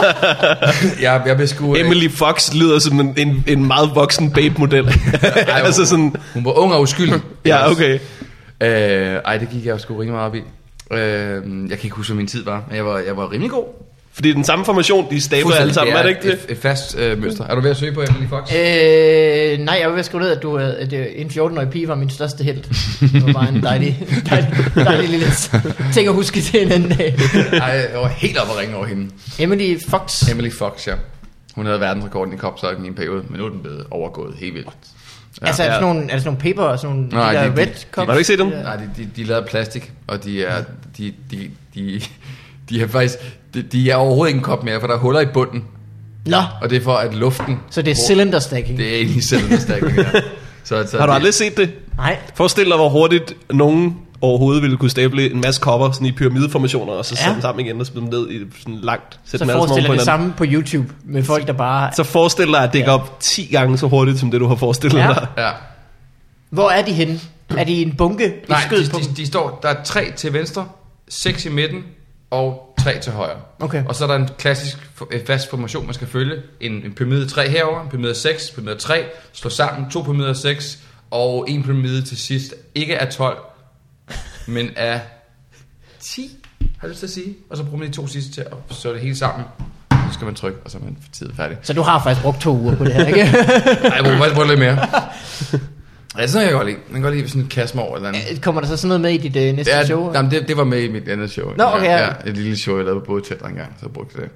jeg, 1.02 1.22
jeg 1.26 1.36
blev 1.36 1.48
sgu... 1.48 1.74
Emily 1.74 2.10
Fox 2.10 2.54
lyder 2.54 2.78
som 2.78 3.00
en, 3.00 3.14
en, 3.16 3.44
en 3.46 3.66
meget 3.66 3.90
voksen 3.94 4.30
babe-model. 4.30 4.88
altså 5.48 5.86
sådan, 5.86 6.14
Hun 6.34 6.44
var 6.44 6.52
ung 6.52 6.72
og 6.72 6.80
uskyldig. 6.80 7.20
ja, 7.44 7.70
okay. 7.70 7.98
Øh, 8.60 9.20
ej, 9.24 9.38
det 9.38 9.50
gik 9.50 9.66
jeg 9.66 9.72
jo 9.72 9.78
sgu 9.78 9.94
rigtig 9.94 10.12
meget 10.12 10.26
op 10.26 10.34
i. 10.34 10.42
Øh, 10.90 11.70
jeg 11.70 11.78
kan 11.78 11.84
ikke 11.84 11.96
huske, 11.96 12.12
hvad 12.12 12.16
min 12.16 12.26
tid 12.26 12.44
var, 12.44 12.64
men 12.68 12.76
jeg 12.76 12.84
var, 12.86 12.98
jeg 12.98 13.16
var 13.16 13.32
rimelig 13.32 13.50
god. 13.50 13.64
Fordi 14.18 14.28
det 14.28 14.32
er 14.34 14.36
den 14.38 14.44
samme 14.44 14.64
formation, 14.64 15.10
de 15.10 15.20
stabler 15.20 15.54
alle 15.54 15.74
sammen, 15.74 15.96
er 15.96 16.02
det 16.02 16.08
ikke 16.08 16.22
det? 16.22 16.32
Et, 16.32 16.46
et 16.48 16.58
fast 16.58 16.98
øh, 16.98 17.18
mønster. 17.22 17.44
Er 17.46 17.54
du 17.54 17.60
ved 17.60 17.70
at 17.70 17.76
søge 17.76 17.92
på 17.92 18.00
Emily 18.02 18.28
Fox? 18.28 18.52
Øh, 18.54 19.58
nej, 19.58 19.76
jeg 19.80 19.86
var 19.86 19.90
ved 19.90 19.98
at 19.98 20.04
skrive 20.04 20.22
ned, 20.22 20.30
at, 20.30 20.42
du, 20.42 20.58
øh, 20.58 20.74
at 20.78 20.92
øh, 20.92 21.06
en 21.16 21.26
14-årig 21.26 21.68
pige 21.70 21.88
var 21.88 21.94
min 21.94 22.10
største 22.10 22.44
held. 22.44 22.56
Det 23.12 23.26
var 23.26 23.32
bare 23.32 23.48
en 23.48 23.62
dejlig, 23.62 24.06
dejlig, 24.30 24.48
dejlig 24.74 25.08
lille 25.08 25.26
ting 25.92 26.08
at 26.08 26.14
huske 26.14 26.40
til 26.40 26.62
en 26.62 26.72
anden 26.72 26.90
dag. 26.90 27.14
Ej, 27.52 27.68
jeg 27.92 28.00
var 28.00 28.08
helt 28.08 28.38
oppe 28.38 28.52
at 28.52 28.58
ringe 28.58 28.76
over 28.76 28.86
hende. 28.86 29.10
Emily 29.38 29.78
Fox. 29.88 30.28
Emily 30.30 30.50
Fox, 30.52 30.86
ja. 30.88 30.94
Hun 31.54 31.66
havde 31.66 31.80
verdensrekorden 31.80 32.34
i 32.34 32.36
kopsøjken 32.36 32.84
i 32.84 32.88
en 32.88 32.94
periode, 32.94 33.22
men 33.28 33.38
nu 33.40 33.46
er 33.46 33.50
den 33.50 33.60
blevet 33.60 33.84
overgået 33.90 34.34
helt 34.38 34.54
vildt. 34.54 34.68
Ja. 35.40 35.46
Altså, 35.46 35.62
er 35.62 35.66
det, 35.66 35.74
sådan 35.74 35.88
nogle, 35.94 36.00
er 36.10 36.12
det 36.14 36.22
sådan 36.22 36.38
nogle 36.38 36.40
paper 36.54 36.62
og 36.62 36.78
sådan 36.78 36.96
nogle 36.96 37.08
Nej, 37.08 37.32
de 37.32 37.38
der 37.38 37.54
de- 37.54 37.60
red 37.60 37.66
cups? 37.66 37.84
Har 37.96 38.04
du 38.04 38.12
ikke 38.12 38.24
set 38.26 38.38
dem? 38.38 38.46
Nej, 38.46 38.76
de, 38.76 38.90
de, 38.96 39.08
de 39.16 39.22
er 39.22 39.26
lavet 39.26 39.40
af 39.42 39.48
plastik, 39.48 39.92
og 40.06 40.24
de 40.24 40.44
er, 40.44 40.64
de, 40.98 41.12
de, 41.30 41.50
de, 41.74 42.00
de 42.70 42.82
er 42.82 42.86
faktisk, 42.88 43.14
de, 43.54 43.62
de 43.62 43.90
er 43.90 43.96
overhovedet 43.96 44.28
ikke 44.30 44.38
en 44.38 44.44
kop 44.44 44.64
mere, 44.64 44.80
for 44.80 44.86
der 44.86 44.94
er 44.94 44.98
huller 44.98 45.20
i 45.20 45.26
bunden, 45.26 45.64
Nå, 46.26 46.42
og 46.62 46.70
det 46.70 46.76
er 46.78 46.82
for 46.84 46.94
at 46.94 47.14
luften, 47.14 47.58
så 47.70 47.82
det 47.82 47.90
er 47.90 47.94
cylinder 48.06 48.38
stacking. 48.38 48.78
det 48.78 48.88
er 48.92 48.96
egentlig 48.96 49.22
cylinderstacking, 49.24 49.96
ja. 49.96 50.04
Så, 50.64 50.86
så 50.90 50.98
Har 50.98 51.06
du 51.06 51.10
det, 51.10 51.14
aldrig 51.16 51.34
set 51.34 51.56
det? 51.56 51.70
Nej, 51.96 52.16
Forestil 52.34 52.64
dig, 52.66 52.76
hvor 52.76 52.88
hurtigt 52.88 53.32
nogen 53.50 53.96
overhovedet 54.20 54.62
ville 54.62 54.76
kunne 54.76 54.90
stable 54.90 55.30
en 55.30 55.40
masse 55.40 55.60
kopper 55.60 55.90
sådan 55.90 56.06
i 56.06 56.12
pyramideformationer, 56.12 56.92
og 56.92 57.04
så 57.04 57.08
sætte 57.08 57.24
Ja. 57.28 57.32
dem 57.32 57.40
sammen 57.42 57.66
igen 57.66 57.80
og 57.80 57.86
smide 57.86 58.00
dem 58.04 58.10
ned 58.20 58.30
i 58.30 58.40
sådan 58.62 58.78
langt. 58.82 59.20
Sætte 59.24 59.46
så 59.46 59.52
forestiller 59.52 59.88
på 59.90 59.94
det 59.94 60.02
samme 60.02 60.34
på 60.36 60.44
YouTube 60.48 60.86
med 61.04 61.22
folk, 61.22 61.46
der 61.46 61.52
bare... 61.52 61.90
Så 61.96 62.04
forestil 62.04 62.46
dig, 62.46 62.62
at 62.64 62.72
det 62.72 62.84
går 62.84 62.92
op 62.92 63.20
10 63.20 63.44
gange 63.52 63.78
så 63.78 63.86
hurtigt, 63.86 64.18
som 64.18 64.30
det 64.30 64.40
du 64.40 64.46
har 64.46 64.54
forestillet 64.56 64.98
Ja. 64.98 65.06
dig. 65.08 65.26
Ja. 65.38 65.50
Hvor 66.50 66.70
er 66.70 66.82
de 66.82 66.92
henne? 66.92 67.20
Er 67.56 67.64
de 67.64 67.72
i 67.72 67.82
en 67.82 67.94
bunke? 67.98 68.26
I 68.26 68.30
Nej, 68.48 68.60
skød 68.66 68.84
de, 68.84 68.90
de, 69.08 69.14
de, 69.16 69.26
står, 69.26 69.58
der 69.62 69.68
er 69.68 69.82
tre 69.84 70.12
til 70.16 70.32
venstre, 70.32 70.66
seks 71.08 71.44
i 71.44 71.48
midten, 71.48 71.82
og 72.30 72.74
tre 72.78 73.00
til 73.00 73.12
højre. 73.12 73.36
Okay. 73.60 73.84
Og 73.84 73.94
så 73.94 74.04
er 74.04 74.08
der 74.08 74.16
en 74.16 74.28
klassisk 74.38 74.90
fast 75.26 75.50
formation, 75.50 75.84
man 75.84 75.94
skal 75.94 76.06
følge. 76.06 76.42
En, 76.60 76.72
en 76.72 76.94
pyramide 76.94 77.28
3 77.28 77.48
herover, 77.48 77.82
en 77.82 77.88
pyramide 77.88 78.14
6, 78.14 78.50
pyramide 78.50 78.76
3, 78.76 79.04
slå 79.32 79.50
sammen, 79.50 79.90
to 79.90 80.02
pyramider 80.02 80.32
6, 80.32 80.78
og 81.10 81.50
en 81.50 81.62
pyramide 81.62 82.02
til 82.02 82.16
sidst. 82.18 82.54
Ikke 82.74 82.98
af 82.98 83.12
12, 83.12 83.38
men 84.46 84.70
af 84.76 85.00
10, 86.00 86.30
har 86.60 86.68
jeg 86.82 86.90
lyst 86.90 86.98
til 86.98 87.06
at 87.06 87.10
sige. 87.10 87.36
Og 87.50 87.56
så 87.56 87.62
bruger 87.62 87.78
man 87.78 87.88
de 87.88 87.92
to 87.92 88.06
sidste 88.06 88.32
til 88.32 88.40
at 88.40 88.76
slå 88.76 88.92
det 88.92 89.00
hele 89.00 89.16
sammen. 89.16 89.46
Så 89.90 90.14
skal 90.14 90.24
man 90.24 90.34
trykke, 90.34 90.58
og 90.64 90.70
så 90.70 90.78
er 90.78 90.82
man 90.82 90.96
for 91.02 91.12
tid 91.12 91.30
færdig. 91.36 91.56
Så 91.62 91.72
du 91.72 91.82
har 91.82 92.02
faktisk 92.02 92.22
brugt 92.22 92.40
to 92.40 92.58
uger 92.58 92.76
på 92.76 92.84
det 92.84 92.92
her, 92.92 93.06
ikke? 93.06 93.20
Ej, 93.20 93.94
jeg 93.96 94.04
bruger 94.04 94.18
faktisk 94.18 94.48
lidt 94.48 94.58
mere. 94.58 94.78
Ja, 96.18 96.26
sådan 96.26 96.46
jeg 96.46 96.52
godt 96.54 96.66
lide. 96.66 96.76
Man 96.88 96.94
kan 96.94 97.02
godt 97.02 97.16
lide 97.16 97.28
sådan 97.28 97.42
en 97.42 97.48
kasse 97.48 97.78
over 97.78 97.96
eller 97.96 98.08
andet. 98.08 98.42
Kommer 98.42 98.60
der 98.60 98.68
så 98.68 98.76
sådan 98.76 98.88
noget 98.88 99.00
med 99.00 99.10
i 99.10 99.16
dit 99.28 99.36
øh, 99.36 99.56
næste 99.56 99.72
Ja, 99.72 99.86
show? 99.86 100.12
jamen, 100.14 100.30
det, 100.30 100.48
det 100.48 100.56
var 100.56 100.64
med 100.64 100.82
i 100.82 100.88
mit 100.92 101.08
andet 101.08 101.30
show. 101.30 101.52
Nå, 101.56 101.64
okay, 101.64 101.84
ja. 101.84 101.98
ja. 102.04 102.08
Et 102.26 102.36
lille 102.36 102.56
show, 102.56 102.76
jeg 102.76 102.84
lavede 102.84 103.00
på 103.00 103.06
Bådtætter 103.06 103.46
engang, 103.46 103.76
så 103.82 103.88
brugte 103.88 104.12
jeg 104.16 104.22
det. 104.22 104.30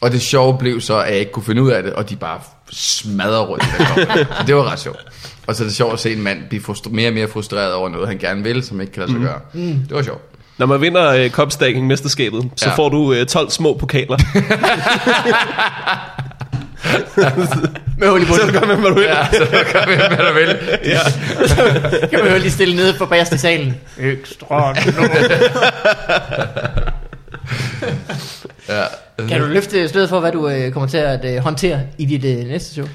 Og 0.00 0.12
det 0.12 0.22
sjove 0.22 0.58
blev 0.58 0.80
så, 0.80 0.98
at 1.00 1.10
jeg 1.10 1.18
ikke 1.18 1.32
kunne 1.32 1.44
finde 1.44 1.62
ud 1.62 1.70
af 1.70 1.82
det, 1.82 1.92
og 1.92 2.10
de 2.10 2.16
bare 2.16 2.40
smadrede 2.70 3.40
rundt. 3.44 3.64
Så 3.64 4.24
det 4.46 4.56
var 4.56 4.72
ret 4.72 4.78
sjovt. 4.80 5.06
Og 5.46 5.54
så 5.54 5.62
er 5.62 5.66
det 5.66 5.76
sjovt 5.76 5.92
at 5.92 5.98
se 5.98 6.12
en 6.12 6.22
mand 6.22 6.38
blive 6.48 6.62
frustre- 6.62 6.90
mere 6.90 7.08
og 7.08 7.14
mere 7.14 7.28
frustreret 7.28 7.74
over 7.74 7.88
noget, 7.88 8.08
han 8.08 8.18
gerne 8.18 8.42
vil, 8.42 8.62
som 8.62 8.80
ikke 8.80 8.92
kan 8.92 9.00
lade 9.00 9.12
sig 9.12 9.20
gøre. 9.20 9.40
Mm. 9.52 9.60
Det 9.88 9.96
var 9.96 10.02
sjovt. 10.02 10.22
Når 10.58 10.66
man 10.66 10.80
vinder 10.80 11.08
øh, 11.08 11.30
Copstacking 11.30 11.86
mesterskabet, 11.86 12.50
så 12.56 12.68
Ja. 12.68 12.74
får 12.74 12.88
du 12.88 13.12
øh, 13.12 13.26
12 13.26 13.50
små 13.50 13.74
pokaler. 13.74 14.16
Med 17.98 18.08
hul 18.08 18.22
i 18.22 18.24
så 18.24 18.30
bunden. 18.30 18.60
gør 18.60 18.66
man, 18.66 18.80
hvad 18.80 18.88
du 18.88 18.94
vil. 18.94 19.04
Ja, 19.04 19.26
så 19.32 19.64
gør 19.72 19.86
vi, 19.86 19.94
hvad 19.94 20.08
der 20.16 20.32
vil. 20.32 20.58
Ja. 20.84 20.98
kan 22.10 22.24
man 22.24 22.32
jo 22.32 22.38
lige 22.38 22.50
stille 22.50 22.76
nede 22.76 22.94
på 22.98 23.06
bagerst 23.06 23.32
i 23.32 23.38
salen. 23.38 23.76
Ekstra. 23.98 24.74
Ja. 28.68 28.84
Kan 29.28 29.40
du 29.40 29.46
løfte 29.46 29.88
sløret 29.88 30.08
for, 30.08 30.20
hvad 30.20 30.32
du 30.32 30.48
øh, 30.48 30.72
kommer 30.72 30.88
til 30.88 30.96
at 30.98 31.24
øh, 31.24 31.36
håndtere 31.36 31.80
i 31.98 32.04
dit 32.04 32.24
øh, 32.24 32.46
næste 32.46 32.74
show? 32.74 32.86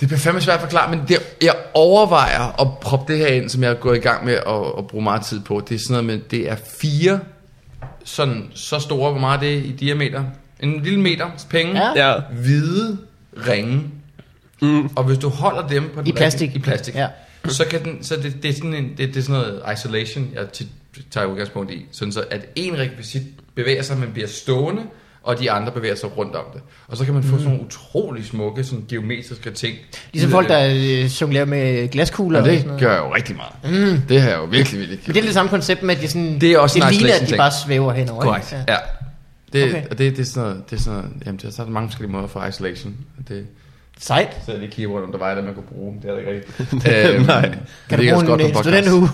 Det 0.00 0.08
bliver 0.08 0.18
fandme 0.18 0.40
svært 0.40 0.54
at 0.54 0.60
forklare, 0.60 0.90
men 0.90 1.02
det, 1.08 1.18
jeg 1.42 1.54
overvejer 1.74 2.60
at 2.60 2.78
proppe 2.80 3.12
det 3.12 3.20
her 3.20 3.26
ind, 3.26 3.48
som 3.48 3.62
jeg 3.62 3.70
er 3.70 3.74
gået 3.74 3.96
i 3.96 4.00
gang 4.00 4.24
med 4.24 4.34
at, 4.34 4.62
at 4.78 4.86
bruge 4.86 5.04
meget 5.04 5.22
tid 5.22 5.40
på. 5.40 5.62
Det 5.68 5.74
er 5.74 5.78
sådan 5.78 6.04
noget 6.04 6.04
med, 6.04 6.18
det 6.30 6.50
er 6.50 6.56
fire 6.80 7.20
sådan 8.04 8.44
så 8.54 8.78
store, 8.78 9.10
hvor 9.10 9.20
meget 9.20 9.40
det 9.40 9.52
er 9.54 9.58
i 9.58 9.72
diameter. 9.80 10.24
En 10.60 10.82
lille 10.82 11.00
meter 11.00 11.26
penge. 11.50 11.92
Ja. 11.94 12.08
Ja. 12.10 12.20
Hvide 12.32 12.98
ringe. 13.48 13.82
Mm. 14.62 14.86
Og 14.96 15.04
hvis 15.04 15.18
du 15.18 15.28
holder 15.28 15.68
dem 15.68 15.90
på 15.94 16.00
den 16.00 16.08
I 16.08 16.12
plastik. 16.12 16.46
rigtige- 16.46 16.58
i 16.58 16.62
plastik, 16.62 16.94
Ja. 16.94 17.06
så 17.48 17.64
kan 17.70 17.84
den, 17.84 18.04
så 18.04 18.16
det, 18.16 18.42
det 18.42 18.48
er 18.48 18.54
sådan 18.54 18.74
en, 18.74 18.88
det, 18.88 18.98
det 18.98 19.16
er 19.16 19.22
sådan 19.22 19.34
noget 19.40 19.62
isolation, 19.74 20.28
jeg 20.34 20.48
tit 20.52 20.66
tager 21.10 21.26
udgangspunkt 21.26 21.70
i, 21.72 21.86
sådan 21.92 22.12
så 22.12 22.24
at 22.30 22.40
en 22.56 22.78
rekvisit 22.78 23.22
bevæger 23.54 23.82
sig, 23.82 23.98
men 23.98 24.08
bliver 24.12 24.28
stående, 24.28 24.82
og 25.22 25.38
de 25.40 25.50
andre 25.50 25.72
bevæger 25.72 25.94
sig 25.94 26.16
rundt 26.18 26.34
om 26.36 26.44
det. 26.54 26.62
Og 26.88 26.96
så 26.96 27.04
kan 27.04 27.14
man 27.14 27.22
få 27.22 27.30
sådan 27.30 27.44
nogle 27.44 27.60
utrolig 27.64 28.24
smukke, 28.26 28.64
sådan 28.64 28.84
geometriske 28.88 29.50
ting. 29.50 29.76
Ligesom 30.12 30.30
folk, 30.30 30.48
det. 30.48 30.56
der 30.56 31.04
øh, 31.04 31.20
jonglerer 31.20 31.44
med 31.44 31.88
glaskugler 31.88 32.38
Og 32.38 32.44
og 32.44 32.50
det 32.50 32.58
sådan 32.58 32.66
noget. 32.68 32.82
gør 32.82 32.92
jeg 32.92 33.00
jo 33.00 33.14
rigtig 33.14 33.36
meget. 33.36 33.92
Mm. 33.94 34.02
Det 34.08 34.20
har 34.22 34.28
jeg 34.30 34.38
jo 34.38 34.44
virkelig, 34.44 34.80
virkelig 34.80 35.00
Men 35.06 35.14
det 35.14 35.20
er 35.20 35.24
det 35.24 35.34
samme 35.34 35.50
koncept 35.50 35.82
med, 35.82 35.96
at 35.96 36.02
de 36.02 36.08
sådan, 36.08 36.40
Det 36.40 36.52
er 36.52 36.58
også 36.58 36.74
det 36.78 36.84
en 36.84 36.90
ligner, 36.90 37.06
at 37.06 37.20
de 37.20 37.24
isolation-ting. 37.24 37.38
bare 37.38 37.52
svæver 37.66 37.92
henover. 37.92 38.22
ikke? 38.22 38.46
Korrekt, 38.48 38.52
ja. 38.68 38.76
Ja. 39.54 39.58
Det, 39.58 39.68
Okay. 39.68 39.82
Og 39.90 39.98
det, 39.98 40.16
det, 40.16 40.18
er 40.22 40.24
sådan 40.24 40.48
noget, 40.48 40.70
det 40.70 40.76
er 40.76 40.80
sådan 40.80 40.98
noget, 40.98 41.12
jamen, 41.26 41.40
der, 41.42 41.50
så 41.50 41.62
er 41.62 41.66
der 41.66 41.72
mange 41.72 41.88
forskellige 41.88 42.12
måder 42.12 42.26
for 42.26 42.44
isolation. 42.46 42.96
Det, 43.28 43.46
Sejt. 43.98 44.36
så 44.46 44.50
jeg 44.52 44.60
lige 44.60 44.70
kigger 44.70 44.92
rundt, 44.92 45.04
om 45.04 45.12
der 45.12 45.18
var 45.18 45.32
et, 45.32 45.44
man 45.44 45.54
kunne 45.54 45.62
bruge. 45.62 45.98
Det 46.02 46.10
er 46.10 46.12
der 46.14 46.18
ikke 46.18 46.30
rigtigt. 46.32 46.60
øhm, 47.14 47.26
Nej. 47.26 47.40
det 47.40 47.58
Kan 47.88 47.98
du 47.98 48.02
ligger 48.02 48.14
også 48.14 48.26
bruge 48.26 48.40
en, 48.40 48.40
godt 48.40 48.40
på 48.40 48.46
en 48.46 48.52
podcast. 48.52 48.86
studenterhue? 48.86 49.08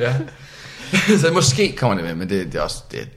ja. 0.06 0.14
så 1.18 1.30
måske 1.32 1.76
kommer 1.76 1.94
det 1.96 2.04
med, 2.04 2.14
men 2.14 2.28
det, 2.28 2.46
det 2.46 2.54
er 2.54 2.62
også... 2.62 2.82
Det, 2.90 3.08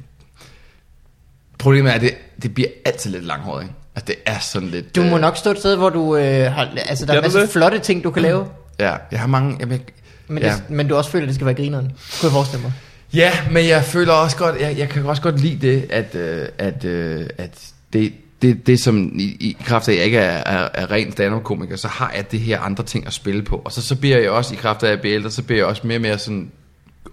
problemet 1.57 1.89
er, 1.91 1.95
at 1.95 2.01
det, 2.01 2.12
det 2.41 2.53
bliver 2.53 2.70
altid 2.86 3.12
lidt 3.12 3.26
langhåret, 3.26 3.64
ikke? 3.64 3.76
Altså, 3.95 4.05
det 4.07 4.16
er 4.26 4.39
sådan 4.39 4.70
lidt... 4.70 4.95
Du 4.95 5.03
må 5.03 5.16
øh, 5.16 5.22
nok 5.22 5.38
stå 5.38 5.51
et 5.51 5.57
sted, 5.60 5.76
hvor 5.76 5.89
du 5.89 6.16
øh, 6.16 6.51
har... 6.51 6.70
Altså, 6.76 7.05
der 7.05 7.12
er 7.14 7.16
Gør 7.16 7.20
en 7.20 7.24
du 7.24 7.28
masse 7.28 7.39
det? 7.41 7.49
flotte 7.49 7.80
ting, 7.80 8.03
du 8.03 8.12
kan 8.12 8.22
lave. 8.22 8.47
Ja, 8.80 8.95
jeg 9.12 9.20
har 9.20 9.28
mange... 9.28 9.57
Jamen, 9.60 9.72
jeg, 9.72 9.82
Men, 10.28 10.43
ja. 10.43 10.49
det, 10.53 10.70
men 10.70 10.88
du 10.88 10.95
også 10.95 11.12
føler, 11.12 11.24
at 11.24 11.28
det 11.28 11.36
skal 11.36 11.45
være 11.45 11.55
grineren. 11.55 11.86
Kunne 11.86 12.24
jeg 12.24 12.32
forestille 12.32 12.62
mig. 12.62 12.74
Ja, 13.14 13.32
men 13.51 13.68
jeg 13.68 13.84
føler 13.84 14.14
også 14.14 14.38
godt, 14.38 14.55
jeg, 14.62 14.78
jeg 14.78 14.89
kan 14.89 15.05
også 15.05 15.22
godt 15.22 15.39
lide 15.39 15.68
det, 15.68 15.86
at, 15.89 16.16
øh, 16.16 16.47
at, 16.57 16.86
øh, 16.86 17.26
at 17.38 17.68
det, 17.93 18.14
det, 18.41 18.68
det 18.68 18.80
som 18.80 19.12
i, 19.16 19.24
i 19.24 19.57
kraft 19.66 19.88
af, 19.89 19.91
at 19.93 19.97
jeg 19.97 20.05
ikke 20.05 20.18
er, 20.18 20.43
er, 20.45 20.70
er 20.74 20.91
ren 20.91 21.12
stand-up-komiker, 21.12 21.76
så 21.76 21.88
har 21.88 22.12
jeg 22.16 22.32
det 22.32 22.39
her 22.39 22.60
andre 22.60 22.84
ting 22.84 23.07
at 23.07 23.14
spille 23.14 23.41
på. 23.43 23.62
Og 23.66 23.72
så, 23.72 23.82
så 23.82 23.95
bliver 23.95 24.18
jeg 24.18 24.30
også, 24.30 24.53
i 24.53 24.57
kraft 24.57 24.84
af 24.84 24.88
at 24.88 24.91
jeg 24.91 24.99
bliver 25.01 25.16
ældre, 25.16 25.32
så 25.32 25.43
bliver 25.43 25.60
jeg 25.60 25.66
også 25.66 25.82
mere 25.88 25.97
og 25.97 26.01
mere 26.01 26.18
sådan 26.18 26.51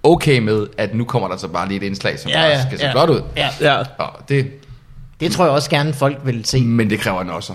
okay 0.03 0.39
med, 0.39 0.67
at 0.79 0.95
nu 0.95 1.05
kommer 1.05 1.29
der 1.29 1.37
så 1.37 1.49
bare 1.49 1.69
lige 1.69 1.77
et 1.77 1.83
indslag, 1.83 2.19
som 2.19 2.31
Ja, 2.31 2.49
ja, 2.49 2.63
skal 2.67 2.79
se 2.79 2.87
ja. 2.87 2.93
godt 2.93 3.11
ud. 3.11 3.21
Ja. 3.37 3.49
Ja. 3.61 3.77
Og 3.99 4.11
det, 4.29 4.47
Det 5.21 5.33
tror 5.33 5.45
jeg 5.45 5.53
også 5.55 5.71
gerne, 5.71 5.93
folk 5.93 6.19
vil 6.25 6.45
se. 6.45 6.61
men 6.61 6.91
det 6.91 7.01
kræver 7.01 7.21
en 7.21 7.31
også. 7.31 7.53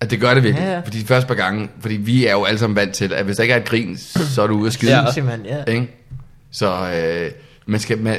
At 0.00 0.10
det 0.10 0.20
gør 0.20 0.34
det 0.34 0.42
virkelig. 0.42 0.62
Ja, 0.62 0.66
Ja, 0.66 0.70
ja. 0.72 0.78
ja. 0.78 0.84
Fordi 0.86 1.00
de 1.00 1.06
første 1.06 1.28
par 1.28 1.34
gange, 1.34 1.68
fordi 1.80 1.94
vi 1.94 2.26
er 2.26 2.32
jo 2.32 2.44
alle 2.44 2.58
sammen 2.58 2.76
vant 2.76 2.94
til, 2.94 3.12
at 3.12 3.24
hvis 3.24 3.36
der 3.36 3.42
ikke 3.42 3.52
er 3.54 3.58
et 3.58 3.64
grin, 3.64 3.96
så 4.34 4.42
er 4.42 4.46
du 4.46 4.54
ude 4.54 4.66
at 4.66 4.72
skide. 4.72 4.98
Ja. 5.00 5.12
Simpelthen, 5.12 5.46
ja. 5.46 5.72
Ikke? 5.72 5.88
Så 6.50 6.90
øh, 6.90 7.30
man 7.70 7.80
skal, 7.80 7.98
man, 7.98 8.16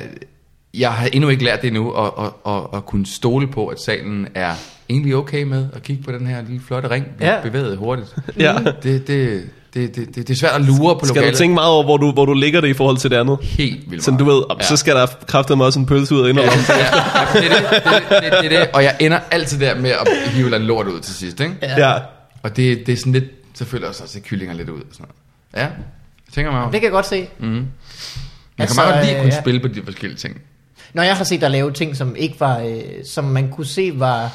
jeg 0.73 0.91
har 0.93 1.07
endnu 1.07 1.29
ikke 1.29 1.43
lært 1.43 1.61
det 1.61 1.67
endnu, 1.67 1.91
at, 1.91 2.11
at, 2.19 2.53
at, 2.53 2.61
at 2.73 2.85
kunne 2.85 3.05
stole 3.05 3.47
på, 3.47 3.67
at 3.67 3.77
salen 3.85 4.27
er 4.35 4.53
egentlig 4.89 5.15
okay 5.15 5.43
med 5.43 5.67
at 5.73 5.83
kigge 5.83 6.03
på 6.03 6.11
den 6.11 6.27
her 6.27 6.41
lille 6.41 6.61
flotte 6.67 6.89
ring, 6.89 7.05
vi 7.19 7.25
Ja. 7.25 7.41
bevæget 7.43 7.77
hurtigt. 7.77 8.15
Ja. 8.39 8.55
Det, 8.83 9.07
det, 9.07 9.07
det, 9.07 9.95
det, 9.95 9.95
det, 9.95 10.15
det 10.15 10.29
er 10.29 10.35
svært 10.35 10.51
at 10.55 10.61
lure 10.61 10.99
på 10.99 11.05
Skal 11.05 11.15
lokalet. 11.15 11.33
du 11.33 11.37
tænke 11.37 11.53
meget 11.53 11.69
over, 11.71 11.83
hvor 11.83 11.97
du, 11.97 12.11
hvor 12.11 12.25
du 12.25 12.33
ligger 12.33 12.61
det 12.61 12.67
i 12.67 12.73
forhold 12.73 12.97
til 12.97 13.11
det 13.11 13.15
andet? 13.17 13.37
Helt 13.41 13.91
vildt 13.91 14.03
Sådan 14.03 14.17
du 14.17 14.25
ved, 14.25 14.43
ja. 14.59 14.65
så 14.65 14.77
skal 14.77 14.95
der 14.95 15.07
kraftedeme 15.27 15.63
også 15.65 15.79
en 15.79 15.85
pølse 15.85 16.15
ud 16.15 16.21
og 16.21 16.29
ind 16.29 16.39
og 16.39 16.45
Ja, 16.45 16.51
ja. 16.51 16.75
ja, 16.75 17.39
det, 17.39 17.51
er 17.51 17.71
det, 17.71 17.83
det, 18.09 18.31
det, 18.31 18.41
det 18.41 18.51
det, 18.51 18.69
og 18.73 18.83
jeg 18.83 18.95
ender 18.99 19.19
altid 19.31 19.59
der 19.59 19.75
med 19.79 19.89
at 19.91 20.07
hive 20.33 20.55
en 20.55 20.61
lort 20.61 20.87
ud 20.87 20.99
til 20.99 21.15
sidst, 21.15 21.39
ikke? 21.39 21.55
ja. 21.61 21.93
Og 22.43 22.55
det, 22.57 22.87
det 22.87 22.93
er 22.93 22.97
sådan 22.97 23.13
lidt, 23.13 23.25
så 23.53 23.65
føler 23.65 23.85
jeg 23.85 23.89
også, 23.89 24.03
at 24.03 24.09
se 24.09 24.19
kyllinger 24.19 24.55
lidt 24.55 24.69
ud 24.69 24.79
og 24.79 24.85
sådan 24.91 25.05
noget. 25.53 25.65
Ja, 25.65 25.73
jeg 26.27 26.33
tænker 26.33 26.51
mig 26.51 26.61
om. 26.61 26.71
Det 26.71 26.81
kan 26.81 26.85
jeg 26.85 26.91
godt 26.91 27.07
se. 27.07 27.27
Mm. 27.39 27.65
Man 28.61 28.67
Altså, 28.67 28.75
kan 28.75 28.85
meget 28.85 28.95
godt 28.95 29.05
lide 29.05 29.15
at 29.17 29.21
kunne 29.23 29.33
ja. 29.33 29.41
spille 29.41 29.59
på 29.59 29.67
de 29.67 29.81
forskellige 29.85 30.17
ting. 30.19 30.41
Når 30.93 31.03
jeg 31.03 31.15
har 31.15 31.23
set 31.23 31.41
dig 31.41 31.49
lave 31.51 31.71
ting, 31.71 31.97
som 31.97 32.15
ikke 32.15 32.39
var, 32.39 32.59
øh, 32.59 32.81
som 33.05 33.23
man 33.23 33.49
kunne 33.49 33.65
se 33.67 33.91
var 33.95 34.31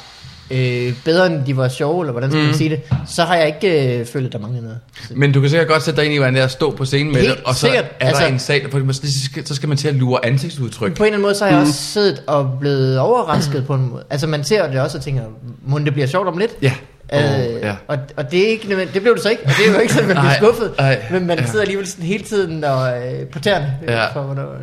øh, 0.51 0.93
bedre 1.05 1.25
end 1.25 1.45
de 1.45 1.57
var 1.57 1.67
sjove, 1.67 2.01
eller 2.03 2.11
hvordan 2.11 2.29
skal 2.31 2.41
Mm. 2.41 2.45
man 2.47 2.55
sige 2.55 2.69
det, 2.69 2.81
så 3.07 3.23
har 3.23 3.35
jeg 3.35 3.47
ikke 3.47 3.99
øh, 3.99 4.05
følt, 4.05 4.25
at 4.27 4.33
der 4.33 4.39
manglede 4.39 4.63
noget. 4.63 4.79
Men 5.15 5.31
du 5.31 5.41
kan 5.41 5.49
sikkert 5.49 5.67
godt 5.67 5.83
sætte 5.83 5.97
dig 6.01 6.05
ind 6.05 6.13
i, 6.13 6.17
hvordan 6.17 6.33
det 6.33 6.39
er 6.39 6.45
at 6.45 6.51
stå 6.51 6.71
på 6.75 6.85
scenen 6.85 7.13
med 7.13 7.21
Helt 7.21 7.37
det, 7.37 7.43
og 7.43 7.53
så 7.55 7.59
sikkert. 7.59 7.85
er 7.99 8.07
Altså- 8.07 8.23
der 8.23 8.29
en 8.29 8.39
sal, 8.39 8.75
man- 8.85 8.93
så 8.93 9.01
skal, 9.25 9.47
så 9.47 9.55
skal 9.55 9.69
man 9.69 9.77
til 9.77 9.87
at 9.87 9.95
lure 9.95 10.25
ansigtsudtryk. 10.25 10.95
På 10.97 11.03
en 11.03 11.05
eller 11.07 11.15
anden 11.15 11.21
måde, 11.21 11.35
så 11.35 11.45
har 11.45 11.51
jeg 11.51 11.61
også 11.61 11.73
siddet 11.73 12.23
og 12.27 12.51
blevet 12.59 12.99
overrasket 12.99 13.65
på 13.67 13.73
en 13.73 13.89
måde. 13.89 14.03
Altså 14.09 14.27
man 14.27 14.43
ser 14.43 14.71
det 14.71 14.81
også 14.81 14.97
og 14.97 15.03
tænker, 15.03 15.21
må 15.65 15.79
det 15.79 15.93
bliver 15.93 16.07
sjovt 16.07 16.27
om 16.27 16.37
lidt? 16.37 16.51
Ja. 16.61 16.73
Øh, 17.13 17.19
Oh, 17.19 17.61
ja. 17.63 17.75
og, 17.87 17.97
og 18.17 18.31
det, 18.31 18.43
er 18.43 18.47
ikke, 18.47 18.87
det 18.93 19.01
blev 19.01 19.13
det 19.15 19.23
så 19.23 19.29
ikke, 19.29 19.43
og 19.45 19.51
det 19.57 19.67
er 19.67 19.73
jo 19.73 19.79
ikke 19.79 19.93
sådan, 19.93 20.07
man 20.07 20.17
bliver 20.17 20.33
skuffet. 20.37 20.73
nej, 20.77 21.01
men 21.11 21.27
man 21.27 21.39
ja. 21.39 21.45
sidder 21.45 21.61
alligevel 21.61 21.87
sådan 21.87 22.05
hele 22.05 22.23
tiden 22.23 22.63
og, 22.63 22.97
øh, 22.97 23.25
på 23.27 23.39
tæerne. 23.39 23.77
øh, 23.83 23.89
Ja. 23.89 24.07
For, 24.13 24.21
hvornår, 24.21 24.55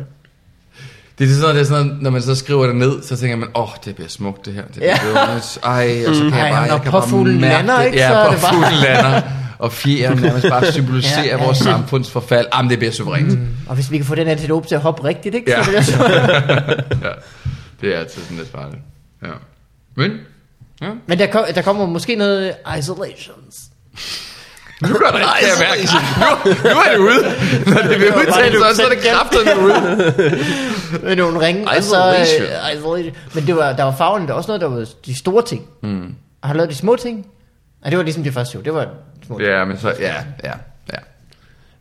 Det 1.19 1.29
er 1.29 1.33
sådan 1.41 1.55
det 1.55 1.61
er 1.61 1.65
sådan 1.65 1.97
når 2.01 2.09
man 2.09 2.21
så 2.21 2.35
skriver 2.35 2.65
det 2.67 2.75
ned, 2.75 3.03
så 3.03 3.17
tænker 3.17 3.35
man, 3.35 3.49
åh, 3.55 3.63
oh, 3.63 3.69
det 3.85 3.95
bliver 3.95 4.09
smukt 4.09 4.45
det 4.45 4.53
her. 4.53 4.63
Det 4.75 4.81
Ja. 4.81 4.97
ja. 5.15 5.39
Ej, 5.63 6.03
og 6.07 6.15
så 6.15 6.21
kan 6.23 6.33
Ej, 6.33 6.39
jeg 6.39 6.53
bare, 6.53 6.67
når 6.67 6.73
jeg 6.73 6.81
kan 6.83 6.91
bare 6.91 7.01
påfuglen 7.01 7.37
lander, 7.41 7.77
det. 7.77 7.85
ikke, 7.85 7.97
Ja, 7.97 8.07
så 8.09 8.15
er 8.15 8.31
det 8.31 8.41
bare- 8.41 8.81
lander. 8.83 9.21
og 9.59 9.71
fjer 9.71 10.15
nærmest 10.15 10.49
bare 10.49 10.71
symboliserer 10.71 11.23
Ja, 11.23 11.37
ja, 11.37 11.43
vores 11.45 11.57
samfunds 11.57 12.11
forfald. 12.11 12.47
Jamen, 12.55 12.69
det 12.69 12.77
bliver 12.79 12.91
suverænt. 12.91 13.39
Mm. 13.39 13.47
Og 13.67 13.75
hvis 13.75 13.91
vi 13.91 13.97
kan 13.97 14.05
få 14.05 14.15
den 14.15 14.27
antilope 14.27 14.67
til 14.67 14.75
at 14.75 14.81
hoppe 14.81 15.03
rigtigt, 15.03 15.35
ikke? 15.35 15.51
Ja. 15.51 15.63
Så 15.63 15.71
jeg 15.71 15.85
så... 15.85 16.03
ja. 17.03 17.09
Det 17.81 17.95
er 17.95 17.99
altid 17.99 18.21
sådan 18.21 18.37
lidt 18.37 18.51
farligt. 18.51 18.81
Ja. 19.23 19.27
Men, 19.95 20.11
ja. 20.85 20.91
Men 21.07 21.19
der, 21.19 21.27
kom, 21.27 21.45
der 21.55 21.61
kommer 21.61 21.85
måske 21.85 22.15
noget 22.15 22.53
isolations. 22.79 23.55
Nu 24.81 24.87
gør 24.87 25.11
der 25.11 25.19
ikke 25.19 25.55
til 25.57 25.63
at. 25.63 25.93
Nu, 26.45 26.69
nu 26.69 26.79
er 26.79 26.91
det 26.91 26.97
ude. 26.99 27.21
Når 27.73 27.81
det 27.81 27.97
bliver 27.97 27.99
Det 27.99 28.15
var 28.15 28.25
bare 28.25 28.27
udtalt, 28.27 28.55
så, 28.55 28.75
så 28.75 28.85
er 28.85 28.89
det 28.89 28.97
kraftigt 28.97 29.57
ude. 29.57 30.43
Med 31.07 31.15
nogle 31.15 31.39
ringe. 31.39 31.67
Og 31.67 31.83
så, 31.83 32.15
Isolation. 32.73 33.07
øh. 33.07 33.13
Men 33.33 33.47
det 33.47 33.55
var, 33.55 33.73
der 33.73 33.83
var 33.83 33.95
farven, 33.95 34.21
der 34.21 34.27
var 34.27 34.33
også 34.33 34.47
noget, 34.47 34.61
der 34.61 34.67
var 34.67 34.85
de 35.05 35.17
store 35.19 35.43
ting. 35.43 35.65
Mm. 35.83 36.15
Har 36.43 36.53
du 36.53 36.57
lavet 36.57 36.69
de 36.69 36.75
små 36.75 36.95
ting? 36.95 37.27
Ja, 37.85 37.89
det 37.89 37.97
var 37.97 38.03
ligesom 38.03 38.23
det 38.23 38.33
første 38.33 38.51
show. 38.51 38.63
Det 38.63 38.73
var 38.73 38.87
små 39.27 39.37
ting. 39.39 39.49
Ja, 39.49 39.65
men 39.65 39.79
så, 39.79 39.93
ja, 39.99 40.13
ja, 40.43 40.51
ja. 40.93 40.97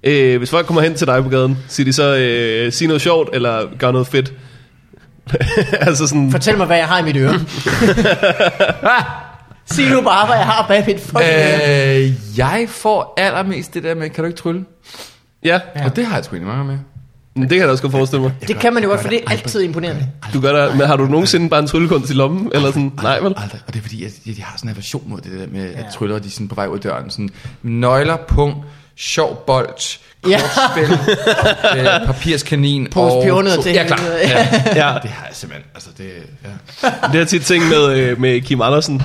Øh, 0.02 0.38
hvis 0.38 0.50
folk 0.50 0.66
kommer 0.66 0.82
hen 0.82 0.94
til 0.94 1.06
dig 1.06 1.22
på 1.22 1.28
gaden, 1.28 1.58
siger 1.68 1.84
de 1.84 1.92
så, 1.92 2.16
øh, 2.16 2.72
sig 2.72 2.88
noget 2.88 3.02
sjovt, 3.02 3.28
eller 3.32 3.66
gør 3.78 3.90
noget 3.90 4.06
fedt. 4.06 4.32
altså 5.86 6.06
sådan, 6.06 6.30
Fortæl 6.30 6.56
mig, 6.58 6.66
hvad 6.66 6.76
jeg 6.76 6.86
har 6.88 6.98
i 6.98 7.02
mit 7.02 7.16
øre. 7.16 7.34
Sig 9.66 9.90
nu 9.90 10.00
bare, 10.00 10.26
hvad 10.26 10.36
jeg 10.36 10.46
har 10.46 10.66
bag 10.68 10.84
mit 10.86 11.00
fucking 11.00 11.22
øre. 11.22 12.00
Øh, 12.00 12.12
jeg 12.38 12.66
får 12.68 13.14
allermest 13.16 13.74
det 13.74 13.82
der 13.82 13.94
med, 13.94 14.10
kan 14.10 14.24
du 14.24 14.28
ikke 14.28 14.38
trylle? 14.38 14.64
ja, 15.44 15.60
Ja. 15.76 15.84
Og 15.84 15.96
det 15.96 16.06
har 16.06 16.14
jeg 16.16 16.24
sgu 16.24 16.36
egentlig 16.36 16.56
mange 16.56 16.64
med. 16.64 16.78
men 17.34 17.42
det 17.42 17.50
kan 17.50 17.58
jeg 17.58 17.66
da 17.66 17.70
også 17.72 17.82
godt 17.82 17.92
forestille 17.92 18.22
mig. 18.22 18.32
Det 18.48 18.56
kan 18.58 18.74
man 18.74 18.82
jo 18.82 18.88
godt, 18.88 19.00
for 19.00 19.08
det 19.08 19.20
er 19.26 19.30
altid 19.30 19.60
imponerende. 19.62 20.08
Du 20.34 20.40
gør 20.40 20.52
der, 20.52 20.74
men 20.74 20.86
har 20.86 20.96
du 20.96 21.04
nogensinde 21.06 21.48
bare 21.48 21.60
en 21.60 21.66
tryllekunst 21.66 22.10
i 22.10 22.12
lommen? 22.14 22.50
Eller 22.54 22.68
sådan, 22.68 22.92
nej 23.02 23.20
vel? 23.20 23.34
Aldrig. 23.36 23.60
Og 23.66 23.72
det 23.74 23.78
er 23.78 23.82
fordi, 23.82 24.04
at 24.04 24.12
jeg, 24.26 24.38
jeg 24.38 24.46
har 24.46 24.56
sådan 24.58 24.68
en 24.68 24.74
aversion 24.74 25.02
mod 25.06 25.20
det 25.20 25.32
der 25.40 25.46
med, 25.52 25.74
at 25.74 25.84
tryller, 25.94 26.18
de 26.18 26.26
er 26.26 26.30
sådan 26.30 26.48
på 26.48 26.54
vej 26.54 26.66
ud 26.66 26.74
af 26.76 26.80
døren. 26.80 27.10
Sådan, 27.10 27.28
nøgler, 27.62 28.16
pung, 28.28 28.64
sjov 28.96 29.36
bold, 29.46 29.98
Ja. 30.28 30.40
kortspil, 30.40 30.98
øh, 31.80 32.06
papirskanin 32.06 32.86
Pose 32.90 33.14
og... 33.14 33.22
pebernødder 33.24 33.62
til 33.62 33.72
Ja, 33.72 33.84
klar. 33.86 34.00
Ja. 34.22 34.46
Ja, 34.66 34.98
Det 35.02 35.10
har 35.10 35.26
jeg 35.26 35.32
simpelthen, 35.32 35.70
altså 35.74 35.90
det, 35.98 36.10
ja. 36.44 36.88
det 37.12 37.18
har 37.18 37.24
tit 37.24 37.42
ting 37.42 37.68
med, 37.68 37.92
øh, 37.92 38.20
med 38.20 38.40
Kim 38.40 38.60
Andersen, 38.60 39.02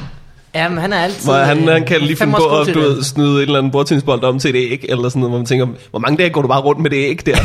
Ja, 0.56 0.70
men 0.70 0.78
han 0.78 0.94
er 0.94 1.00
altid... 1.00 1.24
hvor 1.24 1.34
han, 1.34 1.68
han 1.68 1.86
kan 1.86 2.02
lige 2.02 2.16
finde 2.16 2.34
på 2.34 2.60
at 2.60 2.68
du 2.68 2.74
det. 2.74 2.82
ved, 2.82 3.04
snyde 3.04 3.36
et 3.36 3.42
eller 3.42 3.58
andet 3.58 3.72
bordtennisbold 3.72 4.24
om 4.24 4.40
til 4.40 4.56
et 4.56 4.72
æg, 4.72 4.86
eller 4.90 5.10
sådan 5.10 5.20
noget, 5.20 5.32
hvor 5.32 5.38
man 5.38 5.46
tænker, 5.46 5.68
hvor 5.90 6.00
mange 6.00 6.18
dage 6.18 6.30
går 6.30 6.42
du 6.42 6.48
bare 6.48 6.62
rundt 6.62 6.82
med 6.82 6.90
det 6.90 6.98
æg 6.98 7.26
der? 7.26 7.36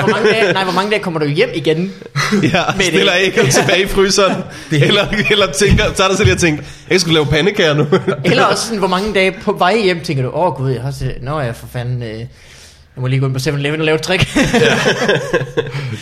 Hvor 0.00 0.08
mange 0.14 0.28
dage, 0.32 0.52
nej, 0.52 0.64
hvor 0.64 0.72
mange 0.72 0.90
dage 0.90 1.02
kommer 1.02 1.20
du 1.20 1.26
hjem 1.26 1.48
igen? 1.54 1.92
Ja, 2.52 2.62
Med 2.76 2.84
stiller 2.84 3.12
det. 3.12 3.20
ægget 3.26 3.48
tilbage 3.54 3.82
i 3.82 3.86
fryseren, 3.86 4.36
eller, 4.72 5.06
eller 5.30 5.46
tænker, 5.52 5.84
tager 5.94 6.08
dig 6.08 6.16
selv 6.16 6.26
lige 6.26 6.34
og 6.34 6.40
tænker, 6.40 6.62
jeg 6.90 7.00
skulle 7.00 7.14
lave 7.14 7.26
pandekager 7.26 7.74
nu. 7.74 7.86
Eller 8.24 8.44
også 8.44 8.64
sådan, 8.64 8.78
hvor 8.78 8.88
mange 8.88 9.14
dage 9.14 9.32
på 9.42 9.52
vej 9.52 9.76
hjem 9.84 10.00
tænker 10.00 10.22
du, 10.22 10.28
åh 10.30 10.46
oh, 10.46 10.52
gud, 10.56 10.70
jeg 10.70 10.82
har 10.82 10.90
set, 10.90 11.14
nå 11.22 11.40
ja, 11.40 11.50
for 11.50 11.66
fanden, 11.72 12.02
øh, 12.02 12.20
jeg 12.96 13.00
må 13.02 13.06
lige 13.06 13.20
gå 13.20 13.26
ind 13.26 13.34
på 13.34 13.38
7-Eleven 13.38 13.80
og 13.80 13.84
lave 13.86 13.94
et 13.94 14.02
trick. 14.02 14.34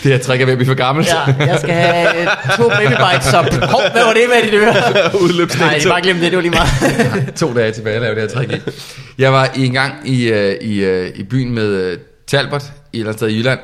Det 0.03 0.12
her 0.12 0.18
trick 0.18 0.41
er 0.41 0.45
ved 0.45 0.53
at 0.53 0.59
blive 0.59 0.66
for 0.66 0.74
gammelt. 0.74 1.09
ja, 1.09 1.47
jeg 1.47 1.59
skal 1.59 1.74
have 1.74 2.20
øh, 2.20 2.26
to 2.57 2.68
baby 2.68 2.93
bites 3.12 3.34
op. 3.34 3.45
Hov, 3.45 3.80
hvad 3.93 4.05
var 4.05 4.12
det 4.12 4.22
med 4.28 4.43
dit 4.45 4.55
øre? 4.55 4.74
Udløbsdato. 5.22 5.64
Nej, 5.64 5.78
jeg 5.82 5.89
bare 5.91 6.03
glemte 6.03 6.22
det, 6.24 6.32
det 6.32 6.36
var 6.36 6.43
lige 6.43 6.51
meget. 6.51 7.34
to 7.41 7.55
dage 7.55 7.72
tilbage 7.72 7.97
at 7.97 8.03
lave 8.03 8.14
det 8.14 8.22
her 8.22 8.28
trick 8.28 8.53
i. 8.53 8.70
Jeg 9.18 9.32
var 9.32 9.51
i 9.57 9.66
en 9.66 9.72
gang 9.72 9.93
i, 10.09 10.32
uh, 10.32 10.39
i, 10.39 10.91
uh, 10.91 11.07
i 11.14 11.22
byen 11.22 11.53
med 11.55 11.99
Talbot, 12.26 12.62
i 12.62 12.66
et 12.66 12.70
eller 12.93 13.07
andet 13.09 13.18
sted 13.18 13.28
i 13.28 13.39
Jylland. 13.39 13.59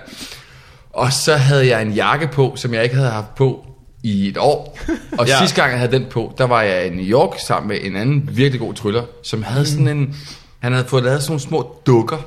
Og 0.92 1.12
så 1.12 1.34
havde 1.36 1.68
jeg 1.68 1.82
en 1.82 1.92
jakke 1.92 2.28
på, 2.28 2.52
som 2.56 2.74
jeg 2.74 2.82
ikke 2.82 2.96
havde 2.96 3.10
haft 3.10 3.34
på 3.34 3.66
i 4.02 4.28
et 4.28 4.36
år. 4.38 4.78
Og 5.18 5.26
Ja. 5.26 5.32
ja. 5.34 5.38
sidste 5.38 5.56
gang 5.60 5.70
jeg 5.70 5.78
havde 5.80 5.92
den 5.92 6.06
på, 6.10 6.34
der 6.38 6.44
var 6.44 6.62
jeg 6.62 6.86
i 6.86 6.90
New 6.90 7.04
York 7.04 7.34
sammen 7.46 7.68
med 7.68 7.78
en 7.82 7.96
anden 7.96 8.28
virkelig 8.32 8.60
god 8.60 8.74
tryller, 8.74 9.02
som 9.22 9.42
havde 9.42 9.66
sådan 9.66 9.88
en... 9.88 10.16
Han 10.60 10.72
havde 10.72 10.86
fået 10.88 11.04
lavet 11.04 11.22
sådan 11.22 11.30
nogle 11.30 11.40
små 11.40 11.76
dukker, 11.86 12.26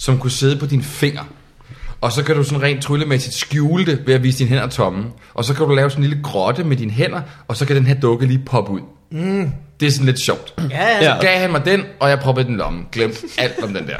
som 0.00 0.18
kunne 0.18 0.30
sidde 0.30 0.56
på 0.56 0.66
dine 0.66 0.82
fingre. 0.82 1.24
Og 2.00 2.12
så 2.12 2.24
kan 2.24 2.36
du 2.36 2.44
sådan 2.44 2.62
rent 2.62 2.82
tryllemæssigt 2.82 3.34
skjule 3.34 3.86
det 3.86 4.06
ved 4.06 4.14
at 4.14 4.22
vise 4.22 4.38
dine 4.38 4.48
hænder 4.48 4.66
tomme. 4.66 5.04
Og 5.34 5.44
så 5.44 5.54
kan 5.54 5.66
du 5.66 5.74
lave 5.74 5.90
sådan 5.90 6.04
en 6.04 6.10
lille 6.10 6.22
grotte 6.24 6.64
med 6.64 6.76
dine 6.76 6.90
hænder, 6.90 7.20
og 7.48 7.56
så 7.56 7.66
kan 7.66 7.76
den 7.76 7.86
her 7.86 7.94
dukke 7.94 8.26
lige 8.26 8.42
poppe 8.46 8.72
ud. 8.72 8.80
Mm. 9.10 9.50
Det 9.80 9.86
er 9.86 9.90
sådan 9.90 10.06
lidt 10.06 10.20
sjovt. 10.24 10.54
Ja, 10.70 10.88
ja. 10.88 11.04
Ja. 11.04 11.14
Så 11.14 11.26
gav 11.26 11.38
han 11.38 11.50
mig 11.50 11.64
den, 11.64 11.82
og 12.00 12.10
jeg 12.10 12.18
proppede 12.18 12.46
den 12.46 12.54
i 12.54 12.56
lommen. 12.56 12.86
Glemt 12.92 13.24
alt 13.38 13.62
om 13.62 13.74
den 13.74 13.86
der. 13.86 13.96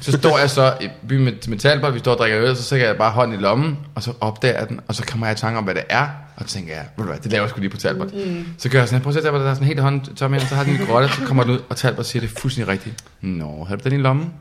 Så 0.00 0.12
står 0.12 0.38
jeg 0.38 0.50
så 0.50 0.74
i 0.80 0.88
byen 1.08 1.24
med, 1.24 1.58
Talbot, 1.58 1.94
vi 1.94 1.98
står 1.98 2.12
og 2.12 2.18
drikker 2.18 2.40
øl, 2.40 2.56
så 2.56 2.62
sætter 2.62 2.86
jeg 2.86 2.96
bare 2.96 3.10
hånden 3.10 3.38
i 3.38 3.42
lommen, 3.42 3.78
og 3.94 4.02
så 4.02 4.12
opdager 4.20 4.58
jeg 4.58 4.68
den, 4.68 4.80
og 4.88 4.94
så 4.94 5.06
kommer 5.06 5.26
jeg 5.26 5.36
i 5.36 5.40
tanke 5.40 5.58
om, 5.58 5.64
hvad 5.64 5.74
det 5.74 5.84
er, 5.88 6.06
og 6.36 6.46
tænker 6.46 6.74
jeg, 6.74 6.84
ved 6.96 7.04
du 7.04 7.10
hvad, 7.10 7.20
det 7.20 7.32
laver 7.32 7.42
jeg 7.42 7.50
sgu 7.50 7.60
lige 7.60 7.70
på 7.70 7.76
Talbot. 7.76 8.14
Mm. 8.14 8.46
Så 8.58 8.68
gør 8.68 8.78
jeg 8.78 8.88
sådan, 8.88 9.02
prøv 9.02 9.10
at 9.10 9.14
sætte 9.14 9.28
der, 9.28 9.50
er 9.50 9.54
sådan 9.54 9.66
helt 9.66 9.80
hånd 9.80 10.16
tom 10.16 10.32
her, 10.32 10.40
så 10.40 10.54
har 10.54 10.64
den 10.64 10.72
en 10.72 10.86
grotte, 10.86 11.08
så 11.08 11.20
kommer 11.26 11.42
den 11.42 11.52
ud, 11.52 11.58
og 11.68 11.76
Talbot 11.76 12.06
siger 12.06 12.20
det 12.20 12.30
fuldstændig 12.30 12.72
rigtigt. 12.72 13.04
Nå, 13.20 13.64
har 13.64 13.76
du 13.76 13.88
den 13.88 14.00
i 14.00 14.02
lommen? 14.02 14.32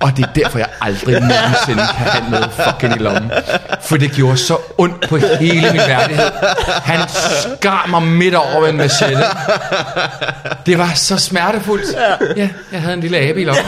Og 0.00 0.12
det 0.16 0.24
er 0.24 0.28
derfor, 0.34 0.58
jeg 0.58 0.68
aldrig 0.80 1.20
nogensinde 1.20 1.82
kan 1.96 2.06
have 2.06 2.30
noget 2.30 2.50
fucking 2.64 2.96
i 2.96 2.98
lommen. 2.98 3.30
For 3.82 3.96
det 3.96 4.12
gjorde 4.12 4.36
så 4.36 4.56
ondt 4.78 5.08
på 5.08 5.16
hele 5.16 5.70
min 5.72 5.80
værdighed. 5.86 6.30
Han 6.82 7.00
skar 7.08 7.86
mig 7.90 8.02
midt 8.02 8.34
over 8.34 8.60
med 8.60 8.68
en 8.68 8.76
machete. 8.76 9.24
Det 10.66 10.78
var 10.78 10.90
så 10.94 11.16
smertefuldt. 11.18 11.84
Ja, 12.36 12.48
jeg 12.72 12.80
havde 12.80 12.94
en 12.94 13.00
lille 13.00 13.18
abe 13.18 13.40
i 13.40 13.44
lommen. 13.44 13.64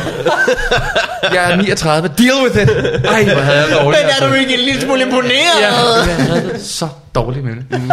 Jeg 1.32 1.50
er 1.52 1.56
39. 1.56 2.08
Deal 2.18 2.34
with 2.44 2.62
it. 2.62 2.68
Ej, 3.04 3.24
hvor 3.24 3.42
havde 3.42 3.58
jeg 3.58 3.68
dårligt. 3.82 4.02
Men 4.04 4.10
er 4.20 4.28
du 4.28 4.34
ikke 4.34 4.54
en 4.54 4.60
lille 4.60 4.80
smule 4.80 5.02
imponeret? 5.02 5.60
Ja, 5.60 5.66
jeg 5.66 6.26
havde 6.26 6.60
så 6.64 6.88
dårligt 7.14 7.44
med 7.44 7.54
det. 7.54 7.80
Mm. 7.82 7.90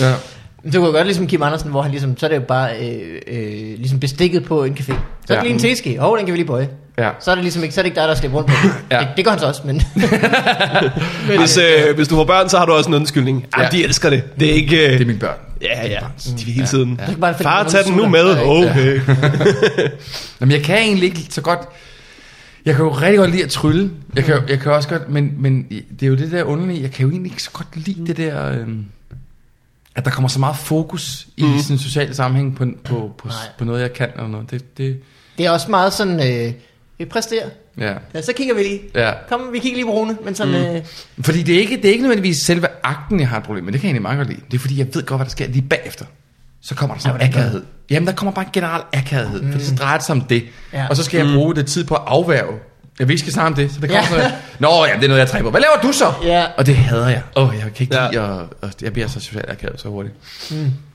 Ja. 0.00 0.12
Du 0.64 0.70
kan 0.82 0.92
godt 0.92 1.06
ligesom 1.06 1.26
Kim 1.26 1.42
Andersen, 1.42 1.70
hvor 1.70 1.82
han 1.82 1.90
ligesom, 1.90 2.16
så 2.16 2.26
er 2.26 2.30
det 2.30 2.36
jo 2.36 2.40
bare 2.40 2.70
øh, 2.80 3.20
øh, 3.26 3.78
ligesom 3.78 4.00
bestikket 4.00 4.44
på 4.44 4.64
en 4.64 4.72
café. 4.80 4.84
Så 4.86 4.92
er 4.92 4.96
det 5.26 5.34
Ja. 5.34 5.42
lige 5.42 5.52
en 5.52 5.58
teske. 5.58 5.98
Hov, 5.98 6.16
den 6.18 6.26
kan 6.26 6.32
vi 6.32 6.38
lige 6.38 6.46
bøje. 6.46 6.68
Ja. 6.98 7.10
Så 7.20 7.30
er 7.30 7.34
det 7.34 7.44
ligesom 7.44 7.62
ikke, 7.62 7.74
så 7.74 7.80
er 7.80 7.82
det 7.82 7.86
ikke 7.90 8.00
dig, 8.00 8.08
der 8.08 8.14
slipper 8.14 8.38
rundt 8.38 8.50
på 8.50 8.56
det. 8.62 8.72
Ja. 8.90 8.98
det. 9.00 9.08
Det 9.16 9.24
gør 9.24 9.30
han 9.30 9.40
så 9.40 9.46
også, 9.46 9.62
men... 9.64 9.82
Hvis, 11.38 11.56
øh, 11.58 11.96
hvis 11.96 12.08
du 12.08 12.14
får 12.14 12.24
børn, 12.24 12.48
så 12.48 12.58
har 12.58 12.66
du 12.66 12.72
også 12.72 12.90
en 12.90 12.94
undskyldning. 12.94 13.46
Ja. 13.58 13.62
Ja. 13.62 13.68
de 13.68 13.84
elsker 13.84 14.10
det. 14.10 14.22
Det 14.40 14.48
er 14.50 14.52
ikke... 14.54 14.86
Øh, 14.86 14.92
Det 14.92 15.00
er 15.00 15.06
mine 15.06 15.18
børn. 15.18 15.36
Ja, 15.62 15.86
ja. 15.88 15.98
De 16.38 16.44
vil 16.44 16.54
hele 16.54 16.66
tiden. 16.66 17.00
Bare 17.20 17.34
finde 17.34 17.42
Far, 17.42 17.64
tag 17.68 17.84
den 17.84 17.94
nu 17.94 18.08
med. 18.08 18.34
Ja, 18.34 18.48
Okay. 18.70 19.00
Jamen, 20.40 20.52
jeg 20.56 20.62
kan 20.62 20.76
egentlig 20.78 21.04
ikke 21.04 21.20
så 21.30 21.40
godt... 21.40 21.58
Jeg 22.66 22.74
kan 22.74 22.84
jo 22.84 22.90
rigtig 22.90 23.18
godt 23.18 23.30
lide 23.30 23.42
at 23.44 23.50
trylle. 23.50 23.90
Jeg 24.16 24.24
kan, 24.24 24.36
jeg 24.48 24.60
kan 24.60 24.72
også 24.72 24.88
godt... 24.88 25.08
Men, 25.10 25.32
men 25.38 25.62
det 25.70 26.02
er 26.02 26.06
jo 26.06 26.14
det 26.14 26.32
der 26.32 26.44
underlige. 26.44 26.82
Jeg 26.82 26.90
kan 26.90 27.02
jo 27.06 27.10
egentlig 27.10 27.32
ikke 27.32 27.42
så 27.42 27.50
godt 27.52 27.68
lide 27.86 28.06
det 28.06 28.16
der... 28.16 28.52
Øhm, 28.52 28.84
at 29.96 30.04
der 30.04 30.10
kommer 30.10 30.28
så 30.28 30.38
meget 30.40 30.56
fokus 30.56 31.26
i 31.36 31.42
mm. 31.44 31.58
sådan 31.58 31.74
en 31.74 31.78
social 31.78 32.14
sammenhæng 32.14 32.56
på, 32.56 32.64
på, 32.84 33.12
på, 33.18 33.28
Nej. 33.28 33.36
på 33.58 33.64
noget, 33.64 33.80
jeg 33.80 33.92
kan 33.92 34.08
eller 34.14 34.28
noget. 34.28 34.50
Det, 34.50 34.76
det, 34.78 35.00
Det 35.38 35.46
er 35.46 35.50
også 35.50 35.70
meget 35.70 35.92
sådan, 35.92 36.46
øh, 36.46 36.52
vi 36.98 37.04
præsterer. 37.04 37.48
ja. 37.78 37.94
Ja, 38.14 38.22
så 38.22 38.32
kigger 38.36 38.54
vi 38.54 38.62
lige. 38.62 38.80
ja. 38.94 39.12
Kom, 39.28 39.40
vi 39.52 39.58
kigger 39.58 39.76
lige 39.76 39.86
på 39.86 39.92
Rune, 39.92 40.16
men 40.24 40.34
sådan... 40.34 40.70
Mm. 40.70 40.76
Øh, 40.76 40.82
Fordi 41.20 41.42
det 41.42 41.54
er, 41.54 41.58
ikke, 41.60 41.76
det 41.76 41.84
er 41.84 41.90
ikke 41.90 42.02
nødvendigvis 42.02 42.36
selve 42.38 42.66
akten, 42.82 43.20
jeg 43.20 43.28
har 43.28 43.36
et 43.38 43.42
problem 43.44 43.64
med. 43.64 43.72
Det 43.72 43.80
kan 43.80 43.86
jeg 43.88 43.90
egentlig 43.90 44.02
meget 44.02 44.16
godt 44.18 44.28
lide. 44.28 44.40
Det 44.50 44.54
er 44.56 44.58
fordi, 44.60 44.78
jeg 44.78 44.86
ved 44.94 45.06
godt, 45.06 45.18
hvad 45.18 45.24
der 45.26 45.30
sker 45.30 45.46
lige 45.48 45.62
bagefter. 45.62 46.04
Så 46.62 46.74
kommer 46.74 46.94
der 46.96 47.00
sådan 47.02 47.20
Ja, 47.20 47.26
en 47.26 47.32
akavethed. 47.32 47.62
Jamen, 47.90 48.06
der 48.06 48.12
kommer 48.12 48.32
bare 48.32 48.44
en 48.44 48.50
generel 48.52 48.82
akavethed. 48.92 49.42
Mm. 49.42 49.52
Fordi 49.52 49.64
så 49.64 49.74
drejer 49.74 49.96
det 49.96 50.06
sig 50.06 50.12
om 50.12 50.20
det. 50.20 50.44
Ja. 50.72 50.86
Og 50.90 50.96
så 50.96 51.04
skal 51.04 51.26
jeg 51.26 51.34
bruge 51.36 51.54
det 51.54 51.66
tid 51.66 51.84
på 51.84 51.94
at 51.94 52.02
afværge. 52.06 52.52
Jeg 53.00 53.08
vil 53.08 53.12
ikke 53.14 53.20
skal 53.20 53.32
snakke 53.32 53.46
om 53.46 53.54
det. 53.54 53.70
Så 53.72 53.80
det 53.80 53.88
kommer 53.90 54.04
Ja. 54.10 54.16
ja. 54.16 54.22
sådan, 54.22 54.36
Nå, 54.58 54.68
ja, 54.84 54.96
det 54.96 55.04
er 55.04 55.08
noget, 55.08 55.20
jeg 55.20 55.28
træner 55.28 55.44
på. 55.44 55.50
Hvad 55.50 55.60
laver 55.60 55.80
du 55.82 55.92
så? 55.92 56.12
Ja. 56.24 56.46
Og 56.56 56.66
det 56.66 56.76
hader 56.76 57.08
jeg. 57.08 57.22
Åh, 57.36 57.48
oh, 57.48 57.54
jeg 57.54 57.62
kan 57.62 57.72
ikke 57.84 57.96
Ja. 57.96 58.04
ja. 58.04 58.10
lide 58.10 58.46
at, 58.62 58.68
at... 58.68 58.82
Jeg 58.82 58.92
bliver 58.92 59.08
så 59.08 59.20
socialt 59.20 59.50
akavet 59.50 59.80
så 59.80 59.88
hurtigt. 59.88 60.14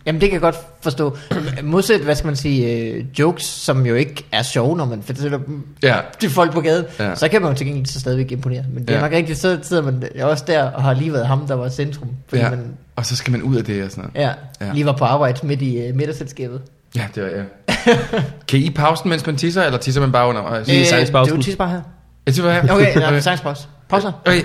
jamen, 0.06 0.22
det 0.22 0.30
kan 0.30 0.34
jeg 0.34 0.41
godt 0.41 0.56
forstå. 0.82 1.18
Modsat, 1.64 2.01
hvad 2.01 2.16
skal 2.16 2.26
man 2.28 2.36
sige, 2.36 2.72
øh, 2.80 3.06
jokes, 3.20 3.43
som 3.45 3.86
jo 3.86 3.95
ikke 3.95 4.26
er 4.32 4.41
sjove, 4.43 4.78
når 4.78 4.86
man 4.86 5.03
fortæller 5.03 5.38
dem 5.38 5.68
Ja. 5.84 5.97
til 6.20 6.30
folk 6.30 6.51
på 6.53 6.62
gaden, 6.62 6.86
ja. 6.99 7.08
Ja. 7.10 7.16
så 7.16 7.28
kan 7.28 7.41
man 7.41 7.51
jo 7.51 7.58
til 7.58 7.68
gengæld 7.68 7.86
så 7.86 7.99
stadigvæk 7.99 8.32
imponere. 8.32 8.64
Men 8.74 8.82
det 8.88 8.89
er 8.89 8.95
Ja. 8.95 9.01
nok 9.01 9.12
rigtigt, 9.12 9.39
så 9.39 9.60
sidder 9.64 9.84
man 9.84 10.03
jeg 10.16 10.26
også 10.26 10.43
der 10.47 10.64
og 10.64 10.84
har 10.84 10.93
lige 10.93 11.14
været 11.14 11.28
ham, 11.28 11.47
der 11.47 11.56
var 11.56 11.70
centrum. 11.70 12.10
Fordi 12.30 12.41
ja. 12.41 12.49
man 12.49 12.66
Og 12.95 13.06
så 13.06 13.16
skal 13.16 13.32
man 13.32 13.41
ud 13.41 13.56
af 13.56 13.64
det 13.64 13.84
og 13.84 13.91
sådan 13.91 14.10
noget. 14.16 14.28
ja, 14.62 14.66
Ja. 14.68 14.74
lige 14.74 14.86
var 14.86 14.91
på 14.97 15.06
arbejde 15.06 15.47
midt 15.47 15.62
i 15.62 15.89
uh, 15.89 15.95
middagsselskabet. 15.95 16.62
Ja, 16.95 17.07
det 17.15 17.23
var 17.23 17.29
jeg. 17.29 17.45
kan 18.47 18.59
I 18.59 18.69
pausen, 18.69 19.09
mens 19.09 19.25
man 19.25 19.37
tisser, 19.37 19.63
eller 19.63 19.79
tisser 19.79 20.01
man 20.01 20.11
bare 20.11 20.27
under? 20.27 20.53
Øh, 20.53 20.69
I 20.69 20.85
sangspausen. 20.85 21.25
Det 21.25 21.31
er 21.31 21.37
jo 21.37 21.43
tids 21.43 21.55
bare 21.55 21.69
her. 21.69 21.81
Jeg 22.25 22.33
tisser 22.33 22.43
bare 22.43 22.61
her. 22.61 22.73
Okay, 22.73 22.97
nej, 23.11 23.19
sangspause. 23.19 23.67
Pauser. 23.89 24.11
okay. 24.25 24.41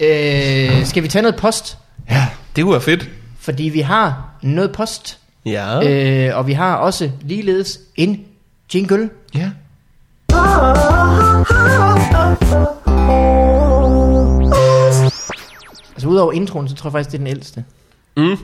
Øh, 0.00 0.86
skal 0.86 1.02
vi 1.02 1.08
tage 1.08 1.22
noget 1.22 1.36
post? 1.36 1.78
Ja. 2.10 2.26
Det 2.56 2.64
kunne 2.64 2.72
være 2.72 2.80
fedt. 2.80 3.10
Fordi 3.40 3.62
vi 3.62 3.80
har 3.80 4.22
noget 4.42 4.72
post. 4.72 5.18
Ja. 5.46 5.88
Øh, 6.28 6.38
og 6.38 6.46
vi 6.46 6.52
har 6.52 6.74
også 6.76 7.10
ligeledes 7.22 7.78
en 7.96 8.24
jingle. 8.74 9.10
Ja. 9.34 9.50
Altså 15.94 16.08
udover 16.08 16.32
introen, 16.32 16.68
så 16.68 16.74
tror 16.74 16.88
jeg 16.88 16.92
faktisk, 16.92 17.10
det 17.10 17.14
er 17.14 17.18
den 17.18 17.26
ældste. 17.26 17.64
Mm. 18.16 18.36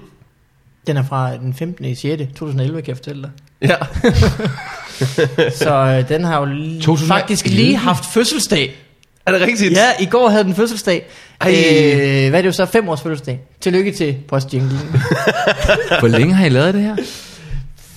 Den 0.86 0.96
er 0.96 1.02
fra 1.04 1.36
den 1.36 1.54
15. 1.54 1.84
i 1.84 1.94
6. 1.94 2.22
2011, 2.22 2.82
kan 2.82 2.88
jeg 2.88 2.96
fortælle 2.96 3.22
dig. 3.22 3.30
Ja. 3.62 3.76
Så 5.64 5.74
øh, 5.74 6.08
den 6.08 6.24
har 6.24 6.38
jo 6.40 6.44
li- 6.46 6.82
2011? 6.82 7.06
faktisk 7.06 7.46
lige 7.46 7.76
haft 7.76 8.04
fødselsdag. 8.06 8.74
Er 9.26 9.32
det 9.32 9.40
rigtigt? 9.40 9.72
Ja, 9.72 9.86
i 10.00 10.06
går 10.06 10.28
havde 10.28 10.44
den 10.44 10.54
fødselsdag. 10.54 11.06
Ej. 11.40 11.50
Øh, 11.50 12.28
hvad 12.30 12.38
er 12.38 12.42
det 12.42 12.46
jo 12.46 12.52
så? 12.52 12.66
Fem 12.66 12.88
års 12.88 13.00
fødselsdag. 13.00 13.40
Tillykke 13.60 13.92
til 13.92 14.16
postjinglen. 14.28 14.78
Hvor 16.00 16.08
længe 16.08 16.34
har 16.34 16.46
I 16.46 16.48
lavet 16.48 16.74
det 16.74 16.82
her? 16.82 16.96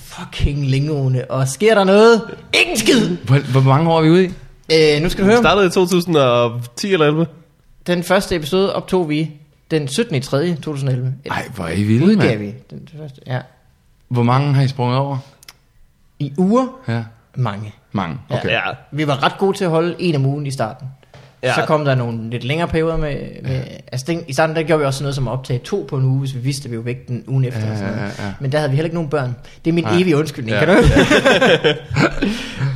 fucking 0.06 0.66
længe, 0.66 1.30
og 1.30 1.48
sker 1.48 1.74
der 1.74 1.84
noget? 1.84 2.22
Ingen 2.62 2.76
skid! 2.76 3.16
Hvor, 3.24 3.38
hvor 3.38 3.60
mange 3.60 3.90
år 3.90 3.98
er 3.98 4.02
vi 4.02 4.10
ude 4.10 4.24
i? 4.24 4.30
Øh, 4.72 5.02
nu 5.02 5.08
skal 5.08 5.24
du 5.24 5.28
høre, 5.30 5.38
Startede 5.38 5.66
i 5.66 5.70
2010 5.70 6.92
eller 6.92 7.06
11. 7.06 7.26
den 7.86 8.04
første 8.04 8.36
episode 8.36 8.74
optog 8.74 9.08
vi 9.08 9.30
den 9.70 9.88
17. 9.88 10.14
i 10.14 10.20
3. 10.20 10.54
2011. 10.54 11.14
Nej, 11.28 11.48
hvor 11.54 11.64
er 11.64 11.72
I 11.72 11.82
vilde, 11.82 12.04
Udgav 12.06 12.28
mand. 12.28 12.38
vi 12.38 12.54
den 12.70 12.88
første, 12.98 13.20
ja. 13.26 13.40
Hvor 14.08 14.22
mange 14.22 14.54
har 14.54 14.62
I 14.62 14.68
sprunget 14.68 14.98
over? 14.98 15.18
I 16.18 16.32
uger, 16.38 16.66
Ja, 16.88 17.02
mange. 17.36 17.72
mange. 17.92 18.16
Okay. 18.30 18.48
Ja. 18.48 18.60
Vi 18.92 19.06
var 19.06 19.22
ret 19.24 19.38
gode 19.38 19.56
til 19.56 19.64
at 19.64 19.70
holde 19.70 19.96
en 19.98 20.14
om 20.16 20.26
ugen 20.26 20.46
i 20.46 20.50
starten. 20.50 20.86
Ja. 21.42 21.48
Ja. 21.48 21.54
Så 21.54 21.62
kom 21.66 21.84
der 21.84 21.94
nogle 21.94 22.30
lidt 22.30 22.44
længere 22.44 22.68
perioder 22.68 22.96
med... 22.96 23.16
med 23.42 23.50
ja. 23.56 23.62
Altså 23.92 24.06
den, 24.08 24.24
i 24.28 24.32
starten 24.32 24.56
der 24.56 24.62
gjorde 24.62 24.80
vi 24.80 24.86
også 24.86 25.02
noget 25.04 25.14
som 25.14 25.28
at 25.28 25.32
optage 25.32 25.58
to 25.58 25.86
på 25.88 25.96
en 25.96 26.04
uge, 26.04 26.18
hvis 26.18 26.34
vi 26.34 26.40
vidste, 26.40 26.64
at 26.64 26.70
vi 26.72 26.76
var 26.76 26.82
væk 26.82 27.08
den 27.08 27.24
ugen 27.26 27.44
efter. 27.44 27.60
Ja, 27.66 27.72
og 27.72 27.78
sådan 27.78 27.96
noget. 27.96 28.12
ja, 28.18 28.24
ja. 28.26 28.32
Men 28.40 28.52
der 28.52 28.58
havde 28.58 28.70
vi 28.70 28.76
heller 28.76 28.86
ikke 28.86 28.94
nogen 28.96 29.10
børn. 29.10 29.34
Det 29.64 29.70
er 29.70 29.74
min 29.74 29.84
Nej. 29.84 30.00
evige 30.00 30.16
undskyldning, 30.16 30.56
Ja. 30.56 30.64
kan 30.64 30.76
du 30.76 30.82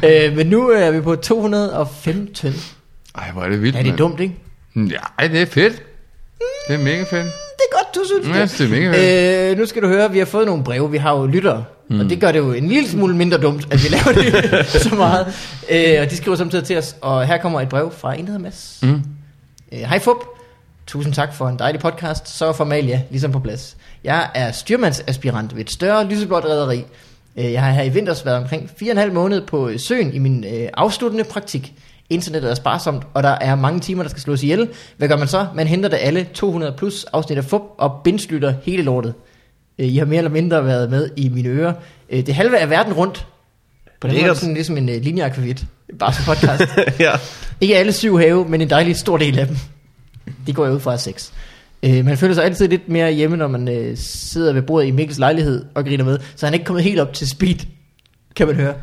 øh, 0.09 0.37
Men 0.37 0.47
nu 0.47 0.69
er 0.71 0.91
vi 0.91 1.01
på 1.01 1.17
215. 1.17 2.53
Ej, 3.15 3.31
hvor 3.33 3.43
er 3.43 3.49
det 3.49 3.63
vildt, 3.63 3.77
Er 3.77 3.81
det 3.83 3.87
mand. 3.89 3.99
dumt, 3.99 4.21
ikke? 4.21 4.35
Ja, 5.21 5.29
det 5.29 5.43
er 5.43 5.47
fedt. 5.47 5.83
Det 6.69 6.75
er 6.75 6.79
mega 6.79 7.03
fedt. 7.03 7.25
Det 7.57 7.65
er 7.73 7.77
godt, 7.77 7.95
du 7.95 8.01
synes 8.07 8.37
Ja, 8.37 8.43
det 8.43 8.61
er 8.61 8.69
mega 8.81 8.93
fedt. 8.93 9.51
Øh, 9.53 9.59
nu 9.59 9.67
skal 9.67 9.83
du 9.83 9.89
høre, 9.89 10.13
vi 10.13 10.19
har 10.19 10.27
fået 10.27 10.47
nogle 10.47 10.65
breve. 10.65 10.91
Vi 10.91 10.99
har 10.99 11.17
jo 11.17 11.27
lyttere. 11.27 11.65
Mm. 11.91 12.01
Og 12.01 12.11
det 12.11 12.21
gør 12.21 12.33
det 12.33 12.39
jo 12.39 12.53
en 12.53 12.69
lille 12.69 12.89
smule 12.91 13.17
mindre 13.17 13.39
dumt, 13.39 13.67
at 13.71 13.79
vi 13.85 13.89
laver 13.89 14.13
det 14.13 14.67
så 14.83 14.95
meget. 14.95 15.27
Øh, 15.71 16.01
og 16.03 16.11
de 16.11 16.17
skriver 16.17 16.37
samtidig 16.37 16.65
til 16.65 16.79
os. 16.79 16.97
Og 17.01 17.27
her 17.27 17.39
kommer 17.39 17.61
et 17.61 17.69
brev 17.69 17.93
fra 17.99 18.13
en, 18.15 18.21
der 18.21 18.27
hedder 18.27 18.39
Mads. 18.43 18.79
Mm. 18.83 19.03
Øh, 19.73 19.79
Hej 19.79 19.99
Fup. 19.99 20.17
Tusind 20.87 21.15
tak 21.15 21.35
for 21.35 21.49
en 21.49 21.59
dejlig 21.59 21.81
podcast. 21.81 22.29
Så 22.39 22.47
er 22.47 22.53
Formalia 22.53 23.03
ligesom 23.11 23.33
på 23.33 23.39
plads. 23.39 23.77
Jeg 24.05 24.29
er 24.35 24.53
styrmandsaspirant 24.53 25.55
ved 25.57 25.61
et 25.65 25.71
større 25.71 26.05
lyseblåt 26.05 26.45
rederi. 26.45 26.85
Øh, 27.39 27.53
Jeg 27.53 27.63
har 27.63 27.71
her 27.71 27.83
i 27.83 27.89
vinters 27.89 28.25
været 28.27 28.39
omkring 28.39 28.71
4,5 28.83 29.13
måned 29.13 29.41
på 29.47 29.71
søen 29.79 30.15
i 30.15 30.19
min 30.19 30.45
øh, 30.55 30.69
afsluttende 30.75 31.25
praktik. 31.25 31.73
Internettet 32.13 32.51
er 32.51 32.55
sparsomt, 32.55 33.03
og 33.15 33.23
der 33.23 33.29
er 33.41 33.55
mange 33.55 33.81
timer, 33.81 34.03
der 34.03 34.11
skal 34.11 34.23
slås 34.23 34.43
ihjel. 34.43 34.69
Hvad 34.97 35.09
gør 35.09 35.17
man 35.17 35.29
så? 35.29 35.47
Man 35.55 35.67
henter 35.67 35.89
det 35.89 35.99
alle 36.01 36.27
200 36.35 36.75
plus 36.77 37.05
afsnit 37.13 37.39
af 37.39 37.45
FUP 37.45 37.63
og 37.79 38.01
bindslytter 38.05 38.55
hele 38.63 38.83
lortet. 38.83 39.15
Øh, 39.79 39.87
I 39.87 39.97
har 39.97 40.05
mere 40.05 40.19
eller 40.19 40.31
mindre 40.31 40.65
været 40.65 40.91
med 40.91 41.11
i 41.17 41.29
mine 41.29 41.49
ører. 41.49 41.73
Øh, 42.11 42.27
Det 42.27 42.35
halve 42.35 42.59
af 42.59 42.71
verden 42.71 42.93
rundt. 42.93 43.27
På 44.01 44.09
den 44.09 44.15
måde 44.17 44.25
er 44.25 44.29
det 44.29 44.39
sådan 44.39 44.55
ligesom 44.55 44.77
en 44.77 44.89
uh, 44.89 44.95
linjeakvavit. 44.95 45.65
Bare 45.99 46.13
som 46.13 46.25
podcast. 46.25 46.63
ja. 47.01 47.13
Ikke 47.61 47.77
alle 47.77 47.93
syv 47.93 48.19
have, 48.19 48.45
men 48.49 48.61
en 48.61 48.71
dejlig 48.71 48.97
stor 48.97 49.17
del 49.17 49.39
af 49.39 49.47
dem. 49.47 49.57
De 50.47 50.53
går 50.53 50.65
jeg 50.65 50.75
ud 50.75 50.81
fra 50.81 50.99
seks. 50.99 51.33
Øh, 51.83 52.05
man 52.05 52.17
føler 52.19 52.35
sig 52.35 52.45
altid 52.45 52.69
lidt 52.69 52.89
mere 52.89 53.13
hjemme, 53.13 53.37
når 53.37 53.49
man 53.49 53.69
øh, 53.69 53.97
sidder 53.97 54.53
ved 54.53 54.63
bordet 54.63 54.87
i 54.87 54.91
Mikkels 54.91 55.19
lejlighed 55.19 55.65
og 55.75 55.85
griner 55.85 56.05
med. 56.05 56.19
Så 56.37 56.47
han 56.47 56.53
er 56.53 56.55
ikke 56.55 56.65
kommet 56.67 56.85
helt 56.85 57.01
op 57.01 57.13
til 57.13 57.29
speed, 57.29 57.57
kan 58.37 58.47
man 58.47 58.57
høre. 58.57 58.75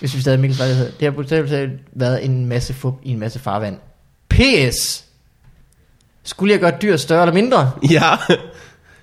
Hvis 0.00 0.16
vi 0.16 0.20
stadig 0.20 0.40
Mikkels 0.40 0.58
lejlighed. 0.58 0.92
Det 0.92 1.02
har 1.02 1.10
bogstaveligt 1.10 1.72
været 1.92 2.24
en 2.24 2.46
masse 2.46 2.74
fup 2.74 2.94
i 3.02 3.10
en 3.10 3.18
masse 3.18 3.38
farvand. 3.38 3.76
PS. 4.28 5.04
Skulle 6.22 6.52
jeg 6.52 6.60
gøre 6.60 6.72
dyr 6.82 6.96
større 6.96 7.22
eller 7.22 7.34
mindre? 7.34 7.70
Ja. 7.90 8.16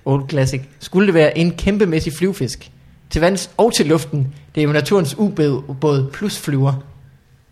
Old 0.04 0.28
Classic. 0.28 0.60
Skulle 0.78 1.06
det 1.06 1.14
være 1.14 1.38
en 1.38 1.56
kæmpemæssig 1.56 2.12
flyvfisk? 2.12 2.70
Til 3.10 3.20
vands 3.20 3.50
og 3.56 3.74
til 3.74 3.86
luften. 3.86 4.34
Det 4.54 4.60
er 4.60 4.64
jo 4.64 4.72
naturens 4.72 5.14
ubåd 5.18 6.10
plus 6.12 6.38
flyver. 6.38 6.84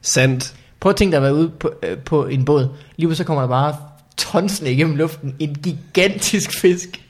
Sandt. 0.03 0.55
Prøv 0.81 0.91
at 0.91 0.97
tænke 0.97 1.11
dig 1.11 1.17
at 1.17 1.23
være 1.23 1.35
ude 1.35 1.51
på, 1.61 1.73
øh, 1.83 1.99
på 1.99 2.27
en 2.27 2.45
båd. 2.45 2.69
Lige 2.97 3.15
så 3.15 3.25
kommer 3.25 3.41
der 3.43 3.49
bare 3.49 3.77
tonsene 4.17 4.73
igennem 4.73 4.97
luften. 4.97 5.37
En 5.39 5.55
gigantisk 5.55 6.61
fisk. 6.61 7.03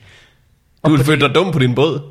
Du 0.85 0.91
ville 0.91 1.05
føle 1.05 1.21
dig 1.27 1.35
dum 1.35 1.51
på 1.51 1.59
din 1.59 1.75
båd. 1.75 2.01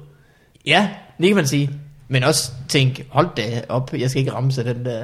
Ja, 0.66 0.89
det 1.18 1.27
kan 1.27 1.37
man 1.37 1.47
sige. 1.47 1.70
Men 2.12 2.24
også 2.24 2.50
tænk, 2.68 3.00
hold 3.10 3.28
da 3.36 3.42
op, 3.68 3.90
jeg 3.98 4.10
skal 4.10 4.20
ikke 4.20 4.32
ramme 4.32 4.52
sig 4.52 4.64
den 4.64 4.84
der 4.84 5.00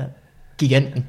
giganten. 0.58 1.04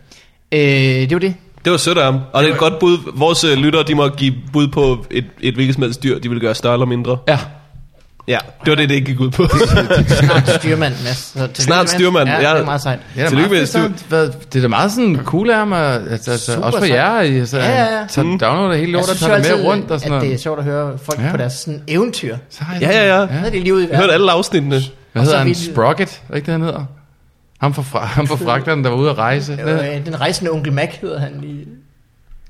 Øh, 0.51 0.59
det 0.59 1.11
var 1.13 1.19
det. 1.19 1.33
Det 1.65 1.71
var 1.71 1.77
sødt 1.77 1.97
af 1.97 2.05
ham. 2.05 2.19
Og 2.33 2.43
det 2.43 2.49
er 2.49 2.53
et 2.53 2.59
godt 2.59 2.79
bud. 2.79 2.97
Vores 3.15 3.43
øh, 3.43 3.57
lyttere, 3.57 3.83
de 3.83 3.95
må 3.95 4.07
give 4.09 4.33
bud 4.53 4.67
på 4.67 5.05
et, 5.11 5.25
et 5.41 5.53
hvilket 5.53 5.73
som 5.75 5.83
helst 5.83 6.03
dyr, 6.03 6.19
de 6.19 6.29
vil 6.29 6.39
gøre 6.39 6.55
større 6.55 6.73
eller 6.73 6.85
mindre. 6.85 7.17
Ja. 7.27 7.39
Ja, 8.27 8.37
det 8.65 8.69
var 8.69 8.75
det, 8.75 8.89
det 8.89 8.95
ikke 8.95 9.05
gik 9.07 9.19
ud 9.19 9.29
på. 9.31 9.47
Snart 10.19 10.49
styrmand, 10.49 10.93
Mads. 11.03 11.17
Så 11.17 11.49
Snart 11.63 11.89
styrmand, 11.89 12.29
Ja, 12.29 12.35
det 12.39 12.45
er 12.61 12.65
meget 12.65 12.81
sejt. 12.81 12.99
Ja, 13.15 13.21
det 13.25 13.31
er, 13.31 13.33
meget 13.35 13.49
med 13.51 13.57
fedt, 13.59 13.69
styr. 13.69 13.79
så, 13.97 14.03
hvad, 14.09 14.29
det 14.53 14.55
er 14.55 14.61
da 14.61 14.67
meget 14.67 14.91
sådan 14.91 15.19
cool 15.23 15.49
af 15.49 15.67
mig, 15.67 15.93
altså, 16.11 16.31
altså, 16.31 16.53
Super 16.53 16.65
også 16.65 16.77
for 16.79 16.85
sejt. 16.85 16.97
jer, 16.99 17.21
I, 17.21 17.39
altså, 17.39 17.57
Ja, 17.57 17.69
ja, 17.71 17.99
ja. 17.99 18.07
så 18.07 18.23
Mm. 18.23 18.39
downloader 18.39 18.75
hele 18.79 18.91
lortet 18.91 19.09
og 19.11 19.17
tager 19.17 19.31
det 19.37 19.45
altid, 19.45 19.55
med 19.57 19.65
rundt 19.65 19.91
og 19.91 19.99
sådan 19.99 20.13
at 20.13 20.21
det 20.21 20.27
er 20.27 20.29
noget. 20.29 20.41
sjovt 20.41 20.59
at 20.59 20.65
høre 20.65 20.97
folk 20.97 21.19
Ja. 21.21 21.31
på 21.31 21.37
deres 21.37 21.53
sådan 21.53 21.81
eventyr. 21.87 22.37
Så 22.49 22.63
har 22.63 22.73
jeg 22.73 22.81
Ja, 22.81 22.91
ja, 23.07 23.15
ja. 23.15 23.21
Ja. 23.21 23.27
er 23.45 23.49
de 23.49 23.59
lige 23.59 23.73
ude 23.73 23.83
i 23.83 23.87
Jeg 23.87 23.95
hørte 23.97 24.07
verden. 24.07 24.13
alle 24.21 24.31
afsnittene. 24.31 24.81
Hvad 25.11 25.23
hedder 25.23 25.37
han? 25.37 25.47
vi- 25.47 25.53
Sprocket, 25.53 26.21
er 26.29 26.35
ikke 26.35 26.45
det, 26.45 26.51
han 26.51 26.61
hedder? 26.61 26.85
Ham 27.61 27.73
fra, 27.73 27.81
fra, 27.81 28.05
ham 28.05 28.27
fra 28.27 28.35
Fragtland, 28.45 28.83
der 28.83 28.89
var 28.89 28.97
ude 28.97 29.09
at 29.09 29.17
rejse. 29.17 29.53
Ja. 29.67 29.97
Øh, 29.97 30.05
den 30.05 30.21
rejsende 30.21 30.51
onkel 30.51 30.73
Mac 30.73 30.89
hedder 31.01 31.19
han 31.19 31.37
lige. 31.41 31.65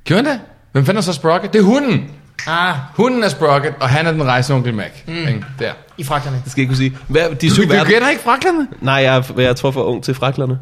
Gjorde 0.04 0.24
det? 0.30 0.40
Hvem 0.72 0.86
fanden 0.86 0.98
er 0.98 1.02
så 1.02 1.14
Sprocket? 1.14 1.54
Det 1.54 1.60
er 1.60 1.64
hunden. 1.64 2.12
Ah, 2.48 2.76
Hunden 2.96 3.24
er 3.24 3.30
Sprocket, 3.30 3.74
og 3.80 3.90
han 3.90 4.08
er 4.08 4.12
den 4.12 4.24
rejsende 4.24 4.56
onkel 4.58 4.74
Mac. 4.74 4.92
Mm. 5.08 5.14
Ikke? 5.28 5.46
Der. 5.60 5.72
i 5.98 6.04
fragterne. 6.04 6.42
Det 6.44 6.52
skal 6.52 6.62
jeg 6.62 6.64
ikke 6.64 6.70
kunne 6.70 6.78
sige. 6.78 6.98
Hvad, 7.08 7.36
de 7.36 7.50
Du, 7.50 7.54
syv 7.54 7.64
du 7.64 7.70
verden... 7.70 7.94
kender 7.94 8.10
ikke 8.10 8.22
Fragtlandene? 8.22 8.68
Nej, 8.82 8.94
jeg, 8.94 9.18
er- 9.18 9.42
jeg 9.42 9.56
tror 9.56 9.72
for 9.72 9.84
ung 9.84 10.04
til 10.04 10.14
fraklerne. 10.16 10.60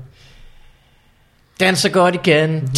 Danser 1.59 1.89
godt 1.89 2.15
igen. 2.15 2.69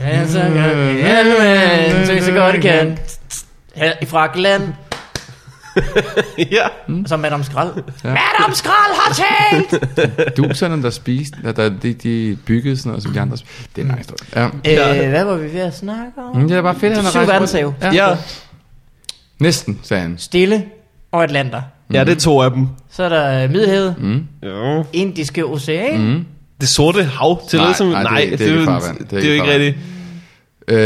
Danser 0.00 0.44
godt 0.48 0.96
igen. 0.98 2.06
Danser 2.06 2.34
godt 2.34 2.56
igen. 2.56 2.98
Her 3.74 3.92
i 4.02 4.06
Frakland. 4.06 4.62
Ja. 6.38 6.66
Så 7.06 7.16
Madame 7.16 7.44
Skrald. 7.44 7.70
Madame 8.04 8.54
Skrald 8.54 8.92
har 8.94 9.14
talt! 9.14 10.36
Du 10.36 10.44
sådan 10.54 10.82
der 10.82 10.90
spiste, 10.90 11.38
der, 11.44 11.52
der, 11.52 11.68
de, 11.82 11.92
de 11.94 12.38
byggede 12.46 12.76
sådan 12.76 12.90
noget, 12.90 13.02
som 13.02 13.12
de 13.12 13.20
andre 13.20 13.36
spiste. 13.36 13.68
Det 13.76 13.82
er 13.82 13.86
en 13.90 13.94
nice 13.98 14.12
historie. 14.12 14.50
Ja. 14.64 15.04
Øh, 15.04 15.10
hvad 15.10 15.24
var 15.24 15.34
vi 15.36 15.52
ved 15.52 15.60
at 15.60 15.76
snakke 15.76 16.12
om? 16.34 16.36
Mm, 16.40 16.48
det 16.48 16.56
er 16.56 16.62
bare 16.62 16.74
fedt, 16.74 16.90
at 16.92 16.96
han 16.96 17.04
har 17.04 17.38
rejst 17.38 17.54
rundt. 17.64 17.76
Ja. 17.82 18.08
Ja. 18.08 18.16
Næsten, 19.40 19.78
sagde 19.82 20.02
han. 20.02 20.14
Stille 20.18 20.64
og 21.12 21.22
Atlanter. 21.24 21.62
ja, 21.92 22.04
det 22.04 22.12
er 22.16 22.20
to 22.20 22.40
af 22.40 22.50
dem. 22.50 22.66
Så 22.90 23.02
er 23.02 23.08
der 23.08 23.48
Middelhavet, 23.48 23.94
Mm. 23.98 24.26
Ja. 24.42 24.82
Indiske 24.92 25.44
Ocean, 25.46 26.00
Mm. 26.00 26.24
Det 26.60 26.68
sorte 26.68 27.04
hav 27.04 27.48
til 27.48 27.58
Nej, 27.58 27.68
det 27.68 27.76
som... 27.76 27.86
nej, 27.86 28.02
det- 28.02 28.10
Nej, 28.10 28.20
det 28.20 28.32
er 28.32 28.36
det, 28.36 28.46
er 28.46 28.50
ikke 28.50 28.60
jo- 28.60 28.64
farvand. 28.66 28.98
Det 28.98 29.04
er 29.04 29.08
det 29.08 29.16
er 29.16 29.18
ikke 29.18 29.28
jo 29.28 29.32
ikke 29.52 29.52
rigtigt. 29.66 29.76
Øh, 30.68 30.76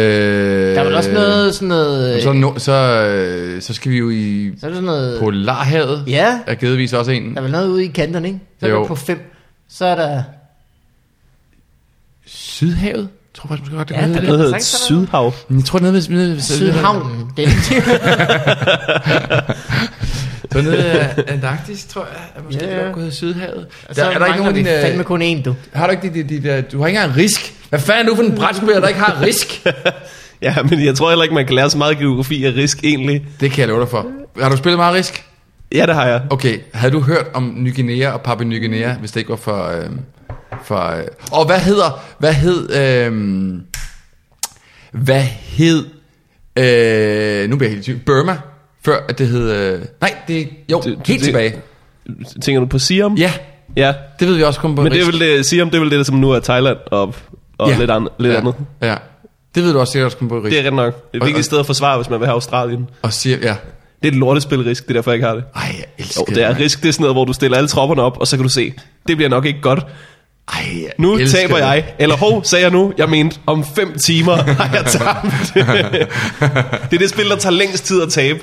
Der 0.75 0.81
er 0.81 0.85
vel 0.85 0.95
også 0.95 1.13
noget 1.13 1.55
sådan 1.55 1.69
noget... 1.69 2.23
Så, 2.23 2.33
no, 2.33 2.59
så, 2.59 2.73
øh, 2.73 3.63
så 3.63 3.75
skal 3.75 3.93
vi 3.93 3.97
jo 3.99 4.11
i 4.11 4.51
Så 4.61 4.67
er 4.67 4.71
der 4.71 4.75
sådan 4.77 4.85
noget... 4.87 5.19
Polarhavet. 5.21 6.05
Ja, 6.07 6.39
Er 6.47 6.55
givetvis 6.55 6.93
også 6.93 7.11
en. 7.11 7.31
der 7.35 7.37
er 7.37 7.43
vel 7.43 7.51
noget 7.53 7.69
ude 7.69 7.85
i 7.85 7.89
kanterne, 7.89 8.29
ikke? 8.29 8.41
Så 8.61 8.67
er 8.67 8.71
Jo. 8.71 8.81
der 8.81 8.87
på 8.89 8.95
fem. 8.95 9.33
Så 9.69 9.85
er 9.87 9.95
der... 9.95 10.23
Sydhavet? 12.27 13.09
Jeg 13.35 13.41
tror 13.41 13.49
faktisk 13.49 13.63
måske 13.63 13.77
godt, 13.77 13.89
det 13.89 13.95
Ja, 13.95 14.01
der 14.01 14.07
det. 14.07 14.17
er 14.17 14.21
hedder 14.23 14.47
er 14.47 14.51
der 14.51 14.59
Sydhav. 14.59 15.35
Jeg 15.51 15.65
tror 15.65 15.79
nede 15.79 15.93
ved, 15.93 16.03
nede 16.09 16.33
ved 16.35 16.41
Sydhavnen. 16.41 17.27
Det 17.37 17.45
er 17.45 17.49
Så 20.53 20.63
nede 20.63 20.77
af 20.91 21.15
Antarktis, 21.29 21.85
tror 21.85 22.03
jeg. 22.03 22.21
Er 22.37 22.43
måske 22.43 22.65
Ja, 22.65 22.87
ja, 22.89 22.93
hedde 22.95 23.13
Sydhavet. 23.13 23.67
Så 23.93 24.01
Der, 24.03 24.05
er 24.09 24.19
der 24.19 24.27
ikke 24.27 24.39
nogen... 24.39 24.57
vi 24.57 24.65
fandme 24.65 24.99
Øh, 25.01 25.05
kun 25.05 25.23
én, 25.23 25.43
du. 25.43 25.55
har 25.73 25.87
du 25.87 25.91
ikke 25.93 26.09
de, 26.15 26.23
de, 26.23 26.29
de, 26.41 26.49
der, 26.49 26.61
du 26.61 26.81
har 26.81 26.87
ikke 26.87 26.99
engang 26.99 27.17
risk. 27.17 27.55
Hvad 27.69 27.81
fanden 27.81 28.07
er 28.07 28.11
du 28.11 28.17
for 28.17 28.23
en 28.23 28.35
brætspiller, 28.37 28.81
der 28.81 28.89
ikke 28.89 29.01
har 29.01 29.23
risk? 29.23 29.47
Ja, 30.43 30.55
men 30.71 30.85
jeg 30.85 30.95
tror 30.95 31.09
heller 31.09 31.23
ikke, 31.23 31.35
man 31.35 31.47
kan 31.47 31.55
lære 31.55 31.71
så 31.71 31.79
meget 31.79 31.99
geografi 31.99 32.45
af 32.45 32.53
risk 32.57 32.85
egentlig. 32.85 33.27
Det 33.41 33.51
kan 33.51 33.61
jeg 33.61 33.69
love 33.69 33.81
dig 33.81 33.89
for. 33.89 34.07
Har 34.41 34.49
du 34.49 34.57
spillet 34.57 34.79
meget 34.79 34.95
risk? 34.95 35.25
Ja, 35.75 35.87
det 35.87 35.95
har 35.95 36.07
jeg. 36.07 36.23
Okay, 36.31 36.59
havde 36.75 36.93
du 36.93 37.01
hørt 37.01 37.27
om 37.35 37.55
Ny 37.57 37.75
Guinea 37.75 38.11
og 38.13 38.21
Papua 38.23 38.45
Ny 38.47 38.61
Guinea, 38.61 38.95
hvis 38.95 39.11
det 39.13 39.21
ikke 39.21 39.31
var 39.31 39.37
for... 39.37 39.67
Øh, 39.69 39.85
for 40.65 40.91
øh, 40.97 41.03
og 41.33 41.47
hvad 41.47 41.59
hedder... 41.59 42.01
Hvad 42.19 42.33
hed... 42.33 42.71
Øh, 42.77 43.13
hvad 44.93 45.23
hed... 45.23 45.85
Øh, 46.59 47.51
nu 47.51 47.57
bliver 47.57 47.69
jeg 47.71 47.75
helt 47.75 47.85
tvivl. 47.85 47.99
Burma, 48.07 48.37
før 48.85 48.97
at 49.09 49.19
det 49.19 49.29
hed... 49.29 49.51
Øh, 49.53 49.81
nej, 50.01 50.15
det... 50.29 50.49
Jo, 50.73 50.81
det- 50.81 50.93
helt 51.07 51.07
det- 51.07 51.21
tilbage. 51.23 51.55
Tænker 52.43 52.61
du 52.61 52.67
på 52.67 52.79
Siam? 52.79 53.15
Ja, 53.15 53.33
Ja. 53.77 53.93
det 54.21 54.29
ved 54.29 54.37
vi 54.37 54.43
også 54.43 54.61
kun 54.61 54.77
på 54.77 54.83
Men 54.83 54.93
det 54.93 55.01
er 55.01 55.05
vel 55.07 55.21
det, 55.21 55.47
Siam, 55.47 55.71
det 55.71 55.77
er 55.77 55.81
vel 55.83 55.91
det, 55.91 56.07
som 56.07 56.17
nu 56.17 56.31
er 56.31 56.41
Thailand 56.41 56.77
og, 56.87 57.15
og 57.59 57.71
Ja. 57.71 57.79
lidt, 57.79 57.91
an, 57.91 58.09
lidt 58.19 58.33
ja. 58.33 58.39
andet. 58.39 58.55
Ja, 58.83 58.95
det 59.55 59.63
ved 59.65 59.73
du 59.73 59.79
også 59.81 59.93
sikkert 59.93 60.05
også 60.07 60.17
kun 60.17 60.29
på 60.29 60.39
risk. 60.39 60.51
Det 60.51 60.61
er 60.61 60.67
ret 60.67 60.73
nok. 60.73 61.13
Det 61.13 61.19
er 61.19 61.23
et 61.23 61.27
vigtigt 61.27 61.47
sted 61.47 61.59
at 61.59 61.67
forsvare, 61.67 61.97
hvis 61.97 62.11
man 62.11 62.21
vil 62.21 62.27
have 62.27 62.35
Australien. 62.35 62.89
Og 63.03 63.13
siger, 63.13 63.37
ja. 63.43 63.57
Det 64.03 64.09
er 64.09 64.13
et 64.13 64.19
lortespil 64.19 64.63
risk, 64.63 64.83
det 64.83 64.91
er 64.91 64.95
derfor, 64.95 65.11
jeg 65.11 65.17
ikke 65.17 65.27
har 65.27 65.35
det. 65.35 65.45
Ej, 65.55 65.63
jeg 65.79 65.85
elsker 65.99 66.23
Jo, 66.29 66.35
det 66.35 66.43
er 66.43 66.59
risk, 66.59 66.83
det 66.83 66.89
er 66.89 66.93
sådan 66.93 67.03
noget, 67.03 67.15
hvor 67.17 67.25
du 67.25 67.33
stiller 67.33 67.57
alle 67.57 67.69
tropperne 67.69 68.03
op, 68.03 68.19
og 68.21 68.27
så 68.27 68.37
kan 68.37 68.43
du 68.43 68.49
se, 68.49 68.73
det 69.09 69.17
bliver 69.17 69.29
nok 69.31 69.45
ikke 69.45 69.61
godt. 69.61 69.87
Ej, 70.53 70.59
jeg 70.83 70.91
Nu 70.99 71.19
taber 71.27 71.55
det. 71.55 71.63
jeg. 71.63 71.85
Eller 71.99 72.17
hov, 72.17 72.45
sagde 72.45 72.63
jeg 72.65 72.73
nu, 72.73 72.93
jeg 72.99 73.09
mente, 73.09 73.39
om 73.47 73.65
fem 73.65 73.99
timer 74.07 74.37
har 74.63 74.75
jeg 74.77 74.85
tabt. 74.87 75.55
det 76.91 76.95
er 76.95 76.99
det 76.99 77.11
spil, 77.11 77.29
der 77.31 77.37
tager 77.37 77.53
længst 77.53 77.85
tid 77.85 78.03
at 78.03 78.09
tabe 78.09 78.39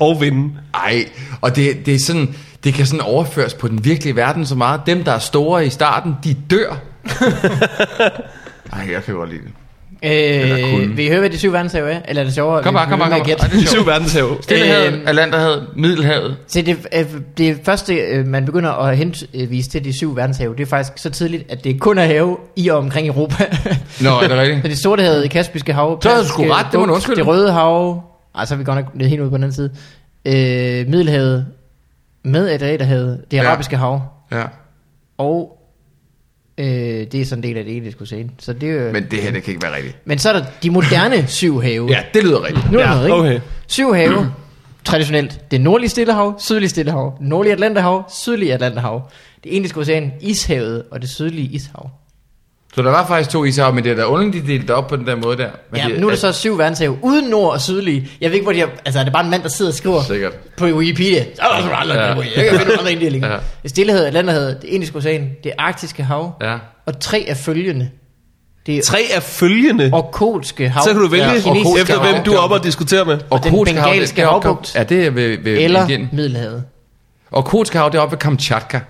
og 0.00 0.20
vinde. 0.20 0.52
Ej, 0.74 1.08
og 1.40 1.56
det, 1.56 1.86
det 1.86 1.94
er 1.94 1.98
sådan, 2.06 2.34
det 2.64 2.74
kan 2.74 2.86
sådan 2.86 3.00
overføres 3.00 3.54
på 3.54 3.68
den 3.68 3.84
virkelige 3.84 4.16
verden 4.16 4.46
så 4.46 4.54
meget. 4.54 4.80
Dem, 4.86 5.04
der 5.04 5.12
er 5.12 5.18
store 5.18 5.66
i 5.66 5.70
starten, 5.70 6.16
de 6.24 6.36
dør. 6.50 6.76
Ej, 8.72 8.88
jeg 8.92 9.02
kan 9.04 9.14
godt 9.14 9.30
lide 9.30 9.40
det. 9.42 9.52
Øh, 10.02 10.96
vil 10.96 11.04
I 11.04 11.08
høre, 11.08 11.20
hvad 11.20 11.30
de 11.30 11.38
syv 11.38 11.52
verdenshave 11.52 11.90
er? 11.90 12.00
Eller 12.08 12.22
er 12.22 12.24
det 12.24 12.34
sjovere? 12.34 12.62
Kom 12.62 12.74
bare, 12.74 12.88
kom 12.88 12.98
bare, 12.98 13.10
kom 13.10 13.18
bare. 13.26 13.30
Ej, 13.38 13.48
det 13.52 13.62
er 13.62 13.66
syv 13.66 13.86
verdenshave. 13.86 14.36
Stillehavet, 14.42 14.92
Øhm. 14.92 15.02
Atlanterhavet, 15.06 15.66
Middelhavet. 15.76 16.36
Så 16.46 16.62
det, 16.62 16.86
øh, 16.94 17.04
det 17.38 17.58
første, 17.64 17.94
øh, 17.94 18.26
man 18.26 18.44
begynder 18.44 18.70
at 18.70 18.96
henvise 18.96 19.70
til 19.70 19.84
de 19.84 19.96
syv 19.96 20.16
verdenshave, 20.16 20.54
det 20.56 20.62
er 20.62 20.66
faktisk 20.66 20.98
så 21.02 21.10
tidligt, 21.10 21.50
at 21.52 21.64
det 21.64 21.80
kun 21.80 21.98
er 21.98 22.04
have 22.04 22.36
i 22.56 22.68
og 22.68 22.78
omkring 22.78 23.08
Europa. 23.08 23.44
Nå, 24.00 24.10
er 24.10 24.28
det 24.28 24.30
rigtigt? 24.38 24.62
så 24.62 24.68
det 24.68 24.78
sorte 24.78 25.02
havet, 25.02 25.22
det 25.22 25.30
kaspiske 25.30 25.72
hav, 25.72 26.02
Så 26.02 26.08
havde 26.08 26.22
du 26.22 26.28
sgu 26.28 26.42
ret, 26.42 26.66
det 26.72 26.80
må 26.80 26.86
undskylde. 26.86 27.16
Det 27.18 27.26
røde 27.26 27.52
hav, 27.52 28.02
ej, 28.34 28.44
så 28.44 28.54
er 28.54 28.58
vi 28.58 28.64
godt 28.64 28.76
nok 28.96 29.02
helt 29.08 29.20
ude 29.20 29.30
på 29.30 29.36
den 29.36 29.44
anden 29.44 29.54
side. 29.54 29.70
Øh, 30.24 30.88
Middelhavet, 30.88 31.46
med 32.24 32.48
Adriaterhavet, 32.48 33.24
det 33.30 33.36
Ja. 33.36 33.48
arabiske 33.48 33.76
hav, 33.76 34.00
Ja. 34.32 34.42
og 35.18 35.55
øh, 36.58 36.66
det 36.66 37.14
er 37.14 37.24
sådan 37.24 37.44
en 37.44 37.48
del 37.48 37.56
af 37.58 37.64
det 37.64 37.76
etiske 37.76 38.02
ocean. 38.02 38.30
Så 38.38 38.52
det 38.52 38.70
er 38.70 38.72
jo, 38.86 38.92
men, 38.92 39.06
det 39.10 39.18
her, 39.22 39.30
det 39.32 39.42
kan 39.42 39.54
ikke 39.54 39.62
være 39.66 39.76
rigtigt. 39.76 39.96
men 40.04 40.18
så 40.18 40.28
er 40.28 40.32
der 40.32 40.44
de 40.62 40.70
moderne 40.70 41.26
syv 41.40 41.60
have. 41.62 41.86
Ja, 41.90 42.02
det 42.14 42.24
lyder 42.24 42.44
rigtigt. 42.44 42.72
Nu 42.72 42.78
er 42.78 42.82
Ja, 42.82 42.88
noget, 42.94 43.04
ikke? 43.06 43.14
okay. 43.16 43.40
Syv 43.66 43.94
have, 43.94 44.32
traditionelt. 44.84 45.40
Det 45.50 45.60
nordlige 45.60 45.90
Stillehav, 45.90 46.34
sydlige 46.40 46.68
Stillehav, 46.68 47.18
nordlige 47.20 47.52
Atlanterhav, 47.52 48.04
sydlige 48.10 48.54
Atlanterhav. 48.54 49.10
Det 49.44 49.50
indiske 49.50 49.80
ocean, 49.80 50.12
Ishavet 50.20 50.82
og 50.90 51.00
det 51.02 51.08
sydlige 51.10 51.48
Ishav. 51.48 51.90
Så 52.76 52.82
der 52.82 52.90
var 52.90 53.06
faktisk 53.06 53.30
to 53.30 53.44
ishav, 53.44 53.74
men 53.74 53.84
det 53.84 53.92
er 53.92 53.96
da 53.96 54.04
underligt, 54.04 54.46
de 54.46 54.52
delte 54.52 54.74
op 54.74 54.86
på 54.88 54.96
den 54.96 55.06
der 55.06 55.16
måde 55.16 55.36
der. 55.36 55.48
Men 55.70 55.80
Ja, 55.80 55.88
de- 55.94 56.00
nu 56.00 56.06
er 56.06 56.10
der 56.10 56.16
så 56.18 56.32
syv 56.32 56.58
verdenshave, 56.58 56.98
uden 57.02 57.30
nord 57.30 57.52
og 57.52 57.60
sydlige. 57.60 58.08
Jeg 58.20 58.30
ved 58.30 58.34
ikke, 58.34 58.44
hvor 58.44 58.52
de 58.52 58.58
har, 58.60 58.68
altså 58.84 59.00
er 59.00 59.04
det 59.04 59.12
bare 59.12 59.24
en 59.24 59.30
mand, 59.30 59.42
der 59.42 59.48
sidder 59.48 59.70
og 59.70 59.74
skriver 59.74 60.02
Sikkert. 60.02 60.32
på 60.56 60.64
Wikipedia? 60.64 61.24
Så 61.34 61.42
er 61.42 61.62
der 61.62 61.94
Ja. 61.94 62.06
jeg 62.14 62.50
kan 62.50 62.58
finde 62.60 62.78
andre 62.78 62.92
inddelinger. 62.92 63.28
Ja. 63.28 63.36
Det 63.76 63.90
Atlanterhavet, 63.90 64.58
det 64.62 64.68
indiske 64.68 64.96
ocean, 64.98 65.30
det 65.44 65.52
arktiske 65.58 66.02
hav, 66.02 66.32
Ja. 66.42 66.56
og 66.86 67.00
tre 67.00 67.24
af 67.28 67.36
følgende. 67.36 67.88
Det 68.66 68.76
er 68.78 68.82
Tre 68.82 68.98
af 69.14 69.22
følgende. 69.22 69.90
orkolske 69.92 70.68
hav. 70.68 70.82
Så 70.82 70.92
kan 70.92 71.02
du 71.02 71.08
vælge, 71.08 71.24
Ja, 71.24 71.34
efter 71.34 72.00
hav. 72.02 72.12
hvem 72.12 72.24
du 72.24 72.32
er 72.32 72.38
oppe 72.38 72.56
og 72.56 72.64
diskutere 72.64 73.04
med. 73.04 73.18
Og 73.30 73.44
den 73.44 73.50
Kotske 73.52 73.74
hav, 73.76 73.90
bengalske 73.90 74.16
det 74.16 74.22
er 74.22 74.28
havbugt. 74.28 74.74
Ja, 74.74 74.82
det 74.82 75.06
er 75.06 75.10
ved, 75.10 75.38
ved 75.42 75.58
eller. 75.58 76.06
Middelhavet. 76.12 76.64
Og 77.30 77.44
Kotske 77.44 77.78
hav, 77.78 77.86
det 77.92 77.94
er 77.98 78.02
oppe 78.02 78.12
ved 78.12 78.18
Kamchatka. 78.18 78.80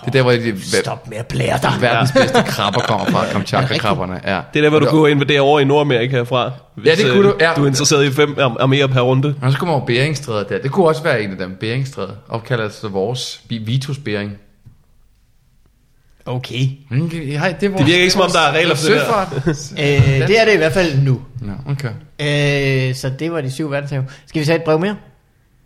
Det 0.00 0.06
er 0.08 0.10
der, 0.12 0.22
hvor 0.22 0.32
de, 0.32 0.60
Stop 0.82 1.08
med 1.08 1.16
at 1.16 1.26
blære 1.26 1.58
dig. 1.62 1.72
verdens 1.80 2.12
bedste 2.12 2.42
krabber 2.46 2.80
kommer 2.80 3.06
fra, 3.06 3.24
Kamchatka-krabberne. 3.32 4.20
Ja. 4.26 4.40
Det 4.54 4.58
er 4.58 4.62
der, 4.62 4.68
hvor 4.70 4.78
du 4.78 4.86
kunne 4.86 5.10
invadere 5.10 5.40
over 5.40 5.60
i 5.60 5.64
Nordamerika 5.64 6.22
fra. 6.22 6.50
Hvis, 6.74 6.86
Ja, 6.86 6.94
det 6.94 7.12
kunne 7.12 7.28
øh, 7.28 7.34
du, 7.34 7.34
ja. 7.40 7.52
Du 7.56 7.62
er 7.62 7.66
interesseret 7.66 8.04
i 8.04 8.10
fem 8.12 8.36
ar- 8.38 8.48
arméer 8.66 8.86
per 8.86 9.00
runde. 9.00 9.34
Og 9.42 9.52
så 9.52 9.58
kommer 9.58 9.74
over 9.74 9.86
Beringstrædet 9.86 10.48
der. 10.48 10.58
Det 10.58 10.70
kunne 10.70 10.86
også 10.86 11.02
være 11.02 11.22
en 11.22 11.30
af 11.30 11.36
dem. 11.38 11.56
Beringstrædet. 11.60 12.14
Opkaldt 12.28 12.62
altså 12.62 12.88
vores 12.88 13.40
Vitus 13.48 13.98
Bering. 13.98 14.32
Okay. 16.26 16.68
Mm, 16.90 17.10
det, 17.10 17.34
er 17.34 17.40
vores, 17.40 17.54
Det 17.60 17.86
virker 17.86 18.00
ikke, 18.00 18.10
som 18.10 18.20
om 18.20 18.30
der 18.30 18.40
er 18.40 18.52
regler 18.52 18.74
for 18.74 18.88
det 18.92 19.00
der. 19.46 19.82
Øh, 20.22 20.28
det 20.28 20.40
er 20.40 20.44
det 20.44 20.54
i 20.54 20.56
hvert 20.56 20.72
fald 20.72 20.98
nu. 20.98 21.20
Nå, 21.40 21.52
okay. 21.72 21.88
Øh, 22.88 22.94
så 22.94 23.10
det 23.18 23.32
var 23.32 23.40
de 23.40 23.50
syv 23.50 23.70
verdenshave. 23.70 24.04
Skal 24.26 24.40
vi 24.40 24.46
tage 24.46 24.56
et 24.58 24.64
brev 24.64 24.78
mere? 24.80 24.96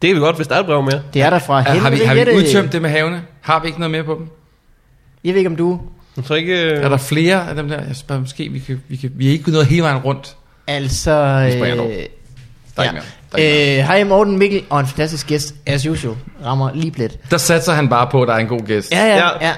Det 0.02 0.08
kan 0.08 0.14
vi 0.16 0.20
godt, 0.20 0.36
hvis 0.36 0.46
der 0.48 0.54
er 0.54 0.60
et 0.60 0.66
brev 0.66 0.82
mere. 0.82 1.02
Det 1.14 1.22
er 1.22 1.30
der 1.30 1.38
fra 1.38 1.56
Ja, 1.58 1.62
har, 1.62 1.72
vi, 1.74 1.80
har 1.80 1.90
vi 2.14 2.20
Henriette. 2.20 2.36
udtømt 2.36 2.72
det 2.72 2.82
med 2.82 2.90
havene? 2.90 3.22
Har 3.40 3.60
vi 3.60 3.66
ikke 3.66 3.78
noget 3.80 3.90
mere 3.90 4.04
på 4.04 4.14
dem? 4.14 4.28
Jeg 5.24 5.32
ved 5.34 5.38
ikke, 5.38 5.50
om 5.50 5.56
du... 5.56 5.80
Jeg 6.16 6.24
tror 6.24 6.36
ikke... 6.36 6.70
øh, 6.72 6.84
Er 6.84 6.88
der 6.88 6.96
flere 6.96 7.48
af 7.48 7.54
dem 7.54 7.68
der? 7.68 7.82
Jeg 7.86 7.96
spørger, 7.96 8.20
måske 8.20 8.48
vi 8.48 8.58
kan, 8.58 8.82
vi 8.88 8.96
kan, 8.96 9.10
vi 9.14 9.28
er 9.28 9.32
ikke 9.32 9.50
nået 9.50 9.66
hele 9.66 9.82
vejen 9.82 9.98
rundt. 9.98 10.36
Altså... 10.66 11.42
Vi 11.46 11.52
springer. 11.52 11.84
Øh, 11.84 11.90
Der 11.90 11.96
er 11.96 12.06
er 12.76 12.82
ikke 12.82 13.02
mere. 13.36 13.78
Øh, 13.78 13.84
hej 13.86 14.04
Morten 14.04 14.38
Mikkel 14.38 14.62
og 14.70 14.80
en 14.80 14.86
fantastisk 14.86 15.26
gæst, 15.26 15.54
as 15.66 15.86
usual. 15.86 16.16
Rammer 16.44 16.70
lige 16.74 16.90
plet. 16.90 17.18
der 17.30 17.38
satser 17.38 17.72
han 17.72 17.88
bare 17.88 18.06
på, 18.10 18.22
at 18.22 18.28
der 18.28 18.34
er 18.34 18.38
en 18.38 18.46
god 18.46 18.60
gæst. 18.66 18.92
Ja, 18.92 19.06
ja, 19.06 19.16
Ja. 19.40 19.48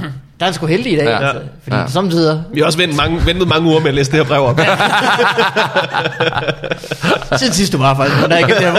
ja. 0.00 0.06
Der 0.40 0.44
er 0.44 0.48
han 0.50 0.54
sgu 0.54 0.66
heldig 0.66 0.92
i 0.92 0.96
dag, 0.96 1.04
Ja. 1.04 1.26
altså. 1.26 1.42
Fordi 1.62 1.76
Ja. 1.76 1.86
samtidig... 1.86 2.42
Vi 2.52 2.60
har 2.60 2.66
også 2.66 2.78
ventet 2.78 2.96
mange, 2.96 3.26
ventet 3.26 3.48
mange 3.48 3.68
uger 3.68 3.80
med 3.80 3.88
at 3.88 3.94
læse 3.94 4.10
det 4.12 4.18
her 4.18 4.24
brev 4.24 4.42
op. 4.42 4.60
Siden 7.38 7.52
sidst 7.52 7.72
du 7.72 7.78
var 7.78 7.94
faktisk, 7.96 8.20
men 8.20 8.30
der 8.30 8.36
er 8.36 8.40
ikke 8.40 8.54
der 8.54 8.74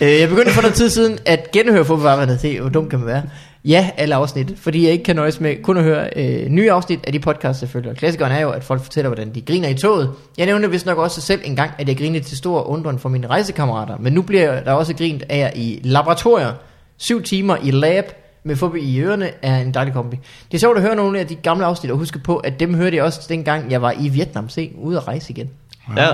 øh, 0.00 0.20
Jeg 0.20 0.28
begyndte 0.28 0.52
for 0.52 0.62
noget 0.62 0.74
tid 0.74 0.90
siden 0.90 1.18
at 1.26 1.50
genhøre 1.52 1.84
fodboldvarvandet 1.84 2.40
til, 2.40 2.60
hvor 2.60 2.68
dum 2.70 2.88
kan 2.88 2.98
man 2.98 3.08
være. 3.08 3.22
Ja, 3.64 3.90
alle 3.96 4.14
afsnit, 4.14 4.52
fordi 4.62 4.84
jeg 4.84 4.92
ikke 4.92 5.04
kan 5.04 5.16
nøjes 5.16 5.40
med 5.40 5.62
kun 5.62 5.76
at 5.76 5.82
høre 5.84 6.08
øh, 6.16 6.48
nye 6.48 6.72
afsnit 6.72 7.00
af 7.06 7.12
de 7.12 7.18
podcasts 7.18 7.60
selvfølgelig. 7.60 7.90
Og 7.90 7.96
klassikeren 7.96 8.32
er 8.32 8.40
jo, 8.40 8.50
at 8.50 8.64
folk 8.64 8.82
fortæller, 8.82 9.08
hvordan 9.08 9.34
de 9.34 9.40
griner 9.40 9.68
i 9.68 9.74
toget. 9.74 10.10
Jeg 10.38 10.46
nævnte 10.46 10.70
vist 10.70 10.86
nok 10.86 10.98
også 10.98 11.20
selv 11.20 11.40
en 11.44 11.56
gang, 11.56 11.70
at 11.78 11.88
jeg 11.88 11.98
grinede 11.98 12.24
til 12.24 12.36
stor 12.36 12.62
undren 12.68 12.98
for 12.98 13.08
mine 13.08 13.26
rejsekammerater. 13.26 13.96
Men 14.00 14.12
nu 14.12 14.22
bliver 14.22 14.60
der 14.60 14.72
også 14.72 14.94
grint 14.94 15.22
af 15.28 15.38
jer 15.38 15.50
i 15.54 15.80
laboratorier. 15.84 16.52
Syv 16.98 17.22
timer 17.22 17.56
i 17.62 17.70
lab 17.70 18.04
med 18.44 18.56
fubi 18.56 18.80
i 18.80 19.00
ørerne 19.00 19.30
er 19.42 19.58
en 19.58 19.74
dejlig 19.74 19.94
kombi. 19.94 20.16
Det 20.50 20.54
er 20.54 20.58
sjovt 20.58 20.76
at 20.76 20.82
høre 20.82 20.96
nogle 20.96 21.20
af 21.20 21.26
de 21.26 21.34
gamle 21.34 21.64
afsnit 21.64 21.92
og 21.92 21.98
huske 21.98 22.18
på, 22.18 22.36
at 22.36 22.60
dem 22.60 22.74
hørte 22.74 22.96
jeg 22.96 23.04
også 23.04 23.20
dengang, 23.28 23.70
jeg 23.70 23.82
var 23.82 23.94
i 24.00 24.08
Vietnam. 24.08 24.48
Se, 24.48 24.72
ude 24.76 24.96
at 24.96 25.08
rejse 25.08 25.30
igen. 25.30 25.50
ja. 25.96 26.08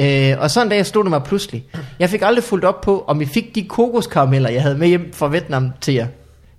Øh, 0.00 0.40
og 0.40 0.50
så 0.50 0.62
en 0.62 0.68
dag 0.68 0.86
stod 0.86 1.04
det 1.04 1.10
mig 1.10 1.22
pludselig. 1.22 1.64
Jeg 1.98 2.10
fik 2.10 2.22
aldrig 2.22 2.44
fulgt 2.44 2.64
op 2.64 2.80
på, 2.80 3.04
om 3.06 3.20
I 3.20 3.26
fik 3.26 3.54
de 3.54 3.64
kokoskarameller, 3.64 4.50
jeg 4.50 4.62
havde 4.62 4.78
med 4.78 4.88
hjem 4.88 5.12
fra 5.12 5.28
Vietnam 5.28 5.70
til 5.80 5.94
jer. 5.94 6.06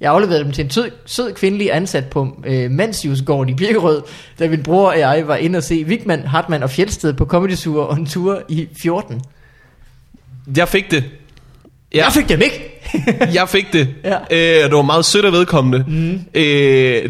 Jeg 0.02 0.12
afleverede 0.12 0.44
dem 0.44 0.52
til 0.52 0.64
en 0.64 0.70
sød, 0.70 0.92
sød 1.06 1.34
kvindelig 1.34 1.76
ansat 1.76 2.10
på 2.10 2.42
øh, 2.46 2.72
Manshusgården 2.72 3.50
i 3.50 3.54
Birkerød, 3.54 4.02
da 4.40 4.50
min 4.50 4.64
bror 4.64 4.88
og 4.88 5.00
jeg 5.00 5.28
var 5.28 5.36
inde 5.36 5.58
og 5.58 5.64
se 5.64 5.84
Vigman, 5.84 6.20
Hartmann 6.20 6.64
og 6.64 6.70
Fjeldsted 6.70 7.14
på 7.14 7.26
Comedy 7.26 7.56
Tour 7.56 7.84
og 7.84 7.98
en 7.98 8.06
tur 8.06 8.42
i 8.50 8.68
14. 8.82 9.22
Jeg 10.58 10.68
fik 10.68 10.92
det. 10.92 11.04
Ja. 11.94 12.04
Jeg 12.04 12.14
fik 12.14 12.30
dem 12.30 12.42
ikke! 12.42 12.79
jeg 13.34 13.50
fik 13.50 13.74
det. 13.74 13.88
Ja. 14.04 14.14
Øh, 14.14 14.64
og 14.66 14.70
det 14.70 14.76
var 14.76 14.82
meget 14.82 15.06
sødt 15.06 15.26
af 15.26 15.32
vedkommende. 15.32 15.84
Mm. 15.88 16.20
Øh, 16.34 16.44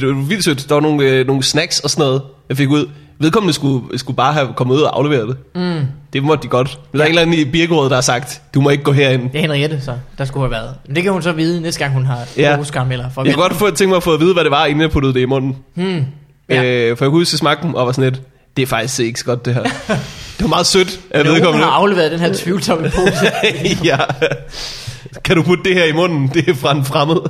det 0.02 0.08
var 0.08 0.14
vildt 0.28 0.44
sødt. 0.44 0.70
Der 0.70 0.76
var 0.76 0.82
nogle, 0.82 1.04
øh, 1.04 1.28
nogle 1.28 1.44
snacks 1.44 1.80
og 1.80 1.90
sådan 1.90 2.06
noget, 2.06 2.22
jeg 2.50 2.58
fik 2.58 2.70
ud. 2.70 2.86
Vedkommende 3.22 3.54
skulle, 3.54 4.00
skulle 4.00 4.18
bare 4.18 4.34
have 4.34 4.48
kommet 4.56 4.76
ud 4.76 4.82
og 4.82 4.98
afleveret 4.98 5.28
det. 5.28 5.38
Mm. 5.56 5.82
Det 6.14 6.24
måtte 6.24 6.44
de 6.44 6.48
godt. 6.48 6.80
Men 6.92 7.00
der 7.00 7.04
er 7.06 7.08
en 7.08 7.12
eller 7.12 7.22
anden 7.22 7.40
i 7.40 7.46
Birkerød, 7.46 7.90
der 7.90 7.96
har 7.96 8.02
sagt, 8.02 8.42
du 8.54 8.62
må 8.62 8.70
ikke 8.70 8.84
gå 8.84 8.92
herind. 8.92 9.22
Det 9.32 9.38
er 9.38 9.42
Henriette, 9.42 9.82
så 9.82 9.94
der 10.18 10.26
skulle 10.26 10.44
have 10.44 10.52
været. 10.52 10.76
Men 10.88 10.96
det 10.96 11.04
kan 11.04 11.12
hun 11.12 11.22
så 11.22 11.32
vide 11.32 11.62
næste 11.62 11.80
gang, 11.80 11.94
hun 11.94 12.06
har 12.06 12.20
Ja. 12.38 12.52
kokoskarameller 12.56 13.04
fra 13.04 13.10
Jeg 13.10 13.16
kunne 13.16 13.24
Vietnam. 13.44 13.60
godt 13.60 13.60
få, 13.74 13.76
tænke 13.76 13.90
mig 13.90 13.98
at 13.98 14.04
få 14.04 14.14
at 14.14 14.20
vide, 14.20 14.34
hvad 14.34 14.44
det 14.44 14.52
var, 14.52 14.66
inden 14.66 14.82
jeg 14.82 14.92
puttede 14.92 15.14
det 15.14 15.20
i 15.20 15.26
munden. 15.26 15.56
Hmm. 15.76 16.06
Ja. 16.50 16.64
Øh, 16.64 16.98
for 16.98 17.06
jeg 17.06 17.10
kunne 17.10 17.20
huske, 17.20 17.30
at 17.30 17.34
jeg 17.34 17.40
smagte 17.40 17.64
dem 17.68 17.76
og 17.76 17.86
var 17.86 17.92
sådan 17.92 18.12
lidt, 18.12 18.22
det 18.58 18.64
er 18.64 18.68
faktisk 18.68 19.00
ikke 19.00 19.20
så 19.20 19.26
godt 19.26 19.46
det 19.46 19.54
her. 19.54 19.64
det 20.38 20.42
var 20.42 20.48
meget 20.48 20.66
sødt 20.66 21.00
af 21.12 21.24
Nogen 21.24 21.36
vedkommende. 21.36 21.66
har 21.66 21.72
afleveret 21.72 22.12
den 22.12 22.20
her 22.20 22.34
tvivlsomme 22.34 22.90
pose. 22.96 23.32
ja. 23.84 23.98
Kan 25.24 25.36
du 25.36 25.44
putte 25.44 25.64
det 25.64 25.74
her 25.74 25.86
i 25.86 25.92
munden? 25.92 26.28
Det 26.34 26.48
er 26.50 26.54
fra 26.54 26.76
en 26.78 26.86
fremmed. 26.86 27.18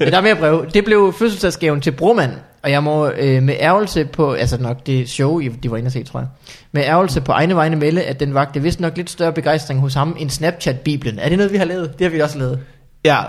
Ja, 0.00 0.10
der 0.10 0.16
er 0.16 0.20
mere 0.20 0.36
brev. 0.36 0.66
Det 0.74 0.84
blev 0.84 1.14
fødselsdagsgaven 1.18 1.80
til 1.80 1.90
Bromand, 1.92 2.30
og 2.62 2.70
jeg 2.70 2.82
må 2.82 3.08
øh, 3.10 3.42
med 3.42 3.54
ærgelse 3.60 4.04
på, 4.04 4.32
altså 4.32 4.60
nok 4.60 4.86
det 4.86 5.08
show, 5.08 5.38
I- 5.40 5.48
de 5.48 5.70
var 5.70 5.76
inde 5.76 5.88
og 5.88 5.92
se, 5.92 6.02
tror 6.02 6.20
jeg, 6.20 6.28
med 6.72 6.82
ærgelse 6.82 7.20
på 7.20 7.32
egne 7.32 7.54
vegne 7.56 7.76
melde, 7.76 8.02
at 8.02 8.20
den 8.20 8.34
vagte 8.34 8.62
vist 8.62 8.80
nok 8.80 8.96
lidt 8.96 9.10
større 9.10 9.32
begejstring 9.32 9.80
hos 9.80 9.94
ham 9.94 10.16
end 10.18 10.30
Snapchat-biblen. 10.30 11.18
Er 11.18 11.28
det 11.28 11.38
noget, 11.38 11.52
vi 11.52 11.56
har 11.56 11.64
lavet? 11.64 11.98
Det 11.98 12.04
har 12.04 12.10
vi 12.10 12.20
også 12.20 12.38
lavet. 12.38 12.60
ja, 13.04 13.20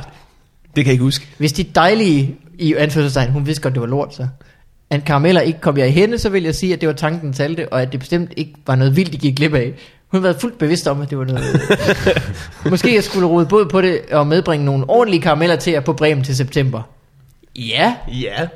det 0.75 0.75
kan 0.75 0.85
jeg 0.85 0.91
ikke 0.91 1.03
huske. 1.03 1.27
Hvis 1.37 1.53
de 1.53 1.63
dejlige 1.63 2.35
i 2.59 2.73
anførselstegn, 2.75 3.31
hun 3.31 3.45
vidste 3.45 3.61
godt, 3.63 3.73
det 3.73 3.81
var 3.81 3.87
lort, 3.87 4.15
så. 4.15 4.27
At 4.89 5.05
karameller 5.05 5.41
ikke 5.41 5.61
kom 5.61 5.77
jeg 5.77 5.87
i 5.87 5.91
hende, 5.91 6.17
så 6.19 6.29
vil 6.29 6.43
jeg 6.43 6.55
sige, 6.55 6.73
at 6.73 6.81
det 6.81 6.87
var 6.87 6.93
tanken, 6.93 7.33
talte, 7.33 7.73
og 7.73 7.81
at 7.81 7.91
det 7.91 7.99
bestemt 7.99 8.31
ikke 8.37 8.53
var 8.67 8.75
noget 8.75 8.95
vildt, 8.95 9.13
de 9.13 9.17
gik 9.17 9.35
glip 9.35 9.53
af. 9.53 9.73
Hun 10.13 10.21
har 10.21 10.29
været 10.29 10.41
fuldt 10.41 10.57
bevidst 10.57 10.87
om, 10.87 11.01
at 11.01 11.09
det 11.09 11.17
var 11.17 11.25
noget... 11.25 11.61
Måske 12.71 12.95
jeg 12.95 13.03
skulle 13.03 13.27
rode 13.27 13.45
både 13.45 13.65
på 13.65 13.81
det 13.81 14.01
og 14.11 14.27
medbringe 14.27 14.65
nogle 14.65 14.89
ordentlige 14.89 15.21
karameller 15.21 15.55
til 15.55 15.73
jer 15.73 15.79
på 15.79 15.93
Bremen 15.93 16.23
til 16.23 16.35
september. 16.35 16.81
Ja, 17.55 17.95
Ja, 18.21 18.47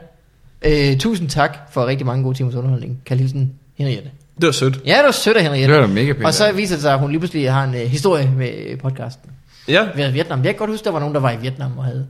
Øh, 0.65 0.97
tusind 0.97 1.29
tak 1.29 1.57
for 1.71 1.85
rigtig 1.85 2.05
mange 2.05 2.23
gode 2.23 2.37
timers 2.37 2.55
underholdning. 2.55 3.01
Kald 3.05 3.19
hilsen, 3.19 3.53
Henriette. 3.77 4.09
det 4.41 4.45
var 4.45 4.51
sødt. 4.51 4.79
Ja, 4.85 4.97
det 4.97 5.05
var 5.05 5.11
sødt 5.11 5.37
af 5.37 5.43
Henriette. 5.43 5.73
Det 5.73 5.81
var 5.81 5.87
da 5.87 5.93
mega 5.93 6.13
pænt. 6.13 6.25
Og 6.25 6.33
så 6.33 6.51
viser 6.51 6.75
det 6.75 6.81
sig, 6.81 6.93
at 6.93 6.99
hun 6.99 7.09
lige 7.11 7.19
pludselig 7.19 7.51
har 7.53 7.63
en 7.63 7.69
uh, 7.69 7.75
historie 7.75 8.31
med 8.37 8.51
øh, 8.67 8.77
podcasten. 8.79 9.29
Ja, 9.67 9.87
Ved 9.95 10.11
Vietnam. 10.11 10.39
Jeg 10.39 10.47
kan 10.47 10.55
godt 10.55 10.69
huske, 10.69 10.83
der 10.85 10.91
var 10.91 10.99
nogen, 10.99 11.15
der 11.15 11.21
var 11.21 11.31
i 11.31 11.37
Vietnam 11.41 11.77
og 11.77 11.83
havde. 11.85 12.07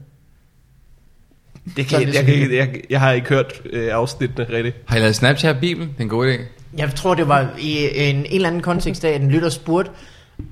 det 1.76 1.86
kan, 1.86 2.02
jeg, 2.02 2.14
sådan- 2.14 2.40
jeg, 2.40 2.50
jeg, 2.52 2.68
jeg 2.90 3.00
har 3.00 3.12
ikke 3.12 3.28
hørt 3.28 3.52
øh, 3.72 3.88
afsnittene 3.92 4.46
rigtigt. 4.52 4.76
Har 4.86 4.96
I 4.96 5.00
lavet 5.00 5.16
Snapchat-bibel? 5.16 5.82
Det 5.82 5.94
er 5.98 6.02
en 6.02 6.08
god 6.08 6.26
idé. 6.32 6.40
Jeg 6.76 6.94
tror, 6.94 7.14
det 7.14 7.28
var 7.28 7.48
i 7.60 7.78
en, 7.94 8.16
en 8.16 8.26
eller 8.30 8.48
anden 8.48 8.62
kontekst 8.62 9.04
at 9.04 9.20
en 9.22 9.30
lytter 9.30 9.48
spurgte, 9.48 9.90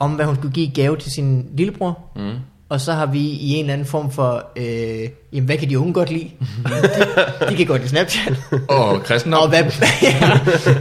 om 0.00 0.10
hvad 0.12 0.24
hun 0.26 0.34
skulle 0.36 0.52
give 0.54 0.70
gave 0.74 0.96
til 0.96 1.12
sin 1.12 1.46
lillebror. 1.54 1.98
Mm. 2.16 2.30
Og 2.68 2.80
så 2.80 2.92
har 2.92 3.06
vi 3.06 3.18
i 3.20 3.52
en 3.54 3.60
eller 3.60 3.72
anden 3.72 3.86
form 3.86 4.10
for, 4.10 4.44
øh, 4.56 5.08
jamen 5.32 5.46
hvad 5.46 5.56
kan 5.56 5.70
de 5.70 5.78
unge 5.78 5.92
godt 5.92 6.10
lide? 6.10 6.30
de, 6.64 7.48
de 7.50 7.56
kan 7.56 7.66
godt 7.66 7.80
lide 7.80 7.88
Snapchat. 7.90 8.38
Og 8.68 9.02
kristendom. 9.02 9.40
Og 9.42 9.48
hvad, 9.48 9.62
ja, 10.02 10.38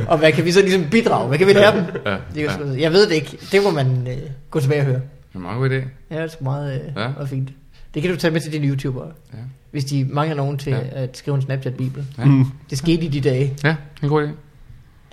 og 0.07 0.17
hvad 0.17 0.31
kan 0.31 0.45
vi 0.45 0.51
så 0.51 0.61
ligesom 0.61 0.83
bidrage? 0.91 1.27
Hvad 1.27 1.37
kan 1.37 1.47
vi 1.47 1.53
lære 1.53 1.75
dem? 1.75 1.83
Ja, 2.05 2.15
Det 2.35 2.39
er 2.39 2.43
jo 2.43 2.49
sgu- 2.49 2.79
Jeg 2.81 2.91
ved 2.91 3.07
det 3.07 3.15
ikke. 3.15 3.37
Det 3.51 3.63
må 3.63 3.71
man 3.71 4.07
øh, 4.07 4.17
gå 4.51 4.59
tilbage 4.59 4.79
og 4.81 4.85
høre. 4.85 4.95
Det 4.95 5.03
er 5.33 5.37
en 5.37 5.41
meget 5.41 5.57
god 5.57 5.69
idé. 5.69 5.73
Ja, 6.11 6.15
det 6.15 6.23
er 6.23 6.27
sgu 6.27 6.43
meget, 6.43 6.73
øh, 6.73 6.79
Ja. 6.95 7.01
ja. 7.01 7.09
meget 7.09 7.29
fint. 7.29 7.49
Det 7.93 8.01
kan 8.01 8.11
du 8.11 8.17
tage 8.17 8.31
med 8.31 8.41
til 8.41 8.51
dine 8.51 8.67
YouTubere. 8.67 9.07
Ja. 9.33 9.37
Hvis 9.71 9.85
de 9.85 10.07
mangler 10.09 10.35
nogen 10.35 10.57
til 10.57 10.71
Ja. 10.71 10.77
ja. 10.77 11.03
at 11.03 11.17
skrive 11.17 11.35
en 11.35 11.41
Snapchat-bibel. 11.41 12.05
Ja. 12.17 12.23
Det 12.69 12.77
skete 12.77 13.01
i 13.05 13.07
de 13.07 13.21
dage, 13.21 13.53
Ja, 13.63 13.75
en 14.03 14.09
god 14.09 14.23
idé. 14.27 14.29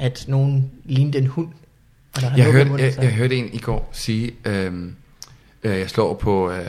At 0.02 0.24
nogen 0.28 0.70
lignede 0.84 1.18
en 1.18 1.26
hund. 1.26 1.48
Og 2.14 2.20
der 2.20 2.36
Jeg 2.36 2.52
hørte, 2.52 2.70
munden, 2.70 2.86
jeg, 2.86 3.02
jeg 3.02 3.12
hørte 3.12 3.36
en 3.36 3.52
i 3.52 3.58
går 3.58 3.90
sige, 3.92 4.32
øhm, 4.44 4.96
øh, 5.62 5.78
jeg 5.78 5.90
slår 5.90 6.14
på, 6.14 6.50
øh, 6.50 6.66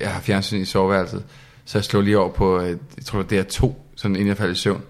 jeg 0.00 0.12
har 0.12 0.20
fjernsyn 0.20 0.60
i 0.60 0.64
soveværelset, 0.64 1.24
så 1.64 1.78
jeg 1.78 1.84
slår 1.84 2.00
lige 2.00 2.18
over 2.18 2.32
på, 2.32 2.60
øh, 2.60 2.68
jeg 2.96 3.04
tror 3.04 3.22
det 3.22 3.38
er 3.38 3.42
to, 3.42 3.86
sådan 3.96 4.16
inden 4.16 4.28
jeg 4.28 4.36
falder 4.36 4.52
i 4.52 4.56
søvn. 4.56 4.82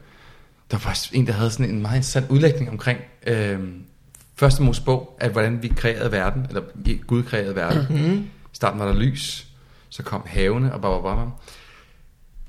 der 0.70 0.78
var 0.84 1.08
en, 1.12 1.26
der 1.26 1.32
havde 1.32 1.50
sådan 1.50 1.70
en 1.70 1.82
meget 1.82 1.96
interessant 1.96 2.30
udlægning 2.30 2.70
omkring 2.70 3.00
øh, 3.26 3.58
første 4.36 4.62
Mosebog, 4.62 5.16
at 5.20 5.32
hvordan 5.32 5.62
vi 5.62 5.68
kreerede 5.68 6.12
verden, 6.12 6.46
eller 6.48 6.62
Gud 7.06 7.22
kreerede 7.22 7.54
verden. 7.54 7.86
Mm. 7.90 8.18
I 8.18 8.26
starten 8.52 8.80
var 8.80 8.86
der 8.86 8.94
lys, 8.94 9.46
så 9.88 10.02
kom 10.02 10.22
havene, 10.26 10.74
og 10.74 10.80
bare, 10.80 11.02
bare, 11.02 11.16
bare. 11.16 11.32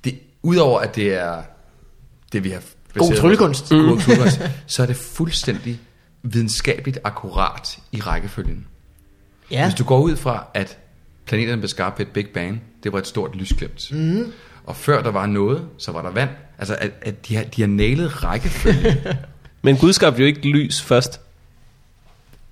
Det, 0.03 0.19
udover 0.41 0.79
at 0.79 0.95
det 0.95 1.13
er 1.13 1.43
det, 2.31 2.43
vi 2.43 2.49
har 2.49 2.63
God 2.93 3.15
tryllekunst. 3.15 3.69
God 3.69 3.99
tryllekunst, 3.99 4.41
så 4.67 4.81
er 4.81 4.85
det 4.85 4.95
fuldstændig 4.95 5.79
videnskabeligt 6.23 6.99
akkurat 7.03 7.79
i 7.91 8.01
rækkefølgen. 8.01 8.65
Ja. 9.51 9.65
Hvis 9.65 9.75
du 9.75 9.83
går 9.83 9.99
ud 9.99 10.15
fra, 10.15 10.45
at 10.53 10.77
planeterne 11.25 11.61
blev 11.61 11.69
skabt 11.69 11.99
ved 11.99 12.05
et 12.05 12.11
Big 12.11 12.27
Bang, 12.33 12.61
det 12.83 12.93
var 12.93 12.99
et 12.99 13.07
stort 13.07 13.35
lysglimt. 13.35 13.91
Mm. 13.91 14.31
Og 14.65 14.75
før 14.75 15.03
der 15.03 15.11
var 15.11 15.25
noget, 15.25 15.67
så 15.77 15.91
var 15.91 16.01
der 16.01 16.11
vand. 16.11 16.29
Altså, 16.57 16.75
at, 16.79 16.91
at 17.01 17.27
de, 17.27 17.35
har, 17.35 17.43
de 17.43 17.61
har 17.61 17.67
nailet 17.67 18.23
rækkefølgen. 18.23 18.97
Men 19.63 19.77
Gud 19.77 19.93
skabte 19.93 20.19
jo 20.19 20.25
ikke 20.25 20.47
lys 20.47 20.81
først. 20.81 21.21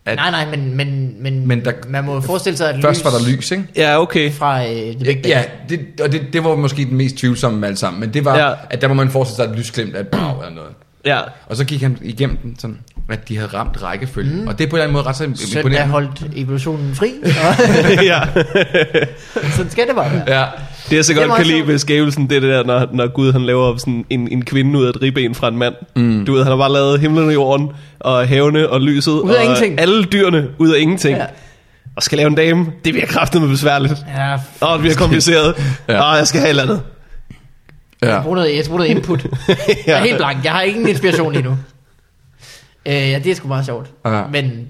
At 0.09 0.15
Nej, 0.15 0.31
nej, 0.31 0.45
men, 0.57 0.75
men, 0.77 1.15
men, 1.19 1.47
Men 1.47 1.65
der- 1.65 1.71
man 1.89 2.03
må 2.03 2.21
forestille 2.21 2.57
sig, 2.57 2.69
at 2.69 2.81
først 2.81 2.99
lys 2.99 3.05
var 3.05 3.11
der 3.11 3.29
lys, 3.35 3.51
ikke? 3.51 3.63
Ja, 3.75 4.01
okay. 4.01 4.31
fra 4.31 4.63
øh, 4.65 4.71
The 4.71 4.95
Big 4.99 5.15
Bang. 5.15 5.25
Ja, 5.27 5.43
det, 5.69 5.79
og 6.03 6.11
det, 6.11 6.21
det 6.33 6.43
var 6.43 6.55
måske 6.55 6.85
den 6.85 6.97
mest 6.97 7.15
tvivlsomme 7.17 7.65
af 7.65 7.67
alle 7.67 7.77
sammen. 7.77 7.99
Men 7.99 8.13
det 8.13 8.25
var, 8.25 8.37
Ja. 8.37 8.53
at 8.69 8.81
der 8.81 8.87
må 8.87 8.93
man 8.93 9.09
forestille 9.09 9.35
sig 9.35 9.51
et 9.53 9.57
lysglimt 9.59 9.95
af 9.95 9.99
et 10.01 10.07
brag 10.07 10.35
eller 10.41 10.55
noget. 10.55 10.71
Ja. 11.05 11.19
Og 11.47 11.55
så 11.55 11.65
gik 11.65 11.81
han 11.81 11.97
igennem 12.01 12.37
den 12.37 12.55
sådan, 12.59 12.77
at 13.09 13.29
de 13.29 13.35
havde 13.37 13.49
ramt 13.53 13.83
rækkefølgen. 13.83 14.41
Mm. 14.41 14.47
Og 14.47 14.57
det 14.59 14.65
er 14.65 14.69
på 14.69 14.75
en 14.75 14.81
eller 14.81 14.83
anden 14.83 14.93
måde 14.93 15.03
ret 15.03 15.15
så 15.15 15.23
Søndag 15.23 15.59
imponerende. 15.59 15.91
holdt 15.91 16.23
evolutionen 16.35 16.95
fri, 16.95 17.13
og 17.23 18.03
ja. 18.03 18.19
sådan 19.55 19.71
skal 19.71 19.87
det 19.87 19.95
bare 19.95 20.11
være. 20.11 20.39
Ja, 20.39 20.45
Det 20.89 20.95
jeg 20.95 21.05
så 21.05 21.13
er 21.13 21.25
godt 21.27 21.37
kan 21.37 21.45
lide 21.45 21.67
ved 21.67 21.77
skævelsen, 21.77 22.29
det 22.29 22.35
er 22.35 22.39
det 22.39 22.49
der, 22.49 22.63
når, 22.63 22.87
når 22.93 23.07
Gud 23.07 23.31
han 23.31 23.45
laver 23.45 23.77
sådan 23.77 24.05
en, 24.09 24.27
en 24.31 24.45
kvinde 24.45 24.79
ud 24.79 24.85
af 24.85 24.89
et 24.89 25.01
ribben 25.01 25.35
fra 25.35 25.47
en 25.47 25.57
mand. 25.57 25.73
Mm. 25.95 26.25
Du 26.25 26.33
ved, 26.33 26.43
han 26.43 26.51
har 26.51 26.57
bare 26.57 26.71
lavet 26.73 26.99
himlen 26.99 27.27
og 27.27 27.33
jorden, 27.33 27.69
og 27.99 28.27
havene 28.27 28.69
og 28.69 28.81
lyset, 28.81 29.11
Ud 29.11 29.29
af 29.31 29.37
og 29.37 29.43
ingenting. 29.43 29.79
alle 29.79 30.03
dyrene 30.03 30.47
ud 30.57 30.69
af 30.71 30.79
ingenting. 30.79 31.17
Ja. 31.17 31.23
Ja. 31.23 31.29
Og 31.95 32.03
skal 32.03 32.17
lave 32.17 32.27
en 32.27 32.35
dame, 32.35 32.65
det 32.85 32.93
bliver 32.93 33.05
kraftigt 33.07 33.41
med 33.41 33.49
besværligt. 33.49 33.93
Ja, 34.17 34.33
Åh, 34.61 34.73
det 34.73 34.79
bliver 34.79 34.95
kompliceret. 34.95 35.55
Ja. 35.87 35.93
ja. 35.93 36.11
Åh, 36.13 36.17
jeg 36.17 36.27
skal 36.27 36.39
have 36.39 36.47
et 36.47 36.49
eller 36.49 36.63
andet. 36.63 36.81
jeg 38.01 38.09
ja. 38.09 38.21
bruger 38.21 38.35
noget, 38.35 38.55
jeg 38.55 38.63
bruger 38.67 38.77
noget 38.79 38.91
input. 38.95 39.25
Jeg 39.87 39.99
er 39.99 40.03
helt 40.03 40.17
blank, 40.17 40.43
jeg 40.43 40.51
har 40.51 40.61
ingen 40.61 40.87
inspiration 40.89 41.33
lige 41.33 41.43
nu. 41.43 41.57
Øh, 42.85 42.93
ja, 42.93 43.19
det 43.23 43.31
er 43.31 43.35
sgu 43.35 43.47
meget 43.47 43.65
sjovt. 43.65 43.87
Ja. 44.05 44.21
Men 44.31 44.67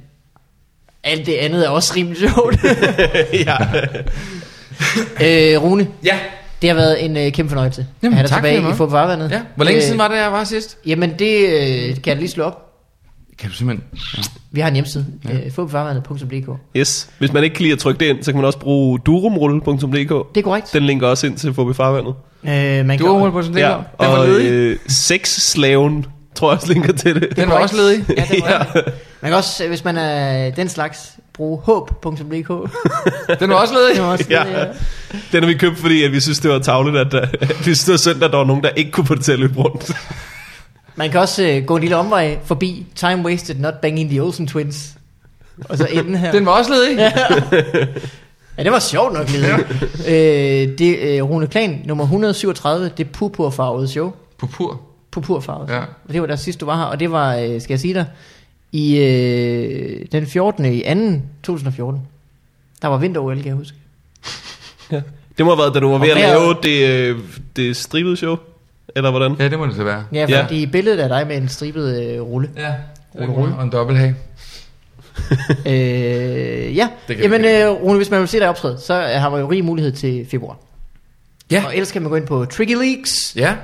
alt 1.04 1.26
det 1.26 1.34
andet 1.34 1.66
er 1.66 1.70
også 1.70 1.94
rimelig 1.96 2.18
sjovt. 2.20 2.58
ja. 3.48 3.56
øh, 5.26 5.64
Rune, 5.64 5.88
ja. 6.06 6.20
det 6.62 6.70
har 6.70 6.76
været 6.76 7.06
en 7.06 7.18
øh, 7.18 7.32
kæmpe 7.32 7.50
fornøjelse. 7.50 7.88
Jamen, 8.04 8.14
at 8.14 8.18
have 8.18 8.28
dig 8.28 8.36
tilbage 8.36 8.60
i 8.74 8.74
fodboldvarvandet. 8.74 9.32
ja. 9.32 9.42
Hvor 9.56 9.66
længe 9.66 9.82
siden 9.82 9.98
var 9.98 10.08
det, 10.08 10.16
jeg 10.16 10.32
var 10.32 10.44
sidst? 10.44 10.78
Jamen, 10.86 11.14
det 11.20 11.40
øh, 11.50 11.96
kan 11.96 12.04
jeg 12.06 12.18
lige 12.18 12.30
slå 12.30 12.44
op. 12.44 12.66
Kan 13.40 13.50
du 13.50 13.56
simpelthen... 13.56 13.86
Ja. 14.18 14.22
Vi 14.52 14.60
har 14.62 14.68
en 14.68 14.74
hjemmeside, 14.74 15.06
ja. 15.30 15.34
øh. 15.34 15.52
Yes. 16.78 17.10
Hvis 17.20 17.34
man 17.34 17.44
ikke 17.44 17.56
kan 17.56 17.64
lide 17.64 17.74
at 17.74 17.80
trykke 17.80 18.00
det 18.00 18.06
ind, 18.06 18.24
så 18.24 18.32
kan 18.32 18.38
man 18.38 18.46
også 18.46 18.60
bruge 18.60 19.00
durumrulle.dk. 19.00 19.80
Det 20.36 20.40
er 20.40 20.42
korrekt. 20.42 20.74
Den 20.74 20.84
linker 20.84 21.08
også 21.08 21.28
ind 21.28 21.38
til 21.38 21.54
Forbi 21.54 21.74
Farvandet. 21.74 22.14
Øh, 22.44 22.86
man 22.86 23.00
Du 23.00 23.08
har 23.08 23.20
målt 23.20 23.34
på 23.34 23.42
sådan 23.42 23.58
Ja, 23.58 23.68
Den 23.68 23.78
var 24.00 24.06
og 24.08 24.28
ledig. 24.28 24.52
øh, 24.52 24.78
sexslaven 24.88 26.06
tror 26.36 26.52
jeg 26.52 26.56
også 26.58 26.74
linker 26.74 26.94
til 26.94 27.16
det. 27.16 27.36
Den 27.36 27.50
var 27.50 27.56
også 27.60 27.76
ledig. 27.76 28.06
Ja, 28.18 28.24
det 28.32 28.42
var 28.44 28.72
ja. 28.76 28.82
Man 29.22 29.32
kan 29.32 29.34
også, 29.34 29.64
øh, 29.64 29.70
hvis 29.70 29.84
man 29.84 29.98
er 29.98 30.50
den 30.52 30.70
slags, 30.70 31.12
bruge 31.40 31.60
håb.dk. 31.64 32.70
Den 33.40 33.50
var 33.50 33.56
også 33.56 33.74
ledig. 33.74 33.96
Det 33.96 34.04
var 34.04 34.12
også 34.12 34.26
Ja. 34.30 34.44
det, 34.48 34.52
ja. 34.52 34.66
Den 35.32 35.44
har 35.44 35.48
vi 35.48 35.58
købt, 35.58 35.78
fordi 35.78 36.04
at 36.04 36.12
vi 36.12 36.20
synes, 36.20 36.40
det 36.40 36.52
var 36.52 36.60
tavligt, 36.60 36.98
at, 36.98 37.12
der, 37.12 37.22
at 37.42 37.50
vi 37.60 37.64
synes, 37.64 37.84
det 37.84 37.92
var 37.92 37.98
synd, 37.98 38.24
at 38.24 38.32
der 38.32 38.38
var 38.38 38.46
nogen, 38.46 38.64
der 38.64 38.70
ikke 38.70 38.92
kunne 38.92 39.06
få 39.08 39.16
det 39.16 39.24
til 39.24 39.32
at 39.32 39.40
løbe 39.40 39.60
rundt. 39.60 39.92
Man 40.96 41.10
kan 41.12 41.20
også 41.20 41.44
øh, 41.44 41.64
gå 41.66 41.76
en 41.76 41.82
lille 41.82 41.96
omvej 41.96 42.38
forbi 42.46 42.86
Time 42.96 43.26
Wasted 43.26 43.56
Not 43.56 43.74
Banging 43.82 44.10
the 44.10 44.24
Olsen 44.24 44.48
Twins. 44.48 44.90
Og 45.70 45.78
så 45.78 45.88
enden 45.92 46.16
her. 46.16 46.32
Den 46.38 46.46
var 46.46 46.52
også 46.52 46.72
ledig. 46.72 46.98
Ja. 46.98 47.12
Ja, 48.58 48.64
det 48.64 48.72
var 48.72 48.80
sjovt 48.80 49.14
nok 49.14 49.30
lidt. 49.30 49.46
øh, 50.08 50.78
det 50.78 51.12
er 51.16 51.24
øh, 51.24 51.30
Rune 51.30 51.48
Klan, 51.48 51.82
nummer 51.86 52.04
137, 52.04 52.92
det 52.98 53.10
purpurfarvede 53.12 53.88
show. 53.88 54.14
Purpur. 54.40 54.82
Purpurfarvet. 55.12 55.70
Ja. 55.70 55.80
Og 55.80 56.14
det 56.14 56.22
var 56.22 56.28
der 56.28 56.36
sidst, 56.36 56.60
du 56.62 56.66
var 56.66 56.78
her. 56.78 56.84
Og 56.84 57.00
det 57.00 57.12
var, 57.12 57.36
øh, 57.36 57.62
skal 57.62 57.74
jeg 57.74 57.80
sige 57.80 57.94
dig, 57.94 58.06
i 58.72 58.98
øh, 58.98 60.06
den 60.12 60.28
14. 60.28 60.66
i 60.66 60.82
2. 60.84 60.90
2014. 61.44 62.02
Der 62.82 62.88
var 62.88 62.98
vinter-OL, 62.98 63.36
kan 63.38 63.46
jeg 63.46 63.56
huske. 63.56 63.78
Ja. 64.92 65.02
Det 65.38 65.46
må 65.46 65.52
have 65.56 65.60
været, 65.64 65.74
da 65.74 65.80
du 65.80 65.90
var 65.92 65.98
ved 65.98 66.10
at 66.10 66.18
lave 66.18 66.56
det, 66.64 66.90
øh, 66.90 67.20
det 67.56 67.78
stribede 67.78 68.18
show. 68.18 68.38
Eller 68.96 69.10
hvordan? 69.12 69.36
Ja, 69.40 69.50
det 69.50 69.60
må 69.60 69.66
det 69.66 69.76
så 69.76 69.84
være. 69.84 70.04
Ja, 70.14 70.26
Ja. 70.30 70.44
fordi 70.44 70.66
billedet 70.66 71.00
af 71.00 71.10
dig 71.10 71.28
med 71.28 71.38
en 71.38 71.50
stribet 71.50 72.04
øh, 72.04 72.22
rulle. 72.22 72.50
Ja. 72.58 72.74
Rulle, 73.16 73.34
rulle. 73.34 73.56
Og 73.56 73.64
en 73.64 73.72
dobbelthag. 73.72 74.16
øh, 75.66 76.76
ja, 76.78 76.90
Det 77.08 77.18
kan 77.18 77.24
jamen 77.32 77.46
øh, 77.46 77.70
Rune, 77.84 77.98
hvis 77.98 78.10
man 78.10 78.20
vil 78.20 78.28
se 78.28 78.40
dig 78.40 78.50
optræde, 78.50 78.78
så 78.78 78.94
øh, 78.94 79.10
har 79.22 79.30
man 79.30 79.40
jo 79.40 79.52
rig 79.52 79.66
mulighed 79.66 79.92
til 79.92 80.28
februar. 80.32 80.58
Ja. 81.52 81.64
Og 81.66 81.74
ellers 81.74 81.92
kan 81.92 82.02
man 82.02 82.10
gå 82.10 82.16
ind 82.16 82.28
på 82.28 82.46
trickyleaks.com 82.46 83.42
Ja. 83.42 83.56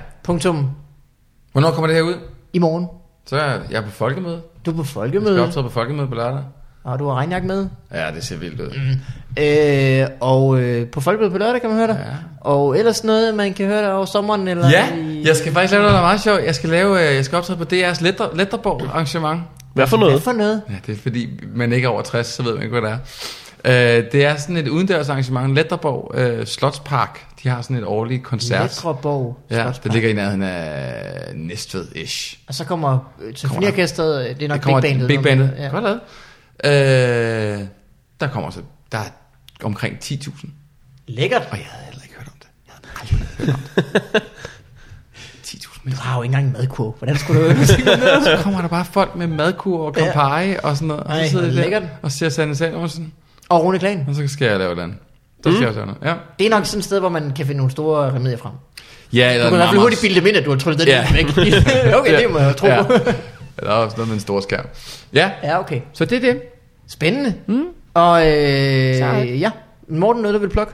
Hvornår 1.52 1.72
kommer 1.72 1.88
det 1.88 1.95
her 1.95 2.03
ud? 2.03 2.15
i 2.53 2.60
morgen. 2.60 2.88
Så 3.26 3.36
er 3.38 3.60
jeg 3.72 3.84
på 3.84 3.90
folkemøde. 3.91 4.41
Du 4.66 4.72
er 4.72 4.76
på 4.76 4.82
Jeg 4.82 4.86
skal 4.88 4.94
folkemøde, 4.94 5.44
optræde 5.44 5.64
på 5.64 5.70
folkemøde 5.70 6.08
på 6.08 6.16
lørdag. 6.16 6.44
og 6.84 7.00
du 7.00 7.08
har 7.08 7.16
regnjakke 7.16 7.48
med. 7.48 7.68
Ja, 7.94 8.12
det 8.16 8.24
ser 8.24 8.38
vildt 8.38 8.62
ud. 8.62 8.72
Øh, 9.40 10.08
og 10.20 10.60
øh, 10.62 10.88
på 10.88 11.02
folkemøde 11.02 11.32
på 11.32 11.38
lørdag 11.38 11.62
kan 11.62 11.70
man 11.70 11.78
høre 11.80 11.88
dig. 11.88 12.04
Ja. 12.06 12.12
Og 12.50 12.78
ellers 12.80 13.04
noget, 13.04 13.36
man 13.36 13.54
kan 13.54 13.66
høre 13.66 13.82
dig 13.82 13.94
over 13.94 14.06
sommeren. 14.06 14.48
Eller 14.48 14.70
Ja, 14.70 14.96
i... 14.96 15.24
jeg 15.28 15.36
skal 15.36 15.52
faktisk 15.54 15.72
lave 15.72 15.82
noget, 15.82 15.94
der 15.94 16.00
er 16.00 16.04
meget 16.04 16.22
sjovt. 16.22 16.42
Jeg 16.46 16.56
skal, 16.56 16.70
lave, 16.70 17.10
øh, 17.10 17.16
jeg 17.16 17.26
skal 17.26 17.38
optræde 17.38 17.58
på 17.58 17.64
DR's 17.74 18.04
Letter, 18.04 18.36
Letterborg 18.36 18.82
arrangement. 18.94 19.42
Hvad 19.74 19.88
for 19.88 19.98
Hvad 19.98 20.08
noget? 20.08 20.22
for 20.24 20.32
noget? 20.32 20.62
Ja, 20.70 20.76
det 20.88 20.98
er 20.98 21.02
fordi, 21.02 21.30
man 21.56 21.74
ikke 21.74 21.86
er 21.86 21.90
over 21.90 22.02
60, 22.02 22.28
så 22.28 22.44
ved 22.44 22.54
man 22.54 22.64
ikke, 22.64 22.80
hvad 22.80 22.90
det 22.92 23.00
er. 23.64 23.98
Øh, 23.98 24.04
det 24.12 24.26
er 24.26 24.36
sådan 24.36 24.58
et 24.58 24.68
udendørs 24.68 25.10
arrangement, 25.10 25.56
Letterborg 25.56 26.12
øh, 26.20 26.46
Slotspark. 26.46 27.26
De 27.45 27.49
har 27.49 27.61
sådan 27.61 27.77
et 27.77 27.84
årligt 27.84 28.23
koncert. 28.23 28.61
Letreborg 28.61 29.38
Ja, 29.49 29.72
det 29.84 29.93
ligger 29.93 30.09
i 30.09 30.13
nærheden 30.13 30.41
af 30.43 31.35
Næstved-ish. 31.35 32.38
Og 32.47 32.53
så 32.53 32.65
kommer 32.65 33.13
øh, 33.22 33.35
symfoniorkestret, 33.35 34.30
øh, 34.30 34.35
det 34.35 34.43
er 34.43 34.47
nok 34.47 34.61
kommer 34.61 34.81
Big 34.81 34.89
Bandet. 34.91 35.07
Big 35.07 35.23
Bandet. 35.23 35.51
Ja. 35.57 35.67
Godt 35.67 35.84
lavet. 35.84 35.99
Øh, 37.61 37.67
der 38.19 38.27
kommer 38.27 38.49
så, 38.49 38.59
der 38.91 38.97
er 38.97 39.03
omkring 39.63 39.97
10.000. 40.03 40.47
Lækkert. 41.07 41.41
Og 41.51 41.57
jeg 41.57 41.65
havde 41.69 41.85
heller 41.85 42.03
ikke 42.03 42.15
hørt 42.15 42.27
om 42.27 42.34
det. 42.39 42.47
Jeg 42.67 42.73
havde 42.76 42.99
aldrig 43.01 43.27
hørt 43.38 43.55
om 43.55 43.61
det. 44.13 44.23
10.000 45.47 45.63
Du 45.63 45.80
mennesker. 45.84 46.03
har 46.05 46.15
jo 46.17 46.23
ikke 46.23 46.34
engang 46.35 46.47
en 46.47 46.61
madkurve. 46.61 46.93
Hvordan 46.99 47.17
skulle 47.17 47.41
du 47.41 47.45
øve 47.49 47.65
Så 47.65 48.39
kommer 48.43 48.61
der 48.61 48.67
bare 48.67 48.85
folk 48.85 49.15
med 49.15 49.27
madkur 49.27 49.88
og 49.88 49.93
Campari 49.93 50.49
ja. 50.49 50.59
og 50.63 50.76
sådan 50.76 50.88
noget. 50.88 51.03
Og 51.03 51.11
Ej, 51.13 51.23
så 51.26 51.30
sidder 51.30 51.47
lækkert. 51.51 51.81
der 51.81 51.88
og 52.01 52.11
ser 52.11 52.30
Sanne 52.30 52.55
Samuelsen. 52.55 53.13
Og 53.49 53.63
Rune 53.63 53.80
Klan. 53.80 54.05
Og 54.07 54.15
så 54.15 54.27
skal 54.27 54.47
jeg 54.47 54.59
lave 54.59 54.72
et 54.73 54.93
Så 55.51 55.51
skal 55.51 55.59
jeg 55.59 55.67
også 55.67 55.80
noget. 55.80 55.97
Ja. 56.03 56.13
Det 56.39 56.45
er 56.45 56.49
nok 56.49 56.65
sådan 56.65 56.80
et 56.80 56.85
sted, 56.85 56.99
hvor 56.99 57.09
man 57.09 57.31
kan 57.35 57.45
finde 57.45 57.57
nogle 57.57 57.72
store 57.72 58.07
remedier 58.15 58.38
frem. 58.38 58.51
Ja, 59.13 59.34
eller 59.34 59.43
Du 59.43 59.49
kan 59.49 59.55
i 59.55 59.57
hvert 59.57 59.69
fald 59.69 59.80
hurtigt 59.81 60.01
bilde 60.01 60.15
dem 60.19 60.27
ind, 60.27 60.38
at 60.38 60.45
du 60.45 60.49
har 60.51 60.57
tryllet 60.57 60.80
den 60.80 60.88
Ja. 60.88 61.07
væk. 61.13 61.26
okay, 61.99 62.22
det 62.23 62.31
må 62.31 62.39
jeg 62.39 62.55
tro. 62.55 62.67
Ja. 62.67 62.84
Eller 63.57 63.72
også 63.72 63.97
noget 63.97 64.07
med 64.07 64.15
en 64.15 64.19
stor 64.22 64.39
skærm. 64.39 64.65
Ja, 65.13 65.31
Ja, 65.43 65.59
okay. 65.59 65.80
så 65.93 66.05
det 66.05 66.15
er 66.17 66.19
det. 66.34 66.41
Spændende. 66.88 67.34
Mm. 67.47 67.63
Og 67.93 68.27
øh, 68.27 68.95
Sejt. 68.95 69.39
ja, 69.39 69.51
Morten, 69.89 70.22
noget 70.22 70.35
du 70.35 70.39
vil 70.39 70.49
plukke? 70.49 70.73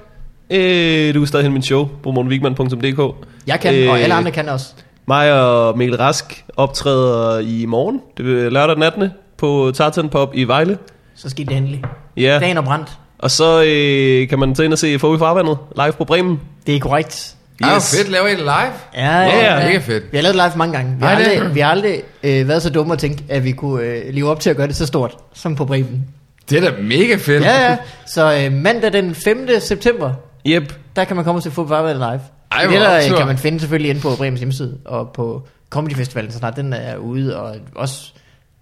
Øh, 0.49 1.13
du 1.13 1.19
kan 1.19 1.27
stadig 1.27 1.43
hente 1.43 1.53
min 1.53 1.61
show 1.63 1.89
på 2.03 2.11
morgenwigman.dk. 2.11 3.15
Jeg 3.47 3.59
kan, 3.59 3.75
øh, 3.75 3.89
og 3.89 3.99
alle 3.99 4.15
andre 4.15 4.31
kan 4.31 4.49
også. 4.49 4.67
Mig 5.07 5.33
og 5.43 5.77
Mikkel 5.77 5.97
Rask 5.97 6.45
optræder 6.57 7.39
i 7.39 7.65
morgen, 7.65 8.01
det 8.17 8.45
er 8.45 8.49
lørdag 8.49 8.75
den 8.75 8.83
18. 8.83 9.09
på 9.37 9.71
Tartan 9.75 10.09
Pop 10.09 10.31
i 10.35 10.43
Vejle. 10.43 10.77
Så 11.15 11.29
skal 11.29 11.47
det 11.47 11.57
endelig. 11.57 11.83
Ja, 12.17 12.39
Dagen 12.41 12.57
er 12.57 12.61
brændt. 12.61 12.87
Og 13.21 13.31
så 13.31 13.63
øh, 13.67 14.27
kan 14.29 14.39
man 14.39 14.55
tage 14.55 14.65
ind 14.65 14.73
og 14.73 14.79
se 14.79 14.99
Fogh 14.99 15.15
i 15.15 15.19
Farvandet 15.19 15.57
live 15.75 15.91
på 15.91 16.05
Bremen. 16.05 16.39
Det 16.67 16.75
er 16.75 16.79
korrekt. 16.79 17.35
Ej, 17.63 17.75
yes. 17.75 17.95
fedt, 17.97 18.09
laver 18.09 18.27
I 18.27 18.31
det 18.31 18.39
live? 18.39 18.71
Ja, 18.95 19.19
Ja, 19.21 19.65
mega 19.67 19.77
fedt. 19.77 20.03
Vi 20.11 20.17
har 20.17 20.21
lavet 20.21 20.35
det 20.35 20.43
live 20.45 20.57
mange 20.57 20.73
gange. 20.77 20.95
Vi 20.99 21.05
har 21.05 21.15
det- 21.15 21.27
aldrig, 21.27 21.55
vi 21.55 21.59
har 21.59 21.69
aldrig 21.71 22.01
øh, 22.23 22.47
været 22.47 22.61
så 22.61 22.69
dumme 22.69 22.93
at 22.93 22.99
tænke, 22.99 23.23
at 23.29 23.43
vi 23.43 23.51
kunne 23.51 23.83
øh, 23.83 24.13
leve 24.13 24.29
op 24.29 24.39
til 24.39 24.49
at 24.49 24.55
gøre 24.55 24.67
det 24.67 24.75
så 24.75 24.85
stort, 24.85 25.17
som 25.33 25.55
på 25.55 25.65
Bremen. 25.65 26.07
Det 26.49 26.63
er 26.65 26.71
da 26.71 26.81
mega 26.81 27.15
fedt. 27.15 27.43
Ja, 27.43 27.69
ja. 27.69 27.77
Så 28.05 28.33
øh, 28.45 28.51
mandag 28.53 28.93
den 28.93 29.15
5. 29.15 29.49
september, 29.59 30.13
Yep. 30.47 30.73
der 30.95 31.03
kan 31.03 31.15
man 31.15 31.25
komme 31.25 31.41
til 31.41 31.51
Fodbold 31.51 31.93
live. 31.93 32.19
Ej, 32.51 32.61
det 32.63 32.71
der 32.81 32.97
optur. 33.03 33.17
kan 33.17 33.27
man 33.27 33.37
finde 33.37 33.59
selvfølgelig 33.59 33.89
inde 33.89 34.01
på 34.01 34.09
Bremens 34.17 34.39
hjemmeside, 34.39 34.77
og 34.85 35.09
på 35.13 35.47
Comedy 35.69 35.93
Festivalen, 35.95 36.31
så 36.31 36.37
snart 36.37 36.55
den 36.55 36.73
er 36.73 36.95
ude, 36.97 37.37
og 37.41 37.55
også 37.75 38.11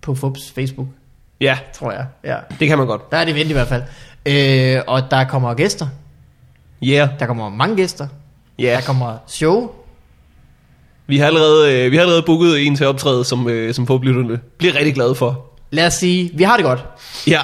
på 0.01 0.15
Fubs 0.15 0.51
Facebook, 0.55 0.87
Ja, 1.41 1.57
tror 1.73 1.91
jeg. 1.91 2.05
Ja. 2.23 2.35
det 2.59 2.67
kan 2.67 2.77
man 2.77 2.87
godt. 2.87 3.11
Der 3.11 3.17
er 3.17 3.25
det 3.25 3.35
vendt 3.35 3.49
i 3.49 3.53
hvert 3.53 3.67
fald. 3.67 3.83
Øh, 4.25 4.81
og 4.87 5.11
der 5.11 5.23
kommer 5.23 5.53
gæster. 5.53 5.87
Yeah. 6.83 7.09
Der 7.19 7.25
kommer 7.25 7.49
mange 7.49 7.75
gæster. 7.75 8.07
Ja, 8.59 8.75
Der 8.75 8.81
kommer 8.81 9.17
show. 9.27 9.71
vi 11.07 11.17
har 11.17 11.25
allerede, 11.27 11.73
øh, 11.85 11.91
vi 11.91 11.95
har 11.95 12.01
allerede 12.01 12.23
booket 12.25 12.67
en 12.67 12.75
til 12.75 12.85
optræde, 12.87 13.25
som, 13.25 13.49
øh, 13.49 13.73
som 13.73 13.87
forblitterne 13.87 14.39
bliver 14.57 14.75
rigtig 14.75 14.93
glade 14.93 15.15
for. 15.15 15.45
Lad 15.71 15.85
os 15.87 15.93
sige, 15.93 16.31
vi 16.33 16.43
har 16.43 16.55
det 16.57 16.65
godt. 16.65 16.79
Ja. 17.27 17.41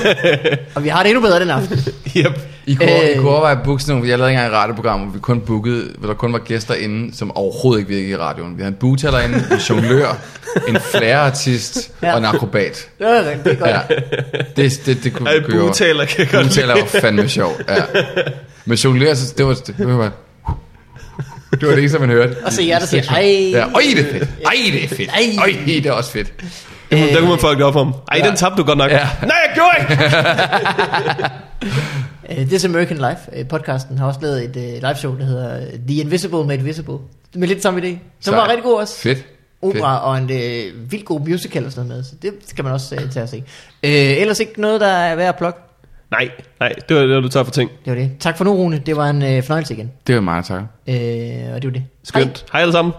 Og 0.74 0.84
vi 0.84 0.88
har 0.88 1.02
det 1.02 1.10
endnu 1.10 1.22
bedre 1.22 1.40
den 1.40 1.50
aften. 1.50 1.78
yep. 2.16 2.38
I 2.66 2.74
kunne, 2.74 3.02
Øh. 3.04 3.10
I 3.10 3.16
kunne 3.16 3.30
overveje 3.30 3.56
at 3.56 3.62
booke 3.64 3.82
sådan 3.82 3.94
nogle, 3.94 4.10
jeg 4.10 4.18
lavede 4.18 4.32
engang 4.32 4.48
et 4.52 4.58
radioprogram, 4.58 5.00
hvor 5.00 5.12
vi 5.12 5.18
kun 5.18 5.40
bookede, 5.40 5.90
hvor 5.98 6.08
der 6.08 6.14
kun 6.14 6.32
var 6.32 6.38
gæster 6.38 6.74
inde, 6.74 7.16
som 7.16 7.36
overhovedet 7.36 7.80
ikke 7.80 7.88
virkede 7.94 8.10
i 8.10 8.16
radioen. 8.16 8.56
Vi 8.56 8.62
havde 8.62 8.72
en 8.72 8.78
bootaler 8.80 9.20
inde, 9.20 9.36
en 9.50 9.58
jonglør, 9.58 10.16
en 10.68 10.76
flareartist 10.80 11.90
Ja. 12.02 12.12
og 12.12 12.18
en 12.18 12.24
akrobat. 12.24 12.88
Det 12.98 13.06
er 13.06 13.22
det 13.44 13.52
er 13.52 13.54
godt. 13.56 13.70
Ja. 13.70 13.80
Det, 14.56 14.80
det, 14.86 15.04
det 15.04 15.12
kunne 15.12 15.30
vi 15.34 15.40
køre 15.40 15.58
over. 15.60 15.66
bugtaler 15.68 16.04
kan 16.04 16.18
jeg 16.18 16.28
godt 16.30 16.42
Bugtaler 16.46 16.74
var 16.74 17.00
fandme 17.00 17.28
sjov, 17.28 17.52
ja. 17.68 17.82
Men 18.64 18.76
jonglør, 18.76 19.14
så 19.14 19.34
det 19.38 19.46
var, 19.46 19.54
det 19.54 19.86
var 19.98 20.12
det 21.60 21.68
var 21.68 21.74
det 21.74 21.78
eneste, 21.78 21.98
man 21.98 22.08
hørte. 22.08 22.36
Og 22.44 22.52
så 22.52 22.62
jer, 22.62 22.78
der 22.78 22.86
siger, 22.86 23.02
ej. 23.10 23.50
Ja, 23.52 23.66
øj, 23.74 23.82
det 23.96 24.00
er 24.00 24.12
fedt. 24.12 24.28
Ej, 24.44 24.54
det 24.72 24.84
er 24.84 24.88
fedt. 24.88 25.10
Ej. 25.10 25.64
Det 25.66 25.86
er 25.86 25.92
også 25.92 26.10
fedt. 26.10 26.32
Der, 26.90 27.06
der 27.06 27.20
kunne 27.20 27.38
man 27.42 27.56
det 27.56 27.62
op 27.62 27.76
om. 27.76 27.94
Ej, 28.12 28.18
den 28.28 28.36
tabte 28.36 28.56
du 28.56 28.66
godt 28.66 28.78
nok. 28.78 28.90
Ja. 28.90 29.08
Nej, 29.22 29.36
jeg 29.46 29.52
gjorde 29.54 29.76
ikke! 29.80 30.10
This 32.50 32.64
American 32.64 32.96
Life, 32.96 33.40
uh, 33.40 33.48
podcasten, 33.48 33.98
har 33.98 34.06
også 34.06 34.20
lavet 34.22 34.44
et 34.44 34.56
uh, 34.56 34.62
live 34.62 34.96
show, 34.96 35.18
der 35.18 35.24
hedder 35.24 35.56
øh, 35.56 35.66
The 35.88 36.00
Invisible 36.00 36.44
Made 36.44 36.62
Visible. 36.62 36.98
Med 37.34 37.48
lidt 37.48 37.62
samme 37.62 37.80
idé. 37.80 37.98
Som 38.20 38.34
var 38.34 38.40
Sejt. 38.40 38.50
rigtig 38.50 38.64
god 38.64 38.80
også. 38.80 38.96
Fedt. 38.96 39.24
Opera 39.62 39.98
og 39.98 40.18
en 40.18 40.24
uh, 40.24 40.92
vildt 40.92 41.04
god 41.04 41.20
musical 41.20 41.66
og 41.66 41.72
sådan 41.72 41.88
noget 41.88 41.98
med, 41.98 42.04
så 42.04 42.14
det 42.22 42.32
skal 42.46 42.64
man 42.64 42.72
også 42.72 42.94
uh, 42.94 43.10
tage 43.10 43.22
og 43.22 43.28
se. 43.28 43.36
Uh, 43.36 43.90
ellers 43.90 44.40
ikke 44.40 44.60
noget, 44.60 44.80
der 44.80 44.86
er 44.86 45.16
værd 45.16 45.28
at 45.28 45.36
plukke. 45.36 45.60
Nej, 46.10 46.30
nej, 46.60 46.72
det 46.88 46.96
var 46.96 47.02
det, 47.02 47.14
var 47.14 47.20
du 47.20 47.28
tager 47.28 47.44
for 47.44 47.52
ting. 47.52 47.70
Det 47.84 47.90
var 47.92 47.98
det. 47.98 48.10
Tak 48.20 48.36
for 48.36 48.44
nu, 48.44 48.54
Rune. 48.54 48.78
Det 48.78 48.96
var 48.96 49.10
en 49.10 49.16
uh, 49.16 49.44
fornøjelse 49.44 49.74
igen. 49.74 49.92
Det 50.06 50.14
var 50.14 50.20
meget 50.20 50.44
tak. 50.44 50.60
Uh, 50.60 50.64
og 51.54 51.62
det 51.62 51.64
var 51.64 51.70
det. 51.70 51.84
Skønt. 52.02 52.44
Hej 52.52 52.60
alle 52.60 52.72
sammen. 52.72 52.92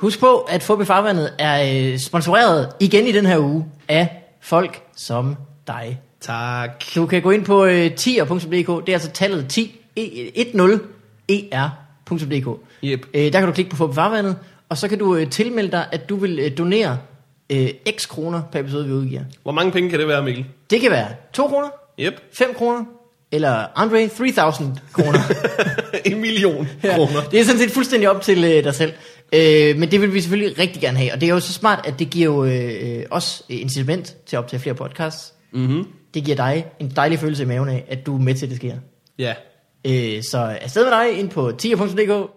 Husk 0.00 0.20
på, 0.20 0.36
at 0.36 0.62
Fobi 0.62 0.84
Farvandet 0.84 1.32
er 1.38 1.92
øh, 1.92 1.98
sponsoreret 1.98 2.68
igen 2.80 3.06
i 3.06 3.12
den 3.12 3.26
her 3.26 3.38
uge 3.38 3.66
af 3.88 4.22
folk 4.40 4.82
som 4.96 5.36
dig. 5.66 6.00
Tak. 6.20 6.84
Du 6.94 7.06
kan 7.06 7.22
gå 7.22 7.30
ind 7.30 7.44
på 7.44 7.64
øh, 7.64 7.94
tier.dk, 7.94 8.86
det 8.86 8.88
er 8.88 8.92
altså 8.92 9.10
tallet 9.10 9.48
10, 9.48 9.80
e, 9.96 10.54
10er.dk. 11.28 12.48
Yep. 12.84 13.06
Øh, 13.14 13.32
der 13.32 13.38
kan 13.38 13.46
du 13.46 13.52
klikke 13.52 13.70
på 13.70 13.76
Fobi 13.76 13.94
Farvandet, 13.94 14.36
og 14.68 14.78
så 14.78 14.88
kan 14.88 14.98
du 14.98 15.16
øh, 15.16 15.30
tilmelde 15.30 15.70
dig, 15.70 15.86
at 15.92 16.08
du 16.08 16.16
vil 16.16 16.38
øh, 16.38 16.58
donere 16.58 16.98
øh, 17.50 17.68
x 17.96 18.08
kroner 18.08 18.42
per 18.52 18.60
episode, 18.60 18.86
vi 18.86 18.92
udgiver. 18.92 19.22
Hvor 19.42 19.52
mange 19.52 19.72
penge 19.72 19.90
kan 19.90 19.98
det 19.98 20.08
være, 20.08 20.22
Mikkel? 20.22 20.44
Det 20.70 20.80
kan 20.80 20.90
være 20.90 21.08
2 21.32 21.48
kroner, 21.48 21.68
Yep. 22.00 22.14
5 22.32 22.54
kroner, 22.54 22.84
eller 23.32 23.78
Andre 23.78 24.08
3000 24.08 24.76
kroner. 24.92 25.18
en 26.04 26.20
million 26.20 26.68
kroner. 26.94 27.20
Det 27.30 27.40
er 27.40 27.44
sådan 27.44 27.60
set 27.60 27.70
fuldstændig 27.70 28.10
op 28.10 28.22
til 28.22 28.44
øh, 28.44 28.64
dig 28.64 28.74
selv. 28.74 28.92
Øh, 29.32 29.76
men 29.78 29.90
det 29.90 30.00
vil 30.00 30.14
vi 30.14 30.20
selvfølgelig 30.20 30.58
rigtig 30.58 30.82
gerne 30.82 30.98
have. 30.98 31.12
Og 31.12 31.20
det 31.20 31.28
er 31.28 31.34
jo 31.34 31.40
så 31.40 31.52
smart, 31.52 31.86
at 31.86 31.98
det 31.98 32.10
giver 32.10 32.24
jo 32.24 32.44
øh, 32.44 33.06
os 33.10 33.42
øh, 33.50 33.60
incitament 33.60 34.16
til 34.26 34.36
at 34.36 34.42
optage 34.42 34.60
flere 34.60 34.74
podcasts. 34.74 35.32
Mhm. 35.52 35.84
Det 36.14 36.24
giver 36.24 36.36
dig 36.36 36.66
en 36.80 36.92
dejlig 36.96 37.18
følelse 37.18 37.42
i 37.42 37.46
maven 37.46 37.68
af, 37.68 37.84
at 37.88 38.06
du 38.06 38.14
er 38.16 38.20
med 38.20 38.34
til, 38.34 38.46
at 38.46 38.50
det 38.50 38.56
sker. 38.56 38.74
Ja. 39.18 39.34
Øh, 39.86 40.22
så 40.22 40.56
afsted 40.60 40.84
med 40.84 40.92
dig 40.92 41.18
ind 41.18 41.28
på 41.30 41.52
tier.dk. 41.58 42.30